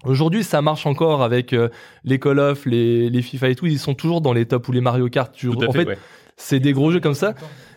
Aujourd'hui, 0.05 0.44
ça 0.44 0.62
marche 0.62 0.86
encore 0.86 1.22
avec 1.22 1.53
euh, 1.53 1.68
les 2.05 2.18
Call 2.20 2.38
of, 2.38 2.66
les, 2.66 3.11
les 3.11 3.22
FIFA 3.22 3.49
et 3.51 3.55
tout. 3.57 3.66
Ils 3.66 3.78
sont 3.80 3.94
toujours 3.94 4.20
dans 4.20 4.32
les 4.32 4.46
tops 4.46 4.68
ou 4.68 4.72
les 4.72 4.80
Mario 4.80 5.09
Kart. 5.09 5.32
Tu- 5.34 5.49
Tout 5.51 5.61
à 5.62 5.68
en 5.68 5.72
fait, 5.72 5.80
fait, 5.80 5.88
ouais. 5.88 5.99
c'est 6.36 6.61
des 6.61 6.72
gros 6.72 6.92
jeux 6.92 7.01
comme 7.01 7.14
ça. 7.14 7.34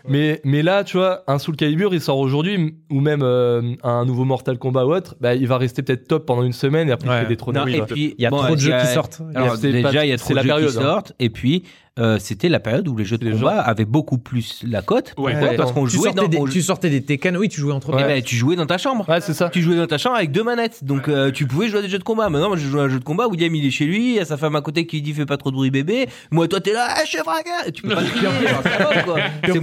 Mais, 0.08 0.40
mais 0.44 0.62
là, 0.62 0.82
tu 0.84 0.96
vois, 0.96 1.22
un 1.28 1.38
Soul 1.38 1.54
Calibur, 1.56 1.94
il 1.94 2.00
sort 2.00 2.18
aujourd'hui, 2.18 2.76
ou 2.90 3.00
même 3.00 3.22
euh, 3.22 3.74
un 3.84 4.04
nouveau 4.04 4.24
Mortal 4.24 4.58
Kombat 4.58 4.84
ou 4.86 4.92
autre, 4.94 5.14
bah, 5.20 5.34
il 5.36 5.46
va 5.46 5.58
rester 5.58 5.82
peut-être 5.82 6.06
top 6.08 6.26
pendant 6.26 6.42
une 6.42 6.52
semaine 6.52 6.88
et 6.88 6.92
après 6.92 7.08
Ouais. 7.08 7.22
il 7.22 7.26
fait 7.28 7.36
des. 7.36 7.52
Non, 7.52 7.64
Oui, 7.64 7.76
et 7.76 7.82
puis, 7.82 8.14
Il 8.18 8.22
y 8.22 8.26
a 8.26 8.30
bon, 8.30 8.38
trop 8.38 8.54
de 8.54 8.60
jeux 8.60 8.76
qui 8.80 8.86
sortent. 8.86 9.20
Alors 9.34 9.56
C'est 9.56 9.70
déjà, 9.72 10.04
il 10.04 10.10
y 10.10 10.12
a 10.12 10.18
c'est 10.18 10.24
trop 10.24 10.30
de 10.32 10.36
la 10.36 10.42
jeux 10.42 10.48
période, 10.48 10.70
qui 10.72 10.78
hein. 10.78 10.82
sortent. 10.82 11.12
Et 11.20 11.30
puis, 11.30 11.64
euh, 11.98 12.18
c'était 12.18 12.48
la 12.48 12.58
période 12.60 12.88
où 12.88 12.96
les 12.96 13.04
jeux 13.04 13.18
de 13.18 13.24
Les 13.26 13.32
combat 13.32 13.60
avaient 13.60 13.84
beaucoup 13.84 14.16
plus 14.18 14.62
la 14.66 14.80
cote. 14.80 15.12
Ouais. 15.18 15.56
Parce 15.56 15.72
qu'on 15.72 15.86
jouait 15.86 16.04
sortais 16.04 16.22
dans... 16.22 16.28
des, 16.28 16.38
on- 16.38 16.46
tu 16.46 16.62
sortais 16.62 16.88
des 16.88 17.02
Tekken, 17.02 17.36
oui, 17.36 17.48
tu 17.48 17.60
jouais 17.60 17.72
entre 17.74 17.90
Eh 17.92 17.96
Ouais. 17.96 18.04
ben, 18.06 18.22
tu 18.22 18.34
jouais 18.34 18.56
dans 18.56 18.64
ta 18.66 18.78
chambre. 18.78 19.06
Ouais, 19.08 19.20
c'est 19.20 19.34
ça. 19.34 19.50
Tu 19.50 19.60
jouais 19.60 19.76
dans 19.76 19.86
ta 19.86 19.98
chambre 19.98 20.16
avec 20.16 20.32
deux 20.32 20.42
manettes, 20.42 20.84
donc 20.84 21.08
euh, 21.08 21.30
tu 21.30 21.46
pouvais 21.46 21.68
jouer 21.68 21.80
à 21.80 21.82
des 21.82 21.88
jeux 21.88 21.98
de 21.98 22.04
combat. 22.04 22.30
Maintenant, 22.30 22.48
moi, 22.48 22.56
je 22.56 22.66
joue 22.66 22.78
à 22.80 22.84
un 22.84 22.88
jeu 22.88 22.98
de 22.98 23.04
combat. 23.04 23.26
William, 23.28 23.54
il 23.54 23.66
est 23.66 23.70
chez 23.70 23.84
lui, 23.84 24.10
il 24.12 24.14
y 24.16 24.20
a 24.20 24.24
sa 24.24 24.36
femme 24.36 24.56
à 24.56 24.62
côté 24.62 24.86
qui 24.86 24.96
lui 24.96 25.02
dit 25.02 25.12
fais 25.12 25.26
pas 25.26 25.36
trop 25.36 25.50
de 25.50 25.56
bruit, 25.56 25.70
bébé. 25.70 26.08
Moi, 26.30 26.48
toi, 26.48 26.60
t'es 26.60 26.72
là, 26.72 26.86
ah, 26.88 27.04
chef, 27.04 27.22
regarde. 27.22 27.72
Tu 27.74 27.82
peux 27.82 27.88
pas 27.90 28.02
crier, 28.02 28.28
C'est 29.46 29.60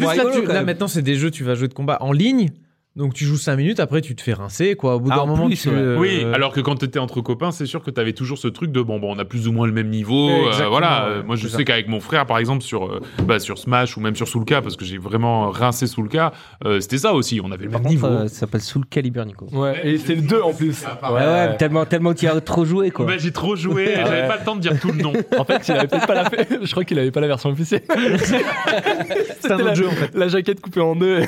là, 0.48 0.54
là, 0.54 0.64
maintenant, 0.64 0.88
c'est 0.88 1.02
des 1.02 1.16
jeux, 1.16 1.32
tu 1.32 1.44
vas 1.44 1.56
jouer 1.56 1.68
de 1.68 1.74
combat 1.74 1.98
en 2.02 2.12
ligne. 2.12 2.50
Donc 2.96 3.14
tu 3.14 3.24
joues 3.24 3.38
5 3.38 3.56
minutes, 3.56 3.80
après 3.80 4.02
tu 4.02 4.14
te 4.16 4.22
fais 4.22 4.34
rincer, 4.34 4.76
quoi. 4.76 4.96
Au 4.96 5.00
bout 5.00 5.10
Ah, 5.14 5.18
d'un 5.18 5.22
en 5.22 5.28
moment, 5.28 5.46
plus, 5.46 5.62
tu. 5.62 5.70
ouais. 5.70 5.76
euh, 5.76 5.98
Oui, 5.98 6.26
alors 6.34 6.52
que 6.52 6.60
quand 6.60 6.76
t'étais 6.76 7.00
entre 7.00 7.22
copains, 7.22 7.52
c'est 7.52 7.68
sûr 7.68 7.82
que 7.84 7.92
t'avais 7.92 8.14
toujours 8.14 8.38
ce 8.40 8.48
truc 8.48 8.72
de 8.72 8.82
bon, 8.82 9.00
bon, 9.00 9.16
on 9.16 9.20
a 9.20 9.26
plus 9.26 9.48
ou 9.48 9.52
moins 9.54 9.68
le 9.68 9.72
même 9.74 9.90
niveau. 9.90 10.30
Euh, 10.30 10.68
voilà. 10.68 11.06
ouais, 11.08 11.16
Euh, 11.18 11.24
moi, 11.24 11.36
je 11.36 11.48
sais 11.48 11.64
qu'avec 11.64 11.88
mon 11.88 12.00
frère, 12.02 12.26
par 12.26 12.40
exemple, 12.40 12.62
sur 12.64 12.86
euh, 12.92 13.00
bah, 13.24 13.40
sur 13.40 13.58
Smash 13.60 13.96
ou 13.96 14.02
même 14.02 14.16
sur 14.16 14.28
Soulka, 14.28 14.62
parce 14.62 14.76
que 14.76 14.84
j'ai 14.86 14.98
vraiment 14.98 15.50
rincé 15.52 15.86
Soulka, 15.88 16.34
euh, 16.66 16.80
c'était 16.82 16.98
ça 16.98 17.14
aussi. 17.14 17.40
On 17.44 17.52
avait 17.52 17.66
le 17.66 17.72
Par 17.72 17.80
même 17.82 17.92
contre, 18.00 18.10
niveau. 18.10 18.28
ça 18.28 18.34
s'appelle 18.40 18.62
Soul 18.62 18.86
Calibur, 18.88 19.24
Nico. 19.26 19.46
Ouais, 19.54 19.80
et 19.88 19.98
c'est 20.00 20.16
le 20.16 20.24
2 20.24 20.42
en 20.42 20.54
plus. 20.54 20.84
Ouais, 21.04 21.10
ouais, 21.20 21.58
tellement, 21.58 21.86
tellement 21.86 22.14
tu 22.16 22.28
as 22.28 22.42
trop 22.42 22.66
joué, 22.66 22.90
quoi. 22.92 23.06
Bah, 23.06 23.14
j'ai 23.18 23.32
trop 23.32 23.56
joué, 23.56 23.94
Ah 23.96 24.06
j'avais 24.08 24.22
ouais. 24.24 24.28
pas 24.28 24.38
le 24.38 24.44
temps 24.44 24.56
de 24.56 24.62
dire 24.62 24.78
tout 24.80 24.92
le 24.92 25.02
nom. 25.02 25.14
En 25.38 25.46
fait, 25.46 25.66
il 25.68 25.72
avait 25.74 25.88
peut-être 25.88 26.08
pas 26.08 26.16
la 26.16 26.30
je 26.64 26.72
crois 26.72 26.84
qu'il 26.84 26.98
avait 27.00 27.12
pas 27.12 27.22
la 27.22 27.28
version 27.28 27.50
officielle. 27.52 27.84
Un 29.50 29.58
la, 29.58 29.74
jeu 29.74 29.88
en 29.88 29.92
fait. 29.92 30.12
la 30.16 30.28
jaquette 30.28 30.60
coupée 30.62 30.80
en 30.82 30.96
deux. 30.96 31.22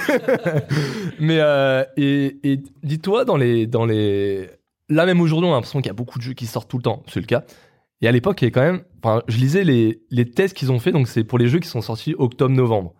Mais 1.19 1.39
euh, 1.51 1.85
et, 1.97 2.59
dis-toi 2.83 3.25
dans 3.25 3.37
les 3.37 3.67
dans 3.67 3.85
les 3.85 4.49
là 4.89 5.05
même 5.05 5.21
aujourd'hui 5.21 5.49
on 5.49 5.53
a 5.53 5.55
l'impression 5.55 5.79
qu'il 5.79 5.89
y 5.89 5.91
a 5.91 5.95
beaucoup 5.95 6.17
de 6.17 6.23
jeux 6.23 6.33
qui 6.33 6.45
sortent 6.45 6.69
tout 6.69 6.77
le 6.77 6.83
temps, 6.83 7.03
c'est 7.07 7.19
le 7.19 7.25
cas. 7.25 7.43
Et 8.01 8.07
à 8.07 8.11
l'époque 8.11 8.41
il 8.41 8.47
y 8.47 8.51
quand 8.51 8.61
même, 8.61 8.81
je 9.27 9.37
lisais 9.37 9.63
les 9.63 10.01
les 10.09 10.29
tests 10.29 10.55
qu'ils 10.55 10.71
ont 10.71 10.79
fait 10.79 10.91
donc 10.91 11.07
c'est 11.07 11.23
pour 11.23 11.37
les 11.37 11.47
jeux 11.47 11.59
qui 11.59 11.67
sont 11.67 11.81
sortis 11.81 12.15
octobre-novembre. 12.17 12.93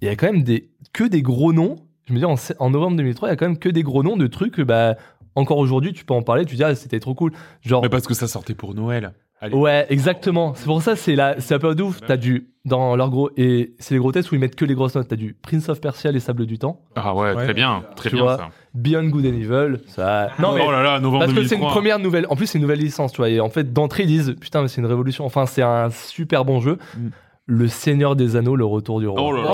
Il 0.00 0.06
y 0.06 0.10
a 0.10 0.16
quand 0.16 0.26
même 0.26 0.42
des 0.42 0.70
que 0.92 1.04
des 1.04 1.22
gros 1.22 1.52
noms. 1.52 1.76
Je 2.06 2.12
me 2.12 2.18
dis 2.18 2.24
en, 2.24 2.34
en 2.58 2.70
novembre 2.70 2.96
2003 2.98 3.28
il 3.28 3.30
y 3.30 3.32
a 3.32 3.36
quand 3.36 3.46
même 3.46 3.58
que 3.58 3.70
des 3.70 3.82
gros 3.82 4.02
noms 4.02 4.16
de 4.16 4.26
trucs 4.26 4.60
bah 4.60 4.96
encore 5.34 5.58
aujourd'hui 5.58 5.92
tu 5.92 6.04
peux 6.04 6.14
en 6.14 6.22
parler 6.22 6.44
tu 6.44 6.56
dis 6.56 6.64
ah 6.64 6.74
c'était 6.74 7.00
trop 7.00 7.14
cool 7.14 7.32
genre 7.62 7.82
Mais 7.82 7.88
parce 7.88 8.06
que 8.06 8.14
ça 8.14 8.28
sortait 8.28 8.54
pour 8.54 8.74
Noël. 8.74 9.14
Allez. 9.40 9.54
Ouais, 9.54 9.86
exactement. 9.90 10.54
C'est 10.54 10.64
pour 10.64 10.80
ça, 10.82 10.96
c'est 10.96 11.14
la, 11.16 11.38
c'est 11.40 11.54
la 11.54 11.58
période 11.58 11.80
ouf. 11.80 12.00
T'as 12.06 12.16
du, 12.16 12.48
dans 12.64 12.96
leur 12.96 13.10
gros, 13.10 13.30
et 13.36 13.74
c'est 13.78 13.94
les 13.94 14.00
gros 14.00 14.10
tests 14.10 14.30
où 14.32 14.34
ils 14.34 14.38
mettent 14.40 14.54
que 14.56 14.64
les 14.64 14.74
grosses 14.74 14.94
notes. 14.94 15.08
T'as 15.08 15.16
du 15.16 15.34
Prince 15.34 15.68
of 15.68 15.80
Persia, 15.80 16.10
les 16.12 16.20
sables 16.20 16.46
du 16.46 16.58
temps, 16.58 16.80
Ah 16.96 17.14
ouais, 17.14 17.34
Ouais. 17.34 17.44
très 17.44 17.52
bien, 17.52 17.84
très 17.96 18.08
Tu 18.08 18.16
bien 18.16 18.24
vois. 18.24 18.36
ça. 18.38 18.48
Beyond 18.74 19.08
Good 19.08 19.26
and 19.26 19.34
Evil, 19.34 19.80
ça. 19.86 20.30
Non, 20.38 20.54
mais, 20.54 20.62
oh 20.66 20.70
là 20.72 20.82
là, 20.82 20.98
novembre 21.00 21.24
parce 21.26 21.34
que 21.34 21.42
c'est 21.42 21.56
2003. 21.56 21.68
une 21.68 21.72
première 21.72 21.98
nouvelle, 21.98 22.26
en 22.30 22.36
plus 22.36 22.46
c'est 22.46 22.58
une 22.58 22.62
nouvelle 22.62 22.78
licence, 22.78 23.12
tu 23.12 23.18
vois. 23.18 23.28
Et 23.28 23.40
en 23.40 23.50
fait, 23.50 23.72
d'entrée, 23.72 24.04
ils 24.04 24.06
disent, 24.08 24.34
putain, 24.40 24.62
mais 24.62 24.68
c'est 24.68 24.80
une 24.80 24.86
révolution. 24.86 25.26
Enfin, 25.26 25.44
c'est 25.46 25.62
un 25.62 25.90
super 25.90 26.44
bon 26.46 26.60
jeu. 26.60 26.78
Mm. 26.96 27.08
Le 27.46 27.68
Seigneur 27.68 28.16
des 28.16 28.36
Anneaux, 28.36 28.56
le 28.56 28.64
retour 28.64 29.00
du 29.00 29.06
roi. 29.08 29.20
Oh 29.22 29.30
là 29.32 29.42
là. 29.42 29.50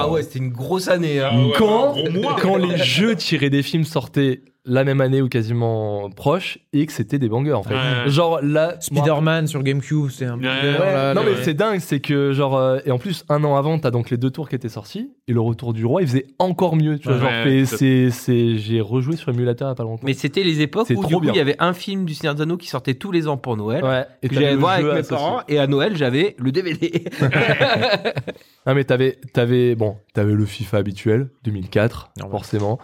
Ah 0.00 0.08
ouais, 0.10 0.22
c'était 0.24 0.40
une 0.40 0.50
grosse 0.50 0.88
année. 0.88 1.20
Hein. 1.20 1.28
Ah 1.32 1.36
ouais, 1.38 1.52
quand, 1.56 1.94
un 1.96 2.02
gros 2.02 2.10
mois. 2.22 2.36
quand 2.42 2.56
les 2.56 2.76
jeux 2.78 3.14
tirés 3.14 3.50
des 3.50 3.62
films 3.62 3.84
sortaient 3.84 4.40
la 4.66 4.84
même 4.84 5.00
année 5.00 5.22
ou 5.22 5.28
quasiment 5.28 6.10
proches 6.10 6.58
et 6.72 6.86
que 6.86 6.92
c'était 6.92 7.18
des 7.18 7.28
bangers 7.28 7.52
en 7.52 7.62
fait. 7.62 7.74
Ouais. 7.74 8.08
Genre 8.10 8.40
là, 8.42 8.74
Spider-Man 8.80 9.46
sur 9.46 9.62
GameCube, 9.62 10.08
c'est 10.10 10.26
un 10.26 10.36
peu. 10.38 10.44
Ouais, 10.44 10.50
Ouais, 10.78 10.92
là, 10.92 11.14
non 11.14 11.22
mais 11.24 11.42
c'est 11.42 11.54
dingue, 11.54 11.78
c'est 11.80 12.00
que 12.00 12.32
genre 12.32 12.56
euh, 12.56 12.78
et 12.84 12.90
en 12.90 12.98
plus 12.98 13.24
un 13.28 13.42
an 13.44 13.56
avant 13.56 13.78
t'as 13.78 13.90
donc 13.90 14.10
les 14.10 14.16
deux 14.16 14.30
tours 14.30 14.48
qui 14.48 14.56
étaient 14.56 14.68
sortis 14.68 15.10
et 15.28 15.32
le 15.32 15.40
retour 15.40 15.72
du 15.72 15.84
roi 15.86 16.02
il 16.02 16.08
faisait 16.08 16.26
encore 16.38 16.76
mieux, 16.76 16.98
tu 16.98 17.08
vois 17.08 17.16
Ouais, 17.16 17.64
genre 17.64 17.78
c'est 17.78 18.10
c'est 18.10 18.56
j'ai 18.58 18.80
rejoué 18.80 19.16
sur 19.16 19.30
émulateur 19.32 19.68
il 19.68 19.70
y 19.70 19.72
a 19.72 19.74
pas 19.76 19.82
longtemps. 19.84 20.02
Mais 20.04 20.12
c'était 20.14 20.42
les 20.42 20.60
époques 20.60 20.86
C'est 20.88 20.96
où 20.96 21.04
du 21.06 21.14
coup 21.14 21.24
il 21.28 21.34
y 21.36 21.40
avait 21.40 21.56
un 21.60 21.72
film 21.72 22.04
du 22.04 22.14
Seigneur 22.14 22.34
des 22.34 22.42
Anneaux 22.42 22.56
qui 22.56 22.68
sortait 22.68 22.94
tous 22.94 23.12
les 23.12 23.28
ans 23.28 23.36
pour 23.36 23.56
Noël. 23.56 23.84
ouais, 23.84 24.04
et 24.22 24.28
que 24.28 24.34
j'allais 24.34 24.52
le 24.52 24.58
voir 24.58 24.72
avec 24.72 24.86
jeu 24.86 24.92
mes 24.92 24.98
associé. 24.98 25.16
parents 25.16 25.40
et 25.48 25.58
à 25.58 25.66
Noël 25.66 25.96
j'avais 25.96 26.34
le 26.38 26.50
DVD. 26.52 27.04
Ah 28.66 28.74
mais 28.74 28.84
t'avais 28.84 29.18
t'avais 29.32 29.74
bon, 29.74 29.96
t'avais 30.12 30.32
le 30.34 30.44
FIFA 30.44 30.78
habituel 30.78 31.28
2004 31.44 32.10
Normal. 32.18 32.30
forcément. 32.38 32.78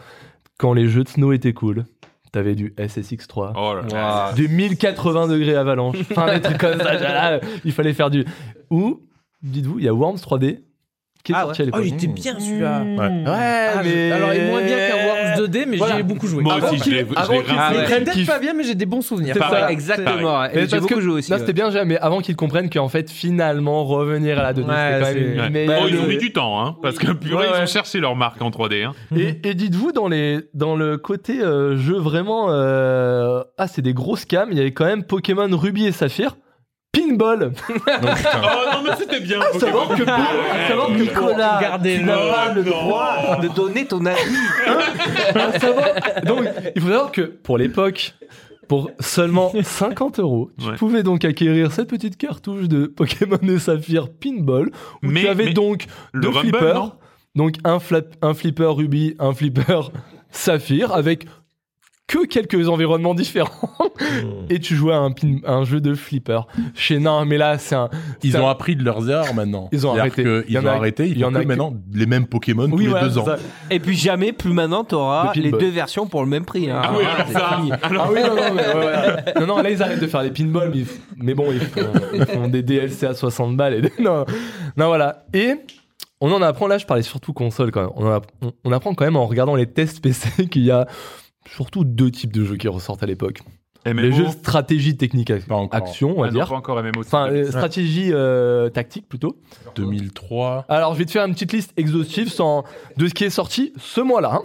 Quand 0.62 0.74
les 0.74 0.86
jeux 0.86 1.02
de 1.02 1.08
snow 1.08 1.32
étaient 1.32 1.52
cool, 1.52 1.86
t'avais 2.30 2.54
du 2.54 2.72
SSX3. 2.78 3.54
Oh 3.56 3.74
là 3.74 3.82
là. 3.90 4.32
Du 4.32 4.46
1080 4.46 5.26
degrés 5.26 5.56
avalanche. 5.56 5.96
Enfin, 6.12 6.32
des 6.32 6.40
trucs 6.40 6.58
comme 6.58 6.78
ça. 6.78 6.94
là, 6.94 7.40
il 7.64 7.72
fallait 7.72 7.92
faire 7.92 8.10
du. 8.10 8.24
Ou, 8.70 9.00
dites-vous, 9.42 9.80
il 9.80 9.86
y 9.86 9.88
a 9.88 9.92
Worms 9.92 10.18
3D 10.18 10.60
qui 11.24 11.32
est 11.32 11.34
Ah 11.36 11.42
sorti 11.42 11.62
ouais. 11.62 11.68
à 11.68 11.70
Oh, 11.74 11.80
l'époque. 11.80 11.92
il 12.00 12.04
était 12.04 12.12
bien 12.20 12.38
celui-là. 12.40 12.82
Ouais. 12.82 12.98
Ouais, 12.98 13.68
Ah, 13.74 13.80
mais. 13.84 14.10
Alors, 14.12 14.34
il 14.34 14.40
est 14.40 14.50
moins 14.50 14.62
bien 14.62 14.76
qu'un 14.76 15.06
Worms 15.06 15.46
2D, 15.46 15.64
mais 15.68 15.76
Voilà. 15.76 15.96
j'ai 15.96 16.02
beaucoup 16.02 16.26
joué. 16.26 16.42
Moi 16.42 16.56
aussi, 16.56 16.78
je 16.84 16.90
l'ai. 16.90 17.06
Ah 17.16 17.26
Peut-être 17.26 18.26
pas 18.26 18.38
bien, 18.38 18.54
mais 18.54 18.64
j'ai 18.64 18.74
des 18.74 18.86
bons 18.86 19.02
souvenirs. 19.02 19.34
C'est 19.34 19.40
Pareil, 19.40 19.60
ça. 19.62 19.70
exactement. 19.72 20.42
Mais 20.54 20.66
J'ai 20.68 20.80
beaucoup 20.80 21.00
joué 21.00 21.12
aussi. 21.14 21.30
Non, 21.30 21.36
ouais. 21.36 21.40
c'était 21.40 21.52
bien 21.52 21.70
mais 21.84 21.98
avant 21.98 22.20
qu'ils 22.20 22.36
comprennent 22.36 22.68
qu'en 22.70 22.88
fait, 22.88 23.10
finalement, 23.10 23.84
revenir 23.84 24.38
à 24.38 24.42
la 24.42 24.52
2D, 24.52 24.68
Ouais, 24.68 25.00
c'était 25.04 25.36
quand 25.36 25.42
c'est- 25.44 25.50
même 25.50 25.70
Oh, 25.82 25.86
ils 25.88 25.98
ont 25.98 26.06
mis 26.06 26.18
du 26.18 26.32
temps, 26.32 26.60
hein, 26.64 26.76
parce 26.82 26.98
que 26.98 27.12
purée, 27.12 27.46
ils 27.56 27.62
ont 27.62 27.66
cherché 27.66 28.00
leur 28.00 28.16
marque 28.16 28.40
en 28.42 28.50
3D. 28.50 28.82
Hein. 28.84 28.92
Et, 29.16 29.40
et 29.48 29.54
dites-vous, 29.54 29.92
dans, 29.92 30.08
les, 30.08 30.40
dans 30.54 30.76
le 30.76 30.96
côté 30.98 31.40
euh, 31.40 31.76
jeu 31.76 31.96
vraiment. 31.98 32.46
euh, 32.50 33.42
ah, 33.58 33.68
c'est 33.68 33.82
des 33.82 33.94
grosses 33.94 34.24
cams, 34.24 34.48
il 34.50 34.58
y 34.58 34.60
avait 34.60 34.72
quand 34.72 34.84
même 34.84 35.04
Pokémon 35.04 35.48
Ruby 35.52 35.86
et 35.86 35.92
Saphir. 35.92 36.36
Pinball 36.92 37.52
Oh 37.68 37.70
non, 38.72 38.82
mais 38.84 38.90
c'était 38.98 39.20
bien. 39.20 39.40
savoir 39.58 39.88
Pokémon. 39.88 40.04
que- 40.04 40.10
à 40.64 40.68
savoir 40.68 40.88
que 40.88 40.92
Nicolas, 41.00 41.56
Regardez, 41.56 41.96
tu 41.98 42.04
n'as 42.04 42.16
non, 42.16 42.32
pas 42.32 42.52
le 42.54 42.62
droit 42.64 43.36
de 43.40 43.48
donner 43.48 43.86
ton 43.86 44.04
avis. 44.04 44.18
à 45.34 45.58
savoir- 45.58 45.86
Donc, 46.24 46.44
il 46.76 46.82
faut 46.82 46.88
savoir 46.88 47.12
que 47.12 47.22
pour 47.22 47.56
l'époque, 47.58 48.14
pour 48.68 48.90
seulement 49.00 49.52
50 49.62 50.18
euros, 50.18 50.50
tu 50.58 50.66
Ouais. 50.68 50.76
pouvais 50.76 51.02
donc 51.02 51.24
acquérir 51.24 51.72
cette 51.72 51.88
petite 51.88 52.16
cartouche 52.18 52.68
de 52.68 52.86
Pokémon 52.86 53.38
et 53.42 53.58
Saphir 53.58 54.08
Pinball, 54.10 54.66
où 55.02 55.06
Mais- 55.08 55.22
tu 55.22 55.28
avais 55.28 55.46
mais 55.46 55.52
donc 55.54 55.86
le 56.12 56.20
deux 56.20 56.28
Rumble, 56.28 56.40
flippers. 56.50 56.96
donc 57.34 57.54
un, 57.64 57.78
flap- 57.78 58.14
un 58.22 58.34
flipper 58.34 58.74
Ruby, 58.74 59.14
un 59.18 59.32
flipper 59.32 59.90
Saphir, 60.30 60.92
avec 60.92 61.26
que 62.18 62.26
quelques 62.26 62.68
environnements 62.68 63.14
différents. 63.14 63.50
et 64.50 64.58
tu 64.58 64.76
jouais 64.76 64.92
à 64.94 64.98
un, 64.98 65.10
pin- 65.12 65.40
un 65.44 65.64
jeu 65.64 65.80
de 65.80 65.94
flipper. 65.94 66.40
Chez 66.74 66.98
non, 66.98 67.24
mais 67.24 67.38
là, 67.38 67.58
c'est 67.58 67.74
un. 67.74 67.88
Ils 68.22 68.36
ont 68.36 68.46
un- 68.46 68.50
appris 68.50 68.76
de 68.76 68.84
leurs 68.84 69.08
erreurs 69.08 69.32
maintenant. 69.34 69.68
Ils 69.72 69.86
ont 69.86 69.94
arrêté. 69.96 70.22
que 70.22 70.44
Il 70.46 70.50
y 70.50 70.54
Ils 70.54 70.58
en 70.58 70.64
ont 70.64 70.68
a- 70.68 70.72
arrêté. 70.74 71.08
il 71.08 71.18
y 71.18 71.24
en 71.24 71.34
a 71.34 71.38
que 71.38 71.42
que- 71.44 71.48
maintenant 71.48 71.74
les 71.92 72.06
mêmes 72.06 72.26
Pokémon 72.26 72.68
tous 72.68 72.76
Oui, 72.76 72.84
les 72.84 72.90
voilà, 72.90 73.08
deux 73.08 73.18
ans. 73.18 73.24
ça. 73.24 73.36
Et 73.70 73.78
puis 73.80 73.96
jamais, 73.96 74.32
plus 74.32 74.52
maintenant, 74.52 74.84
t'auras 74.84 75.32
Le 75.34 75.42
les 75.42 75.50
deux 75.52 75.70
versions 75.70 76.06
pour 76.06 76.22
le 76.22 76.28
même 76.28 76.44
prix. 76.44 76.70
hein. 76.70 76.80
Ah 76.84 76.92
oui, 76.96 77.04
alors 77.04 77.28
ça. 77.28 77.56
fini. 77.56 77.72
Alors, 77.82 78.06
Ah 78.08 78.12
oui, 78.12 78.20
non, 78.22 78.34
non, 78.36 78.54
mais 78.54 78.66
ouais, 78.66 78.86
ouais. 78.86 79.34
non, 79.40 79.46
non, 79.46 79.62
là, 79.62 79.70
ils 79.70 79.82
arrêtent 79.82 80.00
de 80.00 80.06
faire 80.06 80.22
des 80.22 80.30
pinballs, 80.30 80.72
mais, 80.74 80.84
mais 81.16 81.34
bon, 81.34 81.46
ils 81.52 81.60
font, 81.60 81.80
ils 82.14 82.26
font 82.26 82.48
des 82.48 82.62
DLC 82.62 83.06
à 83.06 83.14
60 83.14 83.56
balles. 83.56 83.74
Et 83.74 83.80
des- 83.82 83.92
non, 84.00 84.24
non, 84.76 84.86
voilà. 84.88 85.24
Et 85.32 85.54
on 86.20 86.30
en 86.32 86.42
apprend, 86.42 86.66
là, 86.66 86.78
je 86.78 86.86
parlais 86.86 87.02
surtout 87.02 87.32
console 87.32 87.70
quand 87.72 87.80
même. 87.80 87.90
On, 87.96 88.06
en 88.06 88.12
app- 88.12 88.26
on- 88.42 88.52
on 88.64 88.72
apprend 88.72 88.94
quand 88.94 89.04
même 89.04 89.16
en 89.16 89.26
regardant 89.26 89.54
les 89.56 89.66
tests 89.66 90.00
PC 90.02 90.46
qu'il 90.50 90.62
y 90.64 90.70
a 90.70 90.86
surtout 91.46 91.84
deux 91.84 92.10
types 92.10 92.32
de 92.32 92.44
jeux 92.44 92.56
qui 92.56 92.68
ressortent 92.68 93.02
à 93.02 93.06
l'époque. 93.06 93.40
MMO. 93.84 94.00
Les 94.00 94.12
jeux 94.12 94.28
stratégie 94.28 94.96
technique 94.96 95.30
ac- 95.30 95.44
Pas 95.46 95.56
encore. 95.56 95.76
action, 95.76 96.14
on 96.16 96.20
va 96.22 96.28
Ah 96.28 96.30
non, 96.30 96.38
dire. 96.38 96.48
pas 96.48 96.54
encore 96.54 96.80
MMO. 96.80 97.00
Enfin, 97.00 97.28
euh, 97.32 97.46
stratégie 97.50 98.10
euh, 98.12 98.68
tactique 98.68 99.08
plutôt. 99.08 99.36
2003. 99.74 100.66
Alors, 100.68 100.94
je 100.94 100.98
vais 101.00 101.04
te 101.04 101.10
faire 101.10 101.24
une 101.24 101.32
petite 101.34 101.52
liste 101.52 101.72
exhaustive 101.76 102.28
sans... 102.30 102.62
de 102.96 103.08
ce 103.08 103.14
qui 103.14 103.24
est 103.24 103.30
sorti 103.30 103.72
ce 103.78 104.00
mois-là. 104.00 104.34
hein. 104.34 104.42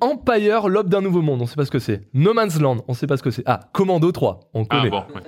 Empire, 0.00 0.68
l'aube 0.68 0.88
d'un 0.88 1.02
nouveau 1.02 1.20
monde, 1.20 1.42
on 1.42 1.46
sait 1.46 1.56
pas 1.56 1.66
ce 1.66 1.70
que 1.70 1.78
c'est. 1.78 2.02
No 2.14 2.32
Man's 2.32 2.58
Land, 2.58 2.78
on 2.88 2.94
sait 2.94 3.06
pas 3.06 3.18
ce 3.18 3.22
que 3.22 3.30
c'est. 3.30 3.42
Ah, 3.44 3.60
Commando 3.72 4.10
3, 4.10 4.40
on 4.54 4.62
Ah 4.70 4.76
connaît. 4.78 4.90
bon. 4.90 4.98
ouais. 5.14 5.22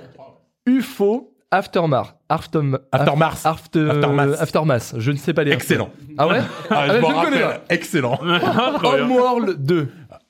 UFO, 0.65 1.33
Aftermath. 1.51 2.15
Afterm- 2.29 2.79
Aftermath. 2.91 3.45
After- 3.45 3.89
Aftermath. 3.91 4.41
Aftermath, 4.41 4.93
je 4.97 5.11
ne 5.11 5.17
sais 5.17 5.33
pas 5.33 5.43
lire. 5.43 5.53
Excellent. 5.53 5.89
Ah 6.17 6.27
ouais? 6.27 6.39
Ah, 6.69 6.85
Ah, 6.89 6.97
je 6.99 7.25
connais. 7.25 7.43
Excellent. 7.69 8.19
Homeworld 8.83 9.63
2. 9.63 9.89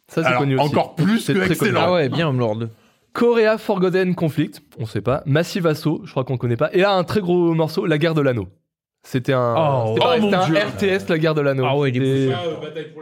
Ça, 0.10 0.22
c'est 0.22 0.28
Alors, 0.28 0.39
connu 0.41 0.55
aussi. 0.58 0.66
encore 0.66 0.95
plus 0.95 1.20
C'est 1.20 1.34
que 1.34 1.39
très 1.39 1.47
connu. 1.55 1.70
excellent. 1.70 1.82
Ah 1.88 1.93
ouais, 1.93 2.10
bien 2.10 2.30
Homeworld 2.30 2.60
2. 2.62 2.70
Korea 3.14 3.58
Forgotten 3.58 4.16
Conflict, 4.16 4.62
on 4.80 4.86
sait 4.86 5.01
pas. 5.01 5.24
Massive 5.26 5.66
Assault, 5.68 6.01
je 6.05 6.12
crois 6.12 6.24
qu'on 6.24 6.38
connaît 6.38 6.55
pas. 6.58 6.70
Et 6.74 6.80
là, 6.82 6.93
un 6.93 7.03
très 7.03 7.20
gros 7.20 7.53
morceau, 7.53 7.86
La 7.86 7.97
guerre 7.97 8.14
de 8.14 8.22
l'anneau. 8.22 8.47
C'était 9.03 9.34
un, 9.34 9.55
Oh, 9.58 9.86
c'était 9.89 9.99
pareil, 10.01 10.22
oh 10.24 10.26
c'était 10.45 10.60
un 10.91 10.97
RTS, 10.97 11.10
La 11.10 11.18
guerre 11.18 11.34
de 11.36 11.41
l'anneau. 11.41 11.66
Ah 11.68 11.78
ouais, 11.78 11.89
il 11.91 12.03
est 12.03 12.08
Et- 12.28 12.34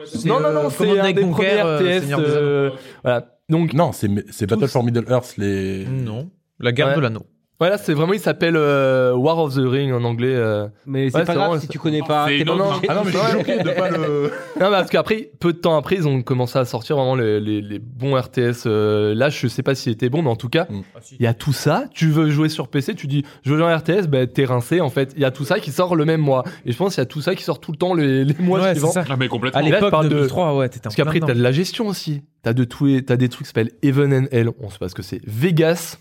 C'est, 0.06 0.28
Non, 0.28 0.40
non, 0.40 0.52
non, 0.52 0.66
euh, 0.66 0.70
c'est 0.70 0.78
Command 0.88 1.00
un 1.00 1.12
des 1.12 1.22
Conquer, 1.22 1.34
premiers 1.34 1.60
euh, 1.62 1.78
RTS. 2.00 2.14
Anneaux. 2.14 2.20
euh, 2.24 2.70
voilà. 3.04 3.26
Donc, 3.50 3.74
Non, 3.74 3.92
c'est 3.92 4.10
c'est 4.32 4.48
Battle 4.48 4.68
for 4.68 4.84
Middle 4.84 5.06
Earth 5.10 5.36
les. 5.38 5.86
Non. 5.86 6.30
La 6.60 6.72
guerre 6.72 6.88
Ouais. 6.90 6.96
de 6.96 7.00
l'anneau. 7.02 7.26
Voilà, 7.60 7.78
c'est 7.78 7.94
vraiment, 7.94 8.12
il 8.14 8.20
s'appelle 8.20 8.56
euh, 8.58 9.14
War 9.16 9.38
of 9.40 9.56
the 9.56 9.60
Ring 9.64 9.94
en 9.94 10.04
anglais. 10.04 10.34
euh. 10.36 10.68
Mais 10.86 11.10
c'est 11.10 11.18
Ouais, 11.18 11.22
pas 11.24 11.32
c'est 11.32 11.38
grave 11.38 11.48
vraiment- 11.50 11.62
si 11.62 11.68
tu 11.70 11.80
connais 11.80 12.02
pas. 12.02 12.26
C'est 12.28 12.32
T'es 12.34 12.40
une 12.40 12.46
pas 12.48 12.54
autre- 12.54 12.66
obligé. 12.78 12.88
Ah 12.90 12.96
non 12.96 13.02
mais 13.06 13.12
je 13.12 13.18
suis 13.18 13.32
choqué 13.32 13.58
de 13.64 13.70
pas 13.72 13.90
le. 13.90 14.32
Non, 14.60 14.70
parce 14.72 14.90
qu'après, 14.90 15.30
peu 15.40 15.54
de 15.54 15.58
temps 15.58 15.78
après, 15.78 15.96
ils 15.96 16.08
ont 16.08 16.22
commencé 16.22 16.58
à 16.60 16.66
sortir 16.66 16.98
vraiment 16.98 17.16
les, 17.16 17.40
les- 17.40 17.62
les 17.62 17.80
bons 17.80 18.16
RTS. 18.20 18.64
euh, 18.66 19.16
là, 19.16 19.30
je 19.30 19.48
sais 19.48 19.64
pas 19.64 19.74
s'il 19.76 19.92
était 19.94 20.10
bon, 20.10 20.22
mais 20.22 20.30
en 20.30 20.36
tout 20.36 20.50
cas, 20.50 20.68
Mm. 20.70 20.82
il 21.20 21.22
y 21.24 21.28
a 21.28 21.34
tout 21.34 21.54
ça. 21.54 21.86
Tu 21.94 22.08
veux 22.10 22.30
jouer 22.30 22.50
sur 22.50 22.68
PC, 22.68 22.94
tu 22.96 23.08
dis, 23.08 23.24
je 23.44 23.52
veux 23.52 23.58
jouer 23.58 23.66
en 23.72 23.78
RTS, 23.78 24.08
ben 24.08 24.28
t'es 24.28 24.46
rincé. 24.46 24.82
En 24.82 24.90
fait, 24.90 25.14
il 25.16 25.22
y 25.22 25.26
a 25.26 25.32
tout 25.32 25.46
ça 25.46 25.60
qui 25.60 25.72
sort 25.72 25.96
le 25.96 26.04
même 26.06 26.22
mois. 26.22 26.44
Et 26.66 26.72
je 26.74 26.78
pense 26.78 26.96
qu'il 26.96 27.02
y 27.02 27.04
a 27.04 27.06
tout 27.06 27.22
ça 27.22 27.36
qui 27.36 27.44
sort 27.44 27.60
tout 27.60 27.72
le 27.72 27.78
temps 27.78 27.94
les, 27.94 28.26
les 28.26 28.36
mois 28.40 28.60
Ouais, 28.60 28.66
c'est 28.70 28.74
suivants. 28.76 28.92
ça. 28.92 29.06
Ah, 29.10 29.16
mais 29.18 29.28
complètement. 29.30 29.60
À 29.60 29.64
là, 29.64 29.70
je 29.70 29.74
l'époque 29.76 29.92
parle 29.92 30.06
de 30.06 30.10
de- 30.10 30.16
2003, 30.16 30.56
ouais, 30.58 30.68
t'étais 30.68 30.80
en 30.80 30.84
Parce 30.84 30.96
qu'après, 30.96 31.20
plein 31.20 31.28
t'as 31.28 31.34
de 31.36 31.42
la 31.42 31.52
gestion 31.54 31.88
aussi. 31.88 32.22
T'as 32.44 32.54
de 32.54 32.64
tout, 32.64 32.88
et- 32.88 33.04
t'as 33.04 33.16
des 33.16 33.30
trucs 33.30 33.44
qui 33.44 33.48
s'appellent 33.48 33.72
Even 33.82 34.14
and 34.14 34.26
Hell. 34.32 34.50
On 34.60 34.70
sait 34.70 34.78
pas 34.78 34.90
ce 34.90 34.96
que 34.96 35.02
c'est. 35.02 35.20
Vegas, 35.26 35.98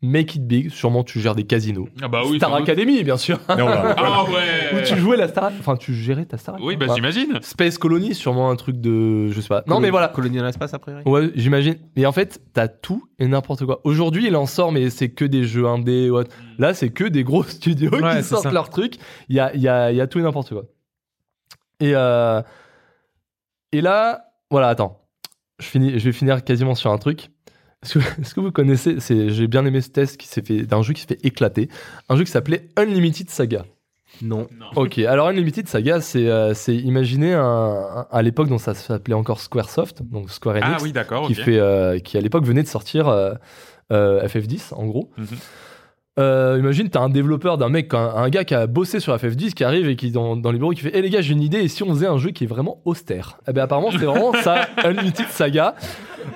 Make 0.00 0.36
It 0.36 0.46
Big. 0.46 0.70
Sûrement, 0.70 1.02
tu 1.02 1.18
gères 1.20 1.34
des 1.34 1.42
casinos. 1.44 1.88
Ah 2.00 2.06
bah 2.08 2.22
oui. 2.24 2.36
Star. 2.38 2.54
Academy, 2.54 3.02
bien 3.02 3.16
sûr. 3.16 3.40
Ah 3.48 4.24
Où 4.30 4.32
ouais. 4.76 4.82
tu 4.84 4.96
jouais 4.96 5.16
la 5.16 5.26
Star, 5.28 5.50
enfin, 5.58 5.76
tu 5.76 5.92
gérais 5.94 6.24
ta 6.24 6.36
Star. 6.38 6.56
Oui, 6.60 6.76
bah 6.76 6.86
Enfin, 6.86 6.94
j'imagine. 6.94 7.38
Space 7.42 7.78
Colony, 7.78 8.14
sûrement 8.14 8.50
un 8.50 8.56
truc 8.56 8.80
de, 8.80 9.28
je 9.30 9.40
sais 9.40 9.48
pas. 9.48 9.64
Non, 9.66 9.80
mais 9.80 9.90
voilà. 9.90 10.08
Colonie 10.08 10.38
dans 10.38 10.44
l'espace, 10.44 10.72
a 10.74 10.78
priori. 10.78 11.02
Ouais, 11.04 11.30
j'imagine. 11.34 11.76
Et 11.96 12.06
en 12.06 12.12
fait, 12.12 12.40
t'as 12.52 12.68
tout 12.68 13.08
et 13.18 13.26
n'importe 13.26 13.64
quoi. 13.66 13.80
Aujourd'hui, 13.84 14.26
il 14.28 14.36
en 14.36 14.46
sort, 14.46 14.70
mais 14.70 14.88
c'est 14.90 15.08
que 15.10 15.24
des 15.24 15.44
jeux 15.44 15.66
indés. 15.66 16.10
ou 16.10 16.16
autre. 16.18 16.30
Là, 16.58 16.74
c'est 16.74 16.90
que 16.90 17.04
des 17.04 17.24
gros 17.24 17.42
studios 17.44 17.90
Ouais, 17.90 18.18
qui 18.18 18.22
sortent 18.22 18.44
ça. 18.44 18.50
leurs 18.52 18.70
trucs. 18.70 18.96
Il 19.28 19.34
y 19.36 19.40
a, 19.40 19.52
il 19.54 19.60
y, 19.60 19.68
a, 19.68 19.90
il 19.90 19.96
y 19.96 20.00
a 20.00 20.06
tout 20.06 20.18
et 20.18 20.22
n'importe 20.22 20.50
quoi. 20.50 20.62
Et, 21.80 21.92
euh, 21.94 22.40
et 23.72 23.80
là, 23.80 24.26
voilà, 24.50 24.68
attends. 24.68 25.04
Je, 25.60 25.66
finis, 25.66 25.98
je 25.98 26.04
vais 26.04 26.12
finir 26.12 26.44
quasiment 26.44 26.74
sur 26.76 26.90
un 26.92 26.98
truc. 26.98 27.30
Est-ce 27.84 28.34
que, 28.34 28.40
vous 28.40 28.50
connaissez 28.50 28.98
c'est, 29.00 29.30
J'ai 29.30 29.46
bien 29.46 29.64
aimé 29.64 29.80
ce 29.80 29.88
test 29.90 30.16
qui 30.16 30.26
s'est 30.26 30.42
fait 30.42 30.62
d'un 30.62 30.82
jeu 30.82 30.92
qui 30.94 31.02
s'est 31.02 31.08
fait 31.08 31.24
éclater. 31.24 31.68
Un 32.08 32.16
jeu 32.16 32.24
qui 32.24 32.30
s'appelait 32.30 32.68
Unlimited 32.76 33.30
Saga. 33.30 33.64
Non. 34.22 34.48
Ok, 34.74 34.98
alors 34.98 35.28
Unlimited 35.28 35.68
Saga, 35.68 36.00
c'est, 36.00 36.26
euh, 36.28 36.54
c'est 36.54 36.74
imaginer 36.74 37.34
un, 37.34 37.42
un- 37.42 38.06
à 38.10 38.22
l'époque 38.22 38.48
dont 38.48 38.58
ça 38.58 38.74
s'appelait 38.74 39.14
encore 39.14 39.40
Squaresoft, 39.40 40.02
donc 40.02 40.30
Square 40.30 40.56
Enix 40.56 40.68
Ah 40.72 40.82
oui, 40.82 40.92
d'accord. 40.92 41.26
qui 41.28 41.34
ok. 41.34 41.44
fait 41.44 41.58
euh, 41.58 41.98
qui 42.00 42.16
à 42.16 42.20
l'époque 42.20 42.44
venait 42.44 42.62
de 42.64 42.68
sortir 42.68 43.06
euh, 43.06 43.34
euh, 43.92 44.26
FF10 44.26 44.74
en 44.74 44.86
gros. 44.86 45.10
Mhm. 45.18 45.26
Euh, 46.18 46.56
imagine 46.58 46.88
t'as 46.88 47.00
un 47.00 47.10
développeur 47.10 47.58
d'un 47.58 47.68
mec 47.68 47.94
un, 47.94 47.98
un 47.98 48.28
gars 48.28 48.44
qui 48.44 48.54
a 48.54 48.66
bossé 48.66 48.98
sur 48.98 49.14
FF10 49.14 49.52
qui 49.52 49.62
arrive 49.62 49.88
et 49.88 49.94
qui 49.94 50.10
dans, 50.10 50.36
dans 50.36 50.50
les 50.50 50.58
bureaux 50.58 50.72
qui 50.72 50.80
fait 50.80 50.96
hé 50.96 51.00
les 51.00 51.10
gars 51.10 51.20
j'ai 51.20 51.32
une 51.32 51.42
idée 51.42 51.58
et 51.58 51.68
si 51.68 51.84
on 51.84 51.90
faisait 51.90 52.08
un 52.08 52.18
jeu 52.18 52.30
qui 52.30 52.44
est 52.44 52.48
vraiment 52.48 52.80
austère? 52.84 53.38
Eh 53.46 53.52
ben 53.52 53.62
apparemment 53.62 53.90
c'est 53.92 53.98
vraiment 53.98 54.32
ça 54.32 54.68
Unlimited 54.84 55.28
Saga 55.28 55.76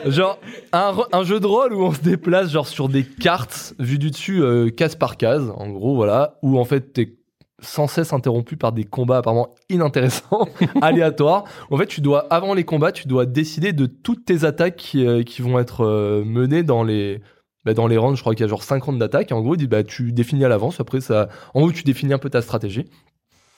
genre 0.07 0.39
un, 0.73 0.95
un 1.13 1.25
jeu 1.25 1.41
de 1.41 1.47
rôle 1.47 1.73
où 1.73 1.83
on 1.83 1.93
se 1.93 2.01
déplace 2.01 2.53
genre 2.53 2.69
sur 2.69 2.89
des 2.89 3.03
cartes 3.03 3.75
vues 3.81 3.99
du 3.99 4.13
dessus 4.13 4.41
euh, 4.41 4.71
case 4.71 4.95
par 4.95 5.17
case 5.17 5.53
en 5.57 5.69
gros 5.71 5.97
voilà 5.97 6.39
où 6.43 6.61
en 6.61 6.65
fait 6.65 6.93
t'es 6.93 7.17
sans 7.61 7.87
cesse 7.89 8.13
interrompu 8.13 8.57
par 8.57 8.73
des 8.73 8.85
combats 8.85 9.19
apparemment 9.19 9.55
inintéressants, 9.71 10.49
aléatoires. 10.83 11.45
En 11.71 11.79
fait, 11.79 11.87
tu 11.87 12.01
dois, 12.01 12.27
avant 12.29 12.55
les 12.55 12.65
combats, 12.65 12.91
tu 12.91 13.07
dois 13.07 13.25
décider 13.25 13.73
de 13.73 13.87
toutes 13.87 14.25
tes 14.25 14.45
attaques 14.45 14.75
qui, 14.75 15.07
euh, 15.07 15.23
qui 15.23 15.43
vont 15.43 15.61
être 15.61 15.85
euh, 15.85 16.25
menées 16.25 16.65
dans 16.65 16.83
les, 16.83 17.21
bah, 17.65 17.75
dans 17.75 17.87
les 17.87 17.97
rounds. 17.97 18.17
Je 18.17 18.23
crois 18.23 18.35
qu'il 18.35 18.43
y 18.43 18.47
a 18.47 18.49
genre 18.49 18.63
50 18.63 18.99
d'attaques. 18.99 19.31
Et 19.31 19.35
en 19.35 19.41
gros, 19.41 19.55
ils 19.55 19.59
disent, 19.59 19.69
bah, 19.69 19.85
tu 19.85 20.13
définis 20.13 20.45
à 20.45 20.49
l'avance. 20.49 20.81
Après, 20.81 21.01
ça, 21.01 21.29
en 21.55 21.61
gros, 21.61 21.73
tu 21.73 21.83
définis 21.83 22.13
un 22.13 22.19
peu 22.19 22.31
ta 22.31 22.43
stratégie. 22.43 22.85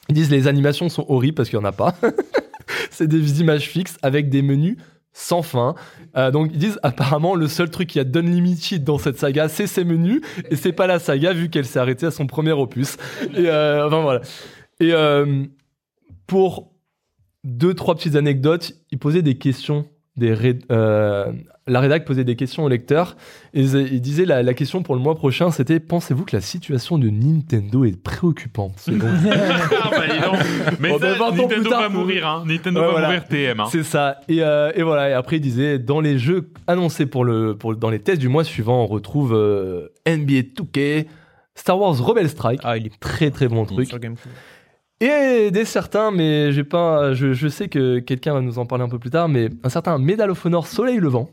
Ils 0.08 0.14
disent, 0.14 0.30
les 0.30 0.48
animations 0.48 0.88
sont 0.88 1.06
horribles 1.08 1.34
parce 1.34 1.48
qu'il 1.48 1.58
n'y 1.58 1.64
en 1.64 1.68
a 1.68 1.72
pas. 1.72 1.94
C'est 2.90 3.06
des 3.06 3.40
images 3.40 3.68
fixes 3.68 3.96
avec 4.02 4.28
des 4.28 4.42
menus 4.42 4.76
sans 5.14 5.42
fin. 5.42 5.74
Euh, 6.16 6.30
donc 6.30 6.50
ils 6.52 6.58
disent 6.58 6.78
apparemment 6.82 7.34
le 7.34 7.48
seul 7.48 7.70
truc 7.70 7.88
qu'il 7.88 7.98
y 7.98 8.00
a 8.00 8.04
d'unlimited 8.04 8.84
dans 8.84 8.98
cette 8.98 9.16
saga, 9.16 9.48
c'est 9.48 9.68
ses 9.68 9.84
menus 9.84 10.20
et 10.50 10.56
c'est 10.56 10.72
pas 10.72 10.86
la 10.86 10.98
saga 10.98 11.32
vu 11.32 11.48
qu'elle 11.48 11.64
s'est 11.64 11.78
arrêtée 11.78 12.06
à 12.06 12.10
son 12.10 12.26
premier 12.26 12.52
opus. 12.52 12.96
Et 13.36 13.48
euh, 13.48 13.86
enfin 13.86 14.02
voilà. 14.02 14.20
Et 14.80 14.92
euh, 14.92 15.44
pour 16.26 16.72
deux 17.44 17.74
trois 17.74 17.94
petites 17.94 18.16
anecdotes, 18.16 18.72
ils 18.90 18.98
posaient 18.98 19.22
des 19.22 19.38
questions. 19.38 19.86
Des 20.16 20.32
la 21.66 21.80
rédac 21.80 22.04
posait 22.04 22.24
des 22.24 22.36
questions 22.36 22.64
aux 22.64 22.68
lecteurs 22.68 23.16
et 23.54 23.62
ils 23.62 24.00
disaient 24.02 24.26
la, 24.26 24.42
la 24.42 24.52
question 24.54 24.82
pour 24.82 24.94
le 24.94 25.00
mois 25.00 25.14
prochain 25.14 25.50
c'était 25.50 25.80
pensez-vous 25.80 26.24
que 26.24 26.36
la 26.36 26.42
situation 26.42 26.98
de 26.98 27.08
Nintendo 27.08 27.84
est 27.84 27.98
préoccupante 28.00 28.84
Ah 28.88 29.90
bah 29.90 30.02
dis 30.12 30.20
donc. 30.20 30.78
Mais 30.80 30.90
Oh, 30.92 30.98
ça, 30.98 31.14
20 31.14 31.24
ans 31.24 31.32
plus 31.32 31.42
Nintendo 31.42 31.70
tard, 31.70 31.80
va 31.82 31.88
mourir, 31.88 32.26
hein. 32.26 32.44
Nintendo 32.46 32.80
Ouais, 32.80 32.86
va 32.86 32.92
voilà. 32.92 33.06
mourir 33.08 33.24
TM. 33.26 33.60
Hein. 33.60 33.66
C'est 33.70 33.82
ça. 33.82 34.20
Et, 34.28 34.42
euh, 34.42 34.72
et 34.74 34.82
voilà. 34.82 35.10
Et 35.10 35.12
après, 35.14 35.36
il 35.36 35.40
disait 35.40 35.78
dans 35.78 36.00
les 36.00 36.18
jeux 36.18 36.50
annoncés 36.66 37.06
pour 37.06 37.24
le, 37.24 37.56
pour, 37.56 37.74
dans 37.76 37.90
les 37.90 37.98
tests 37.98 38.20
du 38.20 38.28
mois 38.28 38.44
suivant, 38.44 38.82
on 38.82 38.86
retrouve 38.86 39.32
euh, 39.34 39.88
NBA 40.06 40.42
2K, 40.60 41.06
Star 41.54 41.78
Wars 41.78 41.96
Rebel 42.04 42.28
Strike. 42.28 42.60
Ah, 42.64 42.76
il 42.76 42.86
est 42.86 43.00
Très 43.00 43.30
très 43.30 43.48
bon 43.48 43.64
truc. 43.64 43.86
sur 43.88 43.98
GameCube. 43.98 44.30
Et 45.00 45.50
des 45.50 45.64
certains, 45.64 46.10
mais 46.10 46.52
j'ai 46.52 46.64
pas, 46.64 47.14
je, 47.14 47.32
je 47.32 47.48
sais 47.48 47.68
que 47.68 47.98
quelqu'un 47.98 48.34
va 48.34 48.40
nous 48.40 48.58
en 48.58 48.66
parler 48.66 48.84
un 48.84 48.88
peu 48.88 48.98
plus 48.98 49.10
tard, 49.10 49.28
mais 49.28 49.48
un 49.62 49.68
certain 49.68 49.98
Medal 49.98 50.30
of 50.30 50.44
Honor 50.46 50.66
Soleil 50.66 50.98
Levant. 50.98 51.28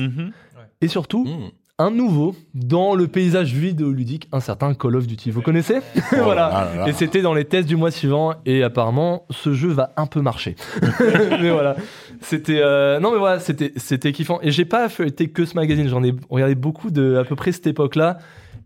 Mhm. 0.00 0.32
Et 0.80 0.88
surtout, 0.88 1.24
Mmh. 1.24 1.50
un 1.80 1.90
nouveau 1.90 2.34
dans 2.54 2.94
le 2.94 3.06
paysage 3.08 3.52
vidéoludique, 3.52 4.28
un 4.32 4.40
certain 4.40 4.74
Call 4.74 4.96
of 4.96 5.06
Duty. 5.06 5.30
Vous 5.30 5.42
connaissez 5.42 5.78
Voilà. 6.12 6.46
Ah 6.52 6.64
là 6.64 6.74
là. 6.82 6.88
Et 6.88 6.92
c'était 6.92 7.22
dans 7.22 7.34
les 7.34 7.44
tests 7.44 7.68
du 7.68 7.76
mois 7.76 7.90
suivant, 7.90 8.34
et 8.46 8.62
apparemment, 8.62 9.26
ce 9.30 9.52
jeu 9.54 9.68
va 9.68 9.92
un 9.96 10.06
peu 10.06 10.20
marcher. 10.20 10.56
mais 11.40 11.50
voilà, 11.50 11.76
c'était 12.20 12.60
euh, 12.60 12.98
non 13.00 13.12
mais 13.12 13.18
voilà, 13.18 13.38
c'était 13.40 13.72
c'était 13.76 14.12
kiffant. 14.12 14.38
Et 14.42 14.50
j'ai 14.50 14.64
pas 14.64 14.88
feuilleté 14.88 15.28
que 15.28 15.44
ce 15.44 15.54
magazine, 15.54 15.88
j'en 15.88 16.02
ai 16.04 16.14
regardé 16.30 16.54
beaucoup 16.54 16.90
de 16.90 17.16
à 17.16 17.24
peu 17.24 17.36
près 17.36 17.52
cette 17.52 17.66
époque-là. 17.66 18.18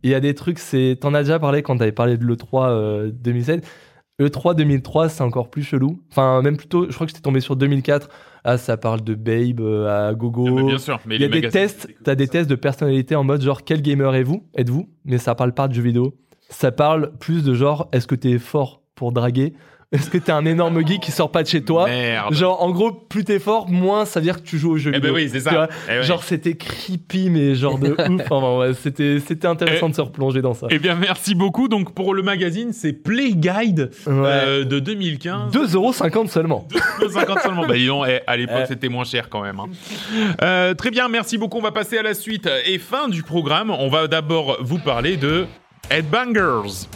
Et 0.05 0.09
il 0.09 0.11
y 0.11 0.14
a 0.14 0.20
des 0.20 0.35
trucs, 0.35 0.59
c'est 0.59 0.99
t'en 1.01 1.14
as 1.14 1.22
déjà 1.22 1.39
parlé 1.39 1.62
quand 1.62 1.76
t'avais 1.76 1.93
parlé 1.93 2.16
de 2.16 2.24
le 2.24 2.37
3 2.37 2.68
euh, 2.70 3.11
2007. 3.12 3.64
Le 4.18 4.30
3 4.30 4.54
2003, 4.54 5.08
c'est 5.08 5.22
encore 5.22 5.50
plus 5.50 5.62
chelou. 5.62 6.02
Enfin, 6.10 6.42
même 6.42 6.56
plutôt, 6.56 6.86
je 6.88 6.94
crois 6.94 7.06
que 7.06 7.12
c'était 7.12 7.22
tombé 7.22 7.40
sur 7.40 7.56
2004. 7.56 8.08
Ah, 8.44 8.58
ça 8.58 8.76
parle 8.76 9.02
de 9.02 9.14
Babe 9.14 9.60
euh, 9.60 10.08
à 10.10 10.14
Gogo. 10.14 10.46
Ah, 10.48 10.50
mais 10.50 10.62
bien 10.64 10.78
sûr. 10.78 11.00
Mais 11.06 11.16
Il 11.16 11.22
y 11.22 11.24
a 11.24 11.28
des 11.28 11.48
tests, 11.48 11.88
t'as 12.04 12.14
des 12.14 12.28
tests 12.28 12.50
de 12.50 12.54
personnalité 12.54 13.14
en 13.14 13.24
mode 13.24 13.40
genre 13.42 13.62
quel 13.64 13.82
gamer 13.82 14.14
êtes-vous? 14.14 14.44
Êtes-vous? 14.54 14.88
Mais 15.04 15.18
ça 15.18 15.34
parle 15.34 15.54
pas 15.54 15.68
de 15.68 15.74
jeux 15.74 15.82
vidéo. 15.82 16.14
Ça 16.50 16.72
parle 16.72 17.12
plus 17.18 17.44
de 17.44 17.54
genre 17.54 17.88
est-ce 17.92 18.06
que 18.06 18.14
t'es 18.14 18.38
fort 18.38 18.82
pour 18.94 19.12
draguer? 19.12 19.54
Est-ce 19.93 20.09
que 20.11 20.18
t'es 20.18 20.32
un 20.32 20.45
énorme 20.47 20.84
geek 20.86 21.01
qui 21.03 21.11
sort 21.12 21.30
pas 21.30 21.43
de 21.43 21.49
chez 21.49 21.62
toi 21.62 21.86
Merde. 21.86 22.32
Genre 22.34 22.62
en 22.62 22.70
gros 22.70 22.93
plus 22.93 23.24
t'es 23.24 23.38
fort, 23.38 23.68
moins 23.68 24.05
ça 24.07 24.20
veut 24.20 24.24
dire 24.24 24.43
que 24.43 24.47
tu 24.49 24.59
joues 24.59 24.72
aux 24.72 24.76
jeux 24.78 24.90
Eh 24.95 24.97
vidéo. 24.97 25.12
ben 25.12 25.16
oui, 25.22 25.28
c'est 25.30 25.40
ça. 25.40 25.68
Eh 25.88 25.99
ouais. 25.99 26.03
Genre 26.03 26.22
c'était 26.24 26.55
creepy 26.55 27.28
mais 27.30 27.55
genre 27.55 27.78
de 27.78 27.93
ouf. 28.11 28.22
Enfin, 28.30 28.59
ouais, 28.59 28.74
c'était 28.74 29.18
c'était 29.20 29.47
intéressant 29.47 29.86
Eh. 29.88 29.90
de 29.90 29.97
se 29.97 30.01
replonger 30.01 30.40
dans 30.43 30.55
ça. 30.55 30.66
Eh 30.70 30.78
bien, 30.78 30.95
merci 30.95 31.34
beaucoup. 31.34 31.68
Donc, 31.68 31.95
pour 31.95 32.14
le 32.14 32.22
magazine, 32.22 32.72
c'est 32.72 32.93
Play 32.93 33.32
Guide 33.34 33.90
Ouais. 34.07 34.12
euh, 34.12 34.64
de 34.64 34.78
2015. 34.78 35.53
2,50€ 35.53 36.28
seulement. 36.28 36.66
2,50 37.01 37.43
seulement. 37.43 37.66
Bah, 37.66 37.74
dis 37.74 37.86
donc, 37.86 38.07
eh, 38.09 38.20
à 38.26 38.36
l'époque, 38.36 38.64
c'était 38.68 38.88
moins 38.88 39.05
cher 39.05 39.28
quand 39.28 39.43
même. 39.43 39.61
hein. 39.61 39.66
Euh, 40.43 40.74
très 40.74 40.90
bien, 40.90 41.09
merci 41.09 41.36
beaucoup. 41.38 41.59
On 41.59 41.62
va 41.62 41.70
passer 41.72 41.99
à 41.99 42.03
la 42.03 42.14
suite 42.14 42.49
et 42.66 42.78
fin 42.78 43.09
du 43.09 43.22
programme. 43.22 43.70
On 43.70 43.88
va 43.88 44.07
d'abord 44.09 44.57
vous 44.61 44.78
parler 44.78 45.16
de 45.16 45.47
Headbangers. 45.90 46.86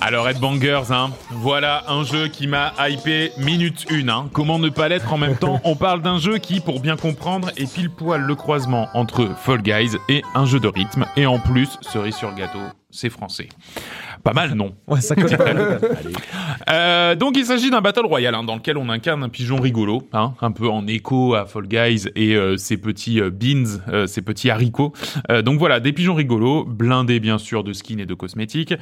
Alors 0.00 0.28
Headbangers, 0.28 0.90
hein, 0.90 1.10
voilà 1.30 1.82
un 1.88 2.04
jeu 2.04 2.28
qui 2.28 2.46
m'a 2.46 2.72
hypé 2.88 3.32
minute 3.36 3.84
une. 3.90 4.08
Hein. 4.08 4.30
Comment 4.32 4.58
ne 4.58 4.68
pas 4.68 4.88
l'être 4.88 5.12
en 5.12 5.18
même 5.18 5.36
temps? 5.36 5.60
On 5.64 5.74
parle 5.74 6.00
d'un 6.02 6.18
jeu 6.18 6.38
qui, 6.38 6.60
pour 6.60 6.80
bien 6.80 6.96
comprendre, 6.96 7.50
est 7.56 7.70
pile 7.70 7.90
poil 7.90 8.22
le 8.22 8.34
croisement 8.34 8.88
entre 8.94 9.28
Fall 9.36 9.60
Guys 9.60 9.96
et 10.08 10.22
un 10.34 10.46
jeu 10.46 10.60
de 10.60 10.68
rythme. 10.68 11.04
Et 11.16 11.26
en 11.26 11.38
plus, 11.38 11.68
cerise 11.82 12.14
sur 12.14 12.32
gâteau, 12.34 12.60
c'est 12.90 13.10
français. 13.10 13.48
Pas 14.22 14.32
mal, 14.32 14.54
non 14.54 14.74
Ouais, 14.86 15.00
ça 15.00 15.14
colle. 15.14 15.28
euh, 16.70 17.14
donc 17.14 17.36
il 17.36 17.44
s'agit 17.44 17.70
d'un 17.70 17.80
battle 17.80 18.06
royale 18.06 18.34
hein, 18.34 18.44
dans 18.44 18.56
lequel 18.56 18.76
on 18.76 18.88
incarne 18.88 19.22
un 19.22 19.28
pigeon 19.28 19.56
rigolo, 19.56 20.02
hein, 20.12 20.34
un 20.40 20.50
peu 20.50 20.68
en 20.68 20.86
écho 20.86 21.34
à 21.34 21.46
Fall 21.46 21.66
Guys 21.66 22.08
et 22.14 22.34
euh, 22.34 22.56
ses 22.56 22.76
petits 22.76 23.20
euh, 23.20 23.30
beans, 23.30 23.80
euh, 23.88 24.06
ses 24.06 24.22
petits 24.22 24.50
haricots. 24.50 24.92
Donc 25.44 25.58
voilà, 25.58 25.80
des 25.80 25.92
pigeons 25.92 26.14
rigolos, 26.14 26.64
blindés 26.64 27.20
bien 27.20 27.38
sûr 27.38 27.64
de 27.64 27.72
skins 27.72 28.00
et 28.00 28.06
de 28.06 28.14
cosmétiques, 28.14 28.74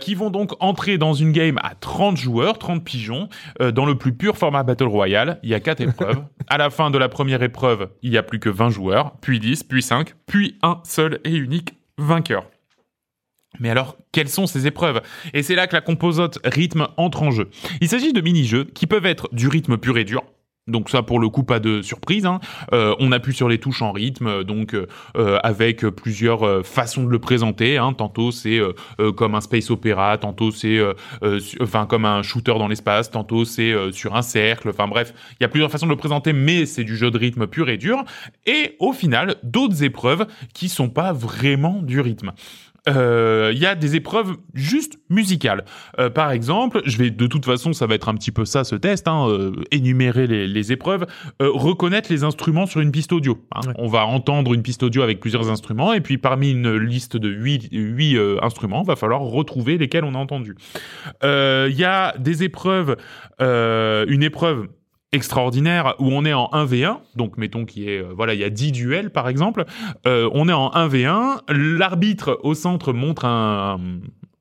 qui 0.00 0.14
vont 0.14 0.30
donc 0.30 0.52
entrer 0.60 0.98
dans 0.98 1.12
une 1.12 1.32
game 1.32 1.58
à 1.62 1.74
30 1.74 2.16
joueurs, 2.16 2.58
30 2.58 2.84
pigeons, 2.84 3.28
dans 3.60 3.84
le 3.84 3.96
plus 3.96 4.12
pur 4.12 4.36
format 4.36 4.62
battle 4.62 4.84
royale. 4.84 5.38
Il 5.42 5.50
y 5.50 5.54
a 5.54 5.60
quatre 5.60 5.80
épreuves. 5.80 6.22
à 6.48 6.58
la 6.58 6.70
fin 6.70 6.90
de 6.90 6.98
la 6.98 7.08
première 7.08 7.42
épreuve, 7.42 7.88
il 8.02 8.12
y 8.12 8.18
a 8.18 8.22
plus 8.22 8.40
que 8.40 8.48
20 8.48 8.70
joueurs, 8.70 9.12
puis 9.20 9.40
10, 9.40 9.64
puis 9.64 9.82
5, 9.82 10.14
puis 10.26 10.58
un 10.62 10.80
seul 10.84 11.20
et 11.24 11.34
unique 11.34 11.74
vainqueur. 11.98 12.44
Mais 13.60 13.70
alors, 13.70 13.96
quelles 14.12 14.28
sont 14.28 14.46
ces 14.46 14.66
épreuves? 14.66 15.02
Et 15.34 15.42
c'est 15.42 15.54
là 15.54 15.66
que 15.66 15.74
la 15.74 15.82
composante 15.82 16.38
rythme 16.44 16.88
entre 16.96 17.22
en 17.22 17.30
jeu. 17.30 17.48
Il 17.80 17.88
s'agit 17.88 18.12
de 18.12 18.20
mini-jeux 18.20 18.64
qui 18.64 18.86
peuvent 18.86 19.06
être 19.06 19.28
du 19.32 19.48
rythme 19.48 19.76
pur 19.76 19.98
et 19.98 20.04
dur. 20.04 20.22
Donc 20.68 20.90
ça, 20.90 21.02
pour 21.02 21.18
le 21.18 21.28
coup, 21.28 21.42
pas 21.42 21.58
de 21.58 21.82
surprise. 21.82 22.24
hein. 22.24 22.38
Euh, 22.72 22.94
on 23.00 23.10
appuie 23.10 23.34
sur 23.34 23.48
les 23.48 23.58
touches 23.58 23.82
en 23.82 23.90
rythme, 23.90 24.44
donc 24.44 24.74
euh, 24.74 24.86
euh, 25.16 25.38
avec 25.42 25.80
plusieurs 25.80 26.44
euh, 26.44 26.62
façons 26.62 27.02
de 27.02 27.10
le 27.10 27.18
présenter. 27.18 27.78
hein. 27.78 27.92
Tantôt 27.94 28.30
c'est 28.30 28.60
comme 29.16 29.34
un 29.34 29.40
space 29.40 29.70
opéra, 29.72 30.18
tantôt 30.18 30.52
c'est 30.52 30.78
enfin 31.60 31.86
comme 31.86 32.04
un 32.04 32.22
shooter 32.22 32.54
dans 32.58 32.68
l'espace, 32.68 33.10
tantôt 33.10 33.44
c'est 33.44 33.74
sur 33.90 34.14
un 34.14 34.22
cercle. 34.22 34.68
Enfin 34.68 34.86
bref, 34.86 35.12
il 35.32 35.42
y 35.42 35.44
a 35.44 35.48
plusieurs 35.48 35.70
façons 35.70 35.86
de 35.86 35.90
le 35.90 35.96
présenter, 35.96 36.32
mais 36.32 36.64
c'est 36.64 36.84
du 36.84 36.96
jeu 36.96 37.10
de 37.10 37.18
rythme 37.18 37.48
pur 37.48 37.68
et 37.68 37.76
dur. 37.76 38.04
Et 38.46 38.76
au 38.78 38.92
final, 38.92 39.34
d'autres 39.42 39.82
épreuves 39.82 40.26
qui 40.54 40.68
sont 40.68 40.88
pas 40.88 41.12
vraiment 41.12 41.80
du 41.82 42.00
rythme 42.00 42.32
euh, 42.88 43.50
il 43.54 43.58
y 43.60 43.66
a 43.66 43.74
des 43.74 43.94
épreuves 43.96 44.36
juste 44.54 44.98
musicales. 45.08 45.64
Euh, 45.98 46.10
par 46.10 46.32
exemple, 46.32 46.82
je 46.84 46.96
vais 46.98 47.10
de 47.10 47.26
toute 47.26 47.44
façon, 47.44 47.72
ça 47.72 47.86
va 47.86 47.94
être 47.94 48.08
un 48.08 48.14
petit 48.14 48.32
peu 48.32 48.44
ça 48.44 48.64
ce 48.64 48.74
test, 48.74 49.06
hein, 49.08 49.28
euh, 49.28 49.52
énumérer 49.70 50.26
les, 50.26 50.48
les 50.48 50.72
épreuves, 50.72 51.06
euh, 51.40 51.50
reconnaître 51.52 52.10
les 52.10 52.24
instruments 52.24 52.66
sur 52.66 52.80
une 52.80 52.90
piste 52.90 53.12
audio. 53.12 53.38
hein. 53.54 53.60
Ouais. 53.66 53.74
On 53.78 53.86
va 53.86 54.04
entendre 54.06 54.52
une 54.54 54.62
piste 54.62 54.82
audio 54.82 55.02
avec 55.02 55.20
plusieurs 55.20 55.50
instruments 55.50 55.92
et 55.92 56.00
puis 56.00 56.18
parmi 56.18 56.50
une 56.50 56.76
liste 56.76 57.16
de 57.16 57.28
huit, 57.28 57.68
huit 57.70 58.16
euh, 58.16 58.38
instruments, 58.42 58.82
va 58.82 58.96
falloir 58.96 59.20
retrouver 59.20 59.78
lesquels 59.78 60.04
on 60.04 60.14
a 60.14 60.18
entendu. 60.18 60.56
Euh, 61.24 61.68
Il 61.70 61.76
y 61.78 61.84
a 61.84 62.14
des 62.18 62.42
épreuves, 62.42 62.96
euh, 63.40 64.04
une 64.08 64.22
épreuve 64.22 64.68
extraordinaire 65.12 65.94
où 65.98 66.08
on 66.10 66.24
est 66.24 66.32
en 66.32 66.48
1v1 66.52 66.98
donc 67.16 67.36
mettons 67.36 67.64
qu'il 67.64 67.88
euh, 67.88 68.12
voilà 68.16 68.34
il 68.34 68.40
y 68.40 68.44
a 68.44 68.50
10 68.50 68.72
duels 68.72 69.10
par 69.10 69.28
exemple 69.28 69.64
euh, 70.06 70.28
on 70.32 70.48
est 70.48 70.52
en 70.54 70.70
1v1 70.70 71.42
l'arbitre 71.52 72.40
au 72.42 72.54
centre 72.54 72.92
montre 72.92 73.26
un, 73.26 73.78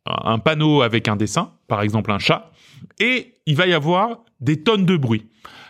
un 0.05 0.39
panneau 0.39 0.81
avec 0.81 1.07
un 1.07 1.17
dessin 1.17 1.51
par 1.67 1.81
exemple 1.81 2.11
un 2.11 2.19
chat 2.19 2.51
et 2.99 3.33
il 3.45 3.55
va 3.55 3.67
y 3.67 3.73
avoir 3.73 4.21
des 4.39 4.63
tonnes 4.63 4.85
de 4.85 4.95
bruit 4.95 5.27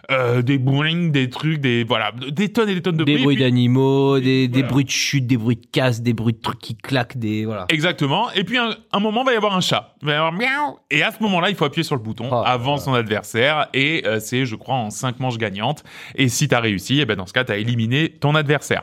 Euh, 0.10 0.42
des 0.42 0.58
boing 0.58 1.10
des 1.12 1.30
trucs 1.30 1.60
des 1.62 1.84
voilà 1.84 2.12
des 2.32 2.50
tonnes 2.50 2.70
et 2.70 2.74
des 2.74 2.82
tonnes 2.82 2.98
de 2.98 3.04
Des 3.04 3.14
bruit 3.14 3.24
bruits 3.24 3.36
Et 3.36 3.38
puis- 3.38 3.44
d'animaux, 3.46 4.20
des, 4.20 4.48
des 4.48 4.64
bruits 4.64 4.84
de 4.86 4.90
chute, 4.90 5.28
des 5.28 5.38
bruits 5.38 5.58
de 5.58 5.66
casse, 5.72 6.02
des 6.02 6.14
bruits 6.14 6.34
de 6.34 6.40
trucs 6.42 6.60
qui 6.60 6.76
claquent, 6.76 7.18
des 7.18 7.46
voilà. 7.46 7.66
Exactement. 7.70 8.32
Et 8.32 8.44
puis, 8.44 8.58
un, 8.58 8.76
un 8.92 9.00
moment, 9.00 9.24
va 9.24 9.34
y 9.34 9.36
avoir 9.36 9.56
un 9.56 9.62
chat. 9.62 9.96
Il 10.02 10.08
va 10.08 10.12
y 10.14 10.16
avoir 10.16 10.32
miaou. 10.34 10.80
Et 10.90 11.04
à 11.04 11.12
ce 11.12 11.22
moment-là, 11.24 11.50
il 11.50 11.56
faut 11.56 11.66
appuyer 11.66 11.84
sur 11.84 11.96
le 11.96 12.02
bouton 12.02 12.30
Ah, 12.32 12.52
avant 12.52 12.78
son 12.78 12.94
adversaire. 12.94 13.68
Et 13.74 14.04
euh, 14.06 14.20
c'est, 14.20 14.46
je 14.46 14.56
crois, 14.56 14.76
en 14.76 14.90
cinq 14.90 15.20
manches 15.20 15.38
gagnantes. 15.38 15.84
Et 16.16 16.30
si 16.30 16.48
t'as 16.48 16.60
réussi, 16.60 17.00
eh 17.00 17.06
ben, 17.06 17.16
dans 17.16 17.28
ce 17.28 17.34
cas, 17.34 17.44
t'as 17.44 17.58
éliminé 17.58 18.10
ton 18.10 18.34
adversaire. 18.36 18.82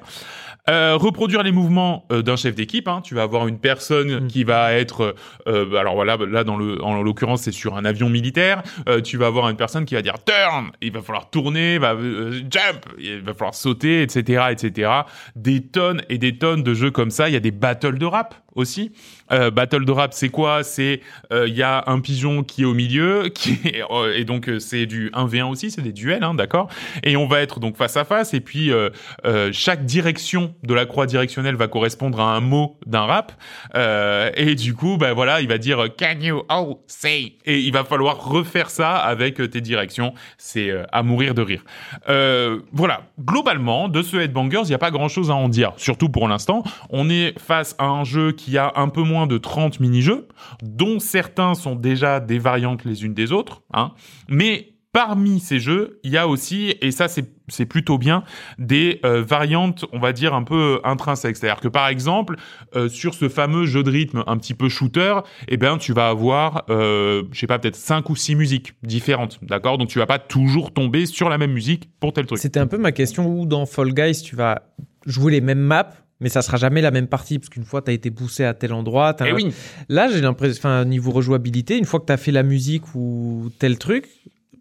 Euh, 0.69 0.97
reproduire 0.97 1.43
les 1.43 1.53
mouvements 1.53 2.05
euh, 2.13 2.23
d'un 2.23 2.37
chef 2.37 2.55
d'équipe. 2.55 2.89
Hein. 2.89 3.01
Tu 3.03 3.15
vas 3.15 3.23
avoir 3.23 3.49
une 3.49 3.59
personne 3.59 4.27
qui 4.27 4.45
va 4.45 4.75
être, 4.75 5.15
euh, 5.47 5.75
alors 5.75 5.95
voilà, 5.95 6.17
là 6.17 6.45
dans 6.45 6.57
le, 6.57 6.83
en 6.85 7.03
l'occurrence 7.03 7.43
c'est 7.43 7.53
sur 7.53 7.77
un 7.77 7.85
avion 7.85 8.09
militaire. 8.09 8.63
Euh, 8.89 9.01
tu 9.01 9.17
vas 9.17 9.27
avoir 9.27 9.49
une 9.49 9.57
personne 9.57 9.85
qui 9.85 9.95
va 9.95 10.03
dire 10.03 10.17
turn. 10.25 10.71
Il 10.83 10.93
va 10.93 11.01
falloir 11.01 11.31
tourner, 11.31 11.79
va 11.79 11.95
euh, 11.95 12.33
jump. 12.51 12.85
Il 12.99 13.21
va 13.21 13.33
falloir 13.33 13.55
sauter, 13.55 14.03
etc., 14.03 14.45
etc. 14.51 14.91
Des 15.37 15.63
tonnes 15.63 16.03
et 16.09 16.19
des 16.19 16.37
tonnes 16.39 16.63
de 16.63 16.75
jeux 16.75 16.91
comme 16.91 17.11
ça. 17.11 17.29
Il 17.29 17.33
y 17.33 17.37
a 17.37 17.41
des 17.41 17.51
battles 17.51 17.99
de 17.99 18.07
rap 18.07 18.35
aussi. 18.59 18.93
Euh, 19.31 19.51
battle 19.51 19.85
de 19.85 19.93
rap, 19.93 20.15
c'est 20.15 20.29
quoi? 20.29 20.63
C'est 20.63 21.01
euh, 21.33 21.47
il 21.49 21.55
y 21.55 21.63
a 21.63 21.85
un 21.87 22.01
pigeon 22.01 22.43
qui 22.43 22.63
est 22.63 22.65
au 22.65 22.75
milieu, 22.75 23.31
euh, 23.91 24.15
et 24.15 24.25
donc 24.25 24.49
euh, 24.49 24.59
c'est 24.59 24.87
du 24.87 25.11
1v1 25.11 25.45
aussi, 25.45 25.71
c'est 25.71 25.83
des 25.83 25.93
duels, 25.93 26.25
hein, 26.25 26.35
d'accord? 26.35 26.69
Et 27.03 27.17
on 27.17 27.27
va 27.27 27.41
être 27.41 27.61
donc 27.61 27.77
face 27.77 27.97
à 27.97 28.05
face, 28.05 28.35
et 28.35 28.41
puis 28.41 28.73
euh, 28.73 28.91
euh, 29.25 29.51
chaque 29.53 29.85
direction 29.85 30.55
de 30.63 30.75
la 30.75 30.87
croix 30.87 31.07
directionnelle 31.07 31.57
va 31.57 31.69
correspondre 31.69 32.21
à 32.21 32.35
un 32.35 32.41
mot 32.41 32.79
d'un 32.87 33.03
rap, 33.03 33.33
euh, 33.75 34.31
et 34.35 34.55
du 34.55 34.75
coup, 34.75 34.97
bah 34.97 35.13
voilà, 35.13 35.41
il 35.41 35.49
va 35.49 35.59
dire 35.59 35.89
Can 35.99 36.21
you 36.21 36.43
all 36.49 36.77
say? 36.87 37.35
Et 37.45 37.61
il 37.61 37.73
va 37.73 37.85
falloir 37.85 38.25
refaire 38.25 38.71
ça 38.71 38.97
avec 38.97 39.41
euh, 39.41 39.49
tes 39.49 39.61
directions. 39.61 40.15
C'est 40.37 40.71
euh, 40.71 40.85
à 40.93 41.03
mourir 41.03 41.35
de 41.35 41.43
rire. 41.43 41.65
Euh, 42.09 42.61
voilà, 42.73 43.03
globalement, 43.21 43.89
de 43.89 44.03
ce 44.03 44.17
Headbangers, 44.17 44.63
il 44.65 44.69
n'y 44.69 44.75
a 44.75 44.79
pas 44.79 44.91
grand-chose 44.91 45.31
à 45.31 45.35
en 45.35 45.49
dire, 45.49 45.73
surtout 45.77 46.09
pour 46.09 46.29
l'instant. 46.29 46.63
On 46.91 47.11
est 47.11 47.39
face 47.39 47.75
à 47.79 47.87
un 47.87 48.05
jeu 48.05 48.33
qui 48.33 48.48
a 48.57 48.73
un 48.77 48.89
peu 48.89 49.03
moins 49.03 49.27
de 49.27 49.37
30 49.37 49.81
mini-jeux, 49.81 50.29
dont 50.63 51.01
certains 51.01 51.55
sont 51.55 51.75
déjà 51.75 52.21
des 52.21 52.39
variantes 52.39 52.85
les 52.85 53.05
unes 53.05 53.15
des 53.15 53.33
autres, 53.33 53.63
hein. 53.75 53.93
mais 54.29 54.79
parmi 54.93 55.39
ces 55.39 55.61
jeux, 55.61 56.01
il 56.03 56.11
y 56.11 56.17
a 56.17 56.27
aussi, 56.27 56.75
et 56.81 56.91
ça 56.91 57.07
c'est 57.07 57.67
plutôt 57.67 57.99
bien, 57.99 58.25
des 58.59 59.01
euh, 59.05 59.23
variantes, 59.23 59.85
on 59.93 59.99
va 59.99 60.13
dire, 60.13 60.35
un 60.35 60.43
peu 60.43 60.81
intrinsèques. 60.83 61.37
C'est-à-dire 61.37 61.61
que, 61.61 61.69
par 61.69 61.89
exemple, 61.89 62.37
euh, 62.75 62.89
sur 62.89 63.15
ce 63.15 63.29
fameux 63.29 63.65
jeu 63.65 63.83
de 63.83 63.91
rythme 63.91 64.25
un 64.27 64.37
petit 64.37 64.55
peu 64.55 64.69
shooter, 64.69 65.21
eh 65.47 65.57
ben, 65.57 65.79
tu 65.79 65.93
vas 65.93 66.09
avoir, 66.09 66.65
euh, 66.71 67.23
je 67.33 67.39
sais 67.39 67.47
pas, 67.47 67.59
peut-être 67.59 67.77
cinq 67.77 68.11
ou 68.11 68.17
six 68.17 68.35
musiques 68.35 68.75
différentes, 68.83 69.39
d'accord? 69.43 69.79
Donc, 69.79 69.89
tu 69.89 69.99
vas 69.99 70.07
pas 70.07 70.19
toujours 70.19 70.73
tomber 70.73 71.07
sur 71.07 71.29
la 71.29 71.39
même 71.39 71.53
musique 71.53 71.91
pour 72.01 72.13
tel 72.13 72.27
truc. 72.27 72.39
C'était 72.39 72.61
un 72.61 72.67
peu 72.67 72.79
ma 72.79 72.93
question 72.93 73.27
où 73.29 73.47
dans 73.47 73.67
Fall 73.67 73.93
Guys, 73.93 74.23
tu 74.23 74.37
vas 74.37 74.63
jouer 75.07 75.33
les 75.33 75.41
mêmes 75.41 75.61
maps, 75.61 75.91
mais 76.21 76.29
ça 76.29 76.43
sera 76.43 76.57
jamais 76.57 76.81
la 76.81 76.91
même 76.91 77.07
partie, 77.07 77.39
parce 77.39 77.49
qu'une 77.49 77.65
fois, 77.65 77.83
tu 77.83 77.91
as 77.91 77.95
été 77.95 78.11
poussé 78.11 78.45
à 78.45 78.55
tel 78.55 78.73
endroit. 78.73 79.15
t'as 79.15 79.27
Eh 79.27 79.31
un- 79.31 79.35
oui, 79.35 79.53
Là, 79.89 80.09
j'ai 80.13 80.21
l'impression, 80.21 80.59
enfin, 80.61 80.85
niveau 80.85 81.11
rejouabilité, 81.13 81.79
une 81.79 81.85
fois 81.85 82.01
que 82.01 82.07
tu 82.07 82.13
as 82.13 82.17
fait 82.17 82.33
la 82.33 82.43
musique 82.43 82.95
ou 82.95 83.51
tel 83.59 83.79
truc, 83.79 84.09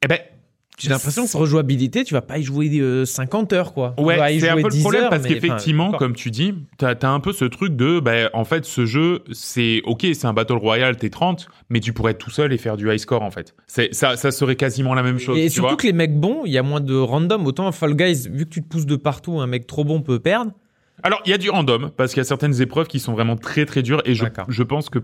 eh 0.04 0.08
ben, 0.08 0.20
J'ai 0.80 0.90
l'impression 0.90 1.26
que 1.26 1.36
rejouabilité, 1.36 2.04
tu 2.04 2.14
vas 2.14 2.22
pas 2.22 2.38
y 2.38 2.44
jouer 2.44 2.70
euh, 2.80 3.04
50 3.04 3.52
heures, 3.54 3.74
quoi. 3.74 3.96
Ouais, 3.98 4.38
c'est 4.40 4.48
un 4.48 4.58
peu 4.58 4.62
le 4.62 4.70
10 4.70 4.82
problème 4.82 5.04
heures, 5.06 5.10
parce 5.10 5.26
qu'effectivement, 5.26 5.92
comme 5.94 6.14
tu 6.14 6.30
dis, 6.30 6.54
t'as 6.78 6.94
as 7.02 7.08
un 7.10 7.20
peu 7.20 7.34
ce 7.34 7.46
truc 7.46 7.76
de, 7.76 8.00
bah, 8.00 8.30
en 8.34 8.46
fait, 8.46 8.64
ce 8.64 8.86
jeu, 8.86 9.24
c'est 9.32 9.82
ok, 9.86 10.06
c'est 10.14 10.26
un 10.28 10.34
battle 10.34 10.54
royale, 10.54 10.96
t'es 10.98 11.10
30, 11.10 11.48
mais 11.72 11.80
tu 11.80 11.94
pourrais 11.94 12.12
être 12.12 12.20
tout 12.20 12.30
seul 12.30 12.54
et 12.54 12.60
faire 12.60 12.78
du 12.78 12.92
high 12.92 13.00
score 13.00 13.24
en 13.24 13.32
fait. 13.32 13.56
Ça, 13.66 14.16
ça 14.18 14.30
serait 14.30 14.56
quasiment 14.56 14.94
la 14.94 15.02
même 15.02 15.18
chose. 15.18 15.40
Et 15.40 15.46
tu 15.48 15.54
surtout 15.56 15.70
vois 15.70 15.78
que 15.78 15.88
les 15.88 15.94
mecs 15.94 16.16
bons, 16.20 16.44
il 16.46 16.52
y 16.52 16.60
a 16.60 16.64
moins 16.64 16.80
de 16.80 16.96
random. 16.96 17.48
Autant 17.48 17.72
Fall 17.72 17.96
Guys, 17.96 18.30
vu 18.32 18.46
que 18.46 18.52
tu 18.52 18.62
te 18.62 18.68
pousses 18.68 18.86
de 18.86 18.98
partout, 18.98 19.40
un 19.40 19.48
mec 19.48 19.66
trop 19.66 19.84
bon 19.84 20.02
peut 20.04 20.20
perdre. 20.20 20.52
Alors, 21.04 21.22
il 21.26 21.30
y 21.30 21.34
a 21.34 21.38
du 21.38 21.50
random 21.50 21.92
parce 21.96 22.14
qu'il 22.14 22.20
y 22.20 22.22
a 22.22 22.26
certaines 22.26 22.62
épreuves 22.62 22.88
qui 22.88 23.00
sont 23.00 23.14
vraiment 23.14 23.36
très 23.36 23.66
très 23.66 23.82
dures 23.84 24.02
et 24.06 24.16
je, 24.16 24.26
je 24.50 24.64
pense 24.64 24.90
que 24.90 25.00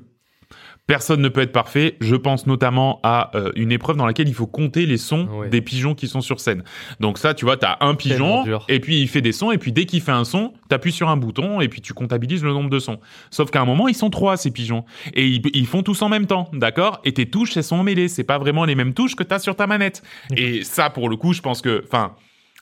personne 0.85 1.21
ne 1.21 1.29
peut 1.29 1.41
être 1.41 1.51
parfait. 1.51 1.95
Je 2.01 2.15
pense 2.15 2.45
notamment 2.45 2.99
à 3.03 3.31
euh, 3.35 3.51
une 3.55 3.71
épreuve 3.71 3.95
dans 3.95 4.05
laquelle 4.05 4.27
il 4.27 4.33
faut 4.33 4.47
compter 4.47 4.85
les 4.85 4.97
sons 4.97 5.27
des 5.49 5.61
pigeons 5.61 5.95
qui 5.95 6.07
sont 6.07 6.21
sur 6.21 6.39
scène. 6.39 6.63
Donc 6.99 7.17
ça, 7.17 7.33
tu 7.33 7.45
vois, 7.45 7.57
t'as 7.57 7.77
un 7.79 7.95
pigeon 7.95 8.43
et 8.67 8.79
puis 8.79 9.01
il 9.01 9.07
fait 9.07 9.21
des 9.21 9.31
sons 9.31 9.51
et 9.51 9.57
puis 9.57 9.71
dès 9.71 9.85
qu'il 9.85 10.01
fait 10.01 10.11
un 10.11 10.25
son, 10.25 10.53
t'appuies 10.67 10.91
sur 10.91 11.09
un 11.09 11.17
bouton 11.17 11.61
et 11.61 11.69
puis 11.69 11.79
tu 11.81 11.93
comptabilises 11.93 12.43
le 12.43 12.51
nombre 12.51 12.69
de 12.69 12.79
sons. 12.79 12.99
Sauf 13.31 13.49
qu'à 13.49 13.61
un 13.61 13.65
moment, 13.65 13.87
ils 13.87 13.95
sont 13.95 14.09
trois 14.09 14.35
ces 14.35 14.51
pigeons 14.51 14.83
et 15.13 15.25
ils, 15.25 15.41
ils 15.53 15.67
font 15.67 15.83
tous 15.83 16.01
en 16.01 16.09
même 16.09 16.25
temps, 16.25 16.49
d'accord? 16.53 16.99
Et 17.05 17.13
tes 17.13 17.27
touches, 17.29 17.55
elles 17.55 17.63
sont 17.63 17.77
emmêlées. 17.77 18.07
C'est 18.07 18.23
pas 18.23 18.37
vraiment 18.37 18.65
les 18.65 18.75
mêmes 18.75 18.93
touches 18.93 19.15
que 19.15 19.23
t'as 19.23 19.39
sur 19.39 19.55
ta 19.55 19.67
manette. 19.67 20.03
Et 20.35 20.63
ça, 20.63 20.89
pour 20.89 21.07
le 21.07 21.15
coup, 21.15 21.33
je 21.33 21.41
pense 21.41 21.61
que, 21.61 21.83
enfin. 21.85 22.15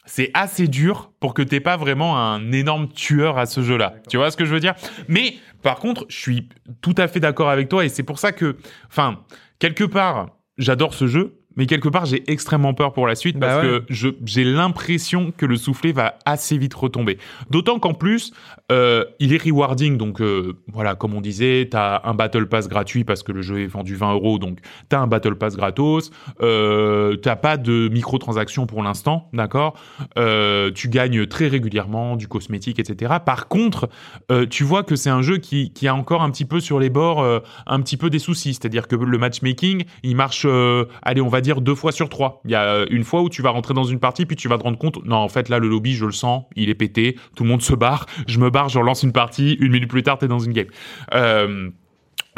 C'est 0.06 0.32
assez 0.34 0.68
dur 0.68 1.12
pour 1.20 1.34
que 1.34 1.42
t'aies 1.42 1.60
pas 1.60 1.78
vraiment 1.78 2.18
un 2.18 2.52
énorme 2.52 2.88
tueur 2.90 3.38
à 3.38 3.46
ce 3.46 3.62
jeu-là. 3.62 3.96
Tu 4.10 4.18
vois 4.18 4.32
ce 4.32 4.38
que 4.38 4.46
je 4.46 4.54
veux 4.54 4.60
dire? 4.60 4.74
Mais 5.08 5.36
par 5.62 5.78
contre, 5.78 6.06
je 6.10 6.18
suis 6.18 6.50
tout 6.82 6.96
à 6.98 7.08
fait 7.08 7.20
d'accord 7.20 7.50
avec 7.50 7.70
toi 7.70 7.86
et 7.86 7.90
c'est 7.90 8.04
pour 8.04 8.20
ça 8.20 8.32
que, 8.32 8.58
enfin, 8.88 9.24
quelque 9.60 9.84
part, 9.84 10.38
j'adore 10.58 10.94
ce 10.94 11.08
jeu, 11.08 11.41
mais 11.56 11.66
quelque 11.66 11.90
part, 11.90 12.06
j'ai 12.06 12.24
extrêmement 12.32 12.74
peur 12.74 12.94
pour 12.94 13.08
la 13.08 13.16
suite 13.16 13.38
Bah 13.38 13.48
parce 13.48 13.66
ouais. 13.66 13.82
que 13.82 14.16
j'ai 14.26 14.44
l'impression 14.44 15.32
que 15.36 15.46
le 15.46 15.56
soufflet 15.56 15.92
va 15.92 16.16
assez 16.26 16.58
vite 16.58 16.74
retomber. 16.74 17.18
D'autant 17.50 17.80
qu'en 17.80 17.94
plus, 17.94 18.32
euh, 18.72 19.04
il 19.20 19.34
est 19.34 19.44
rewarding, 19.44 19.98
donc 19.98 20.22
euh, 20.22 20.54
voilà, 20.72 20.96
comme 20.96 21.14
on 21.14 21.22
disait, 21.22 21.68
t'as 21.70 22.02
un 22.06 22.14
battle 22.14 22.48
pass 22.48 22.70
gratuit 22.70 23.04
parce 23.04 23.24
que 23.24 23.32
le 23.32 23.42
jeu 23.42 23.62
est 23.62 23.68
vendu 23.68 23.96
20 23.96 24.14
euros, 24.14 24.40
donc 24.40 24.60
t'as 24.90 25.00
un 25.00 25.08
battle 25.08 25.36
pass 25.36 25.58
gratos. 25.58 26.12
Euh, 26.42 27.16
t'as 27.18 27.36
pas 27.36 27.58
de 27.58 27.90
microtransactions 27.90 28.66
pour 28.66 28.84
l'instant, 28.84 29.30
d'accord. 29.34 29.78
Euh, 30.18 30.72
tu 30.74 30.88
gagnes 30.88 31.28
très 31.28 31.48
régulièrement 31.48 32.16
du 32.16 32.28
cosmétique, 32.28 32.80
etc. 32.80 33.16
Par 33.26 33.48
contre, 33.48 33.90
tu 34.50 34.64
vois 34.64 34.84
que 34.84 34.96
c'est 34.96 35.10
un 35.10 35.22
jeu 35.22 35.38
qui, 35.38 35.72
qui 35.74 35.88
a 35.88 35.96
encore 35.96 36.22
un 36.22 36.32
petit 36.32 36.46
peu 36.46 36.60
sur 36.60 36.80
les 36.80 36.90
bords, 36.90 37.26
un 37.68 37.82
petit 37.82 37.98
peu 37.98 38.10
des 38.10 38.20
soucis. 38.20 38.54
C'est-à-dire 38.54 38.88
que 38.88 38.96
le 38.96 39.18
matchmaking, 39.18 39.84
il 40.04 40.16
marche, 40.16 40.46
allez, 41.02 41.22
on 41.22 41.28
va 41.28 41.41
dire 41.42 41.62
deux 41.62 41.76
fois 41.76 41.92
sur 41.92 42.10
trois. 42.10 42.42
Il 42.46 42.52
y 42.52 42.56
a 42.56 42.64
euh, 42.64 42.86
une 42.90 43.04
fois 43.04 43.22
où 43.22 43.30
tu 43.30 43.42
vas 43.42 43.50
rentrer 43.50 43.74
dans 43.74 43.84
une 43.84 44.00
partie, 44.00 44.26
puis 44.26 44.36
tu 44.36 44.48
vas 44.48 44.58
te 44.58 44.64
rendre 44.64 44.78
compte, 44.78 45.04
non, 45.06 45.18
en 45.18 45.28
fait, 45.28 45.50
là, 45.50 45.60
le 45.60 45.68
lobby, 45.68 45.94
je 45.94 46.06
le 46.06 46.12
sens, 46.12 46.46
il 46.56 46.70
est 46.70 46.76
pété, 46.76 47.18
tout 47.36 47.44
le 47.44 47.50
monde 47.50 47.62
se 47.62 47.74
barre, 47.74 48.06
je 48.28 48.40
me 48.40 48.50
barre, 48.50 48.70
je 48.70 48.80
relance 48.80 49.04
une 49.04 49.12
partie, 49.12 49.54
une 49.60 49.72
minute 49.72 49.90
plus 49.90 50.04
tard, 50.04 50.18
t'es 50.18 50.28
dans 50.28 50.40
une 50.40 50.54
game. 50.54 50.68
Euh, 51.14 51.70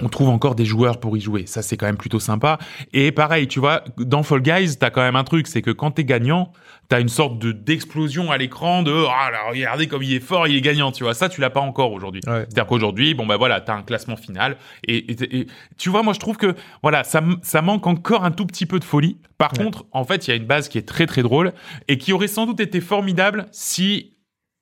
on 0.02 0.10
trouve 0.10 0.30
encore 0.30 0.56
des 0.56 0.66
joueurs 0.66 1.00
pour 1.00 1.16
y 1.18 1.22
jouer. 1.22 1.46
Ça, 1.46 1.62
c'est 1.62 1.78
quand 1.78 1.86
même 1.86 1.98
plutôt 1.98 2.20
sympa. 2.20 2.58
Et 2.94 3.12
pareil, 3.12 3.48
tu 3.48 3.60
vois, 3.60 3.84
dans 3.98 4.24
Fall 4.24 4.42
Guys, 4.42 4.78
t'as 4.80 4.90
quand 4.90 5.02
même 5.02 5.16
un 5.16 5.24
truc, 5.24 5.48
c'est 5.48 5.62
que 5.62 5.70
quand 5.70 5.92
t'es 5.92 6.04
gagnant, 6.04 6.52
t'as 6.90 7.00
une 7.02 7.10
sorte 7.10 7.40
de 7.40 7.52
d'explosion 7.52 8.32
à 8.32 8.38
l'écran 8.38 8.84
de 8.84 8.92
ah 8.92 9.32
là, 9.32 9.40
regardez 9.50 9.88
comme 9.88 10.04
il 10.04 10.14
est 10.14 10.20
fort, 10.20 10.48
il 10.48 10.56
est 10.56 10.62
gagnant, 10.62 10.92
tu 10.92 11.04
vois. 11.04 11.14
Ça, 11.14 11.30
tu 11.30 11.42
l'as 11.42 11.50
pas 11.50 11.60
encore 11.62 11.92
aujourd'hui. 11.92 12.22
Ouais. 12.28 12.40
C'est-à-dire 12.42 12.66
qu'aujourd'hui, 12.68 13.14
bon 13.14 13.26
bah 13.26 13.38
voilà, 13.38 13.62
t'as 13.62 13.74
un 13.76 13.82
classement 13.84 14.16
final 14.18 14.58
et, 14.88 14.98
et- 15.12 15.40
et 15.42 15.48
tu 15.78 15.90
vois, 15.90 16.04
moi 16.04 16.14
je 16.14 16.20
trouve 16.20 16.38
que 16.38 16.56
voilà, 16.82 17.04
ça 17.04 17.22
ça 17.42 17.62
manque 17.62 17.88
encore 17.88 18.24
un 18.26 18.32
tout 18.32 18.46
petit 18.46 18.66
peu 18.66 18.80
de 18.80 18.84
folie. 18.86 19.18
Par 19.38 19.52
Ouais. 19.58 19.64
contre, 19.66 19.86
en 19.92 20.04
fait, 20.06 20.28
il 20.28 20.32
y 20.32 20.34
a 20.34 20.38
une 20.38 20.46
base 20.46 20.70
qui 20.70 20.78
est 20.78 20.88
très 20.88 21.06
très 21.08 21.22
drôle 21.24 21.54
et 21.88 21.98
qui 21.98 22.14
aurait 22.14 22.28
sans 22.28 22.46
doute 22.46 22.60
été 22.60 22.80
formidable 22.82 23.48
si 23.52 24.13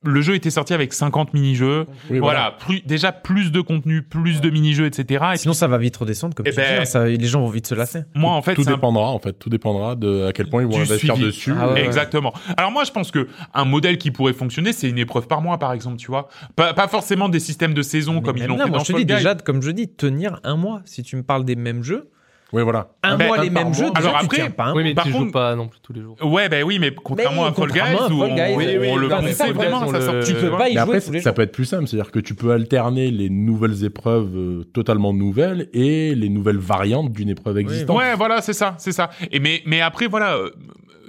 le 0.04 0.22
jeu 0.22 0.34
était 0.36 0.50
sorti 0.50 0.74
avec 0.74 0.94
50 0.94 1.34
mini-jeux. 1.34 1.86
Oui, 2.10 2.20
voilà, 2.20 2.56
plus, 2.60 2.82
déjà 2.86 3.12
plus 3.12 3.52
de 3.52 3.62
contenu, 3.62 4.02
plus 4.02 4.42
de 4.42 4.50
mini-jeux, 4.50 4.86
etc. 4.88 5.26
Et 5.34 5.38
Sinon, 5.38 5.54
ça 5.54 5.68
va 5.68 5.78
vite 5.78 5.96
redescendre, 5.98 6.34
comme 6.34 6.48
Eh 6.48 6.52
tu 6.52 6.56
ben- 6.56 6.76
dis. 6.76 6.82
hein, 6.82 6.86
ça- 6.86 7.06
les 7.08 7.28
gens 7.28 7.42
vont 7.42 7.50
vite 7.50 7.68
se 7.68 7.76
lasser. 7.76 8.02
moi 8.16 8.32
en 8.32 8.42
fait, 8.42 8.56
tout 8.56 8.64
un 8.68 8.72
dépendra 8.72 9.10
en 9.10 9.20
fait, 9.20 9.34
tout 9.34 9.50
dépendra 9.50 9.96
de 9.96 10.26
à 10.28 10.34
quel 10.34 10.50
point 10.50 10.62
ils 10.64 10.68
vont 10.68 10.78
investir 10.80 11.14
suivi. 11.16 11.28
dessus. 11.28 11.54
Ah 11.58 11.68
ouais, 11.68 11.74
ouais. 11.74 11.86
Exactement. 11.86 12.34
Alors 12.58 12.72
moi, 12.72 12.84
je 12.84 12.92
pense 12.92 13.12
que 13.12 13.28
un 13.54 13.66
modèle 13.66 13.98
qui 13.98 14.10
pourrait 14.12 14.34
fonctionner, 14.34 14.74
c'est 14.74 14.90
une 14.90 14.98
épreuve 14.98 15.28
par 15.28 15.42
mois, 15.42 15.58
par 15.60 15.72
exemple, 15.74 15.98
tu 15.98 16.08
vois. 16.08 16.30
Pas, 16.56 16.74
pas 16.74 16.88
forcément 16.88 17.30
des 17.30 17.40
systèmes 17.40 17.74
de 17.74 17.82
saison 17.82 18.22
comme 18.22 18.36
Mais 18.38 18.42
ils 18.42 18.48
l'ont 18.48 18.58
fait 18.58 18.68
moi, 18.70 18.78
dans 18.80 18.84
je 18.84 18.94
te 18.94 18.98
dis 18.98 19.06
déjà, 19.06 19.36
comme 19.36 19.62
je 19.62 19.72
dis, 19.72 19.88
tenir 19.88 20.40
un 20.44 20.56
mois. 20.56 20.82
Si 20.86 21.04
tu 21.04 21.16
me 21.16 21.24
parles 21.24 21.46
des 21.46 21.56
mêmes 21.56 21.84
jeux, 21.84 22.10
Oui, 22.54 22.64
voilà. 22.64 22.90
un 23.04 23.18
mois 23.18 23.40
un 23.40 23.44
les 23.44 23.50
mêmes 23.50 23.74
jeux, 23.74 23.90
déjà, 23.92 24.10
Alors 24.10 24.20
tu 24.20 24.26
après- 24.26 24.38
tiens 24.38 24.50
pas 24.50 24.66
un 24.66 24.76
Oui, 24.76 24.84
mais 24.84 24.94
Par 24.94 25.06
tu 25.06 25.12
joues 25.12 25.20
contre- 25.20 25.32
pas 25.32 25.56
non 25.56 25.68
plus 25.70 25.80
tous 25.82 25.94
les 25.94 26.02
jours. 26.02 26.18
Ouais, 26.22 26.50
ben 26.50 26.64
oui, 26.64 26.80
mais 26.80 26.92
contrairement 26.94 27.44
Mais 27.44 27.50
à 27.50 27.54
Fall 27.54 27.72
Guys, 27.72 27.80
où 28.14 28.20
Fall 28.20 28.32
on, 28.32 28.36
Guys, 28.36 28.42
on- 28.54 28.58
oui, 28.58 28.66
oui, 28.80 28.88
on 28.92 28.96
le 28.98 29.08
pensait 29.10 29.32
ça, 29.34 29.52
vraiment 29.54 29.90
le- 29.90 30.02
sortie. 30.02 30.34
tu 30.34 30.40
peux 30.40 30.50
pas 30.52 30.68
y 30.70 30.74
Mais 30.76 30.82
jouer 30.82 30.82
après, 30.82 31.02
tous 31.02 31.12
les 31.12 31.20
ça 31.22 31.30
jours. 31.30 31.36
peut 31.36 31.42
être 31.44 31.52
plus 31.54 31.66
simple, 31.66 31.88
c'est-à-dire 31.88 32.12
que 32.12 32.20
tu 32.20 32.36
peux 32.36 32.52
alterner 32.52 33.10
les 33.12 33.30
nouvelles 33.30 33.86
épreuves 33.86 34.36
euh, 34.36 34.64
totalement 34.74 35.14
nouvelles 35.14 35.70
et 35.74 36.14
les 36.14 36.30
nouvelles 36.30 36.58
variantes 36.58 37.12
d'une 37.14 37.30
épreuve 37.30 37.58
existante. 37.58 37.98
Ouais, 37.98 38.16
voilà, 38.16 38.42
c'est 38.42 38.54
ça, 38.54 38.76
c'est 38.78 38.92
ça. 38.92 39.10
Et 39.32 39.40
mais 39.40 39.62
mais 39.66 39.80
après 39.82 40.08
voilà, 40.08 40.36
euh, 40.36 40.50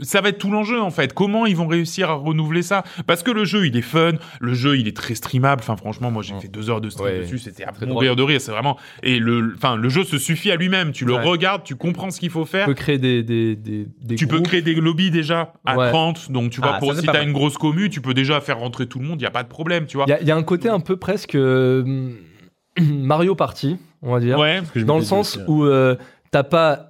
ça 0.02 0.20
va 0.20 0.28
être 0.28 0.38
tout 0.38 0.50
l'enjeu 0.50 0.80
en 0.80 0.90
fait. 0.90 1.12
Comment 1.12 1.46
ils 1.46 1.56
vont 1.56 1.66
réussir 1.66 2.10
à 2.10 2.14
renouveler 2.14 2.62
ça? 2.62 2.84
Parce 3.06 3.22
que 3.22 3.30
le 3.30 3.44
jeu, 3.44 3.66
il 3.66 3.76
est 3.76 3.82
fun, 3.82 4.12
le 4.40 4.54
jeu, 4.54 4.76
il 4.78 4.86
est 4.88 4.96
très 4.96 5.14
streamable. 5.14 5.60
Enfin, 5.62 5.76
franchement, 5.76 6.10
moi, 6.10 6.22
j'ai 6.22 6.38
fait 6.40 6.48
deux 6.48 6.70
heures 6.70 6.80
de 6.80 6.90
stream 6.90 7.06
Ouais. 7.06 7.20
dessus, 7.20 7.38
c'était 7.38 7.64
à 7.64 7.72
Très 7.72 7.86
mourir 7.86 8.16
de 8.16 8.22
rire. 8.22 8.40
C'est 8.40 8.52
vraiment 8.52 8.78
et 9.02 9.18
le, 9.18 9.54
enfin, 9.56 9.76
le 9.76 9.88
jeu 9.88 10.04
se 10.04 10.18
suffit 10.18 10.50
à 10.50 10.56
lui-même. 10.56 10.92
Tu 10.92 11.04
le 11.04 11.14
Ouais. 11.14 11.22
regardes, 11.24 11.62
tu 11.64 11.76
comprends 11.76 12.10
ce 12.10 12.20
qu'il 12.20 12.30
faut 12.30 12.44
Tu 12.44 12.50
faire. 12.50 12.66
peux 12.66 12.74
créer 12.74 12.98
des, 12.98 13.22
des, 13.22 13.56
des, 13.56 13.86
des 14.00 14.14
Tu 14.16 14.26
peux 14.26 14.40
créer 14.40 14.62
des 14.62 14.74
lobbies 14.74 15.10
déjà 15.10 15.52
à 15.64 15.76
Ouais. 15.76 15.88
30, 15.90 16.30
donc 16.30 16.50
tu 16.50 16.60
vois, 16.60 16.74
Ah, 16.74 16.78
pour 16.78 16.94
si 16.94 17.06
t'as 17.06 17.22
une 17.24 17.32
grosse 17.32 17.56
commu, 17.58 17.88
tu 17.90 18.00
peux 18.00 18.14
déjà 18.14 18.40
faire 18.40 18.58
rentrer 18.58 18.86
tout 18.86 18.98
le 18.98 19.06
monde, 19.06 19.20
il 19.20 19.24
y 19.24 19.26
a 19.26 19.30
pas 19.30 19.42
de 19.42 19.48
problème, 19.48 19.86
tu 19.86 19.96
vois. 19.96 20.06
Il 20.08 20.10
y, 20.10 20.14
a- 20.14 20.20
il 20.20 20.26
y 20.26 20.30
a 20.30 20.36
un 20.36 20.42
côté 20.42 20.68
un 20.68 20.80
peu 20.80 20.96
presque 20.96 21.34
euh, 21.34 22.10
Mario 22.80 23.34
Party, 23.34 23.78
on 24.02 24.12
va 24.12 24.20
dire. 24.20 24.38
Ouais, 24.38 24.60
Dans 24.84 24.96
le 24.98 25.04
sens 25.04 25.38
hein. 25.38 25.44
où 25.48 25.64
euh, 25.64 25.96
t'as 26.30 26.42
pas, 26.42 26.88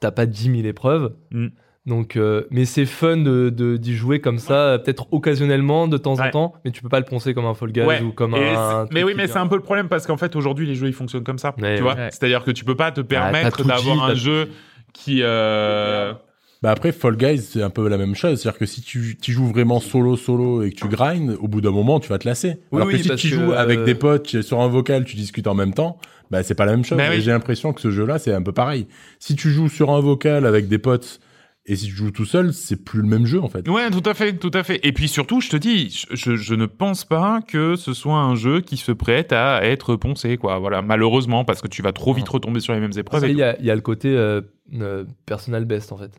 t'as 0.00 0.10
pas 0.10 0.26
10 0.26 0.44
000 0.56 0.66
épreuves. 0.68 1.14
Mm. 1.30 1.48
Donc, 1.86 2.16
euh, 2.16 2.44
mais 2.50 2.64
c'est 2.64 2.86
fun 2.86 3.18
de, 3.18 3.50
de- 3.50 3.76
d'y 3.76 3.94
jouer 3.94 4.18
comme 4.20 4.38
ça, 4.38 4.78
peut-être 4.82 5.06
occasionnellement, 5.12 5.86
de 5.86 5.98
temps 5.98 6.14
Ouais. 6.16 6.28
en 6.28 6.30
temps, 6.30 6.52
mais 6.64 6.70
tu 6.70 6.80
peux 6.82 6.88
pas 6.88 6.98
le 6.98 7.04
poncer 7.04 7.34
comme 7.34 7.44
un 7.44 7.52
Fall 7.52 7.72
Guys 7.72 7.82
Ouais. 7.82 8.00
ou 8.00 8.10
comme 8.12 8.34
Et 8.34 8.54
un. 8.54 8.86
mais 8.90 9.02
oui, 9.04 9.12
mais 9.14 9.24
vient. 9.26 9.32
c'est 9.34 9.38
un 9.38 9.46
peu 9.46 9.56
le 9.56 9.62
problème 9.62 9.88
parce 9.88 10.06
qu'en 10.06 10.16
fait 10.16 10.34
aujourd'hui 10.34 10.66
les 10.66 10.74
jeux 10.74 10.86
ils 10.86 10.94
fonctionnent 10.94 11.24
comme 11.24 11.36
ça. 11.38 11.48
Ouais, 11.50 11.54
tu 11.56 11.64
ouais. 11.68 11.80
vois, 11.82 11.94
Ouais. 11.94 12.08
c'est-à 12.10 12.28
dire 12.28 12.42
que 12.42 12.50
tu 12.52 12.64
peux 12.64 12.74
pas 12.74 12.90
te 12.90 13.02
t'as 13.02 13.06
permettre 13.06 13.64
d'avoir 13.64 14.04
un 14.04 14.14
jeu 14.14 14.48
qui. 14.94 15.20
euh, 15.22 16.14
Bah 16.62 16.70
après, 16.70 16.90
Fall 16.92 17.16
Guys, 17.16 17.38
c'est 17.42 17.62
un 17.62 17.68
peu 17.68 17.86
la 17.88 17.98
même 17.98 18.14
chose. 18.14 18.40
C'est-à-dire 18.40 18.58
que 18.58 18.64
si 18.64 18.80
tu, 18.80 19.18
tu 19.20 19.32
joues 19.32 19.48
vraiment 19.48 19.78
solo, 19.80 20.16
solo 20.16 20.62
et 20.62 20.70
que 20.70 20.76
tu 20.76 20.88
grindes, 20.88 21.36
au 21.38 21.48
bout 21.48 21.60
d'un 21.60 21.70
moment, 21.72 22.00
tu 22.00 22.08
vas 22.08 22.16
te 22.16 22.26
lasser. 22.26 22.56
Oui, 22.72 22.78
Alors 22.80 22.86
oui, 22.88 23.02
que 23.02 23.02
si 23.18 23.28
tu 23.28 23.28
joues 23.34 23.52
avec 23.52 23.80
euh, 23.80 23.84
des 23.84 23.94
potes 23.94 24.40
sur 24.40 24.62
un 24.62 24.68
vocal, 24.68 25.04
tu 25.04 25.16
discutes 25.16 25.46
en 25.48 25.54
même 25.54 25.74
temps, 25.74 25.98
bah 26.30 26.42
c'est 26.42 26.54
pas 26.54 26.64
la 26.64 26.72
même 26.72 26.84
chose. 26.86 26.96
Bah 26.96 27.08
oui. 27.10 27.16
Et 27.16 27.20
j'ai 27.20 27.32
l'impression 27.32 27.74
que 27.74 27.82
ce 27.82 27.90
jeu-là, 27.90 28.18
c'est 28.18 28.32
un 28.32 28.40
peu 28.42 28.52
pareil. 28.52 28.86
Si 29.18 29.36
tu 29.36 29.50
joues 29.50 29.68
sur 29.68 29.90
un 29.90 30.00
vocal 30.00 30.46
avec 30.46 30.66
des 30.68 30.78
potes 30.78 31.20
et 31.66 31.76
si 31.76 31.86
tu 31.86 31.92
joues 31.92 32.10
tout 32.10 32.24
seul, 32.26 32.52
c'est 32.52 32.84
plus 32.84 33.00
le 33.00 33.06
même 33.08 33.24
jeu 33.26 33.40
en 33.42 33.48
fait. 33.48 33.66
Ouais, 33.68 33.90
tout 33.90 34.02
à 34.04 34.12
fait, 34.14 34.34
tout 34.36 34.50
à 34.52 34.62
fait. 34.62 34.80
Et 34.86 34.92
puis 34.92 35.08
surtout, 35.08 35.40
je 35.40 35.48
te 35.48 35.56
dis, 35.56 36.04
je, 36.10 36.54
ne 36.54 36.66
pense 36.66 37.04
pas 37.04 37.40
que 37.46 37.74
ce 37.76 37.94
soit 37.94 38.18
un 38.18 38.34
jeu 38.34 38.60
qui 38.60 38.76
se 38.76 38.92
prête 38.92 39.32
à 39.32 39.64
être 39.64 39.96
poncé, 39.96 40.36
quoi. 40.36 40.58
Voilà, 40.58 40.82
malheureusement, 40.82 41.44
parce 41.44 41.62
que 41.62 41.68
tu 41.68 41.80
vas 41.82 41.92
trop 41.92 42.12
vite 42.12 42.28
retomber 42.28 42.60
sur 42.60 42.74
les 42.74 42.80
mêmes 42.80 42.96
épreuves. 42.96 43.28
Il 43.28 43.36
y 43.36 43.42
a, 43.42 43.58
il 43.58 43.64
y 43.64 43.70
a 43.70 43.74
le 43.74 43.80
côté 43.80 44.08
euh, 44.08 44.42
euh, 44.74 45.04
personal 45.26 45.64
best 45.64 45.90
en 45.92 45.96
fait. 45.96 46.10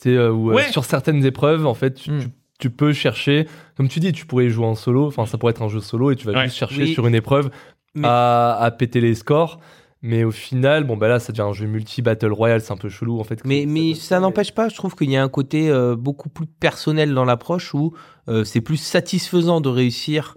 Tu 0.00 0.10
sais, 0.10 0.16
euh, 0.16 0.30
où 0.32 0.50
euh, 0.50 0.54
Ouais. 0.54 0.70
sur 0.70 0.84
certaines 0.84 1.24
épreuves, 1.24 1.66
en 1.66 1.74
fait, 1.74 1.94
tu, 1.94 2.10
Mm. 2.12 2.20
tu- 2.20 2.28
tu 2.60 2.70
peux 2.70 2.92
chercher, 2.92 3.48
comme 3.76 3.88
tu 3.88 3.98
dis, 3.98 4.12
tu 4.12 4.24
pourrais 4.24 4.48
jouer 4.48 4.66
en 4.66 4.76
solo, 4.76 5.06
enfin 5.08 5.26
ça 5.26 5.36
pourrait 5.36 5.50
être 5.50 5.62
un 5.62 5.68
jeu 5.68 5.80
solo 5.80 6.12
et 6.12 6.16
tu 6.16 6.26
vas 6.28 6.32
Ouais. 6.32 6.44
juste 6.44 6.56
chercher 6.58 6.82
Oui. 6.84 6.92
sur 6.94 7.08
une 7.08 7.14
épreuve 7.16 7.50
Mais- 7.96 8.06
à, 8.06 8.56
à 8.60 8.70
péter 8.70 9.00
les 9.00 9.16
scores. 9.16 9.58
Mais 10.04 10.24
au 10.24 10.32
final, 10.32 10.82
bon 10.84 10.96
bah 10.96 11.06
là, 11.06 11.20
ça 11.20 11.32
devient 11.32 11.42
un 11.48 11.52
jeu 11.52 11.66
multi-battle 11.66 12.32
royale, 12.32 12.60
c'est 12.60 12.72
un 12.72 12.76
peu 12.76 12.88
chelou 12.88 13.20
en 13.20 13.24
fait. 13.24 13.44
Mais, 13.44 13.66
mais 13.68 13.94
ça 13.94 14.18
n'empêche 14.18 14.52
pas, 14.52 14.68
je 14.68 14.74
trouve 14.74 14.96
qu'il 14.96 15.10
y 15.10 15.16
a 15.16 15.22
un 15.22 15.28
côté 15.28 15.70
euh, 15.70 15.94
beaucoup 15.94 16.28
plus 16.28 16.46
personnel 16.46 17.14
dans 17.14 17.24
l'approche 17.24 17.72
où 17.72 17.94
euh, 18.28 18.42
c'est 18.42 18.60
plus 18.60 18.78
satisfaisant 18.78 19.60
de 19.60 19.68
réussir 19.68 20.36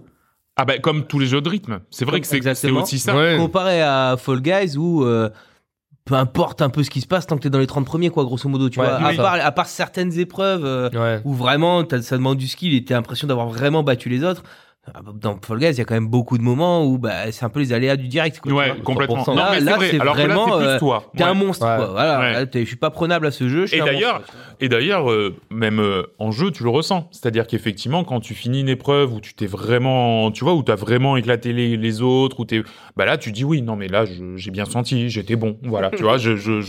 Ah 0.56 0.64
bah 0.64 0.78
comme 0.78 1.06
tous 1.06 1.18
les 1.18 1.26
jeux 1.26 1.40
de 1.40 1.48
rythme. 1.48 1.80
C'est 1.90 2.04
vrai 2.04 2.20
que 2.20 2.26
c'est 2.28 2.70
aussi 2.70 2.98
ça. 3.00 3.16
Ouais. 3.16 3.36
comparé 3.38 3.82
à 3.82 4.16
Fall 4.16 4.40
Guys 4.40 4.76
où 4.76 5.02
euh, 5.04 5.30
peu 6.04 6.14
importe 6.14 6.62
un 6.62 6.70
peu 6.70 6.84
ce 6.84 6.90
qui 6.90 7.00
se 7.00 7.08
passe 7.08 7.26
tant 7.26 7.36
que 7.36 7.42
t'es 7.42 7.50
dans 7.50 7.58
les 7.58 7.66
30 7.66 7.84
premiers, 7.84 8.10
quoi, 8.10 8.22
grosso 8.22 8.48
modo, 8.48 8.68
tu 8.68 8.78
Ouais, 8.78 8.86
vois. 8.86 8.98
oui, 8.98 9.04
À 9.04 9.10
oui. 9.10 9.16
part, 9.16 9.34
à 9.44 9.50
part 9.50 9.66
certaines 9.66 10.16
épreuves 10.20 10.64
euh, 10.64 10.88
Ouais. 10.90 11.20
où 11.24 11.34
vraiment 11.34 11.82
ça 12.00 12.16
demande 12.16 12.38
du 12.38 12.46
skill 12.46 12.72
et 12.72 12.84
t'as 12.84 12.94
l'impression 12.94 13.26
d'avoir 13.26 13.48
vraiment 13.48 13.82
battu 13.82 14.08
les 14.08 14.22
autres. 14.22 14.44
Dans 15.20 15.36
Fall 15.42 15.58
Guys, 15.58 15.70
il 15.72 15.78
y 15.78 15.80
a 15.80 15.84
quand 15.84 15.94
même 15.94 16.08
beaucoup 16.08 16.38
de 16.38 16.42
moments 16.42 16.84
où 16.86 16.98
bah, 16.98 17.30
c'est 17.32 17.44
un 17.44 17.48
peu 17.48 17.60
les 17.60 17.72
aléas 17.72 17.96
du 17.96 18.08
direct. 18.08 18.40
Quoi, 18.40 18.52
Ouais, 18.52 18.74
complètement. 18.84 19.24
100%. 19.24 19.30
Non, 19.34 19.36
Là- 19.36 19.50
mais 19.52 19.60
là, 19.60 19.76
c'est 19.80 19.96
vrai. 19.98 20.06
vraiment, 20.26 20.58
euh. 20.60 20.78
T'es 20.78 21.24
Ouais. 21.24 21.28
un 21.28 21.34
monstre, 21.34 21.66
Ouais. 21.66 21.76
quoi. 21.76 21.86
Voilà, 21.86 22.18
Ouais. 22.20 22.32
Là, 22.32 22.46
t'es- 22.46 22.60
je 22.60 22.66
suis 22.66 22.76
pas 22.76 22.90
prenable 22.90 23.26
à 23.26 23.30
ce 23.30 23.48
jeu. 23.48 23.62
je 23.66 23.72
suis 23.72 23.78
Et 23.78 23.84
d'ailleurs, 23.84 24.20
monstre. 24.20 24.34
et 24.60 24.68
d'ailleurs, 24.68 25.10
euh, 25.10 25.34
même 25.50 25.80
euh, 25.80 26.02
en 26.18 26.30
jeu, 26.30 26.50
tu 26.50 26.62
le 26.62 26.70
ressens. 26.70 27.08
C'est-à-dire 27.10 27.46
qu'effectivement, 27.46 28.04
quand 28.04 28.20
tu 28.20 28.34
finis 28.34 28.60
une 28.60 28.68
épreuve 28.68 29.12
où 29.12 29.20
tu 29.20 29.34
t'es 29.34 29.46
vraiment, 29.46 30.30
tu 30.30 30.44
vois, 30.44 30.54
où 30.54 30.62
t'as 30.62 30.76
vraiment 30.76 31.16
éclaté 31.16 31.52
les, 31.52 31.76
les 31.76 32.02
autres, 32.02 32.40
où 32.40 32.44
t'es, 32.44 32.62
bah 32.96 33.04
là, 33.04 33.18
tu 33.18 33.32
dis 33.32 33.44
oui, 33.44 33.62
non, 33.62 33.76
mais 33.76 33.88
là, 33.88 34.04
j'ai 34.36 34.50
bien 34.50 34.64
senti, 34.66 35.10
j'étais 35.10 35.36
bon. 35.36 35.58
Voilà, 35.64 35.90
tu 35.90 36.02
vois, 36.04 36.16
je, 36.18 36.36
je, 36.36 36.60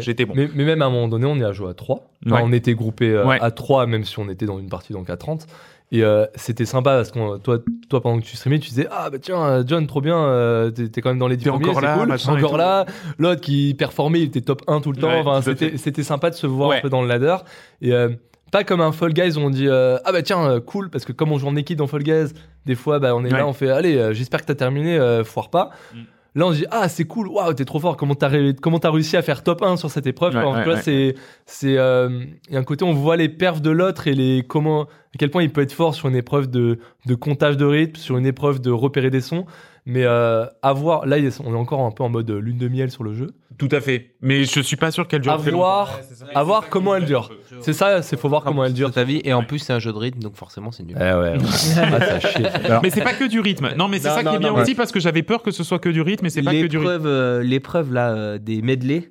j'étais 0.00 0.24
bon. 0.24 0.34
Mais, 0.36 0.48
mais 0.54 0.64
même 0.64 0.82
à 0.82 0.86
un 0.86 0.90
moment 0.90 1.08
donné, 1.08 1.26
on 1.26 1.36
y 1.36 1.44
a 1.44 1.52
joué 1.52 1.70
à 1.70 1.74
3. 1.74 2.08
Enfin. 2.26 2.40
On 2.44 2.52
était 2.52 2.74
groupés 2.74 3.10
euh, 3.10 3.24
Ouais. 3.24 3.38
à 3.40 3.50
3, 3.50 3.86
même 3.86 4.04
si 4.04 4.18
on 4.18 4.28
était 4.28 4.46
dans 4.46 4.58
une 4.58 4.68
partie 4.68 4.92
donc 4.92 5.08
à 5.10 5.16
30. 5.16 5.46
Et 5.90 6.02
euh, 6.04 6.26
c'était 6.34 6.66
sympa 6.66 6.96
parce 6.96 7.10
que 7.10 7.38
toi, 7.38 7.58
toi, 7.88 8.02
pendant 8.02 8.20
que 8.20 8.24
tu 8.26 8.36
streamais, 8.36 8.58
tu 8.58 8.68
disais 8.68 8.86
Ah, 8.90 9.08
bah 9.10 9.18
tiens, 9.18 9.42
euh, 9.42 9.62
John, 9.66 9.86
trop 9.86 10.02
bien, 10.02 10.18
euh, 10.18 10.70
t'es 10.70 10.88
t'es 10.88 11.00
quand 11.00 11.08
même 11.08 11.18
dans 11.18 11.28
les 11.28 11.38
10 11.38 11.44
T'es 11.44 11.50
premiers, 11.50 11.64
encore 11.70 11.80
c'est 11.80 11.86
là, 11.86 11.96
cool. 11.98 12.10
et 12.10 12.44
encore 12.44 12.58
là. 12.58 12.84
L'autre 13.18 13.40
qui 13.40 13.74
performait, 13.78 14.20
il 14.20 14.24
était 14.26 14.42
top 14.42 14.62
1 14.66 14.82
tout 14.82 14.92
le 14.92 14.98
temps. 14.98 15.08
Ouais, 15.08 15.20
enfin, 15.24 15.38
tout 15.38 15.44
c'était 15.56 15.78
c'était 15.78 16.02
sympa 16.02 16.28
de 16.28 16.34
se 16.34 16.46
voir 16.46 16.68
Ouais. 16.68 16.78
un 16.78 16.80
peu 16.82 16.90
dans 16.90 17.00
le 17.00 17.08
ladder. 17.08 17.36
Et 17.80 17.94
euh, 17.94 18.10
pas 18.52 18.64
comme 18.64 18.82
un 18.82 18.92
Fall 18.92 19.14
Guys 19.14 19.38
où 19.38 19.40
on 19.40 19.48
dit 19.50 19.66
euh, 19.66 19.96
Ah, 20.04 20.12
bah 20.12 20.20
tiens, 20.22 20.44
euh, 20.50 20.60
cool, 20.60 20.90
parce 20.90 21.06
que 21.06 21.12
comme 21.12 21.32
on 21.32 21.38
joue 21.38 21.48
en 21.48 21.56
équipe 21.56 21.78
dans 21.78 21.86
Fall 21.86 22.02
Guys, 22.02 22.34
des 22.66 22.74
fois, 22.74 22.98
bah, 22.98 23.14
on 23.16 23.24
est 23.24 23.32
Ouais. 23.32 23.38
là, 23.38 23.46
on 23.46 23.54
fait 23.54 23.70
Allez, 23.70 24.10
j'espère 24.12 24.42
que 24.42 24.46
t'as 24.46 24.54
terminé, 24.56 24.98
foire 25.24 25.48
pas. 25.48 25.70
Mm. 25.94 25.98
Là, 26.34 26.46
on 26.46 26.52
se 26.52 26.58
dit 26.58 26.66
ah 26.70 26.88
c'est 26.88 27.04
cool, 27.04 27.28
waouh 27.28 27.52
t'es 27.54 27.64
trop 27.64 27.80
fort. 27.80 27.96
Comment 27.96 28.14
t'as 28.14 28.28
ré- 28.28 28.54
comment 28.60 28.78
t'as 28.78 28.90
réussi 28.90 29.16
à 29.16 29.22
faire 29.22 29.42
top 29.42 29.62
1 29.62 29.76
sur 29.76 29.90
cette 29.90 30.06
épreuve 30.06 30.34
Ouais, 30.36 30.42
que 30.64 30.68
là, 30.68 30.74
ouais. 30.76 30.82
c'est 30.82 31.14
c'est 31.46 31.76
euh, 31.78 32.24
il 32.48 32.54
y 32.54 32.56
a 32.56 32.60
un 32.60 32.64
côté 32.64 32.84
on 32.84 32.92
voit 32.92 33.16
les 33.16 33.28
perfs 33.28 33.60
de 33.62 33.70
l'autre 33.70 34.06
et 34.08 34.14
les 34.14 34.44
comment 34.46 34.82
à 34.82 34.86
quel 35.18 35.30
point 35.30 35.42
il 35.42 35.50
peut 35.50 35.62
être 35.62 35.72
fort 35.72 35.94
sur 35.94 36.08
une 36.08 36.16
épreuve 36.16 36.48
de 36.48 36.78
de 37.06 37.14
comptage 37.14 37.56
de 37.56 37.64
rythme, 37.64 37.96
sur 37.96 38.18
une 38.18 38.26
épreuve 38.26 38.60
de 38.60 38.70
repérer 38.70 39.10
des 39.10 39.20
sons. 39.22 39.46
Mais 39.88 40.04
euh, 40.04 40.44
à 40.60 40.74
voir, 40.74 41.06
là 41.06 41.16
on 41.42 41.54
est 41.54 41.56
encore 41.56 41.80
un 41.80 41.90
peu 41.90 42.04
en 42.04 42.10
mode 42.10 42.30
lune 42.30 42.58
de 42.58 42.68
miel 42.68 42.90
sur 42.90 43.02
le 43.04 43.14
jeu. 43.14 43.28
Tout 43.56 43.70
à 43.72 43.80
fait. 43.80 44.16
Mais 44.20 44.44
je 44.44 44.60
suis 44.60 44.76
pas 44.76 44.90
sûr 44.90 45.08
qu'elle 45.08 45.22
dure 45.22 45.32
À 45.32 45.38
très 45.38 45.50
voir, 45.50 45.98
longtemps. 46.20 46.32
à 46.38 46.42
voir 46.44 46.68
comment 46.68 46.94
elle 46.94 47.06
dure. 47.06 47.30
C'est 47.60 47.72
ça, 47.72 48.02
c'est 48.02 48.20
faut 48.20 48.28
voir 48.28 48.44
comment 48.44 48.66
elle 48.66 48.74
dure. 48.74 48.92
ta 48.92 49.02
vie. 49.04 49.22
Et 49.24 49.32
en 49.32 49.42
plus, 49.42 49.60
c'est 49.60 49.72
un 49.72 49.78
jeu 49.78 49.90
de 49.90 49.96
rythme, 49.96 50.20
donc 50.20 50.36
forcément, 50.36 50.70
c'est 50.72 50.82
nul. 50.82 50.94
Eh 51.00 51.02
ouais. 51.02 51.14
ouais. 51.14 51.36
ah, 51.78 52.00
ça 52.00 52.20
chie. 52.20 52.42
Mais 52.82 52.90
c'est 52.90 53.00
pas 53.00 53.14
que 53.14 53.24
du 53.24 53.40
rythme. 53.40 53.70
Non, 53.78 53.88
mais 53.88 53.98
c'est 53.98 54.08
Non, 54.08 54.14
ça 54.14 54.20
qui 54.20 54.26
non, 54.26 54.34
est 54.34 54.38
bien 54.38 54.52
non, 54.52 54.60
aussi 54.60 54.74
parce 54.74 54.92
que 54.92 55.00
j'avais 55.00 55.22
peur 55.22 55.42
que 55.42 55.50
ce 55.50 55.64
soit 55.64 55.78
que 55.78 55.88
du 55.88 56.02
rythme, 56.02 56.24
mais 56.24 56.30
c'est 56.30 56.42
pas 56.42 56.52
que 56.52 56.66
du 56.66 56.76
rythme. 56.76 56.90
L'épreuve, 56.92 57.06
euh, 57.06 57.42
l'épreuve 57.42 57.92
là 57.94 58.10
euh, 58.10 58.38
des 58.38 58.60
medley. 58.60 59.10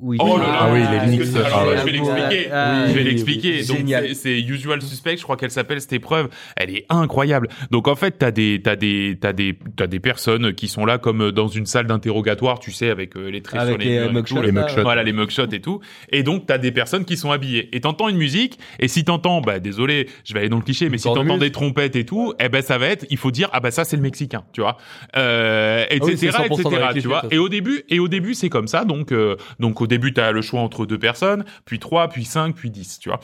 Où 0.00 0.14
il 0.14 0.20
Oh 0.22 0.38
là 0.38 0.44
là, 0.44 0.58
Ah 0.62 0.70
oui, 0.72 0.80
les 0.80 1.36
alors, 1.36 1.48
ah 1.52 1.66
ouais. 1.68 1.76
je 1.78 1.84
vais 1.84 1.92
l'expliquer. 1.92 2.48
Ah, 2.52 2.84
je 2.88 2.92
vais 2.92 2.98
oui, 3.00 3.04
l'expliquer. 3.04 3.60
oui, 3.60 3.66
Donc 3.66 3.88
c'est- 3.88 4.14
c'est 4.14 4.40
Usual 4.40 4.82
Suspect, 4.82 5.16
je 5.16 5.22
crois 5.22 5.36
qu'elle 5.36 5.50
s'appelle 5.50 5.80
cette 5.80 5.92
épreuve. 5.92 6.28
Elle 6.56 6.70
est 6.74 6.86
incroyable. 6.88 7.48
Donc 7.70 7.88
en 7.88 7.94
fait, 7.96 8.12
t'as 8.18 8.30
des 8.30 8.60
t'as 8.62 8.76
des 8.76 9.18
t'as 9.20 9.32
des 9.32 9.58
t'as 9.76 9.86
des 9.86 10.00
personnes 10.00 10.54
qui 10.54 10.68
sont 10.68 10.84
là 10.84 10.98
comme 10.98 11.30
dans 11.32 11.48
une 11.48 11.66
salle 11.66 11.86
d'interrogatoire, 11.86 12.58
tu 12.60 12.72
sais, 12.72 12.90
avec 12.90 13.16
euh, 13.16 13.28
les 13.30 13.42
traits 13.42 13.60
Avec 13.60 13.72
sur 13.74 13.78
les, 13.78 13.84
les, 13.84 13.90
murs 13.90 14.00
euh, 14.00 14.04
et 14.04 14.08
tout, 14.08 14.34
mugshots, 14.34 14.42
Les 14.42 14.52
mugshots. 14.52 14.82
Voilà 14.82 15.02
les 15.02 15.12
mugshots 15.12 15.50
et 15.52 15.60
tout. 15.60 15.80
Et 16.10 16.22
donc 16.22 16.46
t'as 16.46 16.58
des 16.58 16.72
personnes 16.72 17.04
qui 17.04 17.16
sont 17.16 17.30
habillées. 17.30 17.68
Et 17.74 17.80
t'entends 17.80 18.08
une 18.08 18.16
musique. 18.16 18.58
Et 18.78 18.88
si 18.88 19.04
t'entends, 19.04 19.40
bah 19.40 19.58
désolé, 19.60 20.08
je 20.24 20.32
vais 20.34 20.40
aller 20.40 20.48
dans 20.48 20.56
le 20.56 20.62
cliché, 20.62 20.88
mais 20.88 20.98
si 20.98 21.04
t'entends 21.04 21.38
des 21.38 21.52
trompettes 21.52 21.96
et 21.96 22.04
tout, 22.04 22.34
eh 22.40 22.48
ben 22.48 22.62
ça 22.62 22.78
va 22.78 22.86
être, 22.86 23.06
il 23.10 23.16
faut 23.16 23.30
dire 23.30 23.48
ah 23.52 23.60
bah 23.60 23.70
ça 23.70 23.84
c'est 23.84 23.96
le 23.96 24.02
mexicain, 24.02 24.44
tu 24.52 24.60
vois, 24.60 24.76
euh, 25.16 25.84
Ah 25.90 25.94
oui, 26.02 26.12
etc. 26.12 26.28
100% 26.48 26.62
dans 26.62 26.70
etc. 26.90 27.00
Tu 27.00 27.08
vois. 27.08 27.22
Et 27.30 27.38
au 27.38 27.48
début 27.48 27.82
et 27.88 27.98
au 27.98 28.08
début 28.08 28.34
c'est 28.34 28.48
comme 28.48 28.66
ça. 28.68 28.84
Donc 28.84 29.12
euh, 29.12 29.36
donc 29.58 29.80
au 29.80 29.86
début 29.90 30.14
t'as 30.14 30.32
le 30.32 30.40
choix 30.40 30.60
entre 30.60 30.86
deux 30.86 30.98
personnes, 30.98 31.44
puis 31.66 31.78
trois, 31.78 32.08
puis 32.08 32.24
cinq, 32.24 32.54
puis 32.54 32.70
dix, 32.70 32.98
tu 32.98 33.10
vois. 33.10 33.20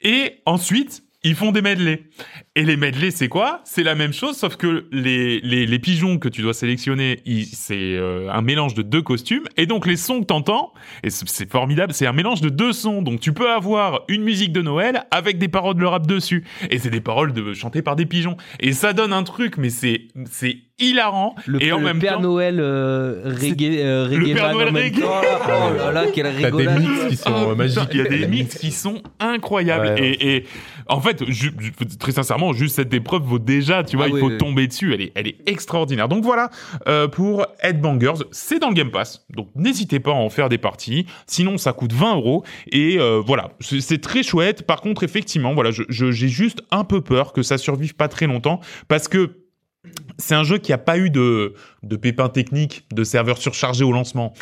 Et 0.00 0.40
ensuite 0.46 1.04
ils 1.24 1.34
font 1.34 1.52
des 1.52 1.62
medley. 1.62 2.02
Et 2.54 2.64
les 2.64 2.76
medley, 2.76 3.10
c'est 3.10 3.28
quoi? 3.28 3.62
C'est 3.64 3.82
la 3.82 3.94
même 3.94 4.12
chose, 4.12 4.36
sauf 4.36 4.56
que 4.56 4.86
les, 4.92 5.40
les, 5.40 5.66
les 5.66 5.78
pigeons 5.78 6.18
que 6.18 6.28
tu 6.28 6.42
dois 6.42 6.52
sélectionner, 6.52 7.22
c'est 7.50 7.96
euh, 7.96 8.30
un 8.30 8.42
mélange 8.42 8.74
de 8.74 8.82
deux 8.82 9.00
costumes. 9.00 9.44
Et 9.56 9.64
donc 9.64 9.86
les 9.86 9.96
sons 9.96 10.20
que 10.20 10.26
t'entends, 10.26 10.74
et 11.02 11.08
c'est 11.08 11.26
c'est 11.26 11.50
formidable, 11.50 11.94
c'est 11.94 12.06
un 12.06 12.12
mélange 12.12 12.42
de 12.42 12.50
deux 12.50 12.74
sons. 12.74 13.00
Donc 13.00 13.20
tu 13.20 13.32
peux 13.32 13.50
avoir 13.50 14.04
une 14.08 14.22
musique 14.22 14.52
de 14.52 14.60
Noël 14.60 15.06
avec 15.10 15.38
des 15.38 15.48
paroles 15.48 15.76
de 15.76 15.86
rap 15.86 16.06
dessus. 16.06 16.44
Et 16.70 16.78
c'est 16.78 16.90
des 16.90 17.00
paroles 17.00 17.32
de, 17.32 17.54
chantées 17.54 17.82
par 17.82 17.96
des 17.96 18.04
pigeons. 18.04 18.36
Et 18.60 18.74
ça 18.74 18.92
donne 18.92 19.14
un 19.14 19.22
truc, 19.24 19.56
mais 19.56 19.70
c'est 19.70 20.08
c'est 20.30 20.58
hilarant. 20.78 21.34
Le, 21.46 21.62
et 21.62 21.72
en 21.72 21.78
le 21.78 21.84
même 21.84 21.98
Père 21.98 22.14
temps, 22.14 22.20
Noël 22.22 22.58
euh, 22.60 23.22
reggae, 23.40 23.78
euh, 23.78 24.06
reggae 24.10 24.34
Père 24.34 24.54
man 24.54 24.72
Noël 24.72 24.84
reggae. 24.84 25.00
temps, 25.00 25.20
là. 25.22 25.70
Oh 25.70 25.76
là 25.76 25.92
là, 25.92 26.06
quelle 26.12 26.24
T'as 26.26 26.32
des 26.32 26.44
rigolade. 26.46 26.80
mix 26.80 27.06
qui 27.08 27.16
sont 27.16 27.22
Ah, 27.26 27.30
euh, 27.30 27.42
putain, 27.42 27.54
magiques. 27.56 27.88
Il 27.92 27.96
y 27.98 28.00
a 28.00 28.04
des 28.08 28.26
mix 28.26 28.58
qui 28.58 28.70
sont 28.72 29.02
incroyables. 29.20 29.86
Ouais, 29.86 30.00
et, 30.10 30.36
et 30.36 30.44
en 30.88 31.00
fait, 31.00 31.24
ju- 31.30 31.52
ju- 31.58 31.72
très 31.98 32.12
sincèrement, 32.12 32.52
juste 32.52 32.76
cette 32.76 32.92
épreuve 32.92 33.22
vaut 33.22 33.38
déjà, 33.38 33.84
tu 33.84 33.96
vois, 33.96 34.06
Ah 34.06 34.08
il 34.08 34.14
oui, 34.14 34.20
faut 34.20 34.28
oui. 34.30 34.38
tomber 34.38 34.66
dessus. 34.66 34.92
Elle 34.94 35.00
est, 35.02 35.12
elle 35.14 35.26
est 35.28 35.36
extraordinaire. 35.46 36.08
Donc 36.08 36.24
voilà, 36.24 36.50
euh, 36.88 37.08
pour 37.08 37.46
Headbangers, 37.62 38.24
c'est 38.32 38.58
dans 38.58 38.68
le 38.68 38.74
Game 38.74 38.90
Pass. 38.90 39.24
Donc 39.30 39.48
n'hésitez 39.54 40.00
pas 40.00 40.10
à 40.10 40.14
en 40.14 40.28
faire 40.30 40.48
des 40.48 40.58
parties. 40.58 41.06
Sinon, 41.26 41.56
ça 41.56 41.72
coûte 41.72 41.92
20 41.92 42.16
euros. 42.16 42.44
Et 42.72 42.96
euh, 42.98 43.22
voilà, 43.24 43.50
c'est 43.60 44.00
très 44.00 44.22
chouette. 44.22 44.66
Par 44.66 44.80
contre, 44.80 45.04
effectivement, 45.04 45.54
voilà, 45.54 45.70
je- 45.70 45.82
je- 45.88 46.10
j'ai 46.10 46.28
juste 46.28 46.62
un 46.70 46.84
peu 46.84 47.00
peur 47.00 47.32
que 47.32 47.42
ça 47.42 47.58
survive 47.58 47.94
pas 47.94 48.08
très 48.08 48.26
longtemps 48.26 48.60
parce 48.88 49.08
que 49.08 49.43
c'est 50.18 50.34
un 50.34 50.44
jeu 50.44 50.58
qui 50.58 50.72
a 50.72 50.78
pas 50.78 50.98
eu 50.98 51.10
de, 51.10 51.54
de 51.82 51.96
pépins 51.96 52.28
techniques, 52.28 52.84
de 52.92 53.04
serveurs 53.04 53.38
surchargés 53.38 53.84
au 53.84 53.92
lancement. 53.92 54.32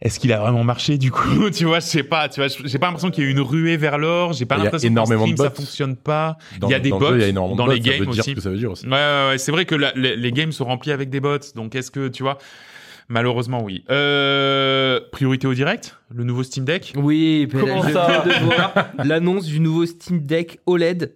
Est-ce 0.00 0.18
qu'il 0.18 0.32
a 0.32 0.40
vraiment 0.40 0.64
marché 0.64 0.98
du 0.98 1.12
coup? 1.12 1.48
Tu 1.52 1.64
vois, 1.64 1.78
je 1.78 1.84
sais 1.86 2.02
pas. 2.02 2.28
Tu 2.28 2.40
vois, 2.40 2.48
j'ai 2.48 2.78
pas 2.80 2.86
l'impression 2.86 3.10
qu'il 3.12 3.22
y 3.22 3.26
a 3.26 3.30
eu 3.30 3.32
une 3.32 3.40
ruée 3.40 3.76
vers 3.76 3.98
l'or. 3.98 4.32
J'ai 4.32 4.46
pas 4.46 4.56
l'impression 4.56 4.92
que 4.92 5.04
stream, 5.04 5.36
ça 5.36 5.48
bots. 5.48 5.54
fonctionne 5.54 5.94
pas. 5.96 6.38
Dans- 6.58 6.66
il 6.68 6.72
y 6.72 6.74
a 6.74 6.80
des 6.80 6.90
dans 6.90 6.98
le 6.98 7.04
jeu, 7.06 7.10
bots 7.12 7.16
il 7.18 7.20
y 7.20 7.24
a 7.24 7.28
énormément 7.28 7.56
dans 7.56 7.66
de 7.68 7.72
les 7.74 7.78
bots, 7.80 7.84
ça 7.86 7.90
games 7.98 8.00
dire 8.00 8.08
aussi. 8.20 8.30
ce 8.30 8.34
que 8.34 8.40
ça 8.40 8.50
veut 8.50 8.56
dire 8.56 8.70
aussi. 8.72 8.86
Ouais, 8.86 8.92
ouais, 8.92 9.28
ouais, 9.28 9.38
c'est 9.38 9.52
vrai 9.52 9.64
que 9.64 9.76
la- 9.76 9.92
les, 9.94 10.16
les 10.16 10.32
games 10.32 10.50
sont 10.50 10.64
remplis 10.64 10.90
avec 10.90 11.08
des 11.08 11.20
bots. 11.20 11.38
Donc 11.54 11.76
est-ce 11.76 11.92
que 11.92 12.08
tu 12.08 12.24
vois 12.24 12.38
Malheureusement, 13.08 13.62
oui. 13.62 13.84
Euh, 13.90 15.00
priorité 15.12 15.46
au 15.46 15.54
direct, 15.54 15.98
le 16.12 16.24
nouveau 16.24 16.42
Steam 16.42 16.64
Deck? 16.64 16.94
Oui, 16.96 17.46
Comment 17.52 17.82
ça 17.82 18.24
viens 18.24 18.38
de 18.40 18.44
voir 18.44 18.72
l'annonce 19.04 19.44
du 19.44 19.60
nouveau 19.60 19.86
Steam 19.86 20.20
Deck 20.20 20.58
OLED 20.66 21.12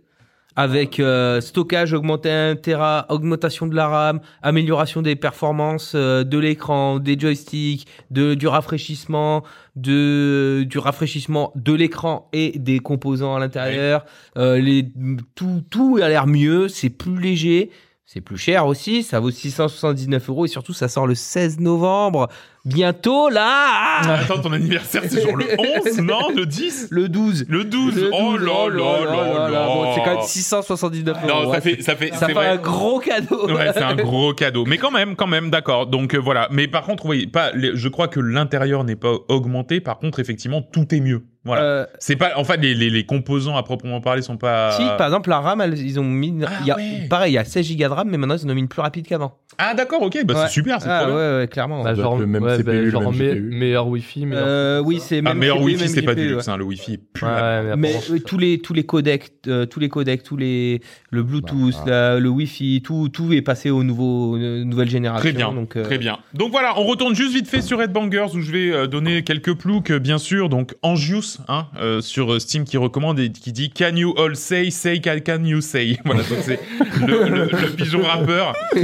avec 0.57 0.99
euh, 0.99 1.41
stockage 1.41 1.93
augmenté 1.93 2.31
à 2.31 2.49
1 2.51 2.57
Tera, 2.57 3.07
augmentation 3.11 3.67
de 3.67 3.75
la 3.75 3.87
RAM, 3.87 4.21
amélioration 4.43 5.03
des 5.03 5.15
performances 5.15 5.93
euh, 5.95 6.25
de 6.25 6.39
l'écran, 6.39 6.99
des 6.99 7.19
joysticks, 7.19 7.87
de, 8.11 8.35
du 8.35 8.49
rafraîchissement, 8.49 9.45
de, 9.77 10.65
du 10.69 10.79
rafraîchissement 10.79 11.53
de 11.55 11.75
l'écran 11.75 12.29
et 12.33 12.59
des 12.59 12.79
composants 12.79 13.37
à 13.37 13.39
l'intérieur. 13.39 14.07
Euh, 14.39 14.59
les, 14.59 14.89
tout, 15.35 15.63
tout 15.69 15.99
a 16.03 16.09
l'air 16.09 16.27
mieux, 16.27 16.69
c'est 16.69 16.91
plus 16.91 17.21
léger. 17.21 17.71
C'est 18.09 18.21
plus 18.21 18.39
cher 18.39 18.69
aussi, 18.69 19.03
ça 19.03 19.19
vaut 19.19 19.33
679 19.33 20.29
euros 20.29 20.45
et 20.45 20.49
surtout 20.49 20.73
ça 20.73 20.87
sort 20.87 21.09
le 21.09 21.17
16 21.17 21.59
novembre. 21.59 22.29
Bientôt 22.65 23.29
là 23.29 23.99
Attends, 24.21 24.41
ton 24.43 24.53
anniversaire, 24.53 25.03
c'est 25.09 25.23
genre 25.23 25.35
le 25.35 25.47
11, 25.89 26.01
non 26.03 26.29
Le 26.37 26.47
10 26.47 26.87
Le 26.93 27.09
12. 27.09 27.47
Le 27.49 27.65
12 27.65 27.95
Le 27.97 28.11
Oh 28.13 28.39
12, 28.39 28.47
là 28.47 28.69
là 28.69 29.05
là 29.05 29.49
là 29.51 29.67
Bon, 29.67 29.93
c'est 29.93 30.03
quand 30.05 30.15
même 30.19 30.23
679 30.23 31.17
euros. 31.17 31.27
Non, 31.29 31.43
ça 31.47 31.49
ouais. 31.51 31.61
fait, 31.61 31.83
ça 31.83 31.97
fait, 31.97 32.15
Ça 32.15 32.27
fait 32.29 32.33
vrai. 32.33 32.47
un 32.51 32.57
gros 32.59 33.01
cadeau. 33.01 33.49
Ouais, 33.53 33.73
c'est 33.75 33.83
un 33.83 33.97
gros 33.97 34.33
cadeau. 34.35 34.65
Mais 34.67 34.79
quand 34.79 34.93
même, 34.93 35.17
quand 35.17 35.27
même, 35.27 35.51
d'accord. 35.51 35.89
Donc 35.89 36.15
euh, 36.15 36.19
voilà. 36.19 36.47
Mais 36.53 36.69
par 36.69 36.85
contre, 36.85 37.07
oui, 37.07 37.27
pas. 37.27 37.51
les- 37.55 37.73
je 37.75 37.89
crois 37.89 38.07
que 38.07 38.21
l'intérieur 38.21 38.85
n'est 38.85 38.95
pas 38.95 39.15
augmenté. 39.29 39.81
Par 39.81 39.99
contre, 39.99 40.21
effectivement, 40.21 40.63
tout 40.63 40.95
est 40.95 41.01
mieux. 41.01 41.25
Voilà. 41.47 41.63
Euh, 41.63 41.87
C'est 41.99 42.17
pas. 42.17 42.33
En 42.37 42.45
fait, 42.45 42.59
les, 42.59 42.75
les, 42.75 42.91
les 42.91 43.07
composants 43.07 43.57
à 43.57 43.63
proprement 43.63 44.01
parler 44.01 44.21
sont 44.23 44.37
pas. 44.37 44.73
Si, 44.73 44.83
par 44.99 45.07
exemple, 45.07 45.31
la 45.31 45.41
RAM, 45.41 45.61
elles- 45.61 45.79
ils 45.79 45.99
ont 45.99 46.05
mis. 46.05 46.35
Ah, 46.45 46.51
il 46.61 46.67
y 46.67 46.71
a, 46.71 46.77
ouais. 46.77 47.07
Pareil, 47.09 47.33
il 47.33 47.35
y 47.37 47.39
a 47.39 47.45
16 47.45 47.77
Go 47.77 47.85
de 47.85 47.89
RAM, 47.89 48.09
mais 48.11 48.19
maintenant, 48.19 48.37
ils 48.37 48.47
en 48.47 48.51
ont 48.51 48.55
mis 48.55 48.61
une 48.61 48.69
plus 48.69 48.83
rapide 48.83 49.07
qu'avant. 49.07 49.39
Ah 49.59 49.73
d'accord, 49.73 50.03
ok. 50.03 50.19
Bah 50.27 50.35
Ouais. 50.35 50.41
c'est 50.47 50.53
super, 50.53 50.83
c'est 50.83 50.89
Ah, 50.91 51.05
trop 51.05 51.13
ouais, 51.13 51.17
bien. 51.17 51.39
ouais, 51.39 51.49
clairement. 51.49 51.83
Bah, 51.83 51.95
genre, 51.95 52.19
le 52.19 52.27
même 52.27 52.43
ouais, 52.43 52.57
CPU, 52.59 52.65
bah, 52.65 52.73
le 52.75 52.91
genre 52.91 53.03
même 53.11 53.13
me- 53.13 53.35
GPU. 53.35 53.41
meilleur 53.57 53.87
Wi-Fi, 53.89 54.27
meilleur. 54.27 54.45
Euh, 54.47 54.81
oui, 54.85 54.99
c'est 55.01 55.23
Ah, 55.25 55.33
meilleur 55.33 55.57
GPU, 55.59 55.65
Wi-Fi, 55.67 55.89
c'est 55.89 56.03
pas 56.03 56.15
du 56.15 56.29
luxe. 56.29 56.47
Hein, 56.49 56.59
le 56.59 56.65
Wi-Fi 56.65 56.95
est 56.95 57.01
plus. 57.13 57.25
Ouais, 57.25 57.33
la- 57.33 57.63
ouais, 57.65 57.77
mais 57.77 57.95
euh, 58.11 58.19
tous 58.19 58.37
les 58.37 58.59
tous 58.59 58.75
les 58.75 58.85
codecs, 58.85 59.31
euh, 59.47 59.65
tous 59.65 59.81
les 59.81 59.89
codecs, 59.89 60.23
tous 60.25 60.37
les 60.37 60.83
le 61.11 61.23
Bluetooth, 61.23 61.73
Bah, 61.87 61.91
la- 62.15 62.21
le 62.21 62.29
Wi-Fi, 62.29 62.83
tout 62.85 63.09
tout 63.09 63.33
est 63.33 63.41
passé 63.41 63.71
au 63.71 63.83
nouveau 63.83 64.37
euh, 64.37 64.63
nouvelle 64.65 64.91
génération. 64.91 65.21
Très 65.23 65.33
bien, 65.33 65.53
Donc, 65.53 65.77
euh, 65.77 65.85
très 65.85 65.97
bien. 65.99 66.19
Donc 66.35 66.51
voilà, 66.51 66.79
on 66.79 66.85
retourne 66.85 67.15
juste 67.15 67.33
vite 67.33 67.49
fait 67.49 67.63
sur 67.63 67.81
Headbangers 67.81 68.27
où 68.35 68.41
je 68.43 68.51
vais 68.53 68.89
donner 68.89 69.23
quelques 69.23 69.55
ploucs, 69.55 69.91
bien 69.93 70.19
sûr. 70.19 70.51
Donc 70.51 70.75
Angius, 70.83 71.36
hein, 71.49 71.67
euh, 71.79 72.01
sur 72.01 72.33
euh, 72.33 72.39
Steam 72.39 72.65
qui 72.65 72.77
recommande 72.77 73.19
et 73.21 73.31
qui 73.31 73.53
dit 73.53 73.71
Can 73.71 73.95
you 73.97 74.15
all 74.19 74.37
say, 74.37 74.71
say 74.71 75.01
can, 75.01 75.19
can 75.25 75.45
you 75.45 75.61
say? 75.61 75.99
Voilà, 76.05 76.23
donc 76.23 76.39
c'est 76.43 76.61
le, 77.07 77.29
le- 77.29 77.45
le 77.51 77.71
pigeon 77.77 78.03
rappeur. 78.03 78.55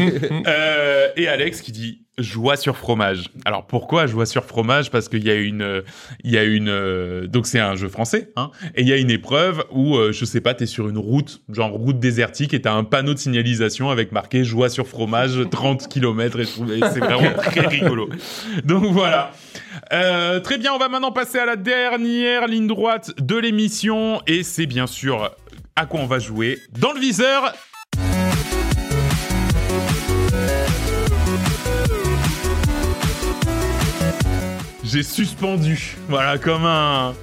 Euh, 0.46 1.08
et 1.16 1.28
Alex 1.28 1.60
qui 1.60 1.72
dit 1.72 2.00
Joie 2.18 2.56
sur 2.56 2.76
fromage. 2.76 3.30
Alors 3.46 3.66
pourquoi 3.66 4.06
joie 4.06 4.26
sur 4.26 4.44
fromage? 4.44 4.90
Parce 4.90 5.08
qu'il 5.08 5.24
y 5.24 5.30
a 5.30 5.34
une, 5.34 5.62
euh, 5.62 5.80
il 6.24 6.30
y 6.30 6.36
a 6.36 6.44
une, 6.44 6.68
euh, 6.68 7.26
donc 7.26 7.46
c'est 7.46 7.58
un 7.58 7.74
jeu 7.74 7.88
français, 7.88 8.30
hein, 8.36 8.50
et 8.74 8.82
il 8.82 8.88
y 8.88 8.92
a 8.92 8.98
une 8.98 9.10
épreuve 9.10 9.64
où 9.70 9.96
euh, 9.96 10.12
je 10.12 10.26
sais 10.26 10.42
pas, 10.42 10.52
t'es 10.52 10.66
sur 10.66 10.90
une 10.90 10.98
route, 10.98 11.40
genre 11.48 11.70
route 11.70 11.98
désertique, 11.98 12.52
et 12.52 12.60
t'as 12.60 12.74
un 12.74 12.84
panneau 12.84 13.14
de 13.14 13.18
signalisation 13.18 13.88
avec 13.88 14.12
marqué 14.12 14.44
joie 14.44 14.68
sur 14.68 14.86
fromage, 14.86 15.38
30 15.50 15.88
km, 15.88 16.38
et, 16.38 16.44
je 16.44 16.50
trouve- 16.50 16.68
c'est 16.92 17.00
vraiment 17.00 17.32
très 17.38 17.66
rigolo. 17.66 18.10
Donc 18.64 18.84
voilà. 18.84 19.32
Euh, 19.94 20.38
très 20.40 20.58
bien, 20.58 20.72
on 20.74 20.78
va 20.78 20.88
maintenant 20.90 21.12
passer 21.12 21.38
à 21.38 21.46
la 21.46 21.56
dernière 21.56 22.46
ligne 22.46 22.66
droite 22.66 23.12
de 23.18 23.36
l'émission, 23.36 24.20
et 24.26 24.42
c'est 24.42 24.66
bien 24.66 24.86
sûr 24.86 25.30
à 25.76 25.86
quoi 25.86 26.00
on 26.00 26.06
va 26.06 26.18
jouer 26.18 26.58
dans 26.78 26.92
le 26.92 27.00
viseur. 27.00 27.54
J'ai 34.92 35.02
suspendu. 35.02 35.96
Voilà, 36.08 36.36
comme 36.36 36.66
un. 36.66 37.14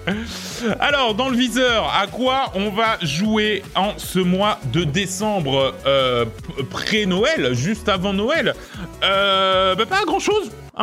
Alors, 0.79 1.13
dans 1.13 1.29
le 1.29 1.37
viseur, 1.37 1.93
à 1.93 2.07
quoi 2.07 2.45
on 2.55 2.71
va 2.71 2.97
jouer 3.01 3.61
en 3.75 3.93
ce 3.97 4.19
mois 4.19 4.59
de 4.73 4.83
décembre 4.83 5.75
euh, 5.85 6.25
pré-Noël, 6.71 7.53
juste 7.53 7.87
avant 7.87 8.13
Noël? 8.13 8.55
Euh, 9.03 9.75
Bah, 9.75 9.85
pas 9.85 10.03
grand 10.05 10.19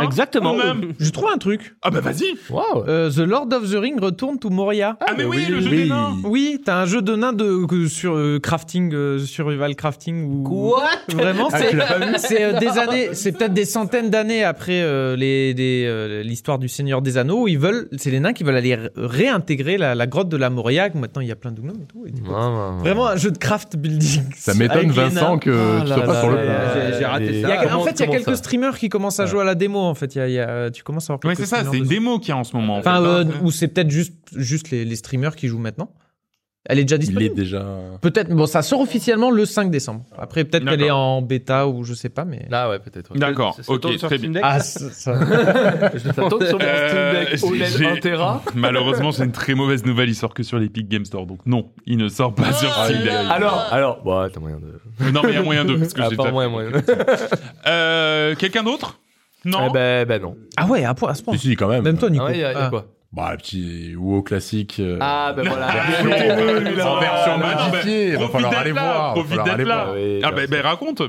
chose. 0.01 0.07
Exactement. 0.09 0.55
Même. 0.55 0.93
Je 0.99 1.11
trouve 1.11 1.29
un 1.33 1.39
truc. 1.39 1.75
Ah, 1.83 1.91
bah, 1.91 2.01
vas-y. 2.01 2.35
Waouh. 2.51 2.85
Euh, 2.89 3.11
the 3.11 3.19
Lord 3.19 3.49
of 3.53 3.71
the 3.71 3.77
Ring 3.77 4.01
retourne 4.01 4.39
to 4.39 4.51
Moria. 4.51 4.97
Ah, 5.01 5.13
mais 5.17 5.25
oui, 5.25 5.39
oui, 5.47 5.53
le 5.55 5.61
jeu 5.61 5.71
oui. 5.71 5.77
des 5.85 5.89
nains. 5.89 6.17
Oui, 6.25 6.61
t'as 6.65 6.81
un 6.83 6.87
jeu 6.87 7.03
de 7.03 7.15
nains 7.17 7.33
de 7.33 7.67
sur 7.89 8.15
euh, 8.17 8.39
crafting, 8.41 8.93
euh, 8.95 9.19
survival 9.19 9.75
crafting 9.75 10.25
ou 10.25 10.43
Quoi 10.43 10.85
Vraiment, 11.09 11.49
Ah, 11.53 11.59
c'est 11.59 11.77
pas 11.77 12.55
euh, 12.57 12.59
des 12.59 12.79
années, 12.79 13.09
c'est 13.13 13.33
peut-être 13.33 13.55
des 13.55 13.65
centaines 13.65 14.11
d'années 14.11 14.45
après 14.45 14.81
euh, 14.83 15.17
les, 15.17 15.55
des, 15.55 15.85
euh, 15.87 16.23
l'histoire 16.23 16.59
du 16.59 16.69
Seigneur 16.69 17.03
des 17.03 17.19
Anneaux. 17.19 17.43
où 17.43 17.49
Ils 17.49 17.59
veulent, 17.59 17.89
c'est 17.97 18.11
les 18.11 18.21
nains 18.21 18.33
qui 18.33 18.45
veulent 18.45 18.57
aller 18.57 18.75
ré- 18.75 18.91
réintégrer 18.97 19.79
la, 19.79 19.95
la 19.95 20.07
grotte 20.07 20.29
de 20.29 20.37
la 20.37 20.51
Moria. 20.51 20.91
que 20.91 20.99
Maintenant, 20.99 21.23
il 21.23 21.29
y 21.29 21.33
a 21.33 21.37
plein 21.37 21.53
de 21.53 21.61
gnomes 21.61 21.83
et 21.83 21.87
tout. 21.87 22.07
et 22.07 22.13
Vraiment 22.81 23.07
un 23.09 23.17
jeu 23.17 23.31
de 23.31 23.39
craft 23.39 23.77
building. 23.77 24.25
Ça 24.37 24.55
m'étonne, 24.55 24.91
Vincent, 24.91 25.39
que 25.39 25.51
Ah 25.51 25.81
tu 25.83 25.87
sois 25.89 26.01
pas 26.03 26.13
là 26.13 26.21
sur 26.21 26.31
le. 26.31 26.39
J'ai- 26.99 27.05
raté 27.05 27.43
ça. 27.43 27.77
En 27.77 27.83
fait, 27.85 27.93
il 27.93 28.01
y 28.01 28.03
a 28.05 28.07
quelques 28.19 28.37
streamers 28.37 28.79
qui 28.79 28.89
commencent 28.89 29.21
à 29.21 29.27
jouer 29.27 29.41
à 29.41 29.45
la 29.45 29.55
démo. 29.55 29.86
En 29.89 29.95
fait, 29.95 30.15
il 30.15 30.19
y 30.19 30.21
a, 30.21 30.29
il 30.29 30.35
y 30.35 30.39
a- 30.41 30.71
tu 30.71 30.83
commences 30.83 31.09
à 31.11 31.15
avoir. 31.15 31.25
Ouais, 31.25 31.35
c'est 31.35 31.47
ça, 31.47 31.65
c'est 31.71 31.79
une 31.79 31.85
démo 31.87 32.19
qu'il 32.19 32.29
y 32.31 32.33
a 32.33 32.37
en 32.37 32.45
ce 32.45 32.57
moment. 32.57 32.77
en 32.77 32.79
Enfin, 32.79 33.01
fait, 33.01 33.07
euh, 33.09 33.25
ou 33.43 33.51
c'est 33.51 33.69
peut-être 33.69 33.91
juste, 33.91 34.15
juste 34.35 34.71
les, 34.71 34.85
les 34.85 34.97
streamers 34.97 35.37
qui 35.37 35.49
jouent 35.49 35.59
maintenant. 35.59 35.91
Elle 36.69 36.81
est 36.81 36.83
déjà 36.83 36.97
Il 36.97 37.03
est 37.03 37.07
disponible. 37.07 37.35
déjà. 37.37 37.65
Peut-être. 38.01 38.29
Bon, 38.35 38.45
ça 38.47 38.61
sort 38.61 38.81
officiellement 38.81 39.31
le 39.31 39.45
5 39.47 39.71
décembre. 39.71 40.03
Après, 40.19 40.43
peut-être 40.43 40.65
qu'elle 40.69 40.83
est 40.83 40.91
en 40.91 41.23
bêta 41.23 41.69
ou 41.69 41.85
je 41.85 41.95
sais 41.95 42.09
pas, 42.09 42.25
mais. 42.25 42.49
Ah 42.51 42.69
ouais, 42.69 42.81
peut-être. 42.81 43.13
ouais. 43.13 43.19
D'accord, 43.21 43.57
ok, 43.69 43.83
très 43.99 44.19
Steam 44.19 44.33
bien. 44.33 44.41
Deck 44.41 44.43
Ah, 44.45 44.59
ça. 44.59 44.91
sur 45.97 46.19
mon 46.19 46.39
Euh, 46.61 46.89
Steam 46.89 47.13
Deck 47.13 47.37
j'ai- 47.37 47.47
OLED 47.47 47.69
j'ai- 47.79 47.87
1 47.87 47.97
Tera. 47.99 48.43
Malheureusement, 48.57 49.13
c'est 49.13 49.25
une 49.25 49.31
très 49.31 49.55
mauvaise 49.55 49.85
nouvelle. 49.87 50.09
Il 50.09 50.17
sort 50.17 50.35
que 50.35 50.43
sur 50.43 50.59
l'Epic 50.59 50.89
Game 50.89 51.05
Store. 51.05 51.25
Donc, 51.25 51.39
non, 51.47 51.71
il 51.87 51.99
ne 51.99 52.09
sort 52.09 52.35
pas 52.35 52.53
sur 52.53 52.69
Steam 52.85 53.01
Deck. 53.05 53.13
Alors, 53.31 53.69
alors, 53.71 54.05
ouais, 54.05 54.29
t'as 54.31 54.41
moyen 54.41 54.59
de. 54.59 55.13
Non, 55.13 55.21
mais 55.23 55.31
il 55.31 55.35
y 55.37 55.39
a 55.39 55.43
moyen 55.45 55.65
de. 55.65 55.77
Parce 55.77 55.93
que 55.95 56.01
Ah, 56.03 56.09
j'ai 56.11 56.17
moyen, 56.33 56.49
moyen. 56.51 56.71
Euh, 57.69 58.35
Quelqu'un 58.35 58.65
d'autre? 58.65 58.99
Non 59.47 59.69
Eh 59.69 59.73
ben, 59.73 60.07
ben 60.07 60.23
non. 60.23 60.37
Ah 60.57 60.67
ouais, 60.67 60.85
à, 60.85 60.95
point- 60.95 61.11
à 61.11 61.15
ce 61.15 61.23
point. 61.23 61.35
Si, 61.37 61.49
si, 61.51 61.57
quand 61.57 61.69
même. 61.69 61.83
Même 61.85 61.97
toi, 61.99 62.11
Nico. 62.11 62.25
Ah 62.27 62.31
ouais, 62.31 62.39
y 62.39 62.45
a, 62.45 62.53
y 62.53 62.55
a 62.55 62.67
Ah. 62.67 62.71
quoi 62.71 62.87
Bah, 63.13 63.35
petit 63.39 63.95
WoW 63.97 64.23
classique. 64.23 64.77
euh, 64.81 64.99
Ah 65.01 65.33
ben 65.37 65.47
voilà. 65.49 65.67
En 65.69 67.01
version 67.01 67.39
modifiée, 67.39 68.09
il 68.09 68.17
va 68.19 68.29
falloir 68.29 68.53
aller 68.59 68.73
là, 68.73 68.83
voir, 68.83 68.95
il 68.95 69.07
va 69.07 69.13
Profite 69.13 69.29
falloir 69.31 69.45
d'être 69.47 69.55
aller 69.55 69.65
là. 69.65 69.85
voir. 69.85 69.95
Oui, 69.95 70.21
Ah, 70.23 70.29
bien 70.33 70.37
ben, 70.37 70.41
sûr. 70.43 70.51
ben, 70.51 70.61
raconte. 70.63 71.03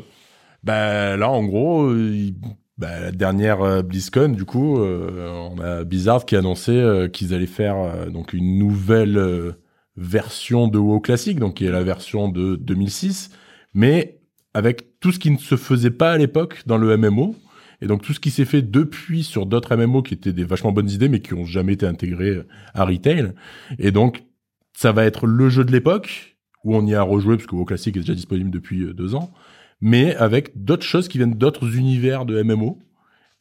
Bah 0.63 1.17
là, 1.17 1.29
en 1.29 1.43
gros, 1.43 1.85
euh, 1.89 2.11
il- 2.13 2.35
bah, 2.77 2.99
la 2.99 3.11
dernière 3.11 3.61
euh, 3.61 3.81
BlizzCon, 3.81 4.29
du 4.29 4.45
coup, 4.45 4.79
euh, 4.79 5.29
on 5.51 5.59
a 5.59 5.83
Blizzard 5.83 6.25
qui 6.25 6.35
a 6.35 6.39
annoncé 6.39 6.71
euh, 6.71 7.07
qu'ils 7.07 7.33
allaient 7.33 7.45
faire 7.47 7.75
euh, 7.77 8.09
donc 8.09 8.33
une 8.33 8.59
nouvelle 8.59 9.17
euh, 9.17 9.51
version 9.95 10.67
de 10.67 10.77
WoW 10.77 10.99
classique, 10.99 11.39
donc 11.39 11.55
qui 11.55 11.65
est 11.65 11.71
la 11.71 11.83
version 11.83 12.29
de 12.29 12.55
2006, 12.55 13.31
mais 13.73 14.19
avec 14.53 14.99
tout 14.99 15.11
ce 15.11 15.19
qui 15.19 15.31
ne 15.31 15.37
se 15.37 15.55
faisait 15.55 15.91
pas 15.91 16.11
à 16.11 16.17
l'époque 16.17 16.61
dans 16.67 16.77
le 16.77 16.95
MMO. 16.97 17.35
Et 17.81 17.87
donc 17.87 18.01
tout 18.01 18.13
ce 18.13 18.19
qui 18.19 18.31
s'est 18.31 18.45
fait 18.45 18.61
depuis 18.61 19.23
sur 19.23 19.45
d'autres 19.45 19.75
MMO 19.75 20.01
qui 20.01 20.13
étaient 20.13 20.33
des 20.33 20.43
vachement 20.43 20.71
bonnes 20.71 20.89
idées, 20.89 21.09
mais 21.09 21.19
qui 21.19 21.33
ont 21.33 21.45
jamais 21.45 21.73
été 21.73 21.85
intégrés 21.85 22.29
euh, 22.29 22.47
à 22.73 22.85
retail. 22.85 23.33
Et 23.79 23.91
donc 23.91 24.23
ça 24.73 24.91
va 24.91 25.05
être 25.05 25.25
le 25.25 25.49
jeu 25.49 25.63
de 25.63 25.71
l'époque 25.71 26.37
où 26.63 26.75
on 26.75 26.85
y 26.85 26.95
a 26.95 27.01
rejoué 27.01 27.37
parce 27.37 27.47
que 27.47 27.55
WoW 27.55 27.65
classique 27.65 27.97
est 27.97 28.01
déjà 28.01 28.15
disponible 28.15 28.49
depuis 28.49 28.81
euh, 28.81 28.93
deux 28.93 29.15
ans 29.15 29.31
mais 29.81 30.15
avec 30.15 30.63
d'autres 30.63 30.85
choses 30.85 31.07
qui 31.07 31.17
viennent 31.17 31.35
d'autres 31.35 31.75
univers 31.75 32.25
de 32.25 32.41
MMO 32.41 32.79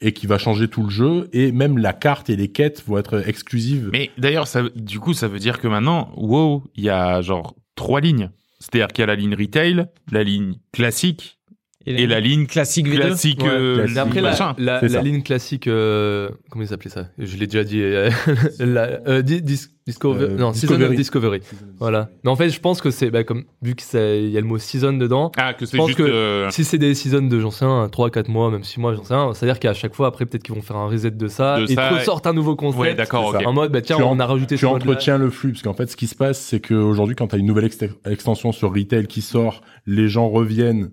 et 0.00 0.12
qui 0.12 0.26
va 0.26 0.38
changer 0.38 0.68
tout 0.68 0.82
le 0.82 0.90
jeu 0.90 1.28
et 1.32 1.52
même 1.52 1.78
la 1.78 1.92
carte 1.92 2.28
et 2.28 2.36
les 2.36 2.48
quêtes 2.48 2.84
vont 2.86 2.98
être 2.98 3.26
exclusives. 3.26 3.88
Mais 3.92 4.10
d'ailleurs, 4.18 4.46
ça, 4.46 4.62
du 4.74 5.00
coup, 5.00 5.14
ça 5.14 5.26
veut 5.26 5.38
dire 5.38 5.58
que 5.58 5.68
maintenant, 5.68 6.12
WoW, 6.16 6.64
il 6.74 6.84
y 6.84 6.90
a 6.90 7.22
genre 7.22 7.54
trois 7.76 8.00
lignes. 8.00 8.30
C'est-à-dire 8.58 8.88
qu'il 8.88 9.02
y 9.02 9.04
a 9.04 9.06
la 9.06 9.16
ligne 9.16 9.34
retail, 9.34 9.86
la 10.10 10.22
ligne 10.22 10.56
classique 10.72 11.38
et 11.86 12.06
la 12.06 12.20
ligne 12.20 12.46
classique 12.46 12.86
V2. 12.88 12.96
classique. 12.96 13.42
Ouais, 13.42 13.48
euh, 13.50 13.76
classique. 13.78 13.96
Après, 13.98 14.20
la, 14.20 14.30
machin. 14.30 14.54
la, 14.58 14.80
C'est 14.80 14.88
la 14.88 14.92
ça. 14.98 15.02
ligne 15.02 15.22
classique, 15.22 15.66
euh, 15.66 16.28
comment 16.50 16.64
ils 16.64 16.72
appelaient 16.74 16.90
ça? 16.90 17.06
Je 17.18 17.36
l'ai 17.36 17.46
déjà 17.46 17.64
dit. 17.64 17.80
euh, 17.80 18.10
la, 18.58 19.00
euh, 19.08 19.22
Di- 19.22 19.42
Dis- 19.42 19.68
Discover- 19.86 20.22
Euh, 20.22 20.36
non, 20.36 20.52
Season 20.52 20.74
of 20.80 20.90
Discovery. 20.96 21.38
Discovery. 21.38 21.40
Voilà. 21.78 22.08
Mais 22.24 22.30
en 22.30 22.34
fait, 22.34 22.48
je 22.50 22.58
pense 22.58 22.80
que 22.80 22.90
c'est, 22.90 23.08
bah, 23.10 23.22
comme, 23.22 23.44
vu 23.62 23.76
qu'il 23.76 24.00
y 24.30 24.36
a 24.36 24.40
le 24.40 24.46
mot 24.46 24.58
season 24.58 24.94
dedans, 24.94 25.30
Ah, 25.36 25.54
que 25.54 25.64
c'est 25.64 25.76
pense 25.76 25.86
juste. 25.86 25.98
que- 25.98 26.02
euh, 26.02 26.50
si 26.50 26.64
c'est 26.64 26.78
des 26.78 26.92
seasons 26.96 27.22
de, 27.28 27.38
j'en 27.38 27.52
sais 27.52 27.64
un, 27.66 27.88
3, 27.88 28.10
4 28.10 28.26
mois, 28.28 28.50
même 28.50 28.64
6 28.64 28.80
mois, 28.80 28.94
j'en 28.96 29.04
sais 29.04 29.14
un, 29.14 29.32
c'est-à-dire 29.32 29.60
qu'à 29.60 29.74
chaque 29.74 29.94
fois, 29.94 30.08
après, 30.08 30.26
peut-être 30.26 30.42
qu'ils 30.42 30.56
vont 30.56 30.60
faire 30.62 30.74
un 30.74 30.88
reset 30.88 31.12
de 31.12 31.28
ça, 31.28 31.58
De 31.60 31.70
et 31.70 31.74
ça, 31.76 31.90
ils 31.92 31.98
ressortent 31.98 32.26
un 32.26 32.32
nouveau 32.32 32.56
concept. 32.56 32.80
Ouais, 32.82 32.94
d'accord, 32.96 33.30
c'est 33.30 33.36
ok. 33.36 33.42
ça. 33.44 33.48
En 33.48 33.52
mode, 33.52 33.70
bah 33.70 33.80
tiens, 33.80 33.96
Tu 33.98 34.02
on 34.02 34.18
a 34.18 34.26
rajouté 34.26 34.56
Tu 34.56 34.66
entretiens 34.66 35.18
le 35.18 35.30
flux 35.30 35.52
parce 35.52 35.62
qu'en 35.62 35.74
fait, 35.74 35.88
ce 35.88 35.96
qui 35.96 36.08
se 36.08 36.16
passe, 36.16 36.40
c'est 36.40 36.58
qu'aujourd'hui, 36.58 37.14
quand 37.14 37.28
tu 37.28 37.36
as 37.36 37.38
une 37.38 37.46
nouvelle 37.46 37.66
ext- 37.68 37.88
extension 38.10 38.50
sur 38.50 38.74
retail 38.74 39.06
qui 39.06 39.22
sort, 39.22 39.60
les 39.86 40.08
gens 40.08 40.28
reviennent. 40.28 40.90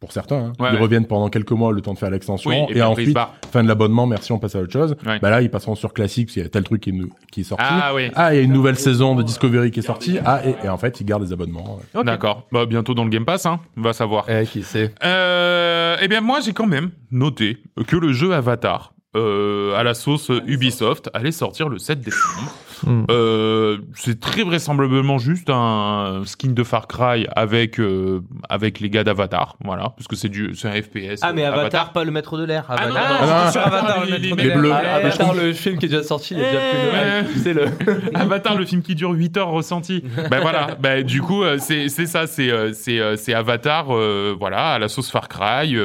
Pour 0.00 0.12
certains, 0.12 0.36
hein, 0.36 0.52
Ouais, 0.58 0.70
ils 0.70 0.76
ouais. 0.76 0.80
reviennent 0.80 1.06
pendant 1.06 1.28
quelques 1.28 1.50
mois 1.52 1.72
le 1.72 1.82
temps 1.82 1.92
de 1.92 1.98
faire 1.98 2.08
l'extension 2.08 2.48
Oui, 2.48 2.56
et 2.74 2.78
et, 2.78 2.82
ensuite 2.82 3.18
fin 3.52 3.62
de 3.62 3.68
l'abonnement, 3.68 4.06
merci, 4.06 4.32
on 4.32 4.38
passe 4.38 4.54
à 4.56 4.60
autre 4.60 4.72
chose. 4.72 4.96
Ouais. 5.04 5.18
Bah 5.20 5.28
là, 5.28 5.42
ils 5.42 5.50
passeront 5.50 5.74
sur 5.74 5.92
classique 5.92 6.28
parce 6.28 6.32
qu'il 6.34 6.42
y 6.42 6.46
a 6.46 6.48
tel 6.48 6.64
truc 6.64 6.80
qui 6.82 6.88
est, 6.88 6.92
nou- 6.94 7.10
qui 7.30 7.42
est 7.42 7.44
sorti. 7.44 7.64
Ah 7.68 7.92
oui. 7.94 8.10
Ah, 8.14 8.32
il 8.32 8.38
y 8.38 8.40
a 8.40 8.42
une 8.42 8.52
nouvelle 8.54 8.76
saison 8.78 9.14
de 9.14 9.22
Discovery 9.22 9.70
qui 9.70 9.80
est 9.80 9.82
sortie. 9.82 10.16
Ah, 10.24 10.40
et, 10.42 10.54
et 10.64 10.68
en 10.70 10.78
fait, 10.78 10.98
ils 11.02 11.04
gardent 11.04 11.22
les 11.24 11.34
abonnements. 11.34 11.78
D'accord. 12.02 12.46
Bah, 12.50 12.64
bientôt 12.64 12.94
dans 12.94 13.04
le 13.04 13.10
Game 13.10 13.26
Pass, 13.26 13.44
hein. 13.44 13.60
On 13.76 13.82
va 13.82 13.92
savoir. 13.92 14.24
Eh, 14.30 14.46
qui 14.46 14.62
sait 14.62 14.94
Euh, 15.04 15.96
eh 16.00 16.08
bien, 16.08 16.22
moi, 16.22 16.40
j'ai 16.42 16.54
quand 16.54 16.66
même 16.66 16.92
noté 17.10 17.58
que 17.86 17.96
le 17.96 18.12
jeu 18.14 18.32
Avatar, 18.32 18.94
euh, 19.16 19.74
à 19.76 19.82
la 19.82 19.92
sauce 19.92 20.30
Ubisoft, 20.46 21.10
allait 21.12 21.30
sortir 21.32 21.68
le 21.68 21.76
7 21.78 22.00
décembre. 22.00 22.50
Hmm. 22.86 23.04
Euh, 23.10 23.78
c'est 23.94 24.20
très 24.20 24.42
vraisemblablement 24.42 25.18
juste 25.18 25.50
un 25.50 26.22
skin 26.24 26.52
de 26.52 26.62
Far 26.64 26.86
Cry 26.86 27.26
avec 27.36 27.78
euh, 27.78 28.20
avec 28.48 28.80
les 28.80 28.88
gars 28.90 29.04
d'Avatar, 29.04 29.56
voilà, 29.64 29.90
parce 29.96 30.06
que 30.08 30.16
c'est 30.16 30.28
du 30.28 30.54
c'est 30.54 30.68
un 30.68 30.72
FPS. 30.80 31.20
Ah, 31.22 31.32
mais 31.32 31.44
euh, 31.44 31.52
Avatar, 31.52 31.92
pas 31.92 32.04
le 32.04 32.10
maître 32.10 32.38
de 32.38 32.44
l'air. 32.44 32.64
Ah 32.68 32.86
non, 32.88 32.94
Avatar. 32.96 33.10
non, 33.22 33.28
Ah, 33.32 33.44
non, 33.46 33.50
sur 33.52 33.60
Avatar, 33.60 34.04
les- 34.04 34.10
le 34.12 34.18
maître 34.18 34.36
les 34.42 34.50
de 34.50 34.58
bleus. 34.58 34.68
l'air. 34.70 35.00
Ah, 35.02 35.06
attends, 35.06 35.32
le 35.34 35.52
film 35.52 35.78
qui 35.78 35.86
est 35.86 35.88
déjà 35.88 36.02
sorti, 36.02 36.34
il 36.34 36.42
a 36.42 36.50
déjà 36.50 36.60
plus 36.60 37.34
hype. 37.36 37.42
C'est 37.42 37.52
le. 37.54 37.66
Avatar, 38.14 38.56
le 38.56 38.64
film 38.64 38.82
qui 38.82 38.94
dure 38.94 39.10
8 39.10 39.36
heures 39.36 39.48
ressenti. 39.50 40.02
ben 40.30 40.40
voilà, 40.40 40.68
ben 40.80 41.02
du 41.04 41.20
coup 41.22 41.42
euh, 41.42 41.58
c'est 41.58 41.88
c'est 41.88 42.06
ça, 42.06 42.26
c'est 42.26 42.50
c'est 42.74 43.16
c'est 43.16 43.34
Avatar, 43.34 43.86
euh, 43.94 44.34
voilà, 44.38 44.72
à 44.74 44.78
la 44.78 44.88
sauce 44.88 45.10
Far 45.10 45.28
Cry, 45.28 45.76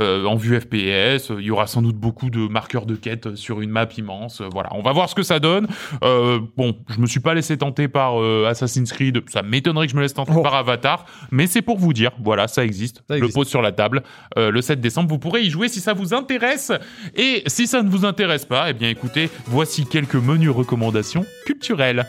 en 0.00 0.36
vue 0.36 0.60
FPS. 0.60 1.30
Il 1.38 1.44
y 1.44 1.50
aura 1.50 1.66
sans 1.66 1.82
doute 1.82 1.96
beaucoup 1.96 2.30
de 2.30 2.46
marqueurs 2.48 2.86
de 2.86 2.94
quête 2.94 3.34
sur 3.36 3.60
une 3.60 3.70
map 3.70 3.86
immense. 3.96 4.42
voilà, 4.52 4.68
on 4.72 4.82
va 4.82 4.92
voir 4.92 5.08
ce 5.08 5.14
que 5.14 5.22
ça 5.22 5.38
donne. 5.40 5.66
Euh, 6.04 6.35
bon, 6.56 6.76
je 6.88 6.98
me 7.00 7.06
suis 7.06 7.20
pas 7.20 7.34
laissé 7.34 7.56
tenter 7.56 7.88
par 7.88 8.20
euh, 8.20 8.46
Assassin's 8.48 8.92
Creed. 8.92 9.22
Ça 9.28 9.42
m'étonnerait 9.42 9.86
que 9.86 9.92
je 9.92 9.96
me 9.96 10.02
laisse 10.02 10.14
tenter 10.14 10.32
Oh. 10.36 10.42
par 10.42 10.54
Avatar, 10.54 11.06
mais 11.30 11.46
c'est 11.46 11.62
pour 11.62 11.78
vous 11.78 11.92
dire, 11.92 12.10
voilà, 12.22 12.48
ça 12.48 12.64
existe. 12.64 12.96
Ça 12.98 13.02
Je 13.10 13.14
existe. 13.16 13.34
le 13.36 13.40
pose 13.40 13.48
sur 13.48 13.62
la 13.62 13.72
table. 13.72 14.02
Euh, 14.38 14.50
le 14.50 14.60
7 14.60 14.80
décembre, 14.80 15.08
vous 15.08 15.18
pourrez 15.18 15.42
y 15.42 15.50
jouer 15.50 15.68
si 15.68 15.80
ça 15.80 15.92
vous 15.92 16.14
intéresse. 16.14 16.72
Et 17.14 17.42
si 17.46 17.66
ça 17.66 17.82
ne 17.82 17.88
vous 17.88 18.04
intéresse 18.04 18.44
pas, 18.44 18.70
eh 18.70 18.72
bien 18.72 18.88
écoutez, 18.90 19.30
voici 19.46 19.86
quelques 19.86 20.14
menus 20.16 20.50
recommandations 20.50 21.24
culturelles. 21.46 22.06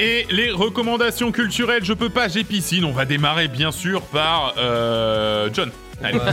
Et 0.00 0.26
les 0.30 0.50
recommandations 0.50 1.30
culturelles, 1.30 1.84
je 1.84 1.92
peux 1.92 2.08
pas, 2.08 2.26
j'ai 2.28 2.42
piscine. 2.42 2.86
On 2.86 2.92
va 2.92 3.04
démarrer 3.04 3.48
bien 3.48 3.70
sûr 3.70 4.00
par 4.00 4.54
euh, 4.56 5.50
John. 5.52 5.70
Allez. 6.02 6.18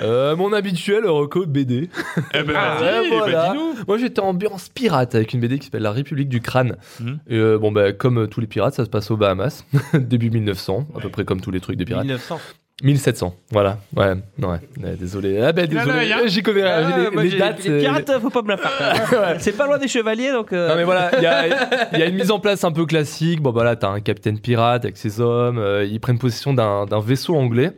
Euh, 0.00 0.36
mon 0.36 0.52
habituel 0.52 1.06
reco 1.06 1.44
BD. 1.44 1.90
Eh 2.32 2.42
ben, 2.42 2.54
Ah, 2.56 2.76
vas-y, 2.80 3.10
ouais, 3.10 3.18
voilà. 3.18 3.48
bah, 3.48 3.52
dis-nous. 3.52 3.74
Moi 3.88 3.98
j'étais 3.98 4.20
en 4.20 4.28
ambiance 4.28 4.68
pirate 4.68 5.14
avec 5.14 5.34
une 5.34 5.40
BD 5.40 5.58
qui 5.58 5.66
s'appelle 5.66 5.82
La 5.82 5.90
République 5.92 6.28
du 6.28 6.40
Crâne. 6.40 6.76
Mhm. 7.00 7.18
Et, 7.28 7.36
euh, 7.36 7.58
bon 7.58 7.72
bah 7.72 7.92
comme 7.92 8.18
euh, 8.22 8.26
tous 8.26 8.40
les 8.40 8.46
pirates, 8.46 8.74
ça 8.74 8.84
se 8.84 8.90
passe 8.90 9.10
aux 9.10 9.16
Bahamas, 9.16 9.64
début 9.94 10.30
1900, 10.30 10.86
à 10.96 11.00
peu 11.00 11.08
près 11.08 11.24
comme 11.24 11.40
tous 11.40 11.50
les 11.50 11.60
trucs 11.60 11.76
des 11.76 11.84
pirates. 11.84 12.04
1900. 12.04 12.38
1700, 12.82 13.34
voilà. 13.52 13.78
Ouais, 13.96 14.12
ouais, 14.38 14.46
ouais, 14.82 14.96
désolé. 15.00 15.40
Ah 15.40 15.52
ben 15.52 15.66
désolé, 15.66 16.12
hein. 16.12 16.18
j'y 16.26 16.42
connais 16.42 16.60
Ah, 16.62 16.82
j'ai 17.10 17.10
les, 17.16 17.22
les 17.22 17.30
j'ai- 17.30 17.38
dates. 17.38 17.64
les 17.64 17.86
euh, 18.10 18.20
faut 18.20 18.28
pas 18.28 18.42
me 18.42 18.48
la 18.48 18.58
faire. 18.58 19.36
C'est 19.40 19.56
pas 19.56 19.66
loin 19.66 19.78
des 19.78 19.88
chevaliers, 19.88 20.30
donc. 20.30 20.52
euh, 20.52 20.68
Non 20.68 20.76
mais 20.76 20.84
voilà, 20.84 21.10
il 21.16 21.22
y 21.22 21.26
a, 21.26 21.46
il 21.94 21.98
y 21.98 22.02
a 22.02 22.06
une 22.06 22.16
mise 22.16 22.30
en 22.30 22.38
place 22.38 22.64
un 22.64 22.72
peu 22.72 22.84
classique. 22.84 23.40
Bon 23.40 23.50
bah 23.50 23.64
là, 23.64 23.76
t'as 23.76 23.88
un 23.88 24.00
capitaine 24.00 24.38
pirate 24.38 24.84
avec 24.84 24.98
ses 24.98 25.22
hommes. 25.22 25.56
euh, 25.58 25.86
ils 25.86 26.00
prennent 26.00 26.18
possession 26.18 26.52
d'un 26.52 27.00
vaisseau 27.00 27.34
anglais. 27.34 27.72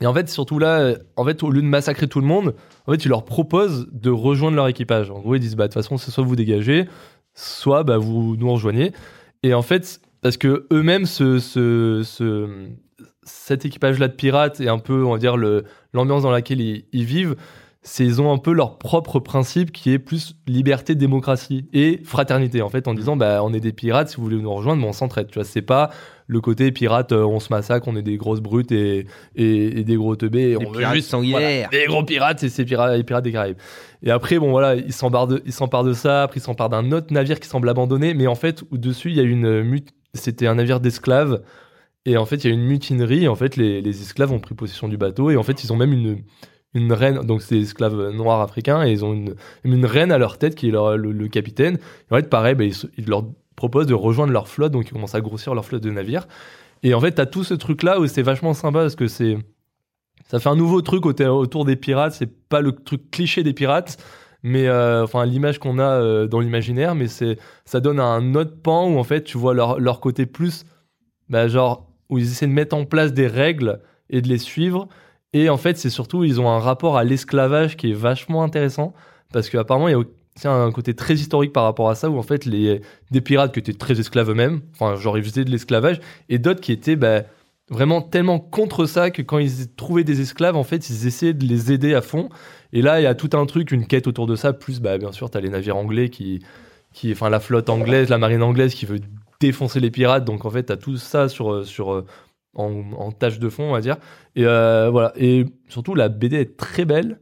Et 0.00 0.06
en 0.06 0.12
fait, 0.12 0.28
surtout 0.28 0.58
là, 0.58 0.94
en 1.14 1.24
fait, 1.24 1.42
au 1.44 1.50
lieu 1.50 1.62
de 1.62 1.66
massacrer 1.66 2.08
tout 2.08 2.20
le 2.20 2.26
monde, 2.26 2.54
en 2.86 2.92
fait, 2.92 3.04
ils 3.04 3.08
leur 3.08 3.24
proposent 3.24 3.86
de 3.92 4.10
rejoindre 4.10 4.56
leur 4.56 4.66
équipage. 4.66 5.08
En 5.10 5.20
gros, 5.20 5.36
ils 5.36 5.40
disent 5.40 5.54
bah 5.56 5.68
de 5.68 5.72
toute 5.72 5.82
façon, 5.82 5.98
c'est 5.98 6.10
soit 6.10 6.24
vous 6.24 6.34
dégagez, 6.36 6.86
soit 7.34 7.84
bah 7.84 7.96
vous 7.96 8.36
nous 8.36 8.50
rejoignez. 8.52 8.92
Et 9.44 9.54
en 9.54 9.62
fait, 9.62 10.00
parce 10.20 10.36
que 10.36 10.66
eux-mêmes, 10.72 11.06
ce, 11.06 11.38
ce, 11.38 12.02
ce- 12.04 12.66
cet 13.22 13.64
équipage-là 13.64 14.08
de 14.08 14.14
pirates 14.14 14.60
et 14.60 14.68
un 14.68 14.78
peu, 14.78 15.04
on 15.04 15.12
va 15.12 15.18
dire 15.18 15.36
le 15.36 15.64
l'ambiance 15.92 16.22
dans 16.22 16.30
laquelle 16.30 16.60
ils, 16.60 16.84
ils 16.92 17.04
vivent, 17.04 17.36
c'est 17.86 18.04
ils 18.04 18.20
ont 18.20 18.32
un 18.32 18.38
peu 18.38 18.52
leur 18.52 18.78
propre 18.78 19.20
principe 19.20 19.70
qui 19.70 19.92
est 19.92 20.00
plus 20.00 20.34
liberté, 20.48 20.96
démocratie 20.96 21.68
et 21.72 22.00
fraternité 22.04 22.60
en 22.60 22.68
fait 22.68 22.88
en 22.88 22.94
disant 22.94 23.16
bah 23.16 23.40
on 23.44 23.52
est 23.54 23.60
des 23.60 23.72
pirates 23.72 24.08
si 24.08 24.16
vous 24.16 24.24
voulez 24.24 24.38
nous 24.38 24.52
rejoindre 24.52 24.82
mais 24.82 24.88
on 24.88 24.92
s'entraide 24.92 25.28
tu 25.28 25.34
vois. 25.34 25.44
C'est 25.44 25.62
pas 25.62 25.90
le 26.26 26.40
côté 26.40 26.72
pirate 26.72 27.12
euh, 27.12 27.22
on 27.22 27.38
se 27.38 27.52
massacre 27.52 27.86
on 27.86 27.94
est 27.94 28.02
des 28.02 28.16
grosses 28.16 28.40
brutes 28.40 28.72
et, 28.72 29.06
et, 29.36 29.78
et 29.78 29.84
des 29.84 29.94
gros 29.94 30.16
teubés 30.16 30.50
et 30.50 30.56
on 30.56 30.72
veut 30.72 30.84
juste 30.94 31.14
voilà, 31.14 31.68
des 31.68 31.86
gros 31.86 32.02
pirates 32.02 32.42
et 32.42 32.48
c'est 32.48 32.64
pirates, 32.64 32.96
les 32.96 33.04
pirates 33.04 33.22
des 33.22 33.30
Caraïbes. 33.30 33.58
Et 34.02 34.10
après 34.10 34.40
bon 34.40 34.50
voilà 34.50 34.74
ils 34.74 34.92
s'emparent 34.92 35.28
de 35.28 35.40
ils 35.46 35.52
s'emparent 35.52 35.84
de 35.84 35.92
ça 35.92 36.24
après 36.24 36.40
ils 36.40 36.42
s'emparent 36.42 36.70
d'un 36.70 36.90
autre 36.90 37.12
navire 37.12 37.38
qui 37.38 37.48
semble 37.48 37.68
abandonné 37.68 38.14
mais 38.14 38.26
en 38.26 38.34
fait 38.34 38.64
au 38.72 38.78
dessus 38.78 39.10
il 39.10 39.16
y 39.16 39.20
a 39.20 39.22
une 39.22 39.62
mut 39.62 39.90
c'était 40.12 40.48
un 40.48 40.56
navire 40.56 40.80
d'esclaves 40.80 41.40
et 42.06 42.16
en 42.16 42.24
fait 42.26 42.44
il 42.44 42.48
y 42.48 42.50
a 42.50 42.54
une 42.54 42.64
mutinerie 42.64 43.28
en 43.28 43.34
fait 43.34 43.56
les, 43.56 43.82
les 43.82 44.02
esclaves 44.02 44.32
ont 44.32 44.40
pris 44.40 44.54
possession 44.54 44.88
du 44.88 44.96
bateau 44.96 45.30
et 45.30 45.36
en 45.36 45.42
fait 45.42 45.62
ils 45.64 45.72
ont 45.72 45.76
même 45.76 45.92
une 45.92 46.22
une 46.74 46.92
reine, 46.92 47.20
donc 47.22 47.40
c'est 47.42 47.54
des 47.54 47.62
esclaves 47.62 48.10
noirs 48.10 48.40
africains, 48.42 48.84
et 48.84 48.92
ils 48.92 49.02
ont 49.04 49.14
une, 49.14 49.34
une 49.64 49.86
reine 49.86 50.12
à 50.12 50.18
leur 50.18 50.36
tête 50.36 50.54
qui 50.54 50.68
est 50.68 50.70
leur- 50.70 50.96
le, 50.98 51.28
capitaine. 51.28 51.76
Et 52.10 52.14
en 52.14 52.16
fait, 52.16 52.28
pareil, 52.28 52.54
bah, 52.54 52.64
ils, 52.64 52.74
ils 52.98 53.06
leur 53.06 53.24
proposent 53.56 53.86
de 53.86 53.94
rejoindre 53.94 54.32
leur 54.32 54.46
flotte, 54.46 54.72
donc 54.72 54.86
ils 54.86 54.92
commencent 54.92 55.14
à 55.14 55.22
grossir 55.22 55.54
leur 55.54 55.64
flotte 55.64 55.82
de 55.82 55.90
navires. 55.90 56.26
Et 56.82 56.92
en 56.92 57.00
fait, 57.00 57.12
t'as 57.12 57.24
tout 57.26 57.44
ce 57.44 57.54
truc-là 57.54 57.98
où 57.98 58.06
c'est 58.06 58.20
vachement 58.22 58.52
sympa 58.52 58.80
parce 58.80 58.96
que 58.96 59.08
c'est. 59.08 59.38
Ça 60.26 60.38
fait 60.40 60.48
un 60.48 60.56
nouveau 60.56 60.82
truc 60.82 61.06
au- 61.06 61.12
autour 61.12 61.64
des 61.64 61.76
pirates, 61.76 62.12
c'est 62.12 62.26
pas 62.48 62.60
le 62.60 62.72
truc 62.72 63.10
cliché 63.10 63.42
des 63.42 63.52
pirates, 63.54 63.96
mais 64.42 64.66
euh, 64.68 65.04
enfin 65.04 65.24
l'image 65.24 65.58
qu'on 65.58 65.78
a 65.78 65.84
euh, 66.00 66.26
dans 66.26 66.40
l'imaginaire, 66.40 66.94
mais 66.94 67.06
c'est 67.08 67.38
ça 67.64 67.80
donne 67.80 68.00
un 68.00 68.34
autre 68.34 68.60
pan 68.62 68.88
où 68.88 68.98
en 68.98 69.04
fait 69.04 69.22
tu 69.24 69.38
vois 69.38 69.54
leur, 69.54 69.78
leur 69.80 70.00
côté 70.00 70.26
plus, 70.26 70.64
bah, 71.28 71.48
genre, 71.48 71.88
où 72.08 72.18
ils 72.18 72.24
essaient 72.24 72.46
de 72.46 72.52
mettre 72.52 72.76
en 72.76 72.84
place 72.84 73.12
des 73.12 73.26
règles 73.26 73.80
et 74.10 74.20
de 74.20 74.28
les 74.28 74.38
suivre. 74.38 74.88
Et 75.32 75.48
en 75.48 75.56
fait, 75.56 75.76
c'est 75.76 75.90
surtout, 75.90 76.24
ils 76.24 76.40
ont 76.40 76.48
un 76.48 76.58
rapport 76.58 76.96
à 76.96 77.04
l'esclavage 77.04 77.76
qui 77.76 77.90
est 77.90 77.94
vachement 77.94 78.42
intéressant. 78.42 78.94
Parce 79.32 79.50
qu'apparemment, 79.50 79.88
il 79.88 79.92
y 79.92 79.94
a 79.94 79.98
aussi 79.98 80.08
un 80.44 80.70
côté 80.70 80.94
très 80.94 81.14
historique 81.14 81.52
par 81.52 81.64
rapport 81.64 81.90
à 81.90 81.94
ça, 81.94 82.08
où 82.10 82.18
en 82.18 82.22
fait, 82.22 82.44
les, 82.44 82.80
des 83.10 83.20
pirates 83.20 83.52
qui 83.52 83.58
étaient 83.58 83.72
très 83.72 83.98
esclaves 83.98 84.30
eux-mêmes, 84.30 84.60
enfin, 84.72 84.94
genre, 84.96 85.18
ils 85.18 85.24
faisaient 85.24 85.44
de 85.44 85.50
l'esclavage, 85.50 86.00
et 86.28 86.38
d'autres 86.38 86.60
qui 86.60 86.72
étaient 86.72 86.96
bah, 86.96 87.22
vraiment 87.70 88.02
tellement 88.02 88.38
contre 88.38 88.86
ça 88.86 89.10
que 89.10 89.22
quand 89.22 89.38
ils 89.38 89.74
trouvaient 89.74 90.04
des 90.04 90.20
esclaves, 90.20 90.56
en 90.56 90.64
fait, 90.64 90.88
ils 90.88 91.06
essayaient 91.06 91.34
de 91.34 91.44
les 91.44 91.72
aider 91.72 91.94
à 91.94 92.02
fond. 92.02 92.28
Et 92.72 92.82
là, 92.82 93.00
il 93.00 93.04
y 93.04 93.06
a 93.06 93.14
tout 93.14 93.30
un 93.32 93.46
truc, 93.46 93.72
une 93.72 93.86
quête 93.86 94.06
autour 94.06 94.26
de 94.26 94.36
ça, 94.36 94.52
plus, 94.52 94.80
bah, 94.80 94.98
bien 94.98 95.12
sûr, 95.12 95.30
tu 95.30 95.38
as 95.38 95.40
les 95.40 95.50
navires 95.50 95.76
anglais 95.76 96.08
qui. 96.08 96.42
qui 96.92 97.12
enfin, 97.12 97.30
la 97.30 97.40
flotte 97.40 97.68
anglaise, 97.68 98.08
la 98.08 98.18
marine 98.18 98.42
anglaise 98.42 98.74
qui 98.74 98.86
veut 98.86 99.00
défoncer 99.40 99.80
les 99.80 99.90
pirates. 99.90 100.24
Donc, 100.24 100.44
en 100.44 100.50
fait, 100.50 100.64
tu 100.66 100.72
as 100.72 100.76
tout 100.76 100.96
ça 100.96 101.28
sur. 101.28 101.66
sur 101.66 102.04
en, 102.58 102.72
en 102.96 103.12
tâche 103.12 103.38
de 103.38 103.50
fond, 103.50 103.64
on 103.64 103.72
va 103.72 103.82
dire. 103.82 103.96
Et 104.34 104.46
euh, 104.46 104.88
voilà. 104.90 105.12
Et 105.16 105.44
surtout, 105.68 105.94
la 105.94 106.08
BD 106.08 106.36
est 106.36 106.56
très 106.56 106.86
belle, 106.86 107.18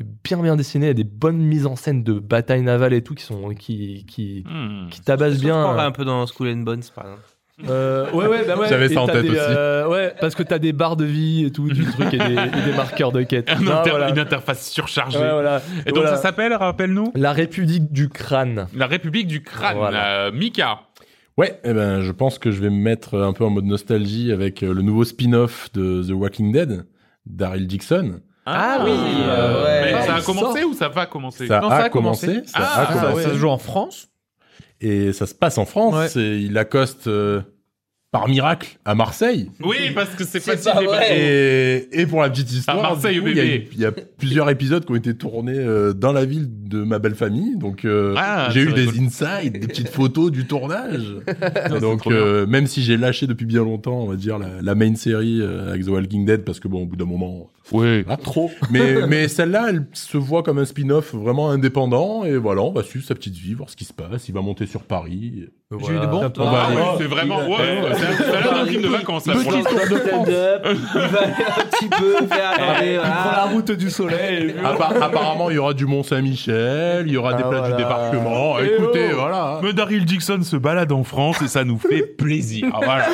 et 0.00 0.04
bien 0.24 0.38
bien 0.40 0.56
dessinée. 0.56 0.86
Il 0.86 0.88
y 0.88 0.92
a 0.92 0.94
des 0.94 1.04
bonnes 1.04 1.36
mises 1.36 1.66
en 1.66 1.76
scène 1.76 2.02
de 2.02 2.14
batailles 2.14 2.62
navales 2.62 2.94
et 2.94 3.02
tout 3.02 3.14
qui 3.14 3.22
sont 3.24 3.50
qui 3.50 4.06
qui, 4.08 4.44
Hmm. 4.48 4.88
qui 4.88 5.02
tabassent 5.02 5.40
bien. 5.40 5.60
croirait 5.62 5.82
un 5.84 5.90
peu 5.90 6.06
dans 6.06 6.24
School 6.26 6.48
and 6.48 6.62
Bones, 6.62 6.82
par 6.94 7.04
exemple? 7.04 7.22
Euh, 7.68 8.08
ouais, 8.12 8.28
ouais, 8.28 8.44
bah 8.46 8.56
ouais. 8.56 8.68
J'avais 8.68 8.88
ça 8.88 9.02
en 9.02 9.06
t'as 9.08 9.14
tête 9.14 9.22
des, 9.24 9.30
aussi. 9.30 9.38
euh, 9.40 9.88
ouais, 9.88 10.14
parce 10.20 10.36
que 10.36 10.44
t'as 10.44 10.60
des 10.60 10.72
barres 10.72 10.96
de 10.96 11.04
vie 11.04 11.44
et 11.44 11.50
tout, 11.50 11.68
du 11.68 11.84
truc, 11.84 12.14
et 12.14 12.18
des, 12.18 12.24
et 12.58 12.70
des 12.70 12.72
marqueurs 12.76 13.10
de 13.10 13.22
quête. 13.24 13.50
Un 13.50 13.58
Non, 13.60 13.72
inter- 13.72 13.90
voilà. 13.90 14.10
Une 14.10 14.18
interface 14.20 14.70
surchargée. 14.70 15.18
Ouais, 15.18 15.32
voilà. 15.32 15.60
Et 15.84 15.90
donc 15.90 16.02
Voilà. 16.02 16.16
ça 16.16 16.22
s'appelle, 16.22 16.54
rappelle-nous? 16.54 17.10
La 17.16 17.32
République 17.32 17.92
du 17.92 18.08
crâne. 18.10 18.68
La 18.76 18.86
République 18.86 19.26
du 19.26 19.42
crâne. 19.42 19.76
Voilà. 19.76 20.26
Euh, 20.28 20.32
Mika. 20.32 20.82
Ouais, 21.38 21.58
eh 21.64 21.72
ben, 21.72 22.00
je 22.02 22.12
pense 22.12 22.38
que 22.38 22.50
je 22.50 22.60
vais 22.60 22.68
me 22.68 22.76
mettre 22.82 23.16
un 23.18 23.32
peu 23.32 23.44
en 23.44 23.50
mode 23.50 23.64
nostalgie 23.64 24.32
avec 24.32 24.62
euh, 24.62 24.74
le 24.74 24.82
nouveau 24.82 25.04
spin-off 25.04 25.72
de 25.72 26.02
The 26.06 26.10
Walking 26.10 26.52
Dead, 26.52 26.84
Daryl 27.26 27.66
Dixon. 27.66 28.20
Ah 28.44 28.80
oui, 28.84 28.90
euh, 28.92 29.64
ouais. 29.64 29.92
Mais 29.92 30.06
ça 30.06 30.16
a 30.16 30.20
commencé 30.22 30.60
sort. 30.62 30.70
ou 30.70 30.74
ça 30.74 30.88
va 30.88 31.06
commencer 31.06 31.46
Ça, 31.46 31.60
Non, 31.60 31.68
a 31.68 31.78
ça 31.78 31.84
a 31.84 31.88
commencé. 31.90 32.26
commencé. 32.26 32.46
Ça 32.48 32.58
Ah, 32.60 32.82
a 32.82 32.86
Ça, 32.94 33.00
commencé. 33.02 33.22
ça 33.22 33.28
se 33.30 33.34
joue 33.36 33.48
en 33.48 33.58
France. 33.58 34.08
Et 34.80 35.12
ça 35.12 35.26
se 35.26 35.34
passe 35.34 35.58
en 35.58 35.64
France. 35.64 36.14
Ouais. 36.16 36.22
Et 36.22 36.38
il 36.38 36.56
accoste 36.58 37.06
euh, 37.06 37.40
par 38.10 38.26
miracle 38.26 38.78
à 38.86 38.94
Marseille. 38.94 39.50
Oui, 39.62 39.76
parce 39.94 40.10
que 40.14 40.24
c'est 40.24 40.40
facile. 40.40 40.72
pas 40.72 40.82
vrai. 40.82 41.18
Et, 41.92 42.00
et 42.00 42.06
pour 42.06 42.22
la 42.22 42.30
petite 42.30 42.50
histoire, 42.50 42.78
À 42.78 42.82
Marseille, 42.94 43.20
il 43.24 43.36
y, 43.78 43.84
a- 43.84 43.88
y 43.90 43.92
plusieurs 44.16 44.48
épisodes 44.48 44.84
qui 44.84 44.92
ont 44.92 44.96
été 44.96 45.14
tournés 45.14 45.58
euh, 45.58 45.92
dans 45.92 46.12
la 46.12 46.24
ville 46.24 46.48
de 46.68 46.82
ma 46.84 46.98
belle 46.98 47.14
famille. 47.14 47.56
Donc 47.58 47.84
euh, 47.84 48.14
Ah, 48.16 48.48
j'ai 48.50 48.62
eu 48.62 48.72
des 48.72 48.88
insights, 48.98 49.52
des 49.52 49.66
petites 49.66 49.88
photos 49.90 50.30
du 50.32 50.46
tournage. 50.46 51.04
Donc 51.80 52.06
euh, 52.06 52.46
même 52.46 52.66
si 52.66 52.82
j'ai 52.82 52.96
lâché 52.96 53.26
depuis 53.26 53.44
bien 53.46 53.62
longtemps, 53.62 54.00
on 54.00 54.06
va 54.06 54.16
dire 54.16 54.38
la, 54.38 54.48
la 54.62 54.74
main 54.74 54.94
série 54.94 55.40
euh, 55.42 55.68
avec 55.70 55.84
The 55.84 55.88
Walking 55.88 56.24
Dead, 56.24 56.44
parce 56.44 56.60
que 56.60 56.68
bon, 56.68 56.82
au 56.82 56.86
bout 56.86 56.96
d'un 56.96 57.04
moment, 57.04 57.50
Oui. 57.72 58.02
pas 58.02 58.16
trop. 58.16 58.50
Mais 58.70 59.06
mais 59.06 59.28
celle-là, 59.28 59.66
elle 59.70 59.86
se 59.92 60.16
voit 60.16 60.42
comme 60.42 60.58
un 60.58 60.64
spin-off 60.64 61.14
vraiment 61.14 61.50
indépendant. 61.50 62.24
Et 62.24 62.36
voilà, 62.36 62.62
on 62.62 62.72
va 62.72 62.82
suivre 62.82 63.04
sa 63.04 63.14
petite 63.14 63.34
vie, 63.36 63.54
voir 63.54 63.68
ce 63.70 63.76
qui 63.76 63.84
se 63.84 63.92
passe. 63.92 64.28
Il 64.28 64.34
va 64.34 64.40
monter 64.40 64.66
sur 64.66 64.82
Paris. 64.82 65.44
J'ai 65.70 65.92
eu 65.92 65.98
de 66.00 66.06
bons. 66.06 66.32
Ah 66.40 66.68
oui, 66.70 66.76
c'est 66.98 67.04
vraiment. 67.04 67.40
Ouais, 67.46 67.56
ouais, 67.82 67.90
c'est 67.94 68.06
un- 68.06 68.32
ça 68.32 68.38
a 68.38 68.40
l'air 68.40 68.54
d'un 68.64 68.66
film 68.70 68.82
de 68.82 68.88
vacances 68.88 69.26
là. 69.26 69.34
pour 69.34 69.52
l'instant. 69.52 69.70
Il 70.28 70.32
va 70.32 71.18
aller 71.20 71.34
un 71.34 71.67
petit 71.78 71.88
peu 71.88 72.16
attendez, 72.30 72.96
voilà. 72.96 73.48
route 73.52 73.70
du 73.72 73.90
soleil. 73.90 74.54
Appa- 74.64 74.94
apparemment, 75.02 75.50
il 75.50 75.56
y 75.56 75.58
aura 75.58 75.74
du 75.74 75.86
Mont-Saint-Michel, 75.86 77.04
il 77.06 77.12
y 77.12 77.16
aura 77.16 77.34
des 77.34 77.42
Ah, 77.44 77.48
plages 77.48 77.60
voilà. 77.60 77.76
du 77.76 77.82
débarquement. 77.82 78.58
Et 78.60 78.66
Écoutez, 78.66 79.08
oh. 79.12 79.16
voilà. 79.18 79.60
Mais 79.62 79.72
Daryl 79.72 80.04
Dixon 80.04 80.42
se 80.42 80.56
balade 80.56 80.92
en 80.92 81.04
France 81.04 81.40
et 81.42 81.48
ça 81.48 81.64
nous 81.64 81.78
fait 81.78 82.02
plaisir. 82.18 82.66
Voilà. 82.82 83.06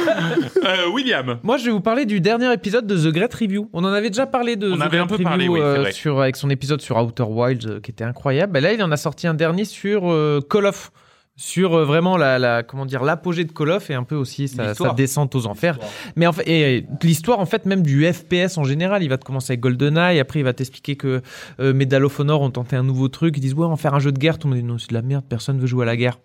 Euh, 0.65 0.89
William. 0.93 1.39
Moi, 1.43 1.57
je 1.59 1.67
vais 1.67 1.71
vous 1.71 1.81
parler 1.81 2.07
du 2.07 2.21
dernier 2.21 2.53
épisode 2.53 2.87
de 2.87 2.97
The 2.97 3.13
Great 3.13 3.35
Review. 3.35 3.69
On 3.73 3.85
en 3.85 3.93
avait 3.93 4.11
déjà 4.11 4.27
parlé 4.27 4.57
de 4.57 4.73
On 4.73 4.79
The 4.79 4.83
avait 4.83 4.99
un 4.99 5.07
peu 5.07 5.19
parlé, 5.19 5.49
oui, 5.49 5.61
c'est 5.61 5.67
euh, 5.67 5.91
sur, 5.93 6.21
avec 6.21 6.37
son 6.37 6.51
épisode 6.51 6.81
sur 6.81 6.97
Outer 6.97 7.25
Wilds 7.29 7.67
euh, 7.69 7.81
qui 7.81 7.91
était 7.91 8.05
incroyable. 8.05 8.53
Ben 8.53 8.63
là, 8.63 8.73
il 8.73 8.83
en 8.83 8.91
a 8.93 8.97
sorti 8.97 9.27
un 9.27 9.35
dernier 9.35 9.65
sur 9.65 10.11
euh, 10.11 10.41
Call 10.49 10.67
of. 10.67 10.91
Sur 11.37 11.75
euh, 11.75 11.85
vraiment 11.85 12.17
la, 12.17 12.39
la 12.39 12.63
comment 12.63 12.87
dire 12.87 13.03
l'apogée 13.03 13.43
de 13.45 13.51
Call 13.51 13.71
of 13.71 13.91
et 13.91 13.95
un 13.95 14.05
peu 14.05 14.15
aussi 14.15 14.47
sa, 14.47 14.73
descente 14.95 15.35
aux 15.35 15.47
enfers. 15.47 15.79
Mais 16.15 16.29
en 16.29 16.33
fait, 16.33 16.45
et, 16.49 16.77
et 16.77 16.87
l'histoire 17.03 17.41
en 17.41 17.47
fait 17.47 17.67
même 17.67 17.83
du 17.83 18.05
FPS 18.13 18.57
en 18.57 18.63
général, 18.63 19.03
il 19.03 19.09
va 19.09 19.19
te 19.19 19.25
commencer 19.25 19.53
avec 19.53 19.61
GoldenEye, 19.61 20.21
après 20.21 20.39
il 20.39 20.45
va 20.45 20.53
t'expliquer 20.53 20.95
que 20.95 21.23
euh, 21.59 21.75
Medal 21.75 22.05
of 22.05 22.21
Honor 22.21 22.41
ont 22.41 22.51
tenté 22.51 22.77
un 22.77 22.85
nouveau 22.85 23.09
truc, 23.09 23.37
ils 23.37 23.41
disent 23.41 23.55
ouais 23.55 23.67
on 23.67 23.71
va 23.71 23.77
faire 23.77 23.95
un 23.95 23.99
jeu 23.99 24.13
de 24.13 24.19
guerre, 24.19 24.39
tout 24.39 24.47
le 24.47 24.55
monde 24.55 24.63
dit 24.63 24.69
non 24.69 24.79
c'est 24.79 24.91
de 24.91 24.95
la 24.95 25.03
merde, 25.03 25.25
personne 25.29 25.59
veut 25.59 25.67
jouer 25.67 25.83
à 25.83 25.87
la 25.87 25.97
guerre. 25.97 26.21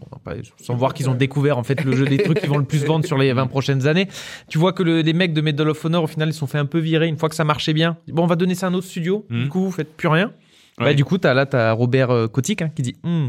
Bon, 0.00 0.16
pas- 0.24 0.36
sans 0.62 0.74
voir 0.76 0.94
qu'ils 0.94 1.10
ont 1.10 1.14
découvert 1.14 1.58
en 1.58 1.64
fait 1.64 1.82
le 1.84 1.94
jeu 1.96 2.06
des 2.06 2.18
trucs 2.18 2.40
qui 2.40 2.46
vont 2.46 2.56
le 2.58 2.64
plus 2.64 2.84
vendre 2.84 3.04
sur 3.04 3.18
les 3.18 3.32
20 3.32 3.48
prochaines 3.48 3.86
années. 3.88 4.06
Tu 4.48 4.58
vois 4.58 4.72
que 4.72 4.84
le- 4.84 5.00
les 5.02 5.12
mecs 5.12 5.32
de 5.34 5.40
Medal 5.40 5.68
of 5.68 5.84
Honor 5.84 6.04
au 6.04 6.06
final 6.06 6.28
ils 6.28 6.32
se 6.34 6.38
sont 6.38 6.46
fait 6.46 6.58
un 6.58 6.66
peu 6.66 6.78
virer 6.78 7.08
une 7.08 7.18
fois 7.18 7.28
que 7.28 7.34
ça 7.34 7.44
marchait 7.44 7.72
bien. 7.74 7.96
Bon 8.08 8.22
on 8.22 8.26
va 8.26 8.36
donner 8.36 8.54
ça 8.54 8.66
à 8.66 8.70
un 8.70 8.74
autre 8.74 8.86
studio. 8.86 9.26
Du 9.28 9.48
coup 9.48 9.64
vous 9.64 9.72
faites 9.72 9.94
plus 9.96 10.06
rien. 10.08 10.32
Bah, 10.78 10.84
Ouais. 10.86 10.94
du 10.94 11.04
coup 11.04 11.18
t'as 11.18 11.34
là 11.34 11.46
t'as 11.46 11.72
Robert 11.72 12.10
euh, 12.10 12.28
Kotick 12.28 12.62
hein, 12.62 12.70
qui 12.74 12.80
dit 12.82 12.94
Hmm, 13.02 13.26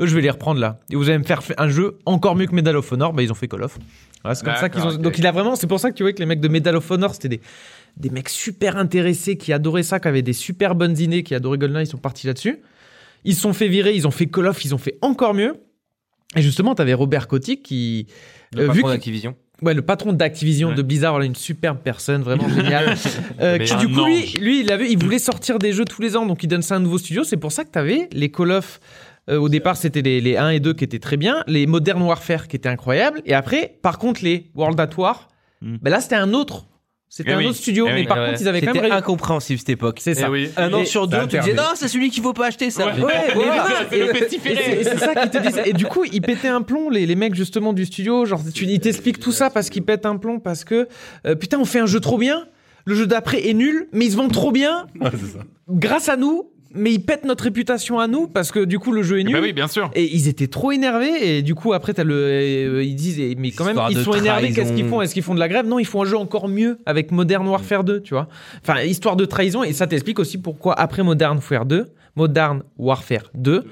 eux 0.00 0.06
je 0.06 0.14
vais 0.14 0.20
les 0.22 0.30
reprendre 0.30 0.60
là 0.60 0.80
et 0.90 0.96
vous 0.96 1.08
allez 1.08 1.18
me 1.18 1.24
faire 1.24 1.42
fa- 1.42 1.54
un 1.58 1.68
jeu 1.68 1.98
encore 2.06 2.36
mieux 2.36 2.46
que 2.46 2.54
Medal 2.54 2.76
of 2.76 2.90
Honor. 2.92 3.12
Bah 3.12 3.22
ils 3.22 3.30
ont 3.32 3.34
fait 3.36 3.48
Call 3.48 3.62
of. 3.62 3.78
Voilà, 4.22 4.34
c'est 4.34 4.44
comme 4.44 4.56
ça 4.56 4.68
qu'ils 4.68 4.82
ont. 4.82 4.94
Donc 4.96 5.18
il 5.18 5.26
a 5.26 5.32
vraiment. 5.32 5.54
C'est 5.56 5.66
pour 5.66 5.80
ça 5.80 5.90
que 5.90 5.96
tu 5.96 6.02
vois 6.02 6.12
que 6.12 6.18
les 6.18 6.26
mecs 6.26 6.40
de 6.40 6.48
Medal 6.48 6.76
of 6.76 6.90
Honor 6.90 7.14
c'était 7.14 7.28
des 7.28 7.40
des 7.96 8.10
mecs 8.10 8.28
super 8.28 8.76
intéressés 8.76 9.36
qui 9.36 9.52
adoraient 9.52 9.82
ça, 9.84 10.00
qui 10.00 10.08
avaient 10.08 10.22
des 10.22 10.32
super 10.32 10.74
bonnes 10.74 10.98
idées, 10.98 11.22
qui 11.22 11.34
adoraient 11.34 11.58
GoldenEye, 11.58 11.84
ils 11.84 11.88
sont 11.90 11.96
partis 11.98 12.26
là-dessus. 12.26 12.58
Ils 13.24 13.34
se 13.36 13.40
sont 13.40 13.52
fait 13.52 13.68
virer, 13.68 13.94
ils 13.94 14.06
ont 14.06 14.10
fait 14.10 14.26
Call 14.26 14.46
of, 14.48 14.64
ils 14.64 14.74
ont 14.74 14.78
fait 14.78 14.98
encore 15.00 15.32
mieux. 15.34 15.54
Et 16.36 16.42
justement, 16.42 16.74
tu 16.74 16.82
avais 16.82 16.94
Robert 16.94 17.28
Kotick 17.28 17.62
qui, 17.62 18.08
Le 18.52 18.62
euh, 18.64 18.66
patron 18.66 18.88
d'Activision. 18.88 19.36
ouais, 19.62 19.72
le 19.74 19.82
patron 19.82 20.12
d'Activision 20.12 20.70
Ouais. 20.70 20.74
de 20.74 20.82
Blizzard, 20.82 21.12
voilà, 21.12 21.26
une 21.26 21.36
superbe 21.36 21.78
personne, 21.84 22.22
vraiment 22.22 22.48
géniale. 22.54 22.96
Euh, 23.40 23.58
qui 23.58 23.76
du 23.76 23.86
coup, 23.88 24.04
lui, 24.40 24.60
il 24.60 24.72
avait, 24.72 24.90
il 24.90 24.98
voulait 24.98 25.20
sortir 25.20 25.60
des 25.60 25.72
jeux 25.72 25.84
tous 25.84 26.02
les 26.02 26.16
ans, 26.16 26.26
donc 26.26 26.42
il 26.42 26.48
donne 26.48 26.62
ça 26.62 26.74
à 26.74 26.78
un 26.78 26.80
nouveau 26.80 26.98
studio. 26.98 27.22
C'est 27.22 27.36
pour 27.36 27.52
ça 27.52 27.64
que 27.64 27.70
tu 27.70 27.78
avais 27.78 28.08
les 28.12 28.30
Call 28.32 28.50
of. 28.50 28.80
Euh, 29.30 29.38
au 29.38 29.48
départ, 29.48 29.76
c'était 29.76 30.02
les, 30.02 30.20
les 30.20 30.36
1 30.36 30.50
et 30.50 30.60
2 30.60 30.72
qui 30.74 30.84
étaient 30.84 30.98
très 30.98 31.16
bien, 31.16 31.42
les 31.46 31.66
Modern 31.66 32.02
Warfare 32.02 32.48
qui 32.48 32.56
étaient 32.56 32.68
incroyables, 32.68 33.20
et 33.24 33.34
après, 33.34 33.78
par 33.82 33.98
contre, 33.98 34.22
les 34.22 34.50
World 34.54 34.78
at 34.80 34.90
War, 34.96 35.28
Mm. 35.62 35.76
ben 35.80 35.90
là, 35.90 36.00
c'était 36.00 36.16
un 36.16 36.34
autre. 36.34 36.66
C'était 37.08 37.30
Eh 37.30 37.34
un 37.34 37.38
oui. 37.38 37.46
autre 37.46 37.56
studio, 37.56 37.86
Eh 37.88 37.92
mais 37.92 38.00
oui. 38.00 38.06
par 38.06 38.18
Ouais. 38.18 38.26
contre, 38.30 38.40
ils 38.42 38.48
avaient 38.48 38.60
quand 38.60 38.74
même 38.74 38.82
C'était 38.82 38.94
incompréhensible 38.94 39.58
cette 39.60 39.68
époque. 39.68 39.98
C'est 40.00 40.14
ça. 40.14 40.26
Eh 40.26 40.30
oui. 40.30 40.50
Un 40.56 40.72
an 40.74 40.84
sur 40.84 41.06
deux, 41.06 41.26
tu 41.28 41.38
disais 41.38 41.54
non, 41.54 41.62
c'est 41.76 41.86
celui 41.88 42.10
qu'il 42.10 42.22
faut 42.24 42.32
pas 42.32 42.46
acheter 42.48 42.70
ça. 42.70 42.86
Ouais. 42.88 43.00
Ouais, 43.00 43.12
mais 43.28 43.34
Voilà, 43.34 43.62
voilà. 43.62 43.76
c'est 43.88 43.98
le 43.98 44.16
et 44.16 44.28
c'est- 44.84 44.98
ça 44.98 45.14
qu'ils 45.14 45.30
te 45.30 45.38
disent. 45.38 45.60
Et 45.64 45.72
du 45.72 45.86
coup, 45.86 46.04
ils 46.04 46.20
pétaient 46.20 46.48
un 46.48 46.60
plomb, 46.62 46.90
les, 46.90 47.06
les 47.06 47.14
mecs 47.14 47.34
justement 47.36 47.72
du 47.72 47.84
studio. 47.86 48.24
Genre, 48.26 48.40
tu, 48.52 48.64
ils 48.66 48.80
t'expliquent 48.80 49.20
tout 49.20 49.30
ça 49.32 49.48
parce 49.48 49.70
qu'ils 49.70 49.84
pètent 49.84 50.06
un 50.06 50.16
plomb, 50.16 50.40
parce 50.40 50.64
que 50.64 50.88
euh, 51.26 51.34
putain, 51.36 51.58
on 51.60 51.64
fait 51.64 51.78
un 51.78 51.86
jeu 51.86 52.00
trop 52.00 52.18
bien. 52.18 52.46
Le 52.84 52.94
jeu 52.96 53.06
d'après 53.06 53.46
est 53.48 53.54
nul, 53.54 53.88
mais 53.92 54.06
ils 54.06 54.10
se 54.12 54.16
vendent 54.16 54.32
trop 54.32 54.50
bien 54.52 54.86
Ouais, 55.00 55.10
c'est 55.12 55.38
ça. 55.38 55.44
grâce 55.70 56.08
à 56.08 56.16
nous. 56.16 56.50
Mais 56.74 56.92
ils 56.92 56.98
pètent 56.98 57.24
notre 57.24 57.44
réputation 57.44 57.98
à 58.00 58.06
nous 58.08 58.26
parce 58.26 58.50
que 58.50 58.64
du 58.64 58.78
coup, 58.78 58.90
le 58.92 59.02
jeu 59.02 59.18
est 59.18 59.20
Eh 59.20 59.24
nul. 59.24 59.32
ben 59.34 59.42
oui, 59.42 59.52
bien 59.52 59.68
sûr. 59.68 59.90
Et 59.94 60.04
ils 60.14 60.28
étaient 60.28 60.48
trop 60.48 60.72
énervés 60.72 61.38
et 61.38 61.42
du 61.42 61.54
coup 61.54 61.72
après 61.72 61.94
t'as 61.94 62.04
le 62.04 62.14
euh, 62.14 62.82
ils 62.84 62.96
disent 62.96 63.20
eh, 63.20 63.34
mais 63.36 63.50
quand 63.52 63.64
même 63.64 63.74
Histoire 63.76 63.90
ils 63.90 64.02
sont 64.02 64.14
énervés 64.14 64.52
qu'est-ce 64.52 64.72
qu'ils 64.72 64.88
font? 64.88 65.00
Est-ce 65.00 65.14
qu'ils 65.14 65.22
font 65.22 65.34
de 65.34 65.40
la 65.40 65.48
grève? 65.48 65.66
Non 65.66 65.78
ils 65.78 65.86
font 65.86 66.02
un 66.02 66.04
jeu 66.04 66.16
encore 66.16 66.48
mieux 66.48 66.78
avec 66.86 67.12
Modern 67.12 67.46
Warfare 67.46 67.84
2 67.84 68.00
tu 68.02 68.14
vois 68.14 68.28
enfin 68.62 68.80
histoire 68.82 69.16
de 69.16 69.24
trahison 69.24 69.62
et 69.62 69.72
ça 69.72 69.86
t'explique 69.86 70.18
aussi 70.18 70.38
pourquoi 70.38 70.74
après 70.78 71.02
Modern 71.02 71.36
Warfare 71.36 71.64
2 71.66 71.86
Modern 72.16 72.62
Warfare 72.78 73.30
2 73.34 73.64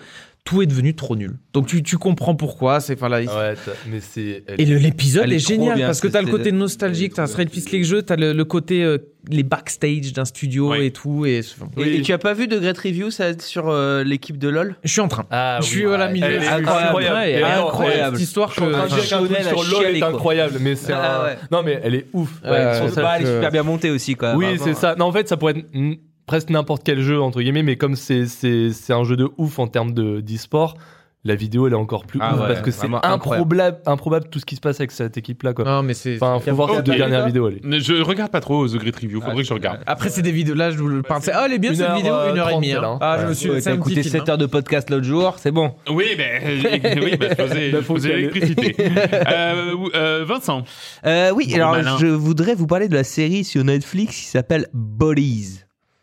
tout 0.45 0.61
est 0.61 0.67
devenu 0.67 0.95
trop 0.95 1.15
nul. 1.15 1.39
Donc 1.53 1.67
tu, 1.69 1.83
tu 1.85 1.99
comprends 1.99 2.35
pourquoi. 2.35 2.81
C'est 2.81 2.95
enfin 2.95 3.09
là. 3.09 3.21
il- 3.23 3.29
Ouais, 3.29 3.55
t'as- 3.55 3.71
mais 3.89 4.01
c'est. 4.01 4.43
elle- 4.49 4.61
Et 4.61 4.65
le- 4.67 4.77
l'épisode 4.79 5.31
est, 5.31 5.39
génial 5.39 5.77
bien, 5.77 5.87
parce 5.87 6.01
que 6.01 6.09
t'as 6.09 6.21
le 6.21 6.27
côté 6.31 6.51
nostalgique, 6.51 7.15
t'as 7.15 7.27
Straight 7.29 7.49
Fist 7.51 7.71
les 7.71 7.85
jeux, 7.85 8.03
t'as 8.03 8.17
le, 8.17 8.33
le 8.33 8.45
côté 8.45 8.83
euh, 8.83 8.99
les 9.31 9.45
backstage 9.45 10.13
d'un 10.13 10.25
studio 10.25 10.71
Ouais. 10.71 10.87
et 10.87 10.91
tout. 10.91 11.25
Et 11.27 11.43
Et, 11.79 11.97
et 11.99 12.03
tu 12.03 12.13
as 12.13 12.19
pas 12.19 12.35
vu 12.35 12.49
de 12.49 12.59
Great 12.59 12.77
Review 12.77 13.11
ça, 13.13 13.39
sur 13.39 13.69
euh, 13.69 14.03
l'équipe 14.03 14.37
de 14.37 14.49
LoL? 14.49 14.75
Je 14.83 14.91
suis 14.91 15.01
en 15.01 15.07
train. 15.07 15.27
Ah, 15.31 15.59
je 15.63 15.67
suis 15.67 15.85
voilà 15.85 16.07
ouais, 16.09 16.13
milieu. 16.13 16.27
incroyable. 16.41 17.45
incroyable. 17.45 18.17
Cette 18.17 18.25
histoire 18.27 18.53
que. 18.53 19.01
sur 19.01 19.21
LoL 19.23 19.97
est 19.97 20.03
incroyable, 20.03 20.59
mais 20.61 20.75
c'est 20.75 20.93
Ah, 20.93 21.27
un. 21.41 21.57
Non, 21.57 21.63
mais 21.63 21.81
elle 21.85 21.95
est 21.95 22.07
ouf. 22.13 22.31
Elle 22.43 22.53
est 22.53 22.81
que- 23.21 23.27
super 23.35 23.51
bien 23.53 23.63
montée 23.63 23.91
aussi 23.91 24.17
quoi. 24.17 24.35
Oui, 24.35 24.59
c'est 24.63 24.75
ça. 24.75 24.97
Non, 24.99 25.05
en 25.07 25.13
fait, 25.13 25.29
ça 25.29 25.37
pourrait 25.37 25.55
être 25.57 25.67
presque 26.27 26.51
n'importe 26.51 26.83
quel 26.85 27.01
jeu, 27.01 27.21
entre 27.21 27.41
guillemets, 27.41 27.63
mais 27.63 27.77
comme 27.77 27.97
c'est 27.97 28.27
c'est- 28.27 28.71
c'est 28.71 28.93
un 28.93 29.05
jeu 29.05 29.17
de 29.17 29.29
ouf 29.39 29.59
en 29.59 29.67
termes 29.69 29.93
de- 29.93 30.21
d'e-sport, 30.21 30.77
la 31.25 31.37
vidéo, 31.37 31.69
elle 31.69 31.73
est 31.75 31.77
encore 31.77 32.05
plus 32.05 32.19
Ah 32.21 32.35
ouf 32.35 32.41
ouais, 32.41 32.47
parce 32.49 32.63
que 32.63 32.73
c'est 32.73 32.89
improbable, 33.05 33.79
improbable 33.87 34.27
tout 34.29 34.41
ce 34.41 34.45
qui 34.45 34.57
se 34.57 34.61
passe 34.61 34.81
avec 34.81 34.91
cette 34.91 35.17
équipe-là. 35.17 35.53
quoi. 35.55 35.65
Non 35.65 35.85
mais 35.85 35.95
c'est. 35.95 36.17
Enfin, 36.17 36.41
faut 36.41 36.53
voir 36.53 36.75
ces 36.75 36.83
deux 36.83 36.97
dernières 36.97 37.25
vidéos. 37.25 37.47
allez. 37.47 37.61
Mais 37.63 37.79
Je 37.79 38.03
regarde 38.03 38.33
pas 38.33 38.41
trop 38.41 38.67
The 38.67 38.75
Great 38.77 38.97
Review, 38.97 39.21
faudrait 39.21 39.43
que 39.43 39.49
je 39.49 39.55
regarde. 39.55 39.79
Après 39.87 40.09
c'est 40.09 40.23
des 40.23 40.33
vidéos 40.33 40.55
là 40.57 40.73
je 40.73 40.79
vous 40.79 40.89
le 40.89 41.03
parle. 41.03 41.23
C'est- 41.23 41.31
Ah 41.33 41.45
elle 41.47 41.53
est 41.53 41.59
bien 41.61 41.71
Une 41.71 41.77
cette 41.77 41.87
heure, 41.91 41.97
vidéo 41.97 42.13
euh, 42.13 42.33
une 42.33 42.39
heure 42.41 42.51
et 42.51 42.55
demie. 42.57 42.73
30, 42.73 42.79
hein. 42.79 42.83
là, 42.83 42.89
hein. 42.89 42.99
Ah 43.01 43.19
je 43.23 43.27
me 43.29 43.35
suis. 43.35 43.51
Ouais, 43.51 43.61
t'as 43.63 43.75
écouté 43.75 44.03
film, 44.03 44.11
7 44.13 44.21
hein. 44.23 44.33
heures 44.33 44.39
de 44.39 44.47
podcast 44.47 44.91
l'autre 44.91 45.05
jour, 45.05 45.37
c'est 45.39 45.53
bon. 45.53 45.75
Oui, 45.89 46.07
oui, 46.09 46.17
ben, 46.17 46.43
je 46.59 46.67
faisais, 46.67 46.79
Bah, 47.71 47.79
je 47.79 47.81
faut 47.83 47.95
faisais 47.95 48.09
caler. 48.09 48.23
l'électricité. 48.23 48.75
euh, 49.29 49.75
euh, 49.95 50.25
Vincent. 50.27 50.65
Euh, 51.07 51.31
oui, 51.37 51.53
alors 51.55 51.71
malin. 51.71 51.97
je 52.01 52.07
voudrais 52.09 52.57
vous 52.57 52.67
parler 52.67 52.89
de 52.89 52.95
la 52.95 53.05
série 53.05 53.45
sur 53.45 53.63
Netflix 53.63 54.17
qui 54.17 54.25
s'appelle 54.27 54.67
Bodies. 54.73 55.61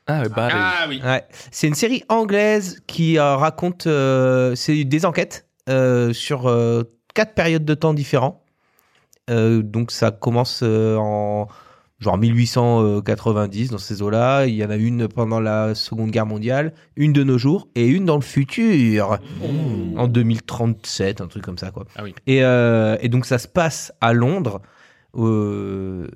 Ah, 0.09 0.27
bah, 0.27 0.49
Ah 0.51 0.85
oui. 0.89 1.01
Ouais. 1.03 1.23
C'est 1.51 1.67
une 1.67 1.75
série 1.75 2.03
anglaise 2.09 2.81
qui 2.87 3.17
euh, 3.19 3.35
raconte 3.35 3.87
euh, 3.87 4.55
c'est 4.55 4.83
des 4.83 5.05
enquêtes 5.05 5.47
euh, 5.69 6.13
sur 6.13 6.47
euh, 6.47 6.83
quatre 7.13 7.33
périodes 7.35 7.65
de 7.65 7.73
temps 7.75 7.93
différents. 7.93 8.43
Euh, 9.29 9.61
donc 9.61 9.91
ça 9.91 10.09
commence 10.09 10.61
euh, 10.63 10.95
en 10.97 11.47
genre 11.99 12.17
1890 12.17 13.69
dans 13.71 13.77
ces 13.77 14.01
eaux-là. 14.01 14.45
Il 14.47 14.55
y 14.55 14.65
en 14.65 14.69
a 14.69 14.77
une 14.77 15.07
pendant 15.07 15.39
la 15.39 15.75
Seconde 15.75 16.11
Guerre 16.11 16.25
mondiale, 16.25 16.73
une 16.95 17.13
de 17.13 17.23
nos 17.23 17.37
jours 17.37 17.67
et 17.75 17.85
une 17.85 18.05
dans 18.05 18.15
le 18.15 18.21
futur 18.21 19.19
en 19.97 20.07
2037, 20.07 21.21
un 21.21 21.27
truc 21.27 21.43
comme 21.43 21.57
ça 21.57 21.71
quoi. 21.71 21.85
Ah 21.95 22.03
oui. 22.03 22.15
Et, 22.25 22.43
euh, 22.43 22.97
et 23.01 23.09
donc 23.09 23.25
ça 23.25 23.37
se 23.37 23.47
passe 23.47 23.91
à 24.01 24.13
Londres 24.13 24.61
euh, 25.15 26.07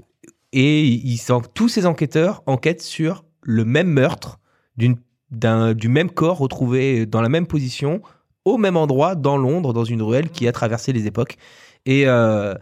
et 0.54 0.82
ils 0.84 1.18
sont, 1.18 1.42
tous 1.54 1.68
ces 1.68 1.86
enquêteurs 1.86 2.44
enquêtent 2.46 2.82
sur 2.82 3.26
le 3.44 3.66
même 3.66 3.88
meurtre 3.88 4.40
du 4.78 5.90
même 5.90 6.10
corps 6.12 6.38
retrouvé 6.38 7.06
dans 7.06 7.22
la 7.22 7.30
même 7.30 7.48
position 7.48 8.02
au 8.46 8.58
même 8.58 8.78
endroit 8.78 9.16
dans 9.16 9.38
Londres 9.38 9.74
dans 9.74 9.84
une 9.84 10.02
ruelle 10.02 10.30
qui 10.30 10.48
a 10.48 10.52
traversé 10.52 10.94
les 10.94 11.08
époques. 11.08 11.38
Et 11.86 12.04
euh, 12.08 12.56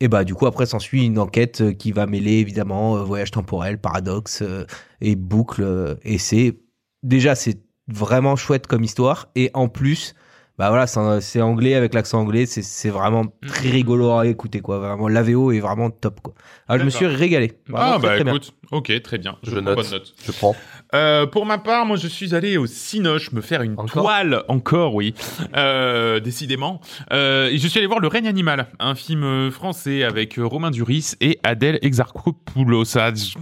et 0.00 0.08
bah 0.08 0.24
du 0.24 0.34
coup 0.34 0.46
après 0.46 0.66
s'ensuit 0.66 1.04
une 1.04 1.18
enquête 1.18 1.76
qui 1.76 1.92
va 1.92 2.06
mêler 2.06 2.34
évidemment 2.34 2.96
euh, 2.96 3.02
voyage 3.04 3.30
temporel, 3.30 3.78
paradoxe 3.78 4.42
euh, 4.42 4.64
et 5.00 5.14
boucle 5.14 5.96
et 6.02 6.18
c'est 6.18 6.58
déjà 7.02 7.34
c'est 7.34 7.60
vraiment 7.88 8.36
chouette 8.36 8.66
comme 8.66 8.84
histoire. 8.84 9.30
Et 9.34 9.50
en 9.54 9.68
plus 9.68 10.14
bah 10.58 10.68
voilà 10.68 10.86
c'est 10.86 11.40
anglais 11.40 11.74
avec 11.74 11.94
l'accent 11.94 12.20
anglais 12.20 12.44
c'est 12.46 12.90
vraiment 12.90 13.24
très 13.46 13.70
rigolo 13.70 14.12
à 14.12 14.26
écouter 14.26 14.60
quoi 14.60 14.78
vraiment 14.78 15.08
la 15.08 15.22
VO 15.22 15.50
est 15.52 15.60
vraiment 15.60 15.90
top 15.90 16.20
quoi 16.20 16.34
alors 16.68 16.80
je 16.80 16.84
me 16.84 16.90
suis 16.90 17.06
régalé 17.06 17.52
Vraiment 17.68 17.92
Ah 17.94 17.98
bah 17.98 18.18
très 18.18 18.28
écoute, 18.28 18.54
ok, 18.70 19.02
très 19.02 19.18
bien. 19.18 19.36
Je, 19.42 19.50
Je 19.50 19.56
prends 19.56 19.62
note. 19.64 19.76
bonne 19.76 19.90
note. 19.90 20.14
je 20.24 20.32
prends. 20.32 20.56
Euh, 20.94 21.26
pour 21.26 21.44
ma 21.46 21.58
part, 21.58 21.84
moi 21.86 21.96
je 21.96 22.06
suis 22.06 22.34
allé 22.34 22.56
au 22.56 22.66
Cinoche 22.66 23.32
me 23.32 23.40
faire 23.40 23.62
une 23.62 23.72
Encore 23.72 24.02
toile, 24.04 24.42
encore 24.48 24.94
oui, 24.94 25.14
euh, 25.56 26.20
décidément. 26.20 26.80
Euh, 27.12 27.48
et 27.50 27.58
je 27.58 27.66
suis 27.68 27.78
allé 27.78 27.86
voir 27.86 28.00
Le 28.00 28.08
règne 28.08 28.26
animal, 28.28 28.68
un 28.78 28.94
film 28.94 29.50
français 29.50 30.02
avec 30.04 30.36
Romain 30.38 30.70
Duris 30.70 31.12
et 31.20 31.38
Adèle 31.42 31.78
Exarchopoulos. 31.82 32.84
Ça, 32.84 33.12
je, 33.14 33.34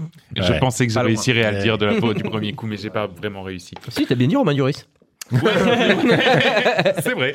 je 0.43 0.59
pensais 0.59 0.87
que 0.87 0.93
je 0.93 0.99
réussirais 0.99 1.45
à 1.45 1.53
le 1.53 1.63
dire 1.63 1.79
de 1.79 1.87
la, 1.87 1.95
du 2.15 2.23
premier 2.23 2.53
coup, 2.53 2.67
mais 2.67 2.77
j'ai 2.77 2.91
pas 2.91 3.07
vraiment 3.07 3.43
réussi. 3.43 3.75
si 3.89 4.07
t'as 4.07 4.15
bien 4.15 4.27
dit 4.29 4.37
Romain 4.37 4.55
Duris 4.55 4.85
c'est 7.03 7.15
vrai. 7.15 7.35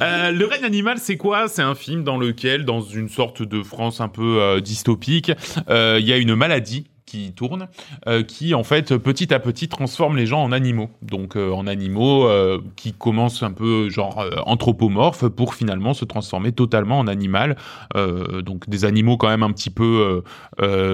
Euh, 0.00 0.30
le 0.30 0.46
règne 0.46 0.64
animal, 0.64 0.98
c'est 0.98 1.16
quoi? 1.16 1.48
C'est 1.48 1.62
un 1.62 1.74
film 1.74 2.04
dans 2.04 2.16
lequel, 2.16 2.64
dans 2.64 2.80
une 2.80 3.08
sorte 3.08 3.42
de 3.42 3.62
France 3.62 4.00
un 4.00 4.08
peu 4.08 4.40
euh, 4.40 4.60
dystopique, 4.60 5.32
euh, 5.68 5.98
il 6.00 6.06
y 6.06 6.12
a 6.12 6.16
une 6.16 6.34
maladie 6.34 6.86
qui 7.14 7.32
tourne, 7.32 7.68
euh, 8.08 8.22
qui 8.22 8.54
en 8.54 8.64
fait 8.64 8.96
petit 8.96 9.32
à 9.32 9.38
petit 9.38 9.68
transforme 9.68 10.16
les 10.16 10.26
gens 10.26 10.42
en 10.42 10.50
animaux. 10.50 10.90
Donc 11.02 11.36
euh, 11.36 11.52
en 11.52 11.66
animaux 11.66 12.26
euh, 12.26 12.60
qui 12.74 12.92
commencent 12.92 13.42
un 13.42 13.52
peu 13.52 13.88
genre 13.88 14.24
anthropomorphes 14.46 15.28
pour 15.28 15.54
finalement 15.54 15.94
se 15.94 16.04
transformer 16.04 16.52
totalement 16.52 16.98
en 16.98 17.06
animal. 17.06 17.56
Donc 17.94 18.68
des 18.68 18.84
animaux 18.84 19.16
quand 19.16 19.28
même 19.28 19.42
un 19.42 19.52
petit 19.52 19.70
peu 19.70 20.22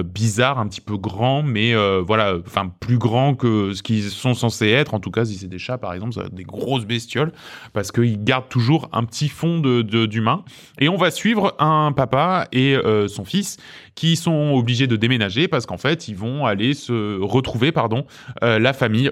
bizarres, 0.05 0.59
un 0.59 0.67
petit 0.67 0.81
peu 0.81 0.97
grands, 0.97 1.43
mais 1.43 1.73
voilà, 2.01 2.35
enfin 2.45 2.71
plus 2.79 2.97
grands 2.97 3.35
que 3.35 3.73
ce 3.73 3.81
qu'ils 3.81 4.03
sont 4.03 4.33
censés 4.33 4.69
être. 4.69 4.93
En 4.93 4.99
tout 4.99 5.11
cas, 5.11 5.25
si 5.25 5.35
c'est 5.35 5.47
des 5.47 5.59
chats 5.59 5.77
par 5.77 5.93
exemple, 5.93 6.13
ça 6.13 6.23
va 6.23 6.29
des 6.29 6.43
grosses 6.43 6.85
bestioles 6.85 7.31
parce 7.73 7.91
qu'ils 7.91 8.23
gardent 8.23 8.49
toujours 8.49 8.89
un 8.93 9.03
petit 9.03 9.29
fond 9.29 9.59
d'humain. 9.59 10.43
Et 10.79 10.89
on 10.89 10.97
va 10.97 11.11
suivre 11.11 11.55
un 11.59 11.91
papa 11.91 12.47
et 12.51 12.77
son 13.07 13.25
fils 13.25 13.57
qui 13.95 14.15
sont 14.15 14.53
obligés 14.53 14.87
de 14.87 14.95
déménager 14.95 15.47
parce 15.47 15.65
qu'en 15.65 15.77
fait, 15.77 16.07
ils 16.07 16.15
vont 16.15 16.45
aller 16.45 16.73
se 16.73 17.19
retrouver, 17.19 17.71
pardon, 17.71 18.05
euh, 18.43 18.59
la 18.59 18.73
famille 18.73 19.11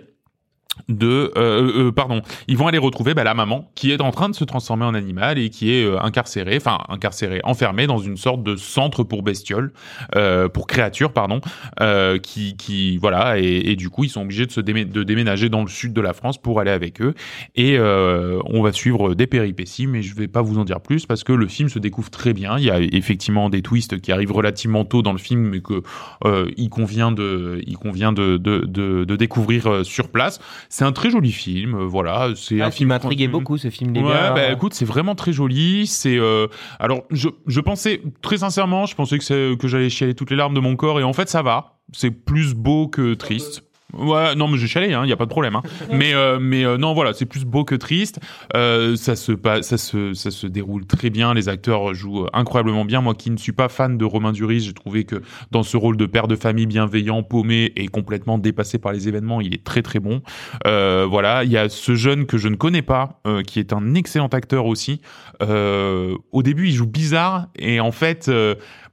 de 0.87 1.31
euh, 1.37 1.87
euh, 1.87 1.91
pardon 1.91 2.21
ils 2.47 2.57
vont 2.57 2.67
aller 2.67 2.77
retrouver 2.77 3.13
bah, 3.13 3.23
la 3.23 3.33
maman 3.33 3.69
qui 3.75 3.91
est 3.91 4.01
en 4.01 4.11
train 4.11 4.29
de 4.29 4.35
se 4.35 4.43
transformer 4.43 4.85
en 4.85 4.93
animal 4.93 5.37
et 5.37 5.49
qui 5.49 5.71
est 5.71 5.83
euh, 5.83 5.99
incarcérée 6.01 6.57
enfin 6.57 6.79
incarcérée 6.89 7.41
enfermée 7.43 7.87
dans 7.87 7.99
une 7.99 8.17
sorte 8.17 8.43
de 8.43 8.55
centre 8.55 9.03
pour 9.03 9.23
bestioles 9.23 9.71
euh, 10.15 10.47
pour 10.47 10.67
créatures 10.67 11.13
pardon 11.13 11.41
euh, 11.81 12.17
qui 12.19 12.55
qui 12.55 12.97
voilà 12.97 13.37
et, 13.37 13.75
du 13.75 13.89
coup 13.89 14.03
ils 14.03 14.09
sont 14.09 14.21
obligés 14.21 14.45
de 14.45 14.51
se 14.51 14.61
déménager 14.61 15.49
dans 15.49 15.61
le 15.61 15.67
sud 15.67 15.93
de 15.93 16.01
la 16.01 16.13
France 16.13 16.37
pour 16.37 16.59
aller 16.59 16.71
avec 16.71 17.01
eux. 17.01 17.13
Et 17.55 17.77
euh, 17.77 18.39
on 18.45 18.61
va 18.61 18.71
suivre 18.71 19.13
des 19.15 19.27
péripéties 19.27 19.87
mais 19.87 20.01
je 20.01 20.15
vais 20.15 20.27
pas 20.27 20.41
vous 20.41 20.57
en 20.57 20.65
dire 20.65 20.81
plus 20.81 21.05
parce 21.05 21.23
que 21.23 21.33
le 21.33 21.47
film 21.47 21.69
se 21.69 21.79
découvre 21.79 22.09
très 22.09 22.33
bien. 22.33 22.57
Il 22.57 22.65
y 22.65 22.71
a 22.71 22.79
effectivement 22.79 23.49
des 23.49 23.61
twists 23.61 23.99
qui 23.99 24.11
arrivent 24.11 24.31
relativement 24.31 24.85
tôt 24.85 25.01
dans 25.01 25.11
le 25.11 25.17
film 25.17 25.41
mais 25.41 25.61
que 25.61 25.81
euh, 26.25 26.49
il 26.57 26.69
convient 26.69 27.11
de 27.11 27.61
il 27.65 27.77
convient 27.77 28.11
de 28.11 28.37
de, 28.37 28.65
de, 28.65 29.15
découvrir 29.15 29.67
euh, 29.67 29.83
sur 29.83 30.09
place 30.09 30.39
c'est 30.69 30.85
un 30.85 30.91
très 30.91 31.09
joli 31.09 31.31
film 31.31 31.75
euh, 31.75 31.85
voilà 31.85 32.29
c'est 32.35 32.61
un 32.61 32.67
ah, 32.67 32.69
tu 32.71 32.77
film 32.77 32.97
tranquille. 32.99 33.29
beaucoup 33.29 33.57
ce 33.57 33.69
film 33.69 33.91
les 33.93 34.01
Ouais, 34.01 34.09
gars. 34.13 34.31
bah 34.33 34.51
écoute, 34.51 34.73
c'est 34.73 34.85
vraiment 34.85 35.15
très 35.15 35.33
joli. 35.33 35.87
C'est 35.87 36.17
euh, 36.17 36.47
alors 36.79 37.03
je, 37.09 37.27
je 37.47 37.59
pensais 37.59 38.01
très 38.21 38.37
sincèrement, 38.37 38.85
je 38.85 38.95
pensais 38.95 39.17
que 39.17 39.23
c'est 39.23 39.57
que 39.59 39.67
j'allais 39.67 39.89
chialer 39.89 40.13
toutes 40.15 40.29
les 40.29 40.35
larmes 40.37 40.53
de 40.53 40.59
mon 40.59 40.75
corps 40.75 40.99
et 40.99 41.03
en 41.03 41.13
fait 41.13 41.27
ça 41.27 41.41
va. 41.41 41.79
C'est 41.91 42.11
plus 42.11 42.53
beau 42.53 42.87
que 42.87 43.15
triste. 43.15 43.63
Ouais, 43.97 44.35
non, 44.35 44.47
mais 44.47 44.57
j'ai 44.57 44.67
chialé, 44.67 44.93
hein, 44.93 45.05
y 45.05 45.11
a 45.11 45.17
pas 45.17 45.25
de 45.25 45.29
problème. 45.29 45.55
Hein. 45.55 45.63
mais 45.91 46.13
euh, 46.13 46.37
mais 46.39 46.63
euh, 46.63 46.77
non, 46.77 46.93
voilà, 46.93 47.13
c'est 47.13 47.25
plus 47.25 47.45
beau 47.45 47.63
que 47.63 47.75
triste. 47.75 48.19
Euh, 48.55 48.95
ça 48.95 49.15
se 49.15 49.31
ça 49.61 49.77
se 49.77 50.13
ça 50.13 50.31
se 50.31 50.47
déroule 50.47 50.85
très 50.85 51.09
bien. 51.09 51.33
Les 51.33 51.49
acteurs 51.49 51.93
jouent 51.93 52.27
incroyablement 52.33 52.85
bien. 52.85 53.01
Moi, 53.01 53.15
qui 53.15 53.31
ne 53.31 53.37
suis 53.37 53.51
pas 53.51 53.67
fan 53.67 53.97
de 53.97 54.05
Romain 54.05 54.31
Duris, 54.31 54.61
j'ai 54.61 54.73
trouvé 54.73 55.05
que 55.05 55.21
dans 55.51 55.63
ce 55.63 55.75
rôle 55.75 55.97
de 55.97 56.05
père 56.05 56.27
de 56.27 56.35
famille 56.35 56.67
bienveillant, 56.67 57.23
paumé 57.23 57.73
et 57.75 57.87
complètement 57.87 58.37
dépassé 58.37 58.77
par 58.77 58.91
les 58.91 59.07
événements, 59.07 59.41
il 59.41 59.53
est 59.53 59.63
très 59.63 59.81
très 59.81 59.99
bon. 59.99 60.21
Voilà, 60.65 61.43
il 61.43 61.51
y 61.51 61.57
a 61.57 61.69
ce 61.69 61.95
jeune 61.95 62.25
que 62.25 62.37
je 62.37 62.47
ne 62.47 62.55
connais 62.55 62.81
pas, 62.81 63.21
qui 63.47 63.59
est 63.59 63.73
un 63.73 63.95
excellent 63.95 64.27
acteur 64.27 64.65
aussi. 64.65 65.01
Au 65.41 66.43
début, 66.43 66.67
il 66.67 66.73
joue 66.73 66.87
bizarre 66.87 67.47
et 67.57 67.79
en 67.79 67.91
fait, 67.91 68.29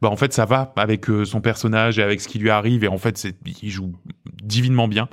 bah 0.03 0.09
en 0.09 0.17
fait, 0.17 0.33
ça 0.33 0.45
va 0.45 0.73
avec 0.77 1.09
euh, 1.09 1.25
son 1.25 1.41
personnage 1.41 1.99
et 1.99 2.03
avec 2.03 2.21
ce 2.21 2.29
qui 2.29 2.39
lui 2.39 2.51
arrive 2.51 2.85
et 2.85 2.89
en 2.89 2.99
fait, 2.99 3.27
il 3.63 3.71
joue 3.71 3.93
divinement 4.43 4.89
bien. 4.89 5.09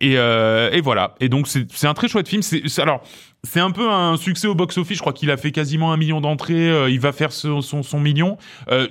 Et, 0.00 0.18
euh, 0.18 0.70
et 0.72 0.80
voilà. 0.80 1.14
Et 1.20 1.28
donc 1.28 1.48
c'est 1.48 1.86
un 1.86 1.94
très 1.94 2.08
chouette 2.08 2.28
film. 2.28 2.42
C'est 2.42 2.62
alors 2.80 3.02
c'est 3.44 3.60
un 3.60 3.70
peu 3.70 3.90
un 3.90 4.16
succès 4.16 4.46
au 4.46 4.54
box-office. 4.54 4.96
Je 4.96 5.02
crois 5.02 5.12
qu'il 5.12 5.30
a 5.30 5.36
fait 5.36 5.52
quasiment 5.52 5.92
un 5.92 5.96
million 5.96 6.20
d'entrées. 6.20 6.70
Euh, 6.70 6.90
il 6.90 7.00
va 7.00 7.12
faire 7.12 7.32
son, 7.32 7.62
son, 7.62 8.00
million. 8.00 8.36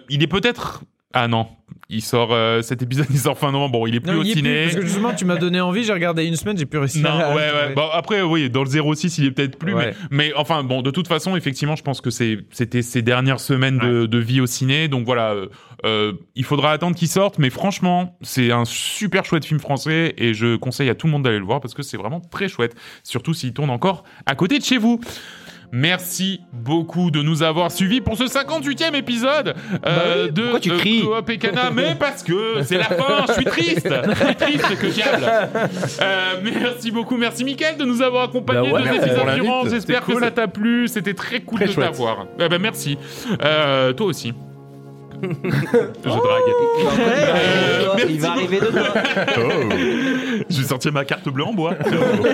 Il 0.10 0.24
est 0.24 0.28
peut-être 0.28 0.84
ah 1.14 1.28
non, 1.28 1.48
il 1.90 2.02
sort 2.02 2.34
euh, 2.34 2.62
cet 2.62 2.82
épisode, 2.82 3.08
il 3.12 3.18
sort 3.18 3.38
fin 3.38 3.52
novembre. 3.52 3.80
Bon, 3.80 3.88
il 3.88 3.96
est 3.96 4.00
plus 4.02 4.12
Non, 4.12 4.18
au 4.20 4.22
est 4.22 4.26
plus, 4.26 4.34
ciné. 4.34 4.64
parce 4.64 4.76
que 4.76 4.82
justement, 4.82 5.14
tu 5.14 5.26
m'as 5.26 5.38
donné 5.38 5.62
envie, 5.62 5.84
j'ai 5.84 5.94
regardé 5.94 6.26
une 6.26 6.36
semaine, 6.36 6.58
j'ai 6.58 6.66
plus 6.66 6.80
réussi 6.80 7.02
Non, 7.02 7.10
à- 7.12 7.30
ouais, 7.30 7.36
ouais. 7.36 7.74
Bon, 7.76 7.88
après, 7.94 8.22
oui, 8.22 8.50
dans 8.50 8.64
le 8.64 8.70
06, 8.96 9.18
il 9.18 9.26
est 9.26 9.32
peut-être 9.32 9.58
plus, 9.58 9.74
Ouais. 9.74 9.94
mais, 10.12 10.28
mais 10.30 10.34
enfin, 10.36 10.64
bon, 10.64 10.82
de 10.82 10.92
toute 10.92 11.08
façon, 11.08 11.36
effectivement, 11.38 11.76
je 11.78 11.84
pense 11.84 12.02
que 12.02 12.10
c'était 12.10 12.82
ses 12.82 13.02
dernières 13.02 13.40
semaines 13.40 13.78
de, 13.80 14.06
de 14.06 14.18
vie 14.18 14.42
au 14.42 14.46
ciné, 14.48 14.88
donc 14.90 15.06
voilà, 15.06 15.32
euh, 15.34 15.48
euh, 15.86 16.14
il 16.36 16.44
faudra 16.44 16.72
attendre 16.72 16.96
qu'il 16.96 17.08
sorte, 17.08 17.40
mais 17.40 17.50
franchement, 17.50 18.18
c'est 18.22 18.52
un 18.52 18.66
super 18.66 19.24
chouette 19.26 19.46
film 19.46 19.60
français 19.60 20.14
et 20.18 20.34
je 20.34 20.56
conseille 20.58 20.90
à 20.90 20.96
tout 20.96 21.08
le 21.08 21.12
monde 21.14 21.24
d'aller 21.24 21.40
le 21.40 21.46
voir 21.46 21.62
parce 21.62 21.74
que 21.74 21.84
c'est 21.84 21.98
vraiment 21.98 22.20
très 22.20 22.50
chouette, 22.50 22.76
surtout 23.04 23.34
s'il 23.34 23.54
tourne 23.54 23.70
encore 23.70 24.04
à 24.26 24.36
côté 24.36 24.60
de 24.60 24.64
chez 24.64 24.78
vous. 24.78 25.00
Merci 25.72 26.42
beaucoup 26.54 27.12
de 27.12 27.22
nous 27.22 27.44
avoir 27.44 27.72
suivis 27.72 28.00
pour 28.00 28.18
ce 28.18 28.24
58e 28.24 28.96
épisode 28.96 29.54
euh, 29.86 30.32
de 30.32 30.58
tu 30.60 30.72
euh, 30.72 30.78
Coop 31.18 31.30
et 31.30 31.38
Cana. 31.38 31.72
Mais 31.72 31.96
parce 32.00 32.24
que 32.24 32.62
c'est 32.64 32.78
la 32.78 32.86
fin, 32.86 33.26
je 33.28 33.34
suis 33.34 33.46
triste. 33.46 33.90
Triste 34.40 34.80
que 34.80 34.88
diable. 34.88 35.26
Euh, 36.02 36.36
merci 36.44 36.92
beaucoup, 36.92 37.18
merci 37.18 37.44
Mickaël 37.44 37.78
de 37.78 37.84
nous 37.84 38.02
avoir 38.02 38.24
accompagnés 38.26 38.70
Bah 38.72 38.80
ouais, 38.80 38.84
l'invite, 38.86 39.04
durant. 39.36 39.64
c'était 39.64 39.76
J'espère 39.76 40.06
que 40.06 40.12
cool. 40.12 40.22
ça 40.22 40.32
t'a 40.32 40.48
plu. 40.48 40.88
C'était 40.88 41.14
très 41.14 41.42
cool 41.42 41.60
Très 41.60 41.68
de 41.68 41.74
t'avoir. 41.74 42.28
Eh 42.40 42.48
ben, 42.48 42.60
merci. 42.62 42.98
Euh, 43.42 43.94
toi 43.94 44.08
aussi. 44.08 44.34
Je 45.22 46.10
drague. 46.10 46.20
Euh, 47.00 47.88
merci 47.96 48.14
il 48.14 48.20
va 48.22 48.32
arriver 48.32 48.60
dedans. 48.60 50.44
J'ai 50.50 50.64
sorti 50.64 50.92
ma 50.92 51.06
carte 51.06 51.28
bleue 51.30 51.44
en 51.44 51.54
bois. 51.54 51.74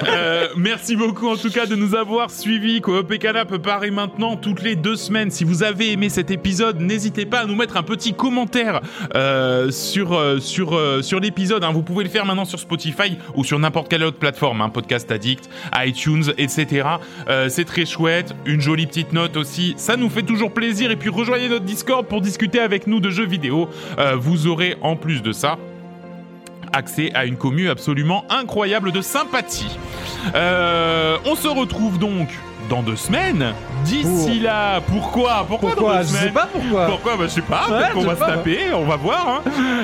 Euh, 0.07 0.47
merci 0.57 0.95
beaucoup 0.95 1.27
en 1.29 1.35
tout 1.35 1.49
cas 1.49 1.65
de 1.65 1.75
nous 1.75 1.95
avoir 1.95 2.29
suivis. 2.31 2.81
Coop 2.81 3.11
et 3.11 3.17
Canap 3.19 3.57
paraît 3.57 3.91
maintenant 3.91 4.35
toutes 4.35 4.61
les 4.61 4.75
deux 4.75 4.95
semaines. 4.95 5.31
Si 5.31 5.43
vous 5.43 5.63
avez 5.63 5.91
aimé 5.91 6.09
cet 6.09 6.31
épisode, 6.31 6.79
n'hésitez 6.81 7.25
pas 7.25 7.39
à 7.39 7.45
nous 7.45 7.55
mettre 7.55 7.77
un 7.77 7.83
petit 7.83 8.13
commentaire 8.13 8.81
euh, 9.15 9.71
sur 9.71 10.13
euh, 10.13 10.39
sur 10.39 10.79
sur 11.01 11.19
l'épisode. 11.19 11.63
hein. 11.63 11.71
Vous 11.71 11.83
pouvez 11.83 12.03
le 12.03 12.09
faire 12.09 12.25
maintenant 12.25 12.45
sur 12.45 12.59
Spotify 12.59 13.17
ou 13.35 13.43
sur 13.43 13.57
n'importe 13.59 13.89
quelle 13.89 14.03
autre 14.03 14.17
plateforme, 14.17 14.61
hein, 14.61 14.69
Podcast 14.69 15.09
Addict, 15.11 15.49
iTunes, 15.77 16.25
etc. 16.37 16.87
Euh, 17.29 17.47
c'est 17.49 17.65
très 17.65 17.85
chouette. 17.85 18.33
Une 18.45 18.61
jolie 18.61 18.87
petite 18.87 19.13
note 19.13 19.37
aussi, 19.37 19.73
ça 19.77 19.95
nous 19.95 20.09
fait 20.09 20.23
toujours 20.23 20.51
plaisir. 20.51 20.91
Et 20.91 20.95
puis 20.95 21.09
rejoignez 21.09 21.47
notre 21.49 21.65
Discord 21.65 22.05
pour 22.05 22.21
discuter 22.21 22.59
avec 22.59 22.72
nous 22.87 22.99
de 22.99 23.09
jeux 23.09 23.25
vidéo. 23.25 23.69
Euh, 23.97 24.15
vous 24.15 24.47
aurez 24.47 24.77
en 24.81 24.95
plus 24.95 25.21
de 25.21 25.31
ça 25.31 25.57
accès 26.73 27.11
à 27.13 27.25
une 27.25 27.37
commu 27.37 27.69
absolument 27.69 28.25
incroyable 28.29 28.91
de 28.91 29.01
sympathie. 29.01 29.77
Euh, 30.35 31.17
on 31.25 31.35
se 31.35 31.47
retrouve 31.47 31.99
donc 31.99 32.29
dans 32.69 32.81
deux 32.81 32.95
semaines. 32.95 33.53
D'ici 33.85 34.39
là, 34.39 34.79
pourquoi? 34.81 35.45
Pourquoi, 35.47 35.75
dans 35.75 35.81
deux 35.81 35.97
Je 35.99 36.03
sais 36.03 36.17
semaines? 36.19 36.33
pas 36.33 36.47
pourquoi. 36.51 36.85
pourquoi? 36.87 37.17
Bah, 37.17 37.23
Je 37.27 37.31
sais 37.31 37.41
pas, 37.41 37.67
Ouais, 37.69 37.77
peut-être 37.77 37.93
qu'on 37.93 38.01
je 38.01 38.05
va 38.07 38.15
sais 38.15 38.21
se 38.21 38.25
taper, 38.37 38.59
on 38.73 38.85
va 38.85 38.95
voir. 38.95 39.27
hein. 39.27 39.41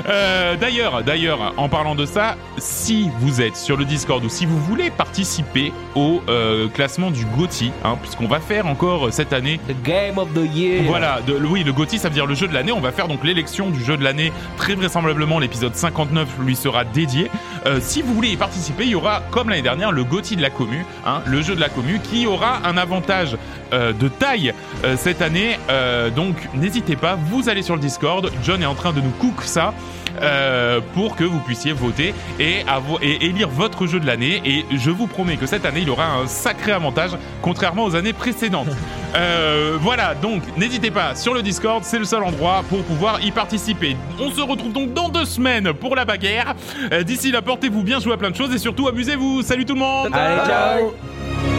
Euh, 0.08 0.56
d'ailleurs, 0.56 1.04
d'ailleurs, 1.04 1.54
en 1.58 1.70
parlant 1.70 1.96
de 1.96 2.06
ça, 2.06 2.36
si 2.58 3.10
vous 3.20 3.42
êtes 3.42 3.56
sur 3.58 3.78
le 3.78 3.86
Discord 3.86 4.24
ou 4.24 4.30
si 4.30 4.46
vous 4.46 4.58
voulez 4.60 4.90
participer 4.90 5.72
au 5.96 6.22
euh, 6.30 6.68
classement 6.70 7.12
du 7.12 7.26
GOTY, 7.26 7.72
hein, 7.84 7.98
puisqu'on 8.02 8.28
va 8.28 8.40
faire 8.40 8.68
encore 8.68 9.08
cette 9.12 9.34
année 9.34 9.60
The 9.68 9.84
Game 9.84 10.18
of 10.18 10.30
the 10.34 10.46
Year. 10.56 10.84
voilà, 10.88 11.20
de, 11.26 11.34
oui, 11.46 11.64
le 11.64 11.74
GOTY, 11.74 12.00
ça 12.00 12.08
veut 12.10 12.14
dire 12.14 12.26
le 12.26 12.36
jeu 12.36 12.48
de 12.48 12.54
l'année. 12.54 12.72
On 12.72 12.80
va 12.80 12.92
faire 12.92 13.08
donc 13.08 13.24
l'élection 13.24 13.70
du 13.70 13.84
jeu 13.84 13.98
de 13.98 14.04
l'année. 14.04 14.32
Très 14.58 14.76
vraisemblablement, 14.76 15.40
l'épisode 15.40 15.76
59 15.76 16.28
lui 16.42 16.56
sera 16.56 16.84
dédié. 16.86 17.30
Euh, 17.66 17.80
si 17.82 18.02
vous 18.02 18.14
voulez 18.14 18.30
y 18.30 18.38
participer, 18.38 18.84
il 18.86 18.92
y 18.92 18.96
aura, 18.96 19.22
comme 19.32 19.50
l'année 19.50 19.62
dernière, 19.62 19.92
le 19.92 20.04
GOTY 20.04 20.36
de 20.38 20.42
la 20.42 20.50
commu, 20.50 20.86
hein, 21.06 21.22
le 21.26 21.42
jeu 21.42 21.56
de 21.56 21.60
la 21.62 21.70
commu, 21.70 22.00
qui 22.00 22.26
aura 22.26 22.60
un 22.64 22.69
avantage 22.78 23.38
euh, 23.74 23.94
de 23.94 24.08
taille 24.08 24.54
euh, 24.84 24.96
cette 24.98 25.22
année. 25.22 25.58
Euh, 25.70 26.10
donc, 26.10 26.36
n'hésitez 26.54 26.96
pas, 26.96 27.18
vous 27.30 27.50
allez 27.50 27.62
sur 27.62 27.76
le 27.76 27.82
Discord. 27.82 28.32
John 28.44 28.62
est 28.62 28.66
en 28.68 28.76
train 28.76 28.94
de 28.94 29.02
nous 29.02 29.12
cook 29.12 29.44
ça. 29.44 29.74
euh, 30.22 30.82
pour 30.96 31.16
que 31.16 31.24
vous 31.24 31.40
puissiez 31.40 31.72
voter 31.72 32.14
et, 32.40 32.66
élire 33.02 33.48
votre 33.48 33.88
jeu 33.88 34.00
de 34.00 34.06
l'année. 34.06 34.42
Et 34.44 34.66
je 34.76 34.90
vous 34.90 35.08
promets 35.08 35.38
que 35.38 35.46
cette 35.46 35.66
année, 35.66 35.82
il 35.82 35.90
aura 35.90 36.08
un 36.08 36.28
sacré 36.28 36.72
avantage, 36.74 37.12
contrairement 37.42 37.86
aux 37.86 37.96
années 37.96 38.14
précédentes. 38.14 38.68
Euh, 39.16 39.76
voilà, 39.82 40.14
donc 40.14 40.44
n'hésitez 40.56 40.92
pas 40.92 41.16
sur 41.16 41.34
le 41.34 41.42
Discord, 41.42 41.84
c'est 41.84 41.98
le 41.98 42.06
seul 42.06 42.22
endroit 42.24 42.64
pour 42.70 42.84
pouvoir 42.84 43.20
y 43.26 43.32
participer. 43.32 43.98
On 44.20 44.30
se 44.30 44.40
retrouve 44.40 44.72
donc 44.72 44.94
dans 44.94 45.10
deux 45.10 45.26
semaines 45.26 45.74
pour 45.74 45.96
la 45.96 46.06
bagarre. 46.06 46.54
Euh, 46.94 47.02
D'ici 47.02 47.32
là, 47.32 47.42
portez-vous 47.42 47.82
bien, 47.82 48.00
jouez 48.00 48.14
à 48.14 48.18
plein 48.18 48.30
de 48.30 48.36
choses 48.36 48.54
et 48.54 48.60
surtout 48.60 48.88
amusez-vous. 48.88 49.42
Salut 49.42 49.66
tout 49.66 49.74
le 49.74 49.80
monde 49.80 50.10
Allez, 50.14 50.46
ciao. 50.46 50.46
Ciao 50.46 51.59